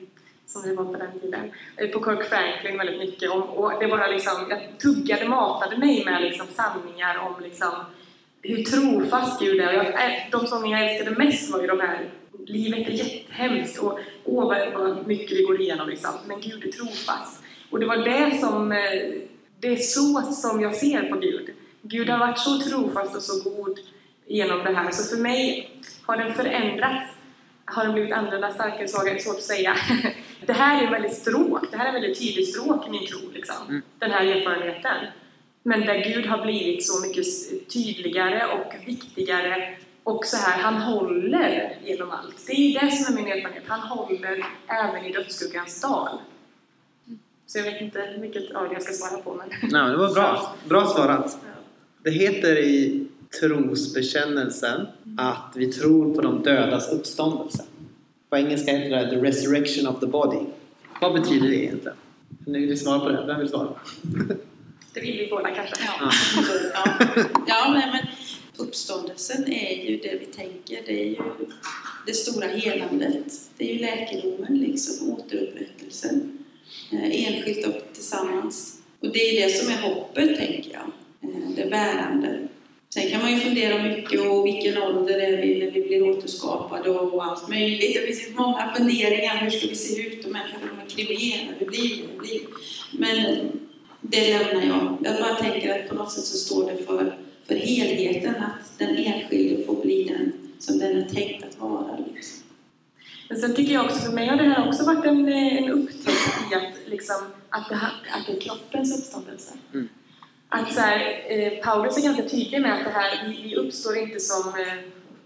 som 0.45 0.61
det 0.61 0.75
var 0.75 0.85
på 0.85 0.97
den 0.97 1.19
tiden, 1.19 1.51
eh, 1.77 1.89
på 1.89 2.03
Kirk 2.05 2.29
Franklin 2.29 2.77
väldigt 2.77 2.99
mycket. 2.99 3.31
Och, 3.31 3.57
och 3.57 3.79
det 3.79 3.87
bara 3.87 4.07
liksom, 4.07 4.47
jag 4.49 4.79
tuggade, 4.79 5.27
matade 5.27 5.77
mig 5.77 6.05
med 6.05 6.21
liksom 6.21 6.47
sanningar 6.47 7.17
om 7.17 7.43
liksom 7.43 7.73
hur 8.43 8.63
trofast 8.63 9.39
Gud 9.39 9.61
är. 9.61 9.73
Jag, 9.73 10.27
de 10.31 10.47
sånger 10.47 10.77
jag 10.77 10.91
älskade 10.91 11.17
mest 11.17 11.51
var 11.51 11.61
ju 11.61 11.67
de 11.67 11.79
här 11.79 12.09
Livet 12.47 12.87
är 12.87 12.91
jättehemskt 12.91 13.79
och 13.79 13.99
åh 14.23 14.47
vad, 14.73 15.07
mycket 15.07 15.37
vi 15.37 15.43
går 15.43 15.61
igenom 15.61 15.89
liksom. 15.89 16.11
Men 16.27 16.41
Gud 16.41 16.65
är 16.65 16.71
trofast. 16.71 17.43
Och 17.69 17.79
det 17.79 17.85
var 17.85 17.97
det 17.97 18.39
som, 18.39 18.71
eh, 18.71 18.77
det 19.59 19.67
är 19.67 19.75
så 19.75 20.21
som 20.21 20.61
jag 20.61 20.75
ser 20.75 21.09
på 21.09 21.17
Gud. 21.17 21.49
Gud 21.81 22.09
har 22.09 22.17
varit 22.17 22.39
så 22.39 22.59
trofast 22.59 23.15
och 23.15 23.21
så 23.21 23.49
god 23.49 23.79
genom 24.27 24.59
det 24.59 24.73
här. 24.73 24.91
Så 24.91 25.15
för 25.15 25.21
mig 25.21 25.71
har 26.05 26.17
den 26.17 26.33
förändrats. 26.33 27.13
Har 27.65 27.83
den 27.83 27.93
blivit 27.93 28.13
annorlunda, 28.13 28.53
starkare, 28.53 28.87
svagare? 28.87 29.19
Svårt 29.19 29.35
att 29.35 29.41
säga. 29.41 29.75
Det 30.45 30.53
här 30.53 30.83
är 30.83 30.91
väldigt 30.91 31.13
stråk. 31.13 31.71
Det 31.71 31.77
här 31.77 31.89
är 31.89 31.93
väldigt 31.93 32.19
tydligt 32.19 32.49
stråk 32.49 32.87
i 32.87 32.89
min 32.89 33.07
tro. 33.07 33.19
Liksom. 33.33 33.81
Den 33.99 34.11
här 34.11 34.25
erfarenheten. 34.25 34.97
Men 35.63 35.81
där 35.81 36.13
Gud 36.13 36.25
har 36.25 36.43
blivit 36.43 36.85
så 36.85 37.07
mycket 37.07 37.25
tydligare 37.73 38.41
och 38.45 38.87
viktigare 38.87 39.77
och 40.03 40.25
så 40.25 40.37
här, 40.37 40.61
han 40.61 40.81
håller 40.81 41.77
genom 41.83 42.11
allt. 42.11 42.47
Det 42.47 42.53
är 42.53 42.85
det 42.85 42.91
som 42.91 43.13
är 43.13 43.21
min 43.21 43.31
erfarenhet. 43.31 43.63
Han 43.67 43.79
håller 43.79 44.45
även 44.67 45.05
i 45.05 45.11
dödsskuggans 45.11 45.81
dal. 45.81 46.09
Så 47.45 47.57
jag 47.57 47.63
vet 47.63 47.81
inte 47.81 48.15
vilket 48.19 48.51
av 48.51 48.67
det 48.67 48.73
jag 48.73 48.81
ska 48.81 48.93
svara 48.93 49.21
på. 49.21 49.33
Men... 49.33 49.71
Nej, 49.71 49.91
det 49.91 49.97
var 49.97 50.13
bra. 50.13 50.55
Bra 50.69 50.87
svarat. 50.87 51.37
Det 52.03 52.11
heter 52.11 52.57
i 52.57 53.07
trosbekännelsen 53.39 54.87
att 55.17 55.53
vi 55.55 55.71
tror 55.71 56.15
på 56.15 56.21
de 56.21 56.43
dödas 56.43 56.91
uppståndelse. 56.91 57.63
På 58.29 58.37
engelska 58.37 58.71
heter 58.71 58.89
det 58.89 59.09
the 59.09 59.15
resurrection 59.15 59.87
of 59.87 59.99
the 59.99 60.07
body. 60.07 60.39
Vad 61.01 61.13
betyder 61.13 61.47
det 61.47 61.55
egentligen? 61.55 61.97
Ni 62.45 62.65
vill 62.65 62.79
svara 62.79 62.99
på 62.99 63.09
det? 63.09 63.25
Vem 63.27 63.39
vill 63.39 63.49
svara? 63.49 63.69
Det 64.93 65.01
vill 65.01 65.17
vi 65.17 65.27
båda 65.27 65.51
kanske. 65.51 65.75
Ja, 65.85 66.11
ja. 66.73 66.93
ja 67.47 67.73
nej, 67.73 67.89
men 67.91 68.07
uppståndelsen 68.67 69.53
är 69.53 69.89
ju 69.89 69.97
det 69.97 70.17
vi 70.19 70.25
tänker. 70.25 70.79
Det 70.85 71.01
är 71.01 71.05
ju 71.05 71.17
det 72.05 72.13
stora 72.13 72.47
helandet. 72.47 73.33
Det 73.57 73.69
är 73.69 73.73
ju 73.73 73.79
läkedomen, 73.79 74.57
liksom, 74.57 75.11
återupprättelsen. 75.11 76.45
Eh, 76.91 77.27
enskilt 77.27 77.67
och 77.67 77.93
tillsammans. 77.93 78.81
Och 78.99 79.11
det 79.13 79.19
är 79.19 79.47
det 79.47 79.53
som 79.53 79.73
är 79.73 79.81
hoppet, 79.81 80.37
tänker 80.37 80.71
jag. 80.71 80.91
Eh, 81.29 81.49
det 81.55 81.69
bärande. 81.69 82.47
Sen 82.93 83.09
kan 83.09 83.21
man 83.21 83.31
ju 83.31 83.39
fundera 83.39 83.83
mycket 83.83 84.21
och 84.21 84.45
vilken 84.45 84.83
ålder 84.83 85.19
är 85.19 85.41
vi 85.41 85.59
när 85.59 85.71
vi 85.71 85.81
blir 85.81 86.09
återskapade 86.09 86.89
och 86.89 87.25
allt 87.25 87.49
möjligt. 87.49 87.93
Det 87.93 88.05
finns 88.05 88.27
ju 88.27 88.33
många 88.33 88.73
funderingar. 88.77 89.37
Hur 89.37 89.49
ska 89.49 89.67
vi 89.67 89.75
se 89.75 90.01
ut? 90.01 90.25
Och 90.25 90.31
människor 90.31 90.67
kommer 90.69 90.89
krimiera. 90.89 91.47
Hur 91.59 91.65
blir 91.65 91.89
det? 91.89 92.11
Hur 92.11 92.19
blir 92.19 92.39
det? 92.39 92.45
Men 92.91 93.49
det 94.03 94.37
lämnar 94.37 94.67
jag. 94.67 94.97
Jag 95.03 95.21
bara 95.21 95.35
tänker 95.35 95.79
att 95.83 95.89
på 95.89 95.95
något 95.95 96.11
sätt 96.11 96.23
så 96.25 96.37
står 96.37 96.71
det 96.71 96.77
för, 96.77 97.17
för 97.47 97.55
helheten, 97.55 98.35
att 98.35 98.77
den 98.79 98.95
enskilde 98.97 99.63
får 99.65 99.81
bli 99.81 100.03
den 100.03 100.31
som 100.59 100.77
den 100.79 100.97
är 100.97 101.05
tänkt 101.09 101.43
att 101.45 101.59
vara. 101.59 101.97
Liksom. 102.13 102.43
Men 103.29 103.37
sen 103.41 103.55
tycker 103.55 103.73
jag 103.73 103.85
också, 103.85 103.99
för 103.99 104.11
mig 104.11 104.27
har 104.27 104.37
det 104.37 104.43
här 104.43 104.67
också 104.67 104.83
varit 104.83 105.05
en, 105.05 105.27
en 105.33 105.69
upptäckt 105.69 106.51
i 106.51 106.55
att, 106.55 106.73
liksom, 106.89 107.15
att, 107.49 107.69
det, 107.69 107.75
här- 107.75 107.91
att 108.19 108.25
det 108.27 108.33
är 108.37 108.39
kroppens 108.41 108.99
uppståndelse. 108.99 109.53
Mm. 109.73 109.89
Att 110.49 110.73
så 110.73 110.79
här, 110.81 111.23
eh, 111.27 111.63
Paulus 111.63 111.97
är 111.97 112.01
ganska 112.01 112.29
tydlig 112.29 112.61
med 112.61 112.73
att 112.73 112.83
det 112.83 112.89
här, 112.89 113.27
vi, 113.27 113.41
vi 113.43 113.55
uppstår 113.55 113.97
inte 113.97 114.19
som 114.19 114.47
eh, 114.49 114.73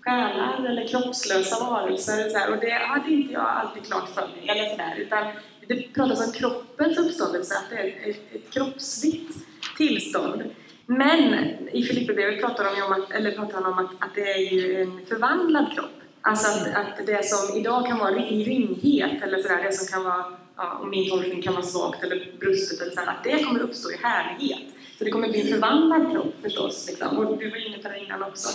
själar 0.01 0.65
eller 0.69 0.87
kroppslösa 0.87 1.59
varelser. 1.59 2.29
Så 2.29 2.37
här, 2.37 2.51
och 2.51 2.57
det 2.61 2.71
hade 2.73 3.11
inte 3.13 3.33
jag 3.33 3.41
alltid 3.45 3.83
klart 3.85 4.09
för 4.15 4.21
mig. 4.21 4.49
Eller 4.49 4.69
så 4.69 4.77
där, 4.77 4.95
utan 4.97 5.25
det 5.67 5.93
pratas 5.93 6.27
om 6.27 6.33
kroppens 6.33 6.97
uppståndelse, 6.97 7.55
att 7.55 7.69
det 7.69 7.75
är 7.75 8.09
ett, 8.09 8.35
ett 8.35 8.53
kroppsligt 8.53 9.37
tillstånd. 9.77 10.43
Men 10.85 11.33
i 11.71 11.83
Filipperbrevet 11.83 12.41
pratar 12.41 12.63
de 12.63 12.81
om 12.81 12.91
att, 12.91 13.11
eller 13.11 13.31
pratar 13.31 13.53
han 13.61 13.73
om 13.73 13.85
att, 13.85 13.91
att 13.99 14.15
det 14.15 14.31
är 14.31 14.53
ju 14.53 14.81
en 14.81 15.05
förvandlad 15.05 15.73
kropp. 15.73 16.01
Alltså 16.21 16.47
att, 16.47 16.99
att 16.99 17.07
det 17.07 17.25
som 17.25 17.57
idag 17.57 17.87
kan 17.87 17.97
vara 17.97 18.15
i 18.15 18.43
ringhet, 18.43 19.23
eller 19.23 19.41
sådär, 19.41 19.63
det 19.63 19.73
som 19.73 19.87
kan 19.87 20.03
vara, 20.03 20.25
ja, 20.55 20.79
om 20.81 20.89
min 20.89 21.09
tolkning 21.09 21.41
kan 21.41 21.53
vara 21.53 21.65
svagt 21.65 22.03
eller 22.03 22.31
brustet, 22.39 22.81
eller 22.81 22.91
sådär, 22.91 23.07
att 23.07 23.23
det 23.23 23.43
kommer 23.43 23.59
uppstå 23.59 23.91
i 23.91 23.97
härlighet. 24.03 24.67
Så 24.97 25.03
det 25.03 25.11
kommer 25.11 25.29
bli 25.29 25.41
en 25.41 25.47
förvandlad 25.47 26.11
kropp 26.11 26.33
förstås. 26.41 26.87
Liksom. 26.89 27.17
Och 27.17 27.37
du 27.37 27.49
var 27.49 27.67
inne 27.67 27.77
på 27.77 27.89
det 27.89 27.99
innan 28.05 28.23
också. 28.23 28.49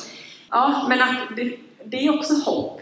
Ja, 0.50 0.86
men 0.88 1.02
att 1.02 1.36
det, 1.36 1.56
det 1.84 2.06
är 2.06 2.18
också 2.18 2.34
hopp 2.34 2.80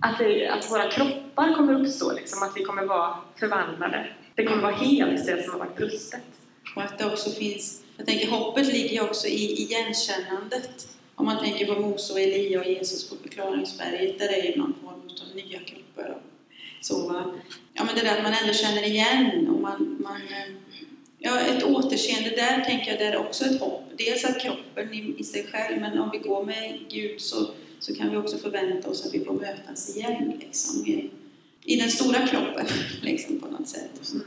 att, 0.00 0.18
det, 0.18 0.48
att 0.48 0.70
våra 0.70 0.90
kroppar 0.90 1.54
kommer 1.54 1.80
uppstå, 1.80 2.12
liksom, 2.12 2.42
att 2.42 2.56
vi 2.56 2.62
kommer 2.62 2.84
vara 2.84 3.14
förvandlade. 3.36 4.06
Det 4.34 4.44
kommer 4.44 4.62
vara 4.62 4.74
helt 4.74 5.26
det 5.26 5.42
som 5.42 5.52
har 5.52 5.58
varit 5.58 5.76
brustet. 5.76 6.20
Och 6.76 6.82
att 6.82 6.98
det 6.98 7.06
också 7.06 7.30
finns, 7.30 7.82
jag 7.96 8.06
tänker 8.06 8.30
hoppet 8.30 8.66
ligger 8.66 8.94
ju 8.94 9.00
också 9.00 9.26
i 9.26 9.62
igenkännandet. 9.62 10.88
Om 11.14 11.26
man 11.26 11.38
tänker 11.44 11.74
på 11.74 11.80
Mose 11.80 12.12
och 12.12 12.20
Elia 12.20 12.60
och 12.60 12.66
Jesus 12.66 13.10
på 13.10 13.16
förklaringsberget, 13.22 14.18
där 14.18 14.32
är 14.32 14.42
ju 14.42 14.56
någon 14.56 14.74
form 14.82 15.28
av 15.28 15.36
nya 15.36 15.58
kroppar. 15.58 16.16
Så, 16.80 17.24
ja, 17.74 17.84
men 17.84 17.94
det 17.94 18.00
där 18.00 18.16
att 18.16 18.22
man 18.22 18.34
ändå 18.42 18.52
känner 18.52 18.82
igen 18.82 19.48
och 19.48 19.60
man, 19.60 19.96
man 20.00 20.16
eh, 20.16 20.78
Ja, 21.24 21.40
ett 21.40 21.62
återseende 21.62 22.30
där 22.30 22.60
tänker 22.60 22.90
jag, 22.90 22.98
det 22.98 23.04
är 23.04 23.16
också 23.16 23.44
ett 23.44 23.60
hopp. 23.60 23.84
Dels 23.98 24.24
att 24.24 24.40
kroppen 24.40 24.94
i, 24.94 25.14
i 25.18 25.24
sig 25.24 25.46
själv, 25.52 25.80
men 25.80 25.98
om 25.98 26.10
vi 26.12 26.18
går 26.18 26.44
med 26.44 26.78
Gud 26.88 27.20
så, 27.20 27.50
så 27.82 27.94
kan 27.94 28.10
vi 28.10 28.16
också 28.16 28.36
förvänta 28.36 28.90
oss 28.90 29.06
att 29.06 29.14
vi 29.14 29.24
får 29.24 29.34
mötas 29.34 29.96
igen 29.96 30.32
liksom, 30.40 30.86
i, 30.86 31.10
i 31.64 31.76
den 31.76 31.90
stora 31.90 32.26
kroppen 32.26 32.66
liksom, 33.02 33.38
på 33.38 33.48
något 33.48 33.68
sätt. 33.68 34.12
Mm. 34.12 34.26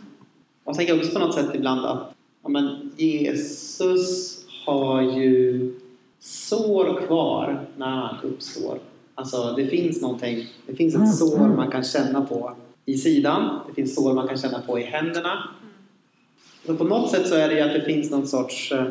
Jag 0.66 0.76
tänker 0.76 0.98
också 0.98 1.12
på 1.12 1.20
något 1.20 1.36
sätt 1.36 1.50
ibland 1.54 1.86
att 1.86 2.14
ja, 2.44 2.50
men 2.50 2.92
Jesus 2.98 4.38
har 4.66 5.02
ju 5.02 5.74
sår 6.20 7.08
kvar 7.08 7.66
när 7.78 7.86
han 7.86 8.16
uppstår. 8.24 8.80
Alltså 9.16 9.54
det 9.58 9.68
finns 9.68 10.02
någonting, 10.02 10.48
det 10.66 10.76
finns 10.76 10.96
ett 10.96 11.16
sår 11.16 11.48
man 11.48 11.72
kan 11.72 11.84
känna 11.84 12.22
på 12.26 12.56
i 12.86 12.98
sidan, 12.98 13.60
det 13.68 13.74
finns 13.74 13.96
sår 13.96 14.14
man 14.14 14.28
kan 14.28 14.38
känna 14.38 14.62
på 14.62 14.80
i 14.80 14.84
händerna. 14.84 15.50
Så 16.66 16.76
på 16.76 16.84
något 16.84 17.12
sätt 17.12 17.28
så 17.28 17.36
är 17.36 17.48
det 17.48 17.56
ju 17.56 17.62
att 17.62 17.74
det 17.74 17.82
finns 17.82 18.12
någon 18.12 18.28
sorts 18.28 18.72
eh, 18.72 18.88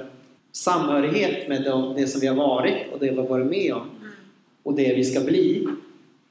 samhörighet 0.53 1.49
med 1.49 1.63
det 1.97 2.07
som 2.07 2.21
vi 2.21 2.27
har 2.27 2.37
varit 2.37 2.93
och 2.93 2.99
det 2.99 3.11
vi 3.11 3.17
har 3.17 3.29
varit 3.29 3.47
med 3.47 3.75
om 3.75 3.87
och 4.65 4.75
det 4.75 4.95
vi 4.95 5.05
ska 5.05 5.21
bli. 5.21 5.69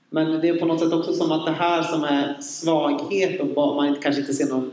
Men 0.09 0.41
det 0.41 0.49
är 0.49 0.59
på 0.59 0.65
något 0.65 0.79
sätt 0.79 0.93
också 0.93 1.13
som 1.13 1.31
att 1.31 1.45
det 1.45 1.51
här 1.51 1.83
som 1.83 2.03
är 2.03 2.41
svaghet 2.41 3.41
och 3.41 3.75
man 3.75 3.95
kanske 3.95 4.21
inte 4.21 4.33
ser 4.33 4.49
någon, 4.49 4.71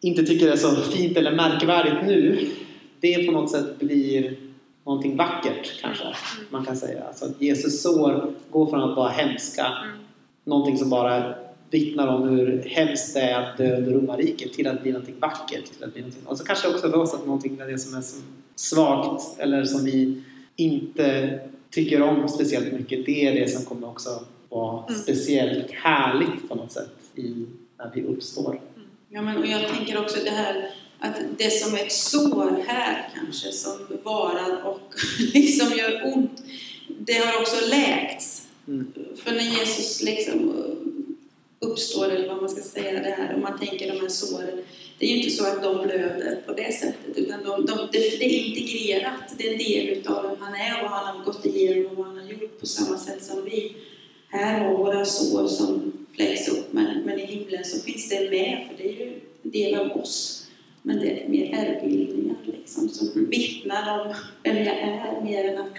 inte 0.00 0.22
tycker 0.22 0.46
det 0.46 0.52
är 0.52 0.56
så 0.56 0.74
fint 0.76 1.16
eller 1.16 1.32
märkvärdigt 1.32 2.06
nu, 2.06 2.48
det 3.00 3.26
på 3.26 3.32
något 3.32 3.50
sätt 3.50 3.78
blir 3.78 4.36
någonting 4.84 5.16
vackert 5.16 5.80
kanske 5.80 6.04
man 6.50 6.64
kan 6.64 6.76
säga. 6.76 7.04
Alltså 7.04 7.24
att 7.24 7.42
Jesus 7.42 7.82
sår 7.82 8.32
går 8.50 8.66
från 8.66 8.90
att 8.90 8.96
vara 8.96 9.08
hemska, 9.08 9.66
mm. 9.66 9.98
någonting 10.44 10.78
som 10.78 10.90
bara 10.90 11.34
vittnar 11.70 12.08
om 12.08 12.28
hur 12.28 12.62
hemskt 12.66 13.14
det 13.14 13.20
är 13.20 13.42
att 13.42 13.58
dö 13.58 13.76
under 13.76 13.92
romarriket 13.92 14.52
till 14.52 14.66
att 14.66 14.82
bli 14.82 14.92
någonting 14.92 15.14
vackert. 15.20 15.64
Till 15.64 15.84
att 15.84 15.92
bli 15.92 16.02
någonting, 16.02 16.22
och 16.26 16.38
så 16.38 16.44
kanske 16.44 16.68
också 16.68 16.90
för 16.90 16.98
oss 16.98 17.14
att 17.14 17.26
någonting 17.26 17.54
med 17.54 17.68
det 17.68 17.78
som 17.78 17.98
är 17.98 18.02
så 18.02 18.16
svagt 18.54 19.38
eller 19.38 19.64
som 19.64 19.84
vi 19.84 20.22
inte 20.56 21.38
tycker 21.70 22.02
om 22.02 22.28
speciellt 22.28 22.72
mycket, 22.72 23.06
det 23.06 23.26
är 23.26 23.34
det 23.34 23.48
som 23.48 23.64
kommer 23.64 23.88
också 23.88 24.24
vara 24.48 24.84
mm. 24.88 25.00
speciellt 25.00 25.70
härligt 25.70 26.48
på 26.48 26.54
något 26.54 26.72
sätt 26.72 26.94
i, 27.14 27.46
när 27.78 27.90
vi 27.94 28.02
uppstår. 28.02 28.50
Mm. 28.50 28.88
Ja, 29.08 29.22
men 29.22 29.36
och 29.36 29.46
jag 29.46 29.68
tänker 29.68 30.00
också 30.00 30.16
det 30.24 30.30
här 30.30 30.74
att 30.98 31.16
det 31.38 31.50
som 31.50 31.74
är 31.74 31.78
ett 31.78 31.92
sår 31.92 32.64
här 32.66 33.10
kanske 33.14 33.52
som 33.52 33.72
varar 34.02 34.62
och 34.62 34.94
liksom 35.34 35.78
gör 35.78 36.14
ont, 36.14 36.42
det 36.98 37.12
har 37.12 37.40
också 37.40 37.56
läkts. 37.70 38.48
Mm. 38.68 38.92
För 39.16 39.30
när 39.30 39.58
Jesus 39.58 40.02
liksom 40.02 40.64
uppstår, 41.58 42.08
eller 42.08 42.28
vad 42.28 42.36
man 42.36 42.48
ska 42.48 42.62
säga, 42.62 43.02
det 43.02 43.14
här, 43.18 43.34
om 43.34 43.40
man 43.40 43.58
tänker 43.58 43.92
de 43.92 44.00
här 44.00 44.08
såren, 44.08 44.62
det 44.98 45.06
är 45.06 45.10
ju 45.10 45.16
inte 45.16 45.30
så 45.30 45.46
att 45.46 45.62
de 45.62 45.86
blöder 45.86 46.42
på 46.46 46.52
det 46.52 46.72
sättet, 46.72 47.16
utan 47.16 47.42
de, 47.44 47.66
de, 47.66 47.88
det, 47.92 47.98
är 47.98 48.22
integrerat, 48.22 49.34
det 49.38 49.48
är 49.48 49.52
en 49.52 49.58
del 49.58 49.88
utav 49.88 50.22
vem 50.22 50.36
han 50.40 50.54
är 50.54 50.84
och 50.84 50.90
vad 50.90 51.00
han 51.00 51.16
har 51.16 51.24
gått 51.24 51.46
igenom 51.46 51.90
och 51.90 51.96
vad 51.96 52.06
han 52.06 52.16
har 52.16 52.32
gjort 52.32 52.60
på 52.60 52.66
samma 52.66 52.98
sätt 52.98 53.24
som 53.24 53.44
vi. 53.44 53.76
Här 54.28 54.64
har 54.64 54.78
våra 54.78 55.04
sår 55.04 55.46
som 55.46 55.92
fläks 56.16 56.48
upp, 56.48 56.72
men, 56.72 57.00
men 57.00 57.20
i 57.20 57.26
himlen 57.26 57.64
så 57.64 57.80
finns 57.80 58.08
det 58.08 58.30
med, 58.30 58.68
för 58.68 58.82
det 58.82 58.88
är 58.88 59.06
ju 59.06 59.20
en 59.42 59.50
del 59.50 59.74
av 59.74 59.96
oss. 59.96 60.46
Men 60.82 61.00
det 61.00 61.22
är 61.22 61.28
mer 61.28 61.54
ärrbildningar 61.54 62.36
liksom, 62.44 62.88
som 62.88 63.26
vittnar 63.30 64.00
om 64.00 64.14
vem 64.42 64.56
jag 64.56 64.78
är, 64.78 65.20
mer 65.24 65.44
än 65.44 65.58
att 65.58 65.74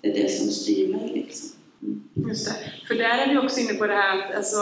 det 0.00 0.08
är 0.10 0.22
det 0.22 0.28
som 0.28 0.48
styr 0.48 0.88
mig. 0.88 1.10
Liksom. 1.14 1.50
Mm. 1.82 2.28
Just 2.28 2.46
det. 2.46 2.86
För 2.86 2.94
där 2.94 3.18
är 3.18 3.30
vi 3.30 3.46
också 3.46 3.60
inne 3.60 3.74
på 3.74 3.86
det 3.86 3.94
här 3.94 4.18
att 4.18 4.36
alltså, 4.36 4.58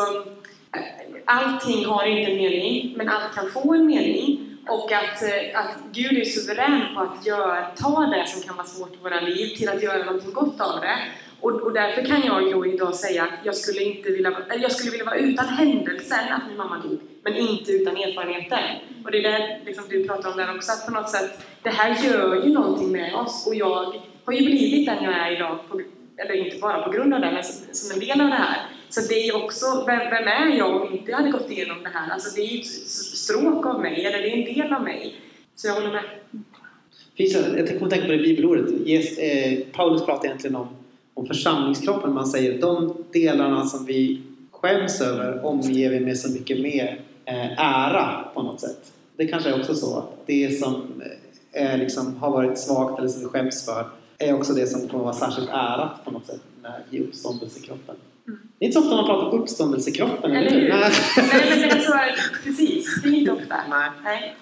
allting 1.24 1.84
har 1.84 2.06
inte 2.06 2.30
en 2.30 2.36
mening, 2.36 2.94
men 2.96 3.08
allt 3.08 3.34
kan 3.34 3.50
få 3.50 3.74
en 3.74 3.86
mening. 3.86 4.48
Och 4.68 4.92
att, 4.92 5.22
eh, 5.22 5.60
att 5.60 5.76
Gud 5.92 6.18
är 6.18 6.24
suverän 6.24 6.94
på 6.94 7.00
att 7.00 7.26
gör, 7.26 7.66
ta 7.76 8.06
det 8.06 8.28
som 8.28 8.42
kan 8.42 8.56
vara 8.56 8.66
svårt 8.66 8.94
i 8.94 8.98
våra 9.02 9.20
liv 9.20 9.56
till 9.56 9.68
att 9.68 9.82
göra 9.82 10.04
något 10.04 10.34
gott 10.34 10.60
av 10.60 10.80
det. 10.80 10.98
Och, 11.40 11.50
och 11.50 11.72
därför 11.72 12.04
kan 12.04 12.22
jag 12.22 12.52
då 12.52 12.66
idag 12.66 12.94
säga 12.94 13.22
att 13.22 13.44
jag 13.44 13.56
skulle, 13.56 13.82
inte 13.82 14.10
vilja, 14.10 14.32
jag 14.60 14.72
skulle 14.72 14.90
vilja 14.90 15.04
vara 15.04 15.16
utan 15.16 15.48
händelsen 15.48 16.32
att 16.32 16.42
min 16.48 16.56
mamma 16.56 16.78
dog, 16.78 17.00
men 17.22 17.36
inte 17.36 17.72
utan 17.72 17.96
erfarenheten. 17.96 18.58
Och 19.04 19.10
det 19.10 19.18
är 19.18 19.22
det 19.22 19.60
liksom, 19.64 19.84
du 19.88 20.08
pratar 20.08 20.30
om 20.30 20.36
där 20.36 20.56
också, 20.56 20.72
att 20.72 20.86
på 20.86 20.92
något 20.92 21.10
sätt, 21.10 21.46
det 21.62 21.70
här 21.70 22.04
gör 22.04 22.44
ju 22.44 22.52
någonting 22.52 22.92
med 22.92 23.14
oss. 23.14 23.46
Och 23.46 23.54
jag 23.54 23.94
har 24.24 24.32
ju 24.32 24.44
blivit 24.44 24.86
den 24.86 25.04
jag 25.04 25.14
är 25.14 25.36
idag, 25.36 25.58
på, 25.68 25.80
eller 26.16 26.46
inte 26.46 26.56
bara 26.58 26.82
på 26.82 26.90
grund 26.90 27.14
av 27.14 27.20
det, 27.20 27.30
men 27.30 27.44
som, 27.44 27.74
som 27.74 27.94
en 27.94 28.06
del 28.06 28.20
av 28.20 28.28
det 28.28 28.34
här. 28.34 28.66
Så 28.94 29.00
det 29.00 29.28
är 29.28 29.44
också, 29.44 29.84
vem, 29.86 29.98
vem 29.98 30.28
är 30.28 30.58
jag 30.58 30.82
om 30.82 30.92
inte 30.92 31.10
jag 31.10 31.18
hade 31.18 31.30
gått 31.30 31.50
igenom 31.50 31.82
det 31.82 31.88
här? 31.88 32.10
Alltså 32.10 32.36
det 32.36 32.42
är 32.42 32.46
ju 32.46 32.60
ett 32.60 32.66
stråk 32.66 33.66
av 33.66 33.80
mig, 33.80 34.06
eller 34.06 34.18
det 34.18 34.28
är 34.28 34.36
en 34.36 34.54
del 34.54 34.72
av 34.72 34.82
mig. 34.82 35.14
Så 35.54 35.68
jag 35.68 35.74
håller 35.74 35.90
med. 35.90 36.04
Finns, 37.16 37.32
jag 37.32 37.68
kommer 37.68 37.84
att 37.84 37.90
tänka 37.90 38.06
på 38.06 38.12
det 38.12 38.18
bibelordet. 38.18 38.70
Yes, 38.86 39.18
eh, 39.18 39.58
Paulus 39.72 40.04
pratar 40.04 40.24
egentligen 40.24 40.56
om, 40.56 40.68
om 41.14 41.26
församlingskroppen. 41.26 42.12
Man 42.12 42.26
säger 42.26 42.60
de 42.60 43.04
delarna 43.12 43.66
som 43.66 43.84
vi 43.86 44.22
skäms 44.50 45.00
över 45.00 45.44
omger 45.44 45.90
vi 45.90 46.00
med 46.00 46.18
så 46.18 46.32
mycket 46.32 46.60
mer 46.60 47.00
eh, 47.24 47.60
ära 47.60 48.24
på 48.34 48.42
något 48.42 48.60
sätt. 48.60 48.92
Det 49.16 49.26
kanske 49.26 49.50
är 49.50 49.60
också 49.60 49.74
så 49.74 49.98
att 49.98 50.26
det 50.26 50.58
som 50.58 51.02
eh, 51.52 51.78
liksom, 51.78 52.16
har 52.16 52.30
varit 52.30 52.58
svagt 52.58 52.98
eller 52.98 53.08
som 53.08 53.20
vi 53.20 53.28
skäms 53.28 53.64
för 53.64 53.86
är 54.18 54.34
också 54.34 54.52
det 54.52 54.66
som 54.66 54.88
kommer 54.88 55.10
att 55.10 55.20
vara 55.20 55.30
särskilt 55.30 55.48
ärat 55.48 56.04
på 56.04 56.10
något 56.10 56.26
sätt 56.26 56.40
i 56.90 57.00
uppståndelsekroppen. 57.00 57.96
Mm. 58.28 58.40
Det 58.58 58.64
är 58.64 58.66
inte 58.66 58.80
så 58.80 58.84
ofta 58.84 58.96
man 58.96 59.06
pratar 59.06 59.26
om 59.26 59.42
uppståndelsekroppen, 59.42 60.36
eller 60.36 60.50
hur? 60.50 60.68
Nej, 60.68 60.92
men 61.16 61.60
det 61.60 61.64
är 61.64 61.80
så, 61.80 61.98
precis. 62.44 63.02
Det 63.02 63.08
är 63.08 63.12
inte 63.12 63.32
ofta. 63.32 63.56
Nej. 63.70 63.90
Nej. 64.04 64.36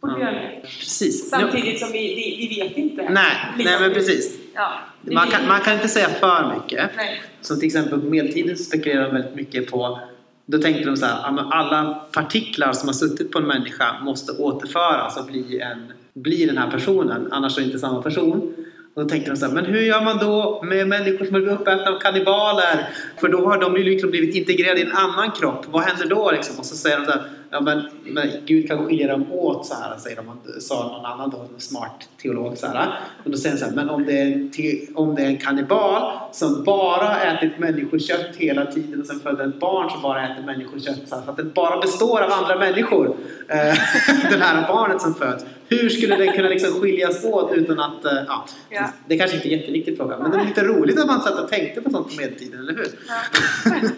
Borde 0.00 0.20
ja. 0.20 0.60
Precis. 0.62 1.30
Samtidigt 1.30 1.80
som 1.80 1.92
vi, 1.92 1.98
vi, 1.98 2.48
vi 2.48 2.62
vet 2.62 2.76
inte. 2.76 3.02
Nej, 3.02 3.36
liksom. 3.56 3.72
nej 3.72 3.80
men 3.80 3.94
precis. 3.94 4.38
Ja, 4.54 4.72
man, 5.00 5.26
kan, 5.26 5.48
man 5.48 5.60
kan 5.60 5.74
inte 5.74 5.88
säga 5.88 6.08
för 6.08 6.54
mycket. 6.54 6.90
Nej. 6.96 7.22
Som 7.40 7.58
till 7.58 7.66
exempel 7.66 8.00
på 8.00 8.06
medeltiden 8.06 8.56
spekulerar 8.56 9.04
de 9.04 9.12
väldigt 9.12 9.34
mycket 9.34 9.70
på 9.70 10.00
då 10.46 10.58
tänkte 10.58 10.84
de 10.84 10.96
så 10.96 11.06
här, 11.06 11.52
alla 11.52 11.94
partiklar 12.12 12.72
som 12.72 12.88
har 12.88 12.94
suttit 12.94 13.32
på 13.32 13.38
en 13.38 13.46
människa 13.46 14.00
måste 14.02 14.32
återföras 14.32 15.16
och 15.16 15.26
bli, 15.26 15.60
en, 15.60 15.92
bli 16.14 16.46
den 16.46 16.58
här 16.58 16.70
personen, 16.70 17.32
annars 17.32 17.56
är 17.56 17.60
det 17.60 17.66
inte 17.66 17.78
samma 17.78 18.02
person. 18.02 18.54
Och 18.94 19.02
då 19.02 19.08
tänkte 19.08 19.30
de 19.30 19.36
så 19.36 19.46
här, 19.46 19.52
men 19.52 19.64
hur 19.64 19.80
gör 19.80 20.00
man 20.00 20.18
då 20.18 20.62
med 20.62 20.88
människor 20.88 21.24
som 21.24 21.34
har 21.34 21.40
blivit 21.40 21.60
uppätna 21.60 21.90
av 21.90 22.00
kannibaler? 22.00 22.88
För 23.20 23.28
då 23.28 23.48
har 23.48 23.58
de 23.58 23.76
ju 23.76 23.84
liksom 23.84 24.10
blivit 24.10 24.34
integrerade 24.34 24.80
i 24.80 24.82
en 24.82 24.92
annan 24.92 25.30
kropp. 25.30 25.66
Vad 25.70 25.82
händer 25.82 26.06
då 26.06 26.30
liksom? 26.30 26.58
Och 26.58 26.66
så 26.66 26.76
säger 26.76 26.98
de 26.98 27.04
så 27.04 27.12
här, 27.12 27.22
ja 27.50 27.60
men, 27.60 27.82
men 28.04 28.28
Gud 28.46 28.68
kan 28.68 28.86
skilja 28.86 29.08
dem 29.08 29.32
åt 29.32 29.66
så 29.66 29.74
här, 29.74 29.98
säger 29.98 30.16
de, 30.16 30.60
sa 30.60 30.88
någon 30.88 31.06
annan 31.06 31.30
då, 31.30 31.38
en 31.54 31.60
smart 31.60 32.08
teolog 32.22 32.58
så 32.58 32.66
här. 32.66 33.00
Och 33.24 33.30
då 33.30 33.36
säger 33.36 33.54
de 33.54 33.60
så 33.60 33.66
här, 33.66 33.74
men 33.74 33.90
om 33.90 34.04
det, 34.04 34.20
är, 34.20 34.48
om 34.94 35.14
det 35.14 35.22
är 35.22 35.26
en 35.26 35.38
kannibal 35.38 36.18
som 36.32 36.64
bara 36.64 37.20
ätit 37.20 37.58
människokött 37.58 38.36
hela 38.36 38.66
tiden 38.66 39.00
och 39.00 39.06
sen 39.06 39.20
föder 39.20 39.48
ett 39.48 39.60
barn 39.60 39.90
som 39.90 40.02
bara 40.02 40.28
äter 40.28 40.42
människokött 40.46 41.08
så, 41.08 41.16
här, 41.16 41.22
så 41.22 41.30
att 41.30 41.36
det 41.36 41.44
bara 41.44 41.80
består 41.80 42.20
av 42.20 42.32
andra 42.32 42.58
människor, 42.58 43.16
eh, 43.48 43.56
det 44.30 44.36
här 44.40 44.68
barnet 44.68 45.02
som 45.02 45.14
föds. 45.14 45.44
Hur 45.68 45.88
skulle 45.88 46.16
det 46.16 46.26
kunna 46.26 46.48
liksom 46.48 46.80
skiljas 46.80 47.24
åt 47.24 47.52
utan 47.52 47.80
att, 47.80 48.04
eh, 48.04 48.12
ja, 48.26 48.46
ja. 48.70 48.92
det 49.08 49.18
kanske 49.18 49.36
inte 49.36 49.48
är 49.48 49.52
en 49.52 49.58
jätteviktig 49.58 49.96
fråga, 49.96 50.18
men 50.18 50.30
det 50.30 50.36
är 50.36 50.44
lite 50.44 50.64
roligt 50.64 51.00
att 51.00 51.06
man 51.06 51.20
satt 51.20 51.40
och 51.40 51.48
tänkte 51.48 51.80
på 51.80 51.90
sånt 51.90 52.08
på 52.08 52.14
medeltiden, 52.20 52.60
eller 52.60 52.72
hur? 52.72 52.86
Ja. 53.08 53.88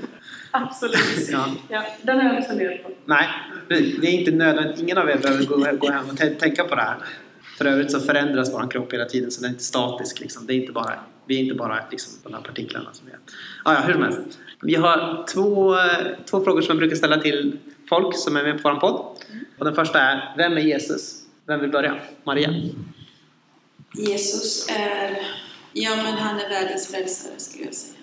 Absolut. 0.51 1.29
Ja. 1.31 1.47
ja, 1.69 1.83
den 2.03 2.17
har 2.17 2.25
jag 2.25 2.37
inte 2.37 2.49
funderat 2.49 2.83
på. 2.83 2.91
Nej, 3.05 3.29
det 3.69 4.07
är 4.07 4.13
inte 4.13 4.31
nödvändigt. 4.31 4.81
Ingen 4.81 4.99
av 4.99 5.11
er 5.11 5.17
behöver 5.17 5.45
gå, 5.45 5.57
gå 5.57 5.91
hem 5.91 6.05
och 6.11 6.19
tänka 6.39 6.65
på 6.65 6.75
det 6.75 6.83
här. 6.83 6.97
För 7.59 7.65
övrigt 7.65 7.93
så 7.93 8.01
förändras 8.01 8.55
vår 8.55 8.71
kropp 8.71 8.93
hela 8.93 9.05
tiden 9.05 9.31
så 9.31 9.41
den 9.41 9.51
är 9.51 9.53
inte 9.53 9.65
statisk. 9.65 10.21
Liksom. 10.21 10.47
Det 10.47 10.53
är 10.53 10.57
inte 10.57 10.73
bara, 10.73 10.93
vi 11.27 11.37
är 11.37 11.43
inte 11.43 11.55
bara 11.55 11.79
liksom, 11.91 12.13
de 12.23 12.35
här 12.35 12.41
partiklarna 12.41 12.89
som 12.93 13.09
är. 13.09 13.19
Ah, 13.65 13.75
ja, 13.75 13.81
hur 13.81 13.93
som 13.93 14.03
helst. 14.03 14.39
Vi 14.63 14.75
har 14.75 15.27
två, 15.35 15.77
två 16.31 16.45
frågor 16.45 16.61
som 16.61 16.69
jag 16.69 16.79
brukar 16.79 16.97
ställa 16.97 17.21
till 17.21 17.59
folk 17.89 18.17
som 18.17 18.37
är 18.37 18.43
med 18.43 18.63
på 18.63 18.69
vår 18.71 18.81
podd. 18.81 19.17
Och 19.59 19.65
den 19.65 19.75
första 19.75 20.01
är, 20.01 20.35
vem 20.37 20.53
är 20.53 20.61
Jesus? 20.61 21.26
Vem 21.47 21.61
vill 21.61 21.71
börja? 21.71 22.01
Maria? 22.25 22.55
Jesus 23.95 24.69
är, 24.71 25.19
ja 25.73 25.97
men 25.97 26.15
han 26.15 26.41
är 26.41 26.49
världens 26.49 26.87
frälsare 26.87 27.33
skulle 27.37 27.65
jag 27.65 27.75
säga. 27.75 27.99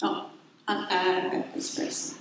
Ja. 0.00 0.30
Han 0.64 0.84
är 0.84 1.30
världens 1.30 1.76
frälsare. 1.76 2.18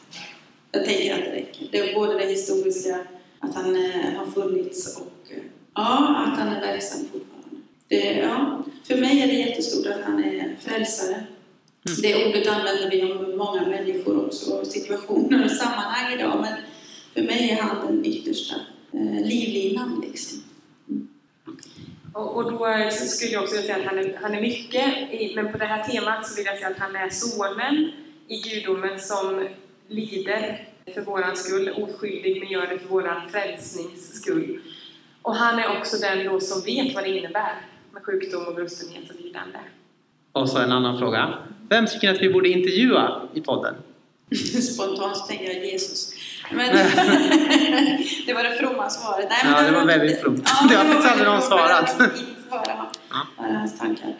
Jag 0.71 0.85
tänker 0.85 1.13
att 1.13 1.19
det 1.19 1.31
räcker. 1.31 1.67
Det 1.71 1.77
är 1.79 1.95
både 1.95 2.13
det 2.13 2.25
historiska, 2.25 2.99
att 3.39 3.55
han 3.55 3.75
eh, 3.75 4.13
har 4.17 4.25
funnits 4.25 4.97
och 4.97 5.31
eh, 5.31 5.43
ja, 5.73 6.25
att 6.27 6.39
han 6.39 6.47
är 6.47 6.61
verksam 6.61 6.99
fortfarande. 6.99 7.61
Det, 7.87 8.17
ja, 8.17 8.63
för 8.83 8.97
mig 8.97 9.21
är 9.21 9.27
det 9.27 9.33
jättestort 9.33 9.85
att 9.85 10.03
han 10.03 10.23
är 10.23 10.55
frälsare. 10.59 11.23
Det 12.01 12.27
ordet 12.27 12.47
använder 12.47 12.89
vi 12.89 13.03
om 13.03 13.37
många 13.37 13.67
människor 13.67 14.25
också, 14.25 14.65
situationer 14.65 15.45
och 15.45 15.51
sammanhang 15.51 16.13
idag. 16.13 16.39
Men 16.41 16.53
för 17.13 17.21
mig 17.21 17.49
är 17.49 17.61
han 17.61 17.87
den 17.87 18.05
yttersta 18.05 18.55
eh, 18.93 19.27
livlinan. 19.27 20.03
Liksom. 20.07 20.43
Och, 22.15 22.35
och 22.37 22.51
då 22.51 22.67
skulle 22.91 23.31
jag 23.31 23.43
också 23.43 23.55
vilja 23.55 23.73
säga 23.73 23.85
att 23.85 23.95
han 23.95 23.99
är, 23.99 24.17
han 24.21 24.35
är 24.35 24.41
mycket, 24.41 25.11
i, 25.11 25.31
men 25.35 25.51
på 25.51 25.57
det 25.57 25.65
här 25.65 25.83
temat 25.83 26.27
så 26.27 26.35
vill 26.35 26.45
jag 26.45 26.57
säga 26.57 26.69
att 26.69 26.79
han 26.79 26.95
är 26.95 27.09
sonen 27.09 27.91
i 28.27 28.41
gudomen 28.41 28.99
som 28.99 29.47
lider 29.87 30.67
för 30.93 31.01
våran 31.01 31.35
skull, 31.35 31.69
oskyldig, 31.69 32.39
men 32.39 32.49
gör 32.49 32.67
det 32.67 32.79
för 32.79 32.87
våran 32.87 33.29
frälsnings 33.29 34.21
skull. 34.21 34.59
Och 35.21 35.35
han 35.35 35.59
är 35.59 35.77
också 35.77 35.97
den 35.97 36.25
då 36.25 36.39
som 36.39 36.61
vet 36.61 36.95
vad 36.95 37.03
det 37.03 37.09
innebär 37.17 37.61
med 37.93 38.03
sjukdom 38.03 38.47
och 38.47 38.55
brustenhet 38.55 39.09
och 39.09 39.15
lidande. 39.21 39.59
Och 40.31 40.49
så 40.49 40.57
en 40.59 40.71
annan 40.71 40.99
fråga. 40.99 41.33
Vem 41.69 41.87
tycker 41.87 42.07
ni 42.07 42.15
att 42.15 42.21
vi 42.21 42.33
borde 42.33 42.49
intervjua 42.49 43.21
i 43.33 43.41
podden? 43.41 43.75
Spontant 44.73 45.27
tänker 45.27 45.45
jag 45.45 45.65
Jesus. 45.65 46.13
Men 46.51 46.65
det 48.27 48.33
var 48.33 48.43
det 48.43 48.55
fromma 48.59 48.89
svaret. 48.89 49.27
Nej, 49.29 49.53
Ja, 49.55 49.61
det 49.61 49.71
var 49.71 49.85
väldigt 49.85 50.21
fromt. 50.21 50.49
Det 50.69 50.75
har 50.75 50.85
faktiskt 50.85 51.11
aldrig 51.11 51.27
någon 51.29 51.41
svarat. 51.41 51.99
väldigt 51.99 52.17
fint 52.19 52.29
att 52.49 52.67
höra, 52.67 52.85
Ja. 53.09 53.43
höra 53.43 53.57
hans 53.57 53.79
tankar. 53.79 54.13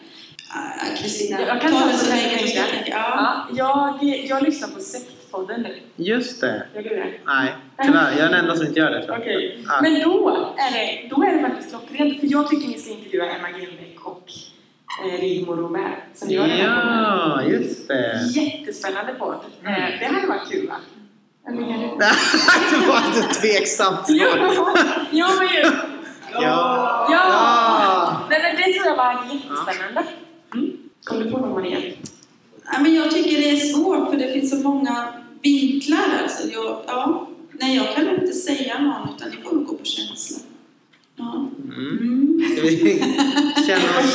Kristina, 0.98 1.40
Jag 1.40 1.60
kan 1.60 1.72
ta 1.72 1.78
det 1.78 1.92
det 1.92 1.98
så 1.98 2.04
så 2.06 2.10
länge 2.10 2.38
du 2.42 2.48
ska. 2.48 2.60
Ja. 2.86 3.46
Ja, 3.52 3.98
jag, 4.02 4.16
jag 4.26 4.42
lyssnar 4.42 4.68
på 4.68 4.80
Sektpodden 4.80 5.60
nu. 5.62 5.76
Just 5.96 6.40
det. 6.40 6.66
Gör 6.74 6.82
du 6.82 6.88
det? 6.88 7.06
Nej, 7.26 7.54
tyvärr. 7.82 8.10
Jag 8.10 8.18
är 8.18 8.28
den 8.30 8.34
enda 8.34 8.56
som 8.56 8.66
inte 8.66 8.80
gör 8.80 8.90
det. 8.90 9.06
Okej. 9.18 9.64
Ja. 9.68 9.78
Men 9.82 10.00
då 10.02 10.28
är, 10.58 10.70
det, 10.72 11.08
då 11.16 11.22
är 11.24 11.32
det 11.34 11.40
faktiskt 11.40 11.70
klockrent, 11.70 12.20
för 12.20 12.26
jag 12.32 12.48
tycker 12.50 12.68
ni 12.68 12.78
ska 12.78 12.90
intervjua 12.90 13.24
Emma 13.30 13.48
Genbeck 13.48 14.00
och 14.06 14.30
eh, 15.04 15.20
Rigmor 15.20 15.56
Robert 15.56 15.98
som 16.14 16.30
gör 16.30 16.42
den 16.48 16.50
här 16.50 16.76
podden. 16.76 17.48
Ja, 17.52 17.58
just 17.58 17.88
det. 17.88 18.20
Jättespännande 18.34 19.14
podd. 19.14 19.40
Eh, 19.64 19.70
det 20.00 20.06
hade 20.06 20.26
varit 20.26 20.50
kul 20.50 20.68
va? 20.68 20.76
Eller 21.48 21.62
det 22.70 22.86
var 22.88 22.98
ett 22.98 23.40
tveksamt 23.40 24.00
Jo, 24.08 24.26
svar. 24.30 25.06
jo 25.10 25.26
men 25.38 25.48
ju! 25.48 25.62
Ja. 26.32 26.40
Ja! 26.40 27.06
Ja. 27.10 28.20
Nej, 28.30 28.40
men 28.42 28.56
det 28.56 28.72
tror 28.78 28.86
jag 28.86 28.96
var 28.96 29.12
jättespännande. 29.12 30.04
Mm. 30.54 30.70
Kom 31.04 31.18
du 31.18 31.30
på 31.30 31.38
någon 31.38 31.52
Maria? 31.52 31.78
Ja, 32.72 32.78
men 32.80 32.94
jag 32.94 33.10
tycker 33.10 33.30
det 33.36 33.50
är 33.50 33.56
svårt 33.56 34.10
för 34.10 34.16
det 34.16 34.32
finns 34.32 34.50
så 34.50 34.56
många 34.68 35.08
vinklar. 35.42 36.04
Alltså 36.22 36.48
jag, 36.48 36.80
ja, 36.86 37.28
nej, 37.52 37.76
jag 37.76 37.94
kan 37.94 38.08
inte 38.08 38.32
säga 38.32 38.78
någon 38.78 39.08
utan 39.16 39.30
det 39.30 39.36
får 39.48 39.56
gå 39.56 39.74
på 39.74 39.84
känsla. 39.84 40.38
Ja. 41.16 41.48
Mm. 41.64 41.98
Mm. 41.98 42.40
Känna 43.66 43.98
oss? 43.98 44.12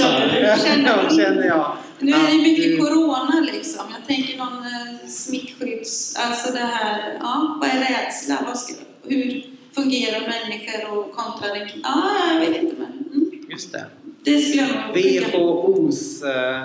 Känner 0.64 1.10
känner 1.18 1.46
jag. 1.48 1.78
Nu 2.00 2.12
är 2.12 2.32
det 2.32 2.38
mycket 2.38 2.64
du- 2.64 2.78
corona 2.78 3.48
liksom. 3.54 3.86
Jag 4.00 4.08
tänker 4.08 4.38
någon 4.38 4.58
eh, 4.58 5.08
smittskydds... 5.08 6.16
Alltså 6.16 6.54
det 6.54 6.60
här, 6.60 7.18
ja, 7.20 7.58
vad 7.62 7.70
är 7.70 7.80
rädsla? 7.80 8.38
Vad 8.46 8.58
ska, 8.58 8.74
hur 9.04 9.44
fungerar 9.76 10.20
människor 10.20 10.98
och 10.98 11.12
kontra. 11.16 11.48
Ja, 11.84 12.04
jag 12.34 12.40
vet 12.40 12.64
inte 12.64 12.76
men... 12.80 13.06
Mm. 13.14 13.46
Just 13.50 13.72
det. 13.72 13.86
Det 14.24 14.40
skulle 14.40 14.68
jag. 14.94 15.32
WHOs, 15.32 16.24
eh, 16.24 16.62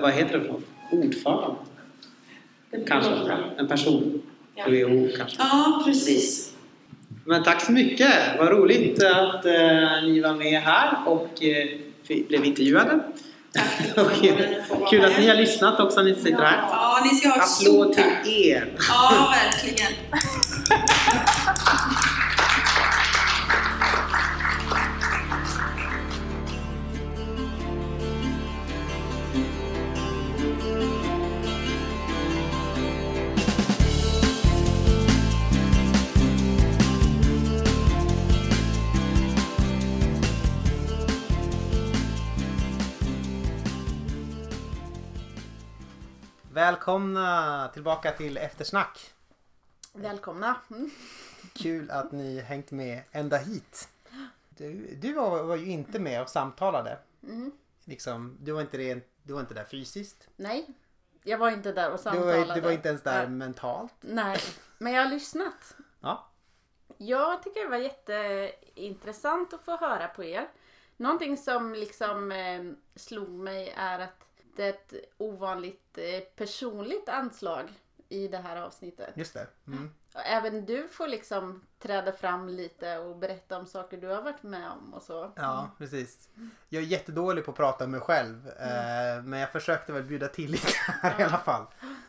vad, 0.00 0.12
heter 0.12 0.38
det 0.38 0.44
för? 0.44 0.60
Ordförande? 0.96 1.56
Kanske. 2.86 3.12
En 3.58 3.68
person. 3.68 4.22
Ja. 4.54 4.64
WHO 4.64 5.08
kanske. 5.16 5.36
Ja, 5.38 5.82
precis. 5.86 6.51
Men 7.24 7.42
tack 7.42 7.60
så 7.60 7.72
mycket! 7.72 8.12
Vad 8.38 8.48
roligt 8.48 9.04
att 9.04 9.46
eh, 9.46 10.02
ni 10.02 10.20
var 10.20 10.34
med 10.34 10.62
här 10.62 10.96
och 11.06 11.42
eh, 11.42 11.68
blev 12.28 12.44
intervjuade. 12.44 13.00
Tack 13.94 14.20
kul 14.90 15.04
att 15.04 15.18
ni 15.18 15.28
har 15.28 15.34
lyssnat 15.34 15.80
också, 15.80 16.02
ni 16.02 16.14
sitter 16.14 16.44
här. 16.44 16.64
Ja, 16.70 17.06
ni 17.12 17.18
ska 17.18 17.28
ha 17.28 17.42
Applåd 17.42 17.92
till 17.92 18.48
er! 18.48 18.72
Ja, 18.88 19.34
verkligen. 19.44 19.92
Välkomna 46.62 47.68
tillbaka 47.72 48.10
till 48.12 48.36
Eftersnack. 48.36 49.12
Välkomna. 49.92 50.56
Mm. 50.70 50.90
Kul 51.54 51.90
att 51.90 52.12
ni 52.12 52.40
hängt 52.40 52.70
med 52.70 53.02
ända 53.12 53.36
hit. 53.36 53.88
Du, 54.48 54.94
du 54.94 55.12
var, 55.12 55.42
var 55.42 55.56
ju 55.56 55.66
inte 55.66 55.98
med 55.98 56.22
och 56.22 56.28
samtalade. 56.28 56.98
Mm. 57.22 57.52
Liksom, 57.84 58.36
du, 58.40 58.52
var 58.52 58.60
inte 58.60 58.76
det, 58.76 59.08
du 59.22 59.32
var 59.32 59.40
inte 59.40 59.54
där 59.54 59.64
fysiskt. 59.64 60.28
Nej, 60.36 60.66
jag 61.22 61.38
var 61.38 61.50
inte 61.50 61.72
där 61.72 61.90
och 61.90 61.96
Du 61.96 62.02
samtalade. 62.02 62.44
var, 62.44 62.54
du 62.54 62.60
var 62.60 62.70
inte 62.70 62.88
ens 62.88 63.02
där 63.02 63.22
Ja. 63.22 63.28
mentalt. 63.28 63.94
Nej, 64.00 64.38
men 64.78 64.92
jag 64.92 65.02
har 65.04 65.10
lyssnat. 65.10 65.76
Ja. 66.00 66.28
Jag 66.96 67.42
tycker 67.42 67.62
det 67.64 67.68
var 67.70 67.76
jätteintressant 67.76 69.52
att 69.54 69.64
få 69.64 69.76
höra 69.76 70.08
på 70.08 70.24
er. 70.24 70.48
Någonting 70.96 71.36
som 71.36 71.74
liksom 71.74 72.32
eh, 72.32 72.62
slog 72.94 73.28
mig 73.30 73.74
är 73.76 73.98
att 73.98 74.26
ett 74.58 74.94
ovanligt 75.18 75.98
eh, 75.98 76.20
personligt 76.20 77.08
anslag 77.08 77.68
i 78.12 78.28
det 78.28 78.38
här 78.38 78.56
avsnittet. 78.56 79.10
Just 79.14 79.34
det. 79.34 79.46
Mm. 79.66 79.90
Även 80.14 80.66
du 80.66 80.88
får 80.88 81.08
liksom 81.08 81.62
träda 81.78 82.12
fram 82.12 82.48
lite 82.48 82.98
och 82.98 83.16
berätta 83.16 83.58
om 83.58 83.66
saker 83.66 83.96
du 83.96 84.08
har 84.08 84.22
varit 84.22 84.42
med 84.42 84.70
om 84.70 84.94
och 84.94 85.02
så. 85.02 85.32
Ja, 85.36 85.70
precis. 85.78 86.28
Jag 86.68 86.82
är 86.82 86.86
jättedålig 86.86 87.44
på 87.44 87.50
att 87.50 87.56
prata 87.56 87.84
om 87.84 87.90
mig 87.90 88.00
själv. 88.00 88.48
Eh, 88.48 89.22
men 89.22 89.38
jag 89.38 89.52
försökte 89.52 89.92
väl 89.92 90.02
bjuda 90.02 90.28
till 90.28 90.50
lite 90.50 90.72
här 90.76 91.14
i 91.20 91.22
alla 91.22 91.38
fall. 91.38 91.66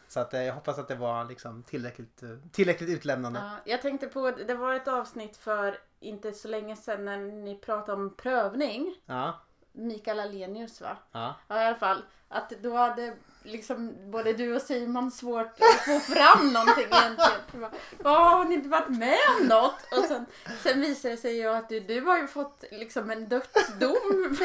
Så 0.08 0.20
att, 0.20 0.34
eh, 0.34 0.44
jag 0.44 0.54
hoppas 0.54 0.80
att 0.80 0.88
det 0.88 0.96
var 0.96 1.26
liksom 1.26 1.64
tillräckligt, 1.64 2.24
tillräckligt 2.52 2.90
utlämnande. 2.90 3.40
Ja, 3.40 3.72
jag 3.72 3.82
tänkte 3.82 4.08
på, 4.08 4.32
det 4.32 4.56
var 4.56 4.74
ett 4.74 4.88
avsnitt 4.88 5.38
för 5.38 5.78
inte 6.00 6.32
så 6.32 6.48
länge 6.48 6.76
sedan 6.76 7.06
när 7.06 7.18
ni 7.18 7.56
pratade 7.56 8.02
om 8.02 8.16
prövning. 8.16 8.96
Ja, 9.06 9.40
Mikael 9.74 10.20
Alenius 10.20 10.82
va? 10.82 10.98
ja. 11.12 11.36
Ja 11.48 11.62
i 11.64 11.66
alla 11.66 11.76
fall. 11.76 12.02
Att 12.28 12.50
då 12.50 12.76
hade 12.76 13.14
liksom 13.44 14.12
både 14.12 14.34
du 14.34 14.56
och 14.56 14.62
Simon 14.62 15.12
svårt 15.12 15.48
att 15.60 15.86
få 15.86 16.00
fram 16.00 16.54
någonting 16.54 16.86
egentligen. 16.92 17.72
"Ja, 18.04 18.20
har 18.30 18.46
ni 18.46 18.56
inte 18.56 18.70
varit 18.70 18.90
med 18.90 19.18
om 19.42 19.48
något? 19.48 19.76
Och 19.98 20.06
sen, 20.08 20.26
sen 20.64 20.82
visade 20.82 21.14
det 21.14 21.18
sig 21.22 21.38
ju 21.38 21.48
att 21.48 21.70
du, 21.70 21.80
du 21.80 22.02
har 22.02 22.18
ju 22.18 22.28
fått 22.28 22.64
liksom 22.72 23.10
en 23.12 23.30
dödsdom 23.30 24.38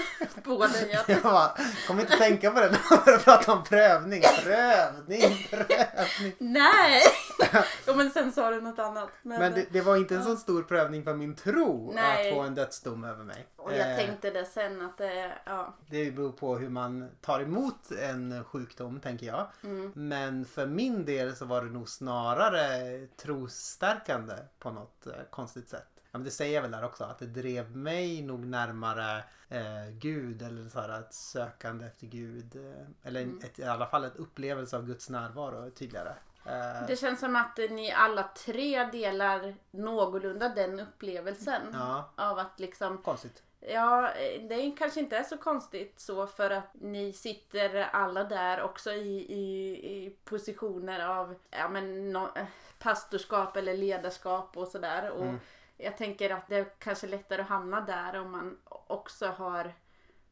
på 0.45 0.67
dig. 0.67 0.99
Jag 1.09 1.23
bara, 1.23 1.51
kommer 1.87 2.01
inte 2.01 2.17
tänka 2.17 2.51
på 2.51 2.61
det 2.61 2.71
när 2.71 2.81
man 2.91 3.05
börjar 3.05 3.19
prata 3.19 3.53
om 3.53 3.65
prövning. 3.65 4.23
Prövning, 4.45 5.47
prövning. 5.51 6.35
nej! 6.39 7.03
Jo 7.87 7.95
men 7.95 8.11
sen 8.11 8.33
sa 8.33 8.51
du 8.51 8.61
något 8.61 8.79
annat. 8.79 9.09
Men, 9.23 9.39
Men 9.41 9.55
det, 9.55 9.67
det 9.71 9.81
var 9.81 9.97
inte 9.97 10.15
en 10.17 10.25
så 10.25 10.37
stor 10.37 10.63
prövning 10.63 11.05
för 11.05 11.15
min 11.15 11.35
tro 11.37 11.93
Nej. 11.95 12.29
att 12.31 12.35
få 12.35 12.41
en 12.43 12.55
dödsdom 12.55 13.05
över 13.05 13.25
mig. 13.25 13.47
och 13.57 13.73
jag 13.73 13.91
Eh, 13.91 13.97
tänkte 13.97 14.31
det 14.31 14.45
sen 14.45 14.83
att 14.83 14.99
det, 14.99 15.33
ja. 15.45 15.75
Det 15.91 16.11
beror 16.11 16.33
på 16.33 16.57
hur 16.57 16.69
man 16.69 17.09
tar 17.21 17.41
emot 17.41 17.91
en 18.03 18.45
sjukdom, 18.45 18.88
tänker 19.01 19.27
jag. 19.27 19.47
Mm. 19.63 19.93
Men 19.95 20.45
för 20.45 20.67
min 20.67 21.05
del 21.05 21.37
så 21.37 21.45
var 21.45 21.63
det 21.65 21.71
nog 21.71 21.89
snarare 21.89 23.07
trosstärkande 23.17 24.35
på 24.59 24.71
något 24.71 25.07
eh, 25.07 25.13
konstigt 25.31 25.69
sätt. 25.69 25.89
Ja, 25.95 26.19
men 26.19 26.25
det 26.25 26.31
säger 26.31 26.55
jag 26.55 26.63
väl 26.63 26.71
där 26.71 26.85
också, 26.85 27.05
att 27.05 27.19
det 27.19 27.27
drev 27.27 27.77
mig 27.77 28.23
nog 28.23 28.47
närmare 28.47 29.25
eh, 29.49 29.89
Gud 29.93 30.43
eller 30.43 30.69
så 30.69 30.81
här 30.81 31.01
ett 31.01 31.15
sökande 31.15 31.87
efter 31.87 32.07
Gud. 32.07 32.57
Eh, 32.57 32.87
eller 33.09 33.23
Mm. 33.23 33.39
ett, 33.45 33.59
i 33.59 33.65
alla 33.65 33.87
fall 33.87 34.05
ett 34.05 34.17
upplevelse 34.17 34.77
av 34.77 34.87
Guds 34.87 35.11
närvaro 35.11 35.71
tydligare. 35.71 36.13
Eh, 36.47 36.87
Det 36.87 36.97
känns 37.01 37.21
som 37.21 37.37
att 37.37 37.57
ni 37.57 37.93
alla 37.93 38.23
tre 38.23 38.85
delar 38.85 39.55
någorlunda 39.71 40.49
den 40.49 40.81
upplevelsen. 40.81 41.63
ja, 41.73 42.11
Av 42.17 42.39
att 42.39 42.61
liksom 42.61 42.99
konstigt. 42.99 43.43
Ja, 43.61 44.13
det 44.49 44.71
kanske 44.79 45.01
inte 45.01 45.17
är 45.17 45.23
så 45.23 45.39
konstigt 45.39 46.01
så 46.01 46.27
för 46.27 46.51
att 46.51 46.71
ni 46.73 47.13
sitter 47.13 47.75
alla 47.93 48.25
där 48.25 48.63
också 48.63 48.93
i, 48.93 49.33
i, 49.33 49.71
i 49.97 50.17
positioner 50.25 51.07
av 51.07 51.35
ja, 51.51 51.69
men, 51.69 52.13
no, 52.13 52.29
eh, 52.37 52.47
pastorskap 52.79 53.57
eller 53.57 53.77
ledarskap 53.77 54.57
och 54.57 54.69
sådär. 54.69 55.11
Och 55.11 55.23
Mm. 55.25 55.41
jag 55.77 55.97
tänker 55.97 56.31
att 56.31 56.49
det 56.49 56.57
är 56.57 56.67
kanske 56.79 57.07
lättare 57.07 57.43
att 57.43 57.49
hamna 57.49 57.81
där 57.81 58.21
om 58.21 58.31
man 58.31 58.59
också 58.87 59.27
har 59.27 59.75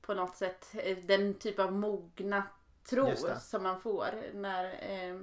på 0.03 0.15
något 0.15 0.36
sätt 0.36 0.74
eh, 0.74 0.98
den 0.98 1.35
typ 1.35 1.59
av 1.59 1.73
mogna 1.73 2.43
tro 2.85 3.12
som 3.40 3.62
man 3.62 3.81
får 3.81 4.07
när 4.35 4.65
eh, 4.65 5.20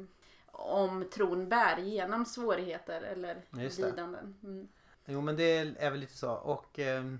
om 0.51 1.05
tron 1.13 1.49
bär 1.49 1.77
genom 1.77 2.25
svårigheter 2.25 3.01
eller 3.01 3.41
lidanden. 3.49 4.39
Mm. 4.43 4.67
Jo 5.05 5.21
men 5.21 5.35
det 5.35 5.57
är 5.79 5.91
väl 5.91 5.99
lite 5.99 6.17
så. 6.17 6.31
Och 6.33 6.79
ehm, 6.79 7.19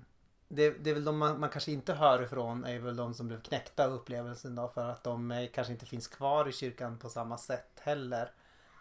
det, 0.56 0.70
det 0.70 0.90
är 0.90 0.94
väl 0.94 1.06
de 1.06 1.18
man, 1.18 1.40
man 1.40 1.50
kanske 1.50 1.72
inte 1.72 1.94
hör 1.94 2.24
ifrån 2.24 2.66
är 2.66 2.80
väl 2.80 2.96
de 2.96 3.14
som 3.14 3.28
blev 3.28 3.42
knäckta 3.42 3.86
av 3.86 3.94
upplevelsen 3.94 4.56
då 4.56 4.68
för 4.68 4.90
att 4.90 5.04
de 5.04 5.32
eh, 5.32 5.50
kanske 5.54 5.74
inte 5.74 5.86
finns 5.86 6.08
kvar 6.08 6.50
i 6.50 6.52
kyrkan 6.52 7.00
på 7.00 7.10
samma 7.10 7.38
sätt 7.38 7.80
heller. 7.84 8.32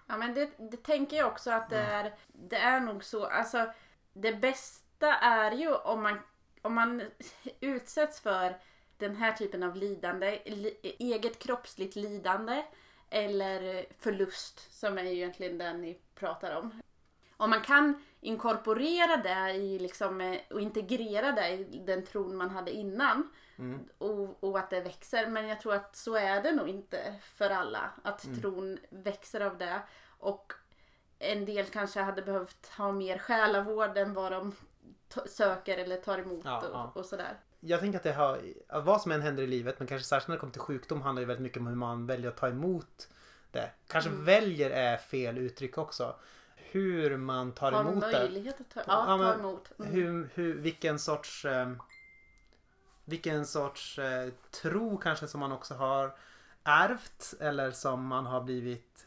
Ja 0.06 0.16
men 0.16 0.34
det, 0.34 0.50
det 0.58 0.82
tänker 0.82 1.16
jag 1.16 1.28
också 1.28 1.50
att 1.50 1.70
det 1.70 1.78
är, 1.78 2.14
det 2.26 2.56
är 2.56 2.80
nog 2.80 3.04
så. 3.04 3.26
Alltså 3.26 3.72
det 4.12 4.32
bästa 4.32 5.14
är 5.14 5.52
ju 5.52 5.74
om 5.74 6.02
man, 6.02 6.18
om 6.62 6.74
man 6.74 7.02
utsätts 7.60 8.20
för 8.20 8.58
den 8.96 9.16
här 9.16 9.32
typen 9.32 9.62
av 9.62 9.76
lidande, 9.76 10.42
li, 10.46 10.96
eget 10.98 11.38
kroppsligt 11.38 11.96
lidande 11.96 12.62
eller 13.10 13.86
förlust 13.98 14.72
som 14.72 14.98
är 14.98 15.02
ju 15.02 15.10
egentligen 15.10 15.58
den 15.58 15.80
ni 15.80 15.98
pratar 16.14 16.56
om. 16.56 16.82
Om 17.36 17.50
man 17.50 17.60
kan 17.60 18.02
inkorporera 18.22 19.16
det 19.16 19.52
i 19.52 19.78
liksom, 19.78 20.20
eh, 20.20 20.38
och 20.50 20.60
integrera 20.60 21.32
det 21.32 21.48
i 21.50 21.82
den 21.86 22.04
tron 22.06 22.36
man 22.36 22.50
hade 22.50 22.70
innan 22.70 23.30
Mm. 23.58 23.80
och, 23.98 24.44
och 24.44 24.58
att 24.58 24.70
det 24.70 24.80
växer. 24.80 25.26
Men 25.26 25.48
jag 25.48 25.60
tror 25.60 25.74
att 25.74 25.96
så 25.96 26.14
är 26.16 26.42
det 26.42 26.52
nog 26.52 26.68
inte 26.68 27.14
för 27.22 27.50
alla. 27.50 27.90
Att 28.04 28.24
Mm. 28.24 28.40
tron 28.40 28.78
växer 28.90 29.40
av 29.40 29.58
det. 29.58 29.80
Och 30.18 30.52
en 31.18 31.44
del 31.44 31.64
kanske 31.66 32.00
hade 32.00 32.22
behövt 32.22 32.66
ha 32.66 32.92
mer 32.92 33.18
själavård 33.18 33.96
än 33.98 34.14
vad 34.14 34.32
de 34.32 34.54
söker 35.26 35.78
eller 35.78 35.96
tar 35.96 36.18
emot 36.18 36.44
Ja, 36.44 36.58
och, 36.58 36.64
ja. 36.72 36.92
och 36.94 37.04
sådär. 37.06 37.36
Jag 37.60 37.80
tänker 37.80 37.98
att 37.98 38.02
det 38.02 38.12
har, 38.12 38.40
vad 38.82 39.00
som 39.02 39.12
än 39.12 39.22
händer 39.22 39.42
i 39.42 39.46
livet 39.46 39.78
men 39.78 39.88
kanske 39.88 40.06
särskilt 40.08 40.28
när 40.28 40.34
det 40.36 40.40
kommer 40.40 40.52
till 40.52 40.60
sjukdom 40.62 41.02
handlar 41.02 41.20
ju 41.20 41.26
väldigt 41.26 41.42
mycket 41.42 41.58
om 41.58 41.66
hur 41.66 41.76
man 41.76 42.06
väljer 42.06 42.30
att 42.30 42.36
ta 42.36 42.48
emot 42.48 43.08
det. 43.50 43.70
Kanske 43.88 44.10
Mm. 44.10 44.24
väljer 44.24 44.70
är 44.70 44.96
fel 44.96 45.38
uttryck 45.38 45.78
också. 45.78 46.16
Hur 46.72 47.16
man 47.16 47.52
tar 47.52 47.72
Har 47.72 47.80
emot 47.80 48.00
det. 48.04 48.12
möjlighet 48.12 48.60
att 48.60 48.70
ta, 48.70 48.80
ja, 48.86 49.18
Ja, 49.22 49.32
ta 49.32 49.38
emot. 49.38 49.72
Mm. 49.78 49.92
Hur, 49.92 50.30
hur, 50.34 50.54
vilken 50.54 50.98
sorts 50.98 51.44
eh, 51.44 51.72
vilken 53.04 53.46
sorts 53.46 53.98
eh, 53.98 54.30
tro 54.62 54.98
kanske 54.98 55.26
som 55.26 55.40
man 55.40 55.52
också 55.52 55.74
har 55.74 56.16
ärvt 56.64 57.34
eller 57.40 57.70
som 57.70 58.06
man 58.06 58.26
har 58.26 58.40
blivit 58.40 59.06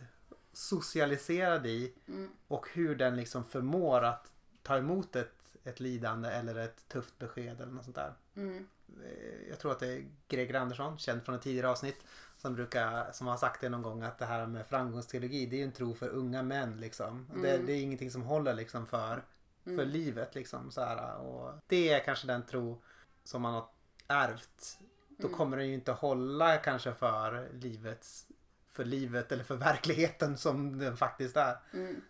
socialiserad 0.54 1.66
i 1.66 1.94
Mm. 2.08 2.30
och 2.48 2.68
hur 2.74 2.96
den 2.96 3.16
liksom 3.16 3.44
förmår 3.44 4.04
att 4.04 4.32
ta 4.64 4.78
emot 4.78 5.16
ett, 5.16 5.56
ett 5.64 5.80
lidande 5.80 6.30
eller 6.30 6.56
ett 6.56 6.88
tufft 6.88 7.20
besked 7.20 7.62
eller 7.62 7.72
något 7.72 7.84
sånt 7.84 7.96
där. 7.96 8.14
Mm. 8.36 8.68
Eh, 9.04 9.50
Jag 9.50 9.60
tror 9.60 9.72
att 9.72 9.80
det 9.80 9.88
är 9.88 10.06
Greger 10.28 10.54
Andersson, 10.54 10.98
känd 10.98 11.24
från 11.26 11.36
ett 11.36 11.42
tidigare 11.42 11.70
avsnitt, 11.70 12.04
som 12.46 12.56
brukar, 12.56 13.12
som 13.12 13.28
har 13.28 13.38
sagt 13.38 13.62
det 13.62 13.70
någon 13.70 13.82
gång 13.82 14.04
att 14.04 14.18
det 14.18 14.26
här 14.26 14.46
med 14.48 14.68
framgångsteologi 14.68 15.46
det 15.46 15.56
är 15.56 15.58
ju 15.58 15.64
en 15.64 15.72
tro 15.72 15.94
för 15.96 16.10
unga 16.10 16.44
män 16.44 16.78
liksom. 16.78 17.28
Det, 17.42 17.50
Mm. 17.56 17.66
det 17.66 17.74
är 17.74 17.82
ingenting 17.82 18.12
som 18.12 18.22
håller 18.22 18.54
liksom 18.54 18.88
för, 18.88 19.24
för 19.64 19.72
Mm. 19.72 19.90
livet 19.90 20.36
liksom 20.36 20.72
så 20.72 20.82
här. 20.82 21.18
Och 21.18 21.54
det 21.68 21.90
är 21.90 22.00
kanske 22.00 22.28
den 22.28 22.46
tro 22.46 22.82
som 23.24 23.42
man 23.42 23.54
har 23.54 23.68
ärvt. 24.08 24.80
Då 25.18 25.28
Mm. 25.28 25.38
kommer 25.38 25.58
den 25.58 25.68
ju 25.68 25.74
inte 25.74 25.92
hålla 25.92 26.58
kanske 26.58 26.94
för 26.94 27.50
livets 27.54 28.28
för 28.70 28.86
livet 28.86 29.32
eller 29.32 29.44
för 29.44 29.56
verkligheten 29.56 30.38
som 30.38 30.80
den 30.80 30.98
faktiskt 30.98 31.38
är. 31.38 31.58
Mm. 31.74 32.02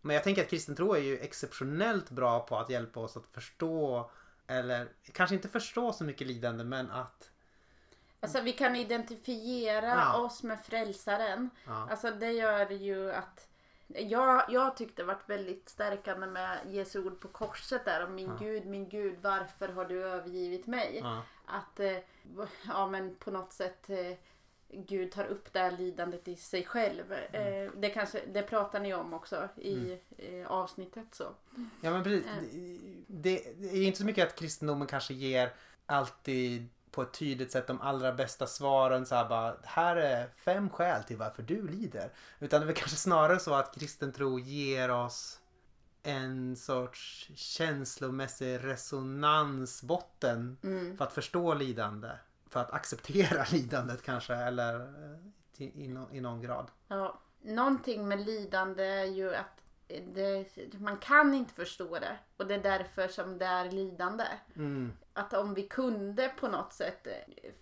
Men 0.00 0.14
jag 0.14 0.24
tänker 0.24 0.42
att 0.42 0.50
kristen 0.50 0.74
tro 0.76 0.94
är 0.94 0.98
ju 1.00 1.18
exceptionellt 1.18 2.10
bra 2.10 2.40
på 2.46 2.56
att 2.58 2.70
hjälpa 2.70 3.00
oss 3.00 3.16
att 3.16 3.26
förstå 3.26 4.10
eller 4.46 4.88
kanske 5.12 5.34
inte 5.36 5.48
förstå 5.48 5.92
så 5.92 6.04
mycket 6.04 6.26
lidande 6.26 6.64
men 6.64 6.90
att 6.90 7.30
Alltså 8.22 8.40
vi 8.40 8.52
kan 8.52 8.76
identifiera 8.76 9.86
Ja. 9.88 10.18
oss 10.18 10.42
med 10.42 10.60
frälsaren. 10.64 11.50
ja, 11.66 11.88
Alltså 11.90 12.10
det 12.10 12.32
gör 12.32 12.70
ju 12.70 13.12
att 13.12 13.48
jag, 13.86 14.44
jag 14.48 14.76
tyckte 14.76 15.02
det 15.02 15.06
varit 15.06 15.28
väldigt 15.30 15.68
stärkande 15.68 16.26
med 16.26 16.58
Jesu 16.66 17.04
ord 17.06 17.20
på 17.20 17.28
korset 17.28 17.84
där 17.84 18.04
om 18.06 18.14
min 18.14 18.28
Ja. 18.28 18.36
Gud, 18.40 18.66
min 18.66 18.88
Gud, 18.88 19.18
varför 19.22 19.68
har 19.68 19.84
du 19.84 20.04
övergivit 20.04 20.66
mig? 20.66 21.04
Att, 21.46 21.80
eh, 21.80 21.96
ja 22.68 22.86
men 22.86 23.14
på 23.14 23.30
något 23.30 23.52
sätt 23.52 23.90
eh, 23.90 24.16
Gud 24.74 25.12
tar 25.12 25.24
upp 25.24 25.52
det 25.52 25.58
här 25.58 25.70
lidandet 25.70 26.28
i 26.28 26.36
sig 26.36 26.64
själv. 26.64 27.12
Mm. 27.12 27.64
Eh, 27.66 27.70
det, 27.76 27.90
kanske, 27.90 28.20
det 28.26 28.42
pratar 28.42 28.80
ni 28.80 28.94
om 28.94 29.14
också 29.14 29.48
i 29.56 29.98
eh, 30.18 30.46
avsnittet 30.46 31.14
så. 31.14 31.24
ja 31.80 31.90
men 31.90 32.02
precis. 32.04 32.26
Ja. 32.26 32.32
Det, 33.06 33.54
det 33.56 33.68
är 33.68 33.82
inte 33.86 33.98
så 33.98 34.04
mycket 34.04 34.28
att 34.28 34.38
kristendomen 34.38 34.86
kanske 34.86 35.14
ger 35.14 35.52
alltid 35.86 36.68
på 36.92 37.02
ett 37.02 37.12
tydligt 37.12 37.52
sätt 37.52 37.66
de 37.66 37.80
allra 37.80 38.12
bästa 38.12 38.46
svaren 38.46 39.06
så 39.06 39.14
här 39.14 39.28
bara 39.28 39.54
här 39.64 39.96
är 39.96 40.28
fem 40.44 40.70
skäl 40.70 41.02
till 41.04 41.16
varför 41.16 41.42
du 41.42 41.68
lider. 41.68 42.10
Utan 42.38 42.60
det 42.60 42.64
är 42.64 42.66
väl 42.66 42.76
kanske 42.76 42.96
snarare 42.96 43.38
så 43.38 43.54
att 43.54 43.74
kristen 43.74 44.12
tro 44.12 44.38
ger 44.38 44.90
oss 44.90 45.38
en 46.02 46.56
sorts 46.56 47.30
känslomässig 47.34 48.64
resonansbotten 48.64 50.56
Mm. 50.62 50.96
för 50.96 51.04
att 51.04 51.12
förstå 51.12 51.54
lidande. 51.54 52.08
För 52.50 52.60
att 52.60 52.70
acceptera 52.72 53.44
lidandet 53.52 54.02
kanske 54.02 54.34
eller 54.34 54.74
eh, 54.80 55.16
till, 55.56 55.70
i, 55.80 55.88
nå- 55.88 56.08
i 56.12 56.20
någon 56.20 56.40
grad. 56.42 56.70
Ja, 56.88 57.20
någonting 57.42 58.08
med 58.08 58.20
lidande 58.20 58.84
är 58.84 59.04
ju 59.04 59.34
att 59.34 59.58
det, 60.14 60.46
man 60.78 60.96
kan 60.96 61.34
inte 61.34 61.54
förstå 61.54 61.98
det 61.98 62.18
och 62.36 62.46
det 62.46 62.54
är 62.54 62.62
därför 62.62 63.08
som 63.08 63.38
det 63.38 63.44
är 63.46 63.70
lidande. 63.70 64.24
Mm. 64.56 64.92
Att 65.14 65.32
om 65.34 65.54
vi 65.54 65.62
kunde 65.62 66.28
på 66.28 66.48
något 66.48 66.72
sätt 66.72 67.06
eh, 67.06 67.12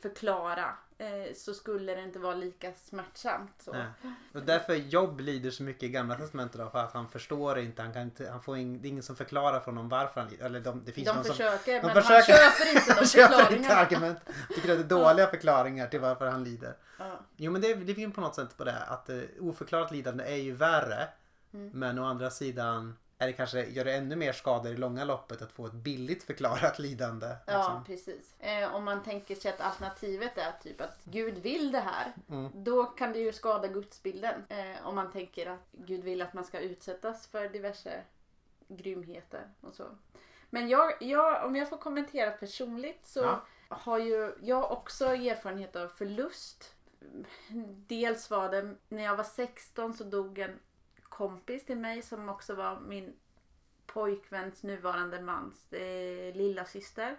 förklara 0.02 0.76
eh, 0.98 1.34
så 1.34 1.54
skulle 1.54 1.94
det 1.94 2.02
inte 2.02 2.18
vara 2.18 2.34
lika 2.34 2.72
smärtsamt. 2.72 3.52
Så. 3.58 3.72
Nej. 3.72 3.86
Och 4.34 4.42
därför 4.42 4.74
Jobb 4.74 5.20
lider 5.20 5.50
så 5.50 5.62
mycket 5.62 5.82
i 5.82 5.88
gamla 5.88 6.14
testamentet 6.14 6.60
då, 6.60 6.70
för 6.70 6.78
att 6.78 6.92
han 6.92 7.08
förstår 7.08 7.58
inte, 7.58 7.82
han 7.82 7.92
kan 7.92 8.02
inte, 8.02 8.30
han 8.30 8.42
får 8.42 8.56
ing, 8.56 8.82
det 8.82 8.88
är 8.88 8.90
ingen 8.90 9.02
som 9.02 9.16
förklarar 9.16 9.60
för 9.60 9.66
honom 9.66 9.88
varför 9.88 10.20
han 10.20 10.30
lider. 10.30 10.46
Eller 10.46 10.60
de, 10.60 10.84
det 10.84 10.92
finns 10.92 11.06
De 11.06 11.14
någon 11.14 11.24
som 11.24 11.34
försöker 11.34 11.80
de 11.80 11.86
men 11.86 12.02
försöker. 12.02 12.32
han 12.32 12.52
köper 12.52 12.72
inte 12.78 13.00
de 13.00 13.06
köper 13.46 13.56
inte 13.56 13.76
argument. 13.76 14.18
Tycker 14.54 14.72
att 14.72 14.78
det 14.78 14.84
är 14.96 15.00
dåliga 15.00 15.26
förklaringar 15.26 15.86
till 15.86 16.00
varför 16.00 16.26
han 16.26 16.44
lider. 16.44 16.76
Ja. 16.98 17.20
Jo 17.36 17.52
men 17.52 17.60
det, 17.60 17.74
det 17.74 17.94
finns 17.94 18.14
på 18.14 18.20
något 18.20 18.34
sätt 18.34 18.56
på 18.56 18.64
det 18.64 18.78
att 18.78 19.08
eh, 19.08 19.20
oförklarat 19.40 19.92
lidande 19.92 20.24
är 20.24 20.36
ju 20.36 20.52
värre. 20.52 21.08
Mm. 21.54 21.70
Men 21.74 21.98
å 21.98 22.04
andra 22.04 22.30
sidan 22.30 22.96
är 23.20 23.26
det 23.26 23.32
kanske, 23.32 23.64
gör 23.64 23.84
det 23.84 23.94
ännu 23.94 24.16
mer 24.16 24.32
skador 24.32 24.72
i 24.72 24.76
långa 24.76 25.04
loppet 25.04 25.42
att 25.42 25.52
få 25.52 25.66
ett 25.66 25.72
billigt 25.72 26.22
förklarat 26.22 26.78
lidande. 26.78 27.26
Ja, 27.46 27.56
liksom. 27.56 27.84
precis. 27.84 28.34
Eh, 28.38 28.74
om 28.74 28.84
man 28.84 29.02
tänker 29.02 29.34
sig 29.34 29.52
att 29.52 29.60
alternativet 29.60 30.38
är 30.38 30.52
typ 30.62 30.80
att 30.80 30.98
Gud 31.04 31.38
vill 31.38 31.72
det 31.72 31.80
här. 31.80 32.12
Mm. 32.28 32.64
Då 32.64 32.84
kan 32.84 33.12
det 33.12 33.18
ju 33.18 33.32
skada 33.32 33.68
gudsbilden. 33.68 34.44
Eh, 34.48 34.86
om 34.86 34.94
man 34.94 35.12
tänker 35.12 35.46
att 35.46 35.68
Gud 35.72 36.04
vill 36.04 36.22
att 36.22 36.34
man 36.34 36.44
ska 36.44 36.60
utsättas 36.60 37.26
för 37.26 37.48
diverse 37.48 38.02
grymheter 38.68 39.48
och 39.60 39.74
så. 39.74 39.84
Men 40.50 40.68
jag, 40.68 40.92
jag, 41.00 41.46
om 41.46 41.56
jag 41.56 41.68
får 41.68 41.76
kommentera 41.76 42.30
personligt 42.30 43.06
så 43.06 43.20
Ja. 43.20 43.44
har 43.68 43.98
ju 43.98 44.34
jag 44.42 44.72
också 44.72 45.04
erfarenhet 45.06 45.76
av 45.76 45.88
förlust. 45.88 46.74
Dels 47.86 48.30
var 48.30 48.48
det 48.48 48.74
när 48.88 49.02
jag 49.02 49.16
var 49.16 49.24
16 49.24 49.94
så 49.94 50.04
dog 50.04 50.38
en 50.38 50.58
kompis 51.20 51.64
till 51.64 51.76
mig 51.76 52.02
som 52.02 52.28
också 52.28 52.54
var 52.54 52.80
min 52.80 53.16
pojkväns 53.86 54.62
nuvarande 54.62 55.20
mans 55.20 55.72
eh, 55.72 56.34
lilla 56.34 56.64
syster. 56.64 57.16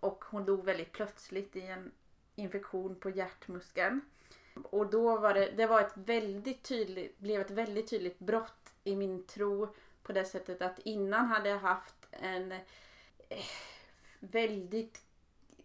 Och 0.00 0.24
hon 0.24 0.44
dog 0.44 0.64
väldigt 0.64 0.92
plötsligt 0.92 1.56
i 1.56 1.60
en 1.60 1.92
infektion 2.34 3.00
på 3.00 3.10
hjärtmuskeln. 3.10 4.00
Och 4.54 4.90
då 4.90 5.18
var 5.18 5.34
det, 5.34 5.50
det 5.56 5.66
var 5.66 5.80
ett 5.80 5.92
väldigt 5.94 6.62
tydligt, 6.62 7.18
blev 7.18 7.40
ett 7.40 7.50
väldigt 7.50 7.90
tydligt 7.90 8.18
brott 8.18 8.72
i 8.84 8.96
min 8.96 9.26
tro 9.26 9.74
på 10.02 10.12
det 10.12 10.24
sättet 10.24 10.62
att 10.62 10.78
innan 10.78 11.26
hade 11.26 11.48
jag 11.48 11.58
haft 11.58 12.06
en 12.10 12.52
eh, 12.52 13.44
väldigt, 14.20 15.02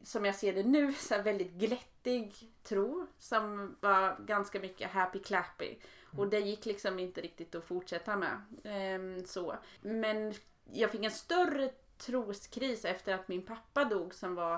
som 0.04 0.26
jag 0.26 0.36
ser 0.36 0.54
det 0.54 0.64
nu, 0.64 0.94
så 0.94 1.22
väldigt 1.22 1.52
glättig 1.52 2.34
tro 2.64 3.08
som 3.20 3.76
var 3.80 4.26
ganska 4.26 4.60
mycket 4.60 4.92
happy 4.92 5.20
clappy. 5.20 5.76
Och 6.18 6.28
det 6.28 6.40
gick 6.40 6.66
liksom 6.66 7.00
inte 7.00 7.22
riktigt 7.22 7.56
att 7.56 7.66
fortsätta 7.66 8.16
med. 8.16 8.42
Ehm, 8.64 9.26
så. 9.26 9.56
Men 9.82 10.34
jag 10.74 10.92
fick 10.92 11.04
en 11.04 11.12
större 11.12 11.70
troskris 11.98 12.86
efter 12.86 13.14
att 13.14 13.28
min 13.28 13.46
pappa 13.46 13.86
dog 13.86 14.14
som 14.14 14.36
var 14.36 14.56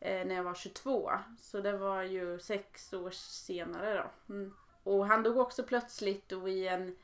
eh, 0.00 0.26
när 0.26 0.34
jag 0.34 0.44
var 0.44 0.54
22. 0.54 1.10
Så 1.38 1.60
det 1.60 1.78
var 1.78 2.02
ju 2.02 2.38
sex 2.38 2.92
år 2.92 3.10
senare 3.10 3.94
då. 3.94 4.34
Mm. 4.34 4.54
Och 4.82 5.06
han 5.06 5.22
dog 5.22 5.36
också 5.36 5.62
plötsligt 5.62 6.32
och 6.32 6.48
i 6.48 6.68
en, 6.68 6.96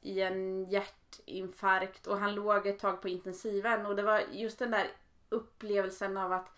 i 0.00 0.20
en 0.20 0.64
hjärtinfarkt 0.64 2.06
och 2.06 2.18
han 2.18 2.34
låg 2.34 2.66
ett 2.66 2.78
tag 2.78 3.02
på 3.02 3.08
intensiven. 3.08 3.86
Och 3.86 3.96
det 3.96 4.02
var 4.02 4.22
just 4.32 4.58
den 4.58 4.70
där 4.70 4.86
upplevelsen 5.28 6.16
av 6.16 6.32
att 6.32 6.48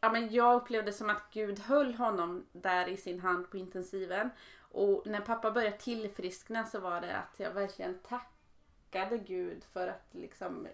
ja, 0.00 0.12
men 0.12 0.32
jag 0.32 0.56
upplevde 0.56 0.92
som 0.92 1.10
att 1.10 1.30
Gud 1.32 1.58
höll 1.58 1.94
honom 1.94 2.46
där 2.52 2.88
i 2.88 2.96
sin 2.96 3.20
hand 3.20 3.50
på 3.50 3.56
intensiven. 3.56 4.30
Och 4.74 5.06
när 5.06 5.20
pappa 5.20 5.50
började 5.50 5.76
tillfriskna 5.76 6.66
så 6.66 6.80
var 6.80 7.00
det 7.00 7.16
att 7.16 7.34
jag 7.36 7.50
verkligen 7.50 7.98
tackade 7.98 9.18
Gud 9.18 9.64
för 9.72 9.88
att 9.88 10.08
liksom 10.10 10.68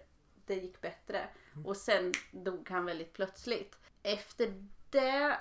det 0.45 0.55
gick 0.55 0.81
bättre. 0.81 1.27
Och 1.65 1.77
sen 1.77 2.11
dog 2.31 2.69
han 2.69 2.85
väldigt 2.85 3.13
plötsligt. 3.13 3.77
Efter 4.03 4.67
det 4.89 5.37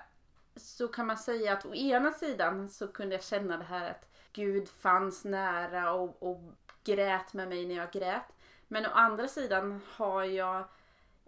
så 0.57 0.89
kan 0.89 1.07
man 1.07 1.19
säga 1.19 1.53
att 1.53 1.67
å 1.67 1.75
ena 1.75 2.13
sidan 2.13 2.71
så 2.71 2.89
kunde 2.89 3.15
jag 3.15 3.25
känna 3.25 3.57
det 3.57 3.65
här 3.65 3.91
att 3.91 4.09
Gud 4.33 4.69
fanns 4.69 5.25
nära 5.25 5.93
och, 5.93 6.23
och 6.23 6.41
grät 6.85 7.33
med 7.35 7.49
mig 7.49 7.67
när 7.67 7.75
jag 7.75 7.93
grät. 7.93 8.33
Men 8.69 8.87
å 8.87 8.91
andra 8.93 9.29
sidan 9.29 9.81
har 9.87 10.25
jag 10.25 10.65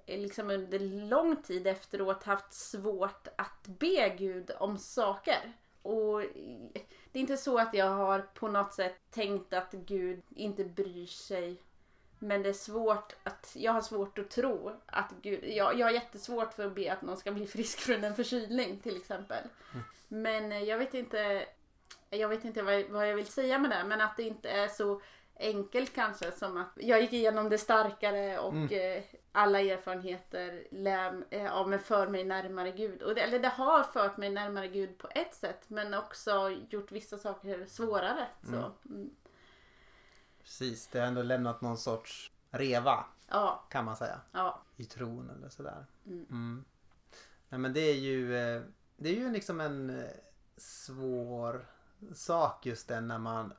eh, 0.06 0.20
liksom 0.20 0.50
under 0.50 0.78
lång 0.78 1.42
tid 1.42 1.66
efteråt 1.66 2.24
haft 2.24 2.52
svårt 2.52 3.28
att 3.36 3.66
be 3.66 4.09
Gud 4.18 4.50
om 4.59 4.78
saker. 4.78 5.52
Och 5.82 6.22
det 7.12 7.18
är 7.18 7.20
inte 7.20 7.36
så 7.36 7.59
att 7.59 7.74
jag 7.74 7.90
har 7.90 8.20
på 8.34 8.48
något 8.48 8.74
sätt 8.74 8.97
tänkt 9.10 9.52
att 9.52 9.72
Gud 9.72 10.22
inte 10.36 10.64
bryr 10.64 11.06
sig. 11.06 11.56
Men 12.18 12.43
det 12.43 12.48
är 12.48 12.52
svårt 12.52 13.16
att, 13.22 13.52
jag 13.59 13.72
har 13.72 13.80
svårt 13.80 14.18
att 14.18 14.30
tro 14.30 14.72
att 14.86 15.12
Gud, 15.22 15.44
jag, 15.44 15.78
jag 15.78 15.86
har 15.86 15.93
jättesvårt 15.93 16.52
för 16.52 16.66
att 16.66 16.74
be 16.74 16.93
att 16.93 17.02
någon 17.02 17.16
ska 17.16 17.32
bli 17.32 17.47
frisk 17.56 17.78
från 17.78 18.05
en 18.05 18.14
förkylning 18.14 18.78
till 18.78 18.97
exempel. 18.97 19.44
Men 20.09 20.52
eh, 20.52 20.62
jag 20.62 20.78
vet 20.78 20.94
inte, 20.94 21.47
jag 22.10 22.28
vet 22.28 22.44
inte 22.44 22.62
vad, 22.62 22.84
vad 22.84 23.09
jag 23.09 23.16
vill 23.16 23.26
säga 23.26 23.59
med 23.59 23.70
det, 23.70 23.84
men 23.86 24.01
att 24.01 24.16
det 24.16 24.22
inte 24.22 24.51
är 24.51 24.68
så 24.68 25.02
enkelt 25.36 25.94
kanske 25.94 26.32
som 26.32 26.56
att 26.56 26.72
jag 26.76 27.01
gick 27.01 27.12
igenom 27.12 27.48
det 27.48 27.59
starkare 27.59 28.39
och 28.39 28.72
eh, 28.72 29.02
alla 29.32 29.60
erfarenheter 29.60 30.66
lär, 30.70 31.24
eh, 31.30 31.52
av 31.52 31.68
mig 31.68 31.78
för 31.78 32.06
mig 32.09 32.24
närmare 32.24 32.72
Gud. 32.72 33.02
Och 33.02 33.14
det, 33.14 33.20
eller 33.20 33.38
det 33.38 33.48
har 33.48 33.82
fört 33.82 34.16
mig 34.16 34.30
närmare 34.30 34.68
Gud 34.68 34.98
på 34.98 35.09
ett 35.14 35.34
sätt 35.34 35.64
men 35.68 35.94
också 35.94 36.50
gjort 36.70 36.92
vissa 36.92 37.18
saker 37.18 37.66
svårare. 37.66 38.26
Så, 38.42 38.72
mm. 38.88 39.10
Precis, 40.42 40.86
det 40.86 40.98
har 41.00 41.06
ändå 41.06 41.22
lämnat 41.22 41.60
någon 41.60 41.78
sorts 41.78 42.32
reva 42.50 43.04
Ja, 43.28 43.64
kan 43.70 43.84
man 43.84 43.96
säga. 43.96 44.20
ja. 44.32 44.62
I 44.76 44.84
tron 44.84 45.30
eller 45.30 45.48
sådär. 45.48 45.86
Mm. 46.06 46.26
Mm. 46.30 46.64
Nej, 47.48 47.59
men 47.59 47.72
det 47.72 47.80
är 47.80 47.94
ju 47.94 48.36
eh, 48.36 48.62
Det 48.96 49.09
är 49.09 49.14
ju 49.14 49.30
liksom 49.30 49.60
en 49.60 49.90
eh, 49.90 50.10
svår 50.56 51.66
sak 52.14 52.66
just 52.66 52.88
den 52.88 53.09
när 53.09 53.18
man 53.18 53.52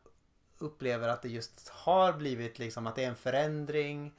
upplever 0.57 1.07
att 1.07 1.21
det 1.21 1.29
just 1.29 1.69
har 1.69 2.13
blivit 2.13 2.59
liksom 2.59 2.87
att 2.87 2.95
det 2.95 3.03
är 3.03 3.09
en 3.09 3.15
förändring 3.15 4.13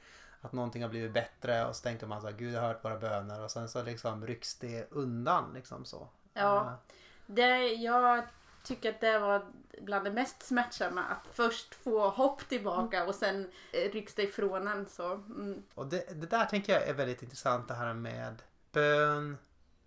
att 0.45 0.53
någonting 0.53 0.81
har 0.81 0.89
blivit 0.89 1.13
bättre 1.13 1.65
och 1.65 1.75
så 1.75 1.83
tänker 1.83 2.07
man 2.07 2.21
så 2.21 2.27
här, 2.27 2.33
Gud 2.33 2.55
har 2.55 2.67
hört 2.67 2.85
våra 2.85 2.99
böner 2.99 3.43
och 3.43 3.51
sen 3.51 3.69
så 3.69 3.83
liksom 3.83 4.27
rycks 4.27 4.55
det 4.55 4.91
undan 4.91 5.53
liksom 5.53 5.85
så. 5.85 6.07
Ja. 6.33 6.65
Eh, 6.65 6.73
Det, 7.25 7.67
jag 7.67 8.23
tycker 8.63 8.89
att 8.89 9.01
det 9.01 9.19
var 9.19 9.45
bland 9.81 10.05
det 10.05 10.11
mest 10.11 10.43
smärtsamma 10.43 11.03
att 11.03 11.27
först 11.33 11.75
få 11.75 12.09
hopp 12.09 12.49
tillbaka 12.49 13.05
och 13.05 13.15
sen 13.15 13.51
rycks 13.71 14.15
det 14.15 14.23
ifrån 14.23 14.67
en. 14.67 14.85
Så, 14.85 15.13
mm. 15.13 15.63
Och 15.73 15.87
det, 15.87 16.21
det 16.21 16.27
där 16.27 16.45
tänker 16.45 16.73
jag 16.73 16.87
är 16.87 16.93
väldigt 16.93 17.23
intressant 17.23 17.67
det 17.67 17.73
här 17.73 17.93
med 17.93 18.41
bön, 18.71 19.37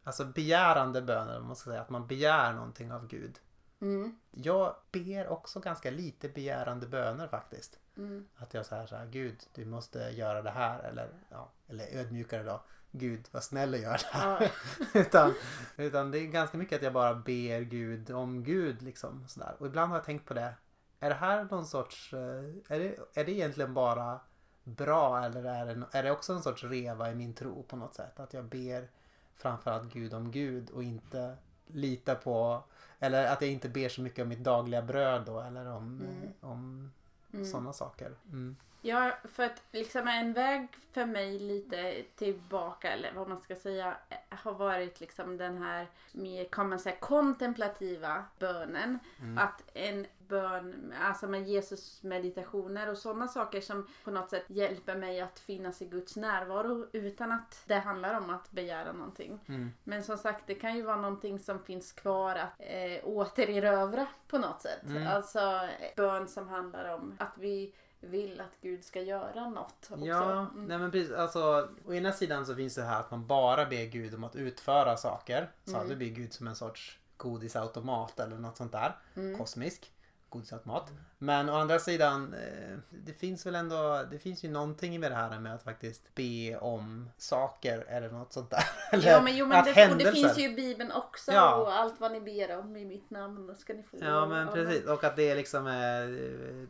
alltså 0.05 0.25
begärande 0.25 1.03
bön 1.03 1.29
eller 1.29 1.39
vad 1.39 1.47
man 1.47 1.57
ska 1.57 1.71
säga, 1.71 1.81
att 1.81 1.91
man 1.91 2.07
begär 2.07 2.53
någonting 2.53 2.93
av 2.93 3.07
Gud. 3.07 3.39
Mm. 3.81 4.19
Jag 4.31 4.77
ber 4.93 5.29
också 5.29 5.61
ganska 5.61 5.91
lite 5.91 6.29
begärande 6.29 6.87
böner 6.87 7.29
faktiskt. 7.29 7.79
Mm. 7.99 8.27
Att 8.37 8.55
jag 8.55 8.67
säger 8.67 8.87
så 8.87 8.97
här, 8.97 9.07
Gud 9.07 9.37
du 9.55 9.65
måste 9.65 9.99
göra 9.99 10.43
det 10.43 10.51
här 10.51 10.83
eller, 10.83 11.09
ja, 11.31 11.51
eller 11.69 11.97
ödmjukare 11.97 12.43
då. 12.43 12.61
Gud 12.91 13.29
var 13.31 13.41
snäll 13.41 13.75
och 13.75 13.81
gör 13.81 13.93
det 13.99 14.19
här. 14.19 14.43
Ja. 14.43 14.49
utan, 15.01 15.35
utan 15.77 16.11
det 16.11 16.19
är 16.19 16.27
ganska 16.27 16.59
mycket 16.59 16.77
att 16.77 16.83
jag 16.83 16.93
bara 16.93 17.15
ber 17.15 17.61
Gud 17.61 18.11
om 18.11 18.45
Gud 18.45 18.83
liksom. 18.83 19.29
Sådär. 19.29 19.57
Och 19.59 19.67
ibland 19.67 19.91
har 19.91 19.97
jag 19.97 20.05
tänkt 20.05 20.27
på 20.27 20.35
det. 20.35 20.55
Är 21.01 21.09
det 21.09 21.15
här 21.15 21.45
någon 21.51 21.67
sorts, 21.67 22.13
eh, 22.15 22.45
är 22.69 22.79
det, 22.79 22.99
är 23.15 23.25
det 23.25 23.33
egentligen 23.33 23.75
bara 23.75 24.21
bra 24.65 25.25
eller 25.25 25.45
är 25.45 25.67
det, 25.67 25.87
är 25.93 26.03
det 26.03 26.11
också 26.11 26.33
en 26.33 26.43
sorts 26.43 26.65
reva 26.65 27.11
i 27.11 27.15
min 27.15 27.35
tro 27.35 27.63
på 27.63 27.77
något 27.77 27.95
sätt? 27.95 28.21
Att 28.21 28.35
jag 28.35 28.45
ber 28.45 28.89
framförallt 29.37 29.93
Gud 29.93 30.15
om 30.15 30.31
Gud 30.31 30.71
och 30.71 30.83
inte 30.83 31.37
litar 31.67 32.15
på 32.15 32.65
eller 32.99 33.33
att 33.33 33.41
jag 33.41 33.51
inte 33.51 33.69
ber 33.69 33.89
så 33.89 34.01
mycket 34.01 34.23
om 34.23 34.29
mitt 34.29 34.45
dagliga 34.45 34.83
bröd 34.83 35.23
då 35.27 35.41
eller 35.41 35.67
om, 35.67 36.01
Mm. 36.01 36.33
om 36.41 36.93
Mm. 37.33 37.45
sådana 37.45 37.73
saker. 37.73 38.11
Mm. 38.33 38.57
Ja, 38.81 39.13
för 39.25 39.43
att 39.43 39.63
liksom 39.73 40.09
en 40.09 40.33
väg 40.33 40.69
för 40.93 41.07
mig 41.07 41.39
lite 41.39 42.03
tillbaka, 42.17 42.93
eller 42.93 43.13
vad 43.13 43.29
man 43.29 43.41
ska 43.41 43.57
säga, 43.57 43.97
har 44.31 44.53
varit 44.53 45.01
liksom 45.01 45.37
den 45.37 45.63
här 45.63 45.87
mer, 46.13 46.45
kan 46.45 46.69
man 46.69 46.79
säga, 46.79 46.97
kontemplativa 46.97 48.25
bönen. 48.39 48.99
Mm. 49.21 49.39
Att 49.39 49.63
en 49.75 50.07
bön, 50.19 50.95
alltså 51.01 51.29
med 51.29 51.49
Jesus 51.49 52.03
meditationer 52.03 52.91
och 52.91 52.99
sådana 52.99 53.29
saker 53.29 53.61
som 53.61 53.87
på 54.05 54.11
något 54.11 54.31
sätt 54.31 54.45
hjälper 54.47 54.97
mig 54.97 55.21
att 55.21 55.39
finnas 55.39 55.83
i 55.83 55.87
Guds 55.87 56.17
närvaro 56.17 56.87
utan 56.93 57.33
att 57.33 57.63
det 57.67 57.79
handlar 57.79 58.19
om 58.21 58.31
att 58.31 58.51
begära 58.51 58.93
någonting. 58.93 59.41
Mm. 59.49 59.73
Men 59.85 60.03
som 60.03 60.19
sagt, 60.19 60.47
det 60.47 60.55
kan 60.55 60.77
ju 60.77 60.83
vara 60.83 60.97
någonting 60.97 61.39
som 61.39 61.65
finns 61.65 61.93
kvar 61.93 62.37
att 62.37 62.53
eh, 62.59 63.09
återerövra 63.09 64.07
på 64.29 64.39
något 64.39 64.63
sätt. 64.63 64.85
Mm. 64.87 65.07
Alltså 65.07 65.69
bön 65.97 66.29
som 66.29 66.49
handlar 66.49 66.95
om 66.95 67.17
att 67.19 67.39
vi 67.39 67.75
vill 68.01 68.41
att 68.41 68.61
Gud 68.63 68.85
ska 68.85 69.01
göra 69.03 69.49
något 69.49 69.75
också. 69.91 70.05
Ja, 70.07 70.33
Mm. 70.41 70.65
nej 70.67 70.79
men 70.79 70.91
precis. 70.91 71.13
Alltså, 71.13 71.69
å 71.87 71.93
ena 71.95 72.13
sidan 72.13 72.47
så 72.47 72.55
finns 72.55 72.75
det 72.75 72.83
här 72.83 73.01
att 73.01 73.11
man 73.11 73.27
bara 73.27 73.67
ber 73.67 73.85
Gud 73.85 74.15
om 74.15 74.25
att 74.25 74.37
utföra 74.37 74.97
saker. 74.97 75.51
Så 75.65 75.77
Mm. 75.77 75.89
du 75.89 75.97
ber 75.97 76.07
Gud 76.07 76.33
som 76.33 76.47
en 76.47 76.57
sorts 76.57 76.99
godisautomat 77.17 78.21
eller 78.21 78.37
något 78.37 78.57
sånt 78.57 78.73
där. 78.73 78.97
Mm. 79.17 79.39
Kosmisk 79.39 79.93
godisautomat. 80.31 80.93
Men 81.19 81.49
å 81.49 81.55
andra 81.55 81.79
sidan, 81.79 82.35
eh, 82.35 82.79
det 82.91 83.13
finns 83.13 83.47
väl 83.47 83.55
ändå, 83.55 84.05
det 84.11 84.19
finns 84.19 84.45
ju 84.45 84.51
någonting 84.51 85.01
med 85.01 85.11
det 85.11 85.15
här 85.15 85.41
med 85.41 85.55
att 85.55 85.63
faktiskt 85.63 86.15
be 86.15 86.57
om 86.57 87.11
saker 87.17 87.85
eller 87.89 88.11
något 88.11 88.33
sånt 88.33 88.51
där. 88.51 88.65
Eller 88.93 89.11
Ja 89.11 89.21
men, 89.23 89.37
jo, 89.37 89.47
men 89.47 89.59
att 89.59 89.75
det, 89.75 89.91
och 89.91 89.97
det 89.99 90.13
finns 90.13 90.39
ju 90.39 90.51
i 90.53 90.55
Bibeln 90.55 90.93
också 90.93 91.33
Ja. 91.33 91.55
och 91.55 91.73
allt 91.73 92.01
vad 92.01 92.13
ni 92.13 92.21
ber 92.21 92.59
om 92.59 92.77
i 92.77 92.85
mitt 92.85 93.11
namn 93.11 93.57
ska 93.59 93.75
ni 93.75 93.83
få. 93.83 93.97
Ja 94.01 94.27
men 94.27 94.49
precis 94.49 94.87
och 94.87 95.05
att 95.05 95.17
det 95.17 95.31
är 95.31 95.37
liksom 95.37 95.67
eh, 95.67 95.73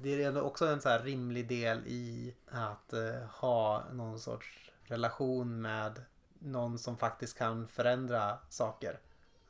Det 0.02 0.22
är 0.22 0.28
ändå 0.28 0.40
också 0.40 0.66
en 0.66 0.80
så 0.80 0.88
här 0.88 1.00
rimlig 1.00 1.48
del 1.48 1.78
i 1.86 2.34
att 2.50 2.92
eh, 2.92 3.00
ha 3.40 3.84
någon 3.92 4.18
sorts 4.18 4.70
relation 4.84 5.60
med 5.60 6.02
någon 6.38 6.78
som 6.78 6.96
faktiskt 6.96 7.38
kan 7.38 7.68
förändra 7.68 8.38
saker. 8.48 9.00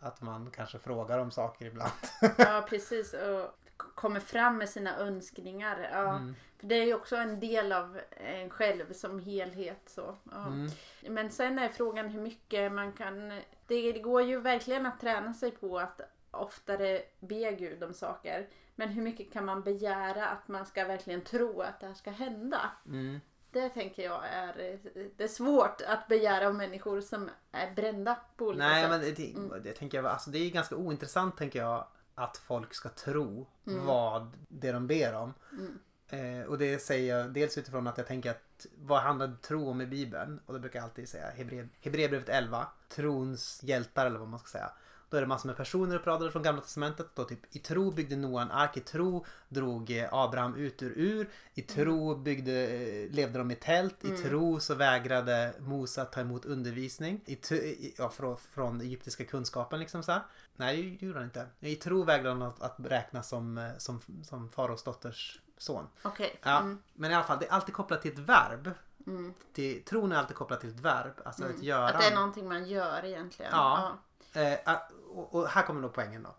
Att 0.00 0.20
man 0.20 0.50
kanske 0.50 0.78
frågar 0.78 1.18
om 1.18 1.30
saker 1.30 1.66
ibland. 1.66 1.92
Ja 2.38 2.66
precis 2.68 3.14
och 3.14 3.54
kommer 3.78 4.20
fram 4.20 4.58
med 4.58 4.68
sina 4.68 4.96
önskningar. 4.98 5.88
Ja. 5.92 6.16
Mm. 6.16 6.34
För 6.60 6.66
det 6.66 6.74
är 6.74 6.84
ju 6.84 6.94
också 6.94 7.16
en 7.16 7.40
del 7.40 7.72
av 7.72 8.00
en 8.10 8.50
själv 8.50 8.92
som 8.92 9.18
helhet. 9.18 9.80
Så, 9.86 10.16
ja. 10.30 10.46
Mm. 10.46 10.70
Men 11.08 11.30
sen 11.30 11.58
är 11.58 11.68
frågan 11.68 12.08
hur 12.08 12.20
mycket 12.20 12.72
man 12.72 12.92
kan... 12.92 13.28
Det, 13.66 13.92
det 13.92 13.98
går 13.98 14.22
ju 14.22 14.40
verkligen 14.40 14.86
att 14.86 15.00
träna 15.00 15.34
sig 15.34 15.50
på 15.50 15.78
att 15.78 16.00
oftare 16.30 17.02
be 17.20 17.52
Gud 17.52 17.82
om 17.84 17.94
saker. 17.94 18.48
Men 18.74 18.88
hur 18.88 19.02
mycket 19.02 19.32
kan 19.32 19.44
man 19.44 19.62
begära 19.62 20.28
att 20.28 20.48
man 20.48 20.66
ska 20.66 20.84
verkligen 20.84 21.20
tro 21.20 21.60
att 21.60 21.80
det 21.80 21.86
här 21.86 21.94
ska 21.94 22.10
hända? 22.10 22.60
Mm. 22.86 23.20
Det 23.50 23.68
tänker 23.68 24.04
jag 24.04 24.20
är, 24.28 24.78
det 25.16 25.24
är 25.24 25.28
svårt 25.28 25.80
att 25.86 26.08
begära 26.08 26.46
av 26.48 26.54
människor 26.54 27.00
som 27.00 27.30
är 27.52 27.70
brända 27.74 28.18
på 28.36 28.44
olika 28.46 28.68
Nej 28.68 28.82
sätt. 28.82 28.90
men 28.90 29.00
det, 29.00 29.12
det, 29.12 29.34
Mm. 29.34 29.62
det 29.62 29.72
tänker 29.72 29.98
jag, 29.98 30.06
alltså 30.06 30.30
det 30.30 30.38
är 30.38 30.50
ganska 30.50 30.76
ointressant 30.76 31.36
tänker 31.36 31.58
jag 31.58 31.86
att 32.18 32.36
folk 32.36 32.74
ska 32.74 32.88
tro 32.88 33.46
Mm. 33.66 33.86
vad 33.86 34.32
det 34.48 34.72
de 34.72 34.86
ber 34.86 35.14
om. 35.14 35.34
Mm. 35.52 35.78
Eh, 36.10 36.46
och 36.46 36.58
det 36.58 36.78
säger 36.78 37.18
jag 37.18 37.32
dels 37.32 37.58
utifrån 37.58 37.86
att 37.86 37.98
jag 37.98 38.06
tänker 38.06 38.30
att 38.30 38.66
vad 38.78 39.00
handlar 39.02 39.36
tro 39.42 39.68
om 39.70 39.80
i 39.80 39.86
Bibeln? 39.86 40.40
Och 40.46 40.52
då 40.54 40.60
brukar 40.60 40.78
jag 40.78 40.84
alltid 40.84 41.08
säga 41.08 41.30
Hebre- 41.36 41.68
Hebreerbrevet 41.80 42.28
11, 42.28 42.66
trons 42.88 43.60
hjältar 43.62 44.06
eller 44.06 44.18
vad 44.18 44.28
man 44.28 44.38
ska 44.40 44.48
säga. 44.48 44.70
Då 45.10 45.16
är 45.16 45.20
det 45.20 45.26
massor 45.26 45.46
med 45.46 45.56
personer 45.56 45.96
uppradade 45.96 46.30
från 46.30 46.42
gamla 46.42 46.62
testamentet. 46.62 47.06
Då 47.14 47.24
typ 47.24 47.56
i 47.56 47.58
tro 47.58 47.90
byggde 47.90 48.16
Noa 48.16 48.42
en 48.42 48.50
ark, 48.50 48.76
i 48.76 48.80
tro 48.80 49.24
drog 49.48 49.90
eh, 49.90 50.08
Abraham 50.14 50.54
ut 50.54 50.82
ur 50.82 50.92
ur, 50.96 51.28
i 51.54 51.62
tro 51.62 52.14
byggde, 52.16 52.52
eh, 52.66 53.10
levde 53.10 53.38
de 53.38 53.50
i 53.50 53.54
tält, 53.54 54.04
i 54.04 54.08
Mm. 54.08 54.22
tro 54.22 54.60
så 54.60 54.74
vägrade 54.74 55.54
Mose 55.58 56.02
att 56.02 56.12
ta 56.12 56.20
emot 56.20 56.44
undervisning 56.44 57.20
i, 57.26 57.32
i, 57.54 57.94
ja, 57.98 58.08
från, 58.08 58.36
från 58.36 58.80
egyptiska 58.80 59.24
kunskapen 59.24 59.80
liksom 59.80 60.02
så 60.02 60.12
här. 60.12 60.22
Nej, 60.56 60.96
det 61.00 61.06
gjorde 61.06 61.18
han 61.18 61.24
inte. 61.24 61.46
I 61.60 61.74
tro 61.76 62.02
vägrade 62.04 62.28
han 62.28 62.42
att, 62.42 62.62
att 62.62 62.76
räknas 62.78 63.28
som, 63.28 63.58
eh, 63.58 63.70
som, 63.78 64.00
som 64.24 64.48
faraos 64.50 64.82
dotters 64.84 65.40
son. 65.58 65.86
Okej. 66.02 66.38
Ja, 66.42 66.58
Mm. 66.58 66.78
men 66.94 67.10
i 67.10 67.14
alla 67.14 67.24
fall, 67.24 67.38
det 67.40 67.46
är 67.46 67.50
alltid 67.52 67.74
kopplat 67.74 68.02
till 68.02 68.12
ett 68.12 68.18
verb. 68.18 68.70
Mm. 69.06 69.34
Till, 69.52 69.84
tron 69.84 70.12
är 70.12 70.16
alltid 70.16 70.36
kopplat 70.36 70.60
till 70.60 70.70
ett 70.70 70.80
verb, 70.80 71.12
alltså 71.24 71.42
ett 71.44 71.50
Mm. 71.50 71.62
göra. 71.64 71.88
Att 71.88 72.00
det 72.00 72.06
är 72.06 72.14
någonting 72.14 72.48
man 72.48 72.68
gör 72.68 73.04
egentligen. 73.04 73.50
Ja. 73.54 73.98
Eh, 74.32 74.58
att- 74.64 74.92
och, 74.92 75.34
och 75.34 75.48
här 75.48 75.62
kommer 75.62 75.82
då 75.82 75.88
poängen 75.88 76.22
då. 76.22 76.34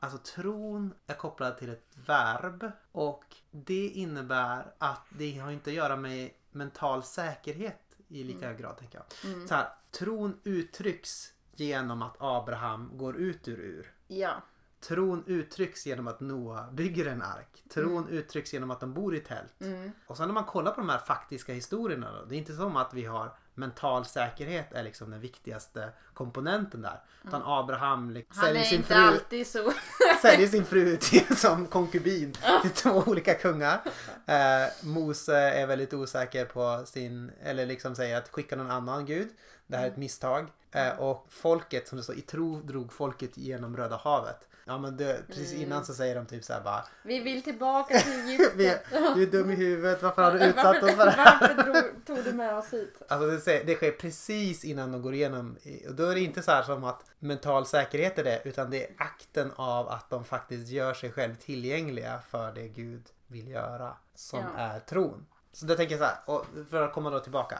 Alltså 0.00 0.18
tron 0.18 0.94
är 1.06 1.14
kopplad 1.14 1.58
till 1.58 1.70
ett 1.70 1.96
verb 2.06 2.70
och 2.92 3.24
det 3.50 3.88
innebär 3.88 4.74
att 4.78 5.02
det 5.08 5.38
har 5.38 5.50
inte 5.50 5.70
att 5.70 5.76
göra 5.76 5.96
med 5.96 6.30
mental 6.50 7.02
säkerhet 7.02 7.80
i 8.08 8.24
lika 8.24 8.46
hög 8.46 8.58
grad 8.58 8.78
tänker 8.78 8.98
jag. 8.98 9.32
Mm. 9.32 9.48
Så 9.48 9.54
här, 9.54 9.68
tron 9.90 10.40
uttrycks 10.44 11.32
genom 11.54 12.02
att 12.02 12.14
Abraham 12.18 12.90
går 12.98 13.16
ut 13.16 13.48
ur 13.48 13.58
ur. 13.60 13.92
Ja. 14.06 14.42
Tron 14.80 15.24
uttrycks 15.26 15.86
genom 15.86 16.08
att 16.08 16.20
Noa 16.20 16.70
bygger 16.72 17.06
en 17.06 17.22
ark. 17.22 17.64
Tron 17.74 18.08
uttrycks 18.08 18.52
genom 18.52 18.70
att 18.70 18.80
de 18.80 18.94
bor 18.94 19.14
i 19.14 19.20
tält. 19.20 19.60
Mm. 19.60 19.92
Och 20.06 20.16
sen 20.16 20.28
när 20.28 20.34
man 20.34 20.44
kollar 20.44 20.72
på 20.72 20.80
de 20.80 20.88
här 20.88 20.98
faktiska 20.98 21.52
historierna 21.52 22.12
då, 22.12 22.24
det 22.24 22.34
är 22.34 22.38
inte 22.38 22.56
som 22.56 22.76
att 22.76 22.94
vi 22.94 23.04
har 23.04 23.36
mental 23.54 24.04
säkerhet 24.04 24.72
är 24.72 24.82
liksom 24.82 25.10
den 25.10 25.20
viktigaste 25.20 25.90
komponenten 26.14 26.82
där. 26.82 27.00
Utan 27.24 27.42
Abraham 27.44 28.10
liksom, 28.10 28.42
säljer, 28.42 28.62
sin 28.62 28.82
fru, 28.82 28.94
alltid 28.94 29.46
så. 29.46 29.72
säljer 30.22 30.48
sin 30.48 30.64
fru 30.64 30.96
till, 30.96 31.36
som 31.36 31.66
konkubin 31.66 32.32
till 32.62 32.70
två 32.70 33.02
olika 33.06 33.34
kungar. 33.34 33.80
Eh, 34.26 34.68
Mose 34.82 35.36
är 35.36 35.66
väldigt 35.66 35.94
osäker 35.94 36.44
på 36.44 36.86
sin, 36.86 37.32
eller 37.42 37.66
liksom 37.66 37.94
säger 37.94 38.18
att 38.18 38.28
skicka 38.28 38.56
någon 38.56 38.70
annan 38.70 39.06
gud. 39.06 39.28
Det 39.66 39.76
här 39.76 39.84
är 39.84 39.90
ett 39.90 39.96
misstag. 39.96 40.48
Eh, 40.72 40.98
och 40.98 41.26
folket, 41.30 41.88
som 41.88 41.98
det 41.98 42.04
står, 42.04 42.16
i 42.16 42.20
tro 42.20 42.60
drog 42.60 42.92
folket 42.92 43.36
genom 43.36 43.76
Röda 43.76 43.96
havet. 43.96 44.48
Ja 44.68 44.78
men 44.78 44.96
det, 44.96 45.22
precis 45.26 45.52
innan 45.52 45.84
så 45.84 45.94
säger 45.94 46.14
de 46.14 46.26
typ 46.26 46.44
så 46.44 46.52
här 46.52 46.60
bara 46.60 46.84
Vi 47.02 47.20
vill 47.20 47.42
tillbaka 47.42 47.98
till 47.98 48.12
Egypten. 48.12 48.58
Du 49.14 49.22
är 49.22 49.26
dum 49.26 49.50
i 49.50 49.54
huvudet, 49.54 50.02
varför 50.02 50.22
har 50.22 50.32
du 50.32 50.44
utsatt 50.44 50.82
oss 50.82 50.90
för 50.94 51.04
det 51.04 51.10
här? 51.10 51.40
varför 51.40 51.62
drog, 51.62 52.06
tog 52.06 52.24
du 52.24 52.32
med 52.32 52.54
oss 52.58 52.72
hit? 52.72 53.02
Alltså 53.08 53.30
det, 53.30 53.40
säger- 53.40 53.64
det 53.64 53.74
sker 53.74 53.90
precis 53.92 54.64
innan 54.64 54.92
de 54.92 55.02
går 55.02 55.14
igenom. 55.14 55.56
Och 55.88 55.94
då 55.94 56.06
är 56.06 56.14
det 56.14 56.20
inte 56.20 56.42
så 56.42 56.50
här 56.50 56.62
som 56.62 56.84
att 56.84 57.04
mental 57.18 57.66
säkerhet 57.66 58.18
är 58.18 58.24
det. 58.24 58.42
Utan 58.44 58.70
det 58.70 58.84
är 58.84 58.94
akten 58.98 59.52
av 59.56 59.88
att 59.88 60.10
de 60.10 60.24
faktiskt 60.24 60.68
gör 60.68 60.94
sig 60.94 61.12
själv 61.12 61.34
tillgängliga 61.34 62.20
för 62.30 62.52
det 62.52 62.68
Gud 62.68 63.06
vill 63.26 63.48
göra. 63.48 63.96
Som 64.14 64.38
Ja. 64.40 64.60
är 64.60 64.80
tron. 64.80 65.26
Så 65.52 65.66
då 65.66 65.74
tänker 65.74 65.94
jag 65.94 66.00
så 66.00 66.04
här, 66.06 66.18
och 66.36 66.46
för 66.70 66.82
att 66.82 66.92
komma 66.92 67.10
då 67.10 67.20
tillbaka. 67.20 67.58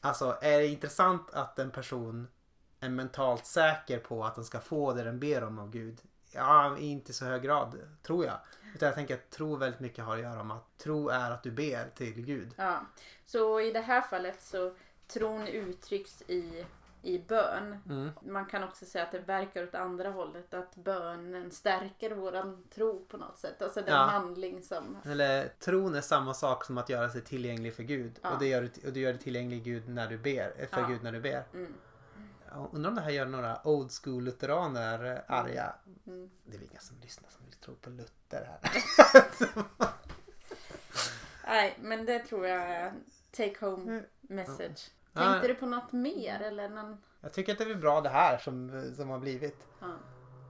Alltså 0.00 0.38
är 0.42 0.58
det 0.58 0.66
intressant 0.66 1.30
att 1.32 1.58
en 1.58 1.70
person 1.70 2.28
är 2.80 2.88
mentalt 2.88 3.46
säker 3.46 3.98
på 3.98 4.24
att 4.24 4.34
den 4.34 4.44
ska 4.44 4.60
få 4.60 4.92
det 4.92 5.04
den 5.04 5.20
ber 5.20 5.44
om 5.44 5.58
av 5.58 5.70
Gud? 5.70 5.98
Ja, 6.34 6.76
i 6.78 6.86
inte 6.86 7.12
så 7.12 7.24
hög 7.24 7.42
grad 7.42 7.78
tror 8.02 8.24
jag. 8.24 8.38
Utan 8.74 8.86
jag 8.86 8.94
tänker 8.94 9.14
att 9.14 9.30
tro 9.30 9.56
väldigt 9.56 9.80
mycket 9.80 10.04
har 10.04 10.14
att 10.16 10.22
göra 10.22 10.42
med 10.44 10.56
att 10.56 10.78
tro 10.78 11.08
är 11.08 11.30
att 11.30 11.42
du 11.42 11.50
ber 11.50 11.90
till 11.94 12.12
Gud. 12.24 12.54
Ja. 12.56 12.80
Så 13.26 13.60
i 13.60 13.72
det 13.72 13.80
här 13.80 14.00
fallet 14.00 14.42
så 14.42 14.74
tron 15.08 15.46
uttrycks 15.46 16.22
i, 16.22 16.64
i 17.02 17.18
bön. 17.18 17.78
Mm. 17.88 18.10
Man 18.22 18.46
kan 18.46 18.64
också 18.64 18.84
säga 18.84 19.04
att 19.04 19.12
det 19.12 19.18
verkar 19.18 19.62
åt 19.62 19.74
andra 19.74 20.10
hållet. 20.10 20.54
Att 20.54 20.76
bönen 20.76 21.50
stärker 21.50 22.10
våran 22.10 22.64
tro 22.74 23.04
på 23.04 23.16
något 23.16 23.38
sätt. 23.38 23.62
Alltså 23.62 23.80
den 23.80 23.94
Ja. 23.94 24.02
handling 24.04 24.62
som... 24.62 24.96
Eller 25.04 25.48
tron 25.58 25.94
är 25.94 26.00
samma 26.00 26.34
sak 26.34 26.64
som 26.64 26.78
att 26.78 26.88
göra 26.88 27.10
sig 27.10 27.20
tillgänglig 27.20 27.74
för 27.74 27.82
Gud. 27.82 28.18
Ja. 28.22 28.30
Och, 28.32 28.38
det 28.38 28.46
gör 28.46 28.62
du, 28.62 28.86
och 28.88 28.92
du 28.92 29.00
gör 29.00 29.12
dig 29.12 29.22
tillgänglig 29.22 29.64
Gud 29.64 29.88
när 29.88 30.06
du 30.08 30.18
ber, 30.18 30.66
för 30.70 30.80
Ja. 30.80 30.86
Gud 30.86 31.02
när 31.02 31.12
du 31.12 31.20
ber. 31.20 31.44
Mm. 31.54 31.74
Undrar 32.72 32.90
om 32.90 32.94
det 32.94 33.00
här 33.00 33.10
gör 33.10 33.26
några 33.26 33.66
old 33.66 33.90
school 33.92 34.24
lutheraner 34.24 35.24
arga. 35.28 35.74
Mm. 36.06 36.30
Det 36.44 36.54
är 36.54 36.58
väl 36.58 36.68
inga 36.70 36.80
som 36.80 37.00
lyssnar 37.00 37.30
som 37.30 37.44
vill 37.44 37.54
tro 37.54 37.74
på 37.74 37.90
Luther 37.90 38.48
här. 38.50 38.84
Nej, 41.46 41.78
men 41.80 42.06
det 42.06 42.18
tror 42.18 42.46
jag 42.46 42.62
är 42.62 42.92
take 43.30 43.66
home 43.66 44.02
message. 44.20 44.90
Ja. 45.12 45.20
Tänkte 45.20 45.48
du 45.48 45.54
på 45.54 45.66
något 45.66 45.92
mer 45.92 46.40
eller 46.40 46.68
någon... 46.68 47.02
Jag 47.20 47.32
tycker 47.32 47.52
att 47.52 47.58
det 47.58 47.64
är 47.64 47.74
bra 47.74 48.00
det 48.00 48.08
här 48.08 48.38
som, 48.38 48.92
som 48.96 49.08
har 49.08 49.18
blivit. 49.18 49.66
Ja. 49.80 49.86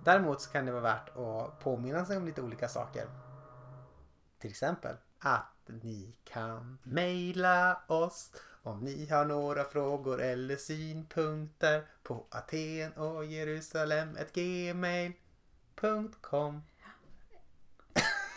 Däremot 0.05 0.41
så 0.41 0.51
kan 0.51 0.67
det 0.67 0.73
vara 0.73 0.83
värt 0.83 1.09
att 1.09 1.61
påminna 1.61 2.05
sig 2.05 2.17
om 2.17 2.27
lite 2.27 2.43
olika 2.43 2.69
saker. 2.69 3.09
Till 4.39 4.51
exempel 4.51 4.97
att 5.19 5.69
ni 5.83 6.17
kan 6.25 6.79
mejla 6.83 7.83
oss 7.87 8.33
om 8.65 8.81
ni 8.81 9.07
har 9.11 9.25
några 9.25 9.65
frågor 9.65 10.21
eller 10.23 10.57
synpunkter 10.57 11.85
på 12.03 12.27
Aten 12.31 12.93
och 12.93 13.25
Jerusalem 13.25 14.17
ett 14.17 14.33
gmail.com 14.35 15.13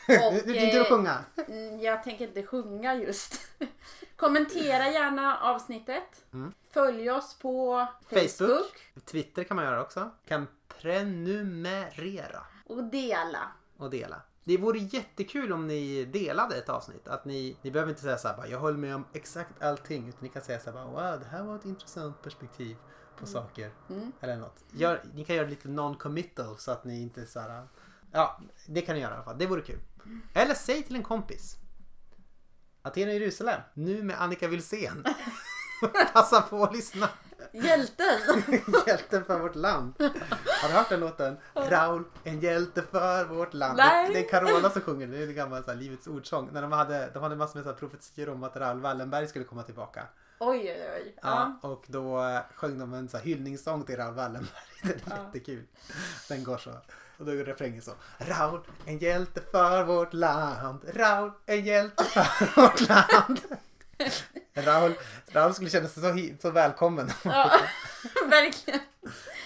Och, 0.08 0.34
Du 0.46 0.80
eh, 0.80 0.86
sjunga? 0.86 1.26
Mm, 1.48 1.80
Jag 1.80 2.04
tänker 2.04 2.28
inte 2.28 2.44
sjunga 2.44 2.96
just. 2.96 3.42
Kommentera 4.16 4.88
gärna 4.92 5.38
avsnittet. 5.40 6.26
Mm. 6.34 6.54
Följ 6.72 7.12
oss 7.12 7.40
på 7.40 7.88
Facebook. 8.10 8.30
Facebook. 8.30 8.92
Twitter 9.06 9.44
kan 9.44 9.56
man 9.56 9.66
göra 9.66 9.82
också. 9.82 10.10
Kan 10.28 10.48
prenumerera 10.68 12.44
Och 12.66 12.84
dela. 12.84 13.52
och 13.78 13.90
dela. 13.90 14.22
Det 14.48 14.58
vore 14.58 14.80
jättekul 14.80 15.54
om 15.54 15.68
ni 15.68 16.06
delade 16.06 16.58
ett 16.58 16.70
avsnitt. 16.70 17.08
Att 17.08 17.26
ni, 17.26 17.58
ni 17.62 17.72
behöver 17.72 17.90
inte 17.92 18.02
säga 18.02 18.18
så 18.18 18.28
här 18.28 18.38
bara, 18.38 18.48
jag 18.48 18.60
håller 18.60 18.78
med 18.78 18.96
om 18.96 19.06
exakt 19.14 19.62
allting. 19.62 20.08
Utan 20.08 20.20
ni 20.22 20.30
kan 20.30 20.42
säga 20.42 20.60
så 20.60 20.66
här 20.66 20.74
bara, 20.74 20.86
wow, 20.86 21.20
det 21.20 21.26
här 21.26 21.44
var 21.44 21.56
ett 21.56 21.66
intressant 21.66 22.22
perspektiv 22.22 22.78
på 23.20 23.26
saker. 23.26 23.72
Mm. 23.90 24.12
Eller 24.22 24.38
något. 24.38 24.64
Gör, 24.72 25.04
ni 25.14 25.26
kan 25.26 25.36
göra 25.36 25.48
lite 25.48 25.68
non-committal 25.68 26.58
så 26.58 26.72
att 26.72 26.84
ni 26.84 27.02
inte 27.02 27.26
så 27.26 27.40
här, 27.40 27.68
ja, 28.12 28.42
det 28.68 28.82
kan 28.82 28.96
ni 28.96 29.02
göra 29.02 29.12
i 29.12 29.16
alla 29.16 29.24
fall. 29.24 29.38
Det 29.38 29.46
vore 29.46 29.62
kul. 29.62 29.80
Eller 30.34 30.54
säg 30.54 30.84
till 30.84 30.96
en 30.96 31.04
kompis. 31.04 31.58
Aten 32.82 33.08
och 33.08 33.14
Jerusalem, 33.14 33.62
nu 33.74 34.04
med 34.04 34.22
Annika 34.22 34.48
Wilsén. 34.48 35.04
Passa 36.14 36.42
på 36.42 36.64
att 36.64 36.76
lyssna. 36.76 37.10
Hjälten! 37.52 38.44
Hjälten 38.88 39.26
för 39.26 39.40
vårt 39.40 39.56
land. 39.56 39.94
Har 40.62 40.68
du 40.70 40.74
hört 40.76 40.90
den 40.90 41.00
låten? 41.00 41.38
Raul, 41.54 42.04
en 42.24 42.40
hjälte 42.40 42.82
för 42.82 43.26
vårt 43.26 43.54
land. 43.54 43.78
Nej. 43.78 44.14
Det 44.14 44.20
är 44.20 44.30
Carola 44.30 44.70
som 44.70 44.82
sjunger. 44.82 45.08
Det 45.08 45.18
är 45.18 45.28
en 45.28 45.36
gammal 45.36 45.64
så 45.64 45.72
här, 45.72 45.78
Livets 45.78 46.08
ordsång. 46.08 46.50
När 46.54 46.62
de 46.62 46.72
hade, 46.72 47.10
de 47.14 47.24
hade 47.24 47.36
massor 47.36 47.56
med 47.56 47.64
så 47.64 47.70
här, 47.72 47.78
profetior 47.78 48.30
om 48.30 48.44
att 48.44 48.56
Raul 48.58 48.80
Wallenberg 48.80 49.28
skulle 49.28 49.46
komma 49.46 49.64
tillbaka. 49.64 50.04
Oj, 50.40 50.58
oj, 50.60 50.90
oj. 50.96 51.16
Ja. 51.22 51.60
Och 51.62 51.84
då 51.88 52.24
eh, 52.24 52.40
sjöng 52.56 52.80
de 52.80 52.94
en 52.94 53.10
så 53.10 53.18
här, 53.18 53.24
hyllningssång 53.24 53.84
till 53.84 53.96
Raul 53.98 54.14
Wallenberg. 54.14 54.52
Den 54.84 54.92
är 54.92 55.00
Ja. 55.10 55.16
jättekul. 55.26 55.64
Den 56.30 56.44
går 56.44 56.58
så. 56.58 56.72
Och 57.18 57.26
då 57.26 57.32
är 57.32 57.46
refrängen 57.46 57.82
så. 57.82 57.92
Raul, 58.18 58.60
en 58.86 58.98
hjälte 58.98 59.42
för 59.52 59.84
vårt 59.84 60.14
land. 60.14 60.82
Raul, 60.94 61.32
en 61.46 61.66
hjälte 61.66 62.04
för 62.04 62.56
vårt 62.62 62.82
land. 62.90 63.40
Raul, 64.54 64.94
Raul 65.28 65.54
skulle 65.54 65.70
känna 65.70 65.88
sig 65.88 66.04
så, 66.04 66.42
så 66.42 66.52
välkommen. 66.52 67.10
Ja, 67.24 67.52
verkligen. 68.30 68.80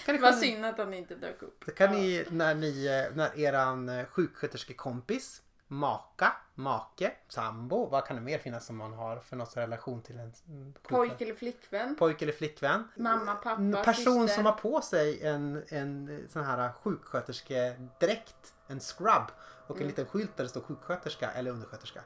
Kan 0.06 0.14
ni 0.14 0.20
Vad 0.20 0.34
synd 0.38 0.64
att 0.66 0.78
han 0.78 0.94
inte 0.94 1.14
dök 1.14 1.42
upp. 1.42 1.62
Det 1.66 1.72
kan 1.72 1.90
ni 1.92 2.24
när, 2.30 2.54
ni 2.54 2.86
när 3.14 3.38
eran 3.40 3.88
eh, 3.88 4.06
sjuksköterskekompis, 4.06 5.42
maka, 5.66 6.32
make, 6.54 7.12
sambo, 7.28 7.86
vad 7.88 8.04
kan 8.06 8.16
det 8.16 8.22
mer 8.22 8.38
finnas 8.38 8.66
som 8.66 8.76
man 8.76 8.92
har 8.92 9.16
för 9.20 9.36
något 9.36 9.56
relation 9.56 10.02
till 10.02 10.18
en 10.18 10.32
mm, 10.48 10.74
Pojk 10.82 11.20
eller 11.20 11.34
flickvän. 11.34 11.96
pojke 11.96 12.24
eller 12.24 12.32
flickvän? 12.32 12.88
Mamma, 12.96 13.34
pappa, 13.34 13.50
En 13.60 13.72
person 13.84 14.28
syster. 14.28 14.34
som 14.42 14.46
har 14.46 14.52
på 14.52 14.80
sig 14.80 15.26
en, 15.26 15.62
en 15.68 16.26
sån 16.32 16.44
här 16.44 16.72
sjuksköterskedräkt, 16.82 18.54
en 18.66 18.80
scrub 18.80 19.22
och 19.66 19.76
Mm. 19.76 19.82
en 19.82 19.88
liten 19.88 20.06
skylt 20.06 20.36
där 20.36 20.44
det 20.44 20.50
står 20.50 20.60
sjuksköterska 20.60 21.30
eller 21.30 21.50
undersköterska. 21.50 22.00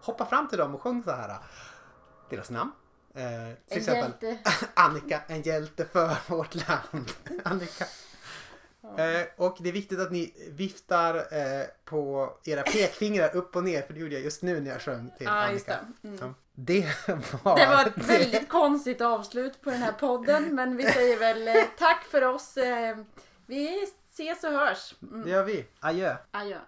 Hoppa 0.00 0.26
fram 0.26 0.48
till 0.48 0.58
dem 0.58 0.74
och 0.74 0.82
sjung 0.82 1.02
så 1.02 1.10
här. 1.10 1.38
Deras 2.30 2.50
namn. 2.50 2.72
Eh, 3.14 3.20
till 3.22 3.26
En 3.68 3.78
exempel 3.78 4.12
hjälte. 4.28 4.50
Annika, 4.74 5.22
en 5.26 5.42
hjälte 5.42 5.84
för 5.84 6.16
vårt 6.36 6.54
land. 6.54 7.12
Annika. 7.44 7.84
Eh, 8.98 9.26
och 9.36 9.56
det 9.60 9.68
är 9.68 9.72
viktigt 9.72 9.98
att 10.00 10.12
ni 10.12 10.34
viftar 10.50 11.14
eh, 11.16 11.66
på 11.84 12.30
era 12.44 12.62
pekfingrar 12.62 13.36
upp 13.36 13.56
och 13.56 13.64
ner 13.64 13.82
för 13.82 13.94
det 13.94 14.00
gjorde 14.00 14.14
jag 14.14 14.22
just 14.22 14.42
nu 14.42 14.60
när 14.60 14.70
jag 14.70 14.80
sjöng 14.82 15.10
till 15.18 15.26
Ja, 15.26 15.32
Annika. 15.32 15.78
det. 16.02 16.08
Mm. 16.08 16.34
Det 16.54 16.86
var 17.42 17.56
Det 17.56 17.66
var 17.66 17.86
ett 17.86 18.08
väldigt 18.08 18.48
konstigt 18.48 19.00
avslut 19.00 19.60
på 19.62 19.70
den 19.70 19.82
här 19.82 19.92
podden 19.92 20.54
men 20.54 20.76
vi 20.76 20.82
säger 20.92 21.18
väl 21.18 21.48
eh, 21.48 21.54
tack 21.78 22.04
för 22.04 22.24
oss. 22.24 22.56
Eh, 22.56 22.96
Vi 23.46 23.86
ses 24.12 24.44
och 24.44 24.50
hörs. 24.52 24.94
Mm. 25.02 25.22
Det 25.22 25.30
gör 25.30 25.44
vi. 25.44 25.66
Adjö. 25.80 26.16
Adjö. 26.30 26.58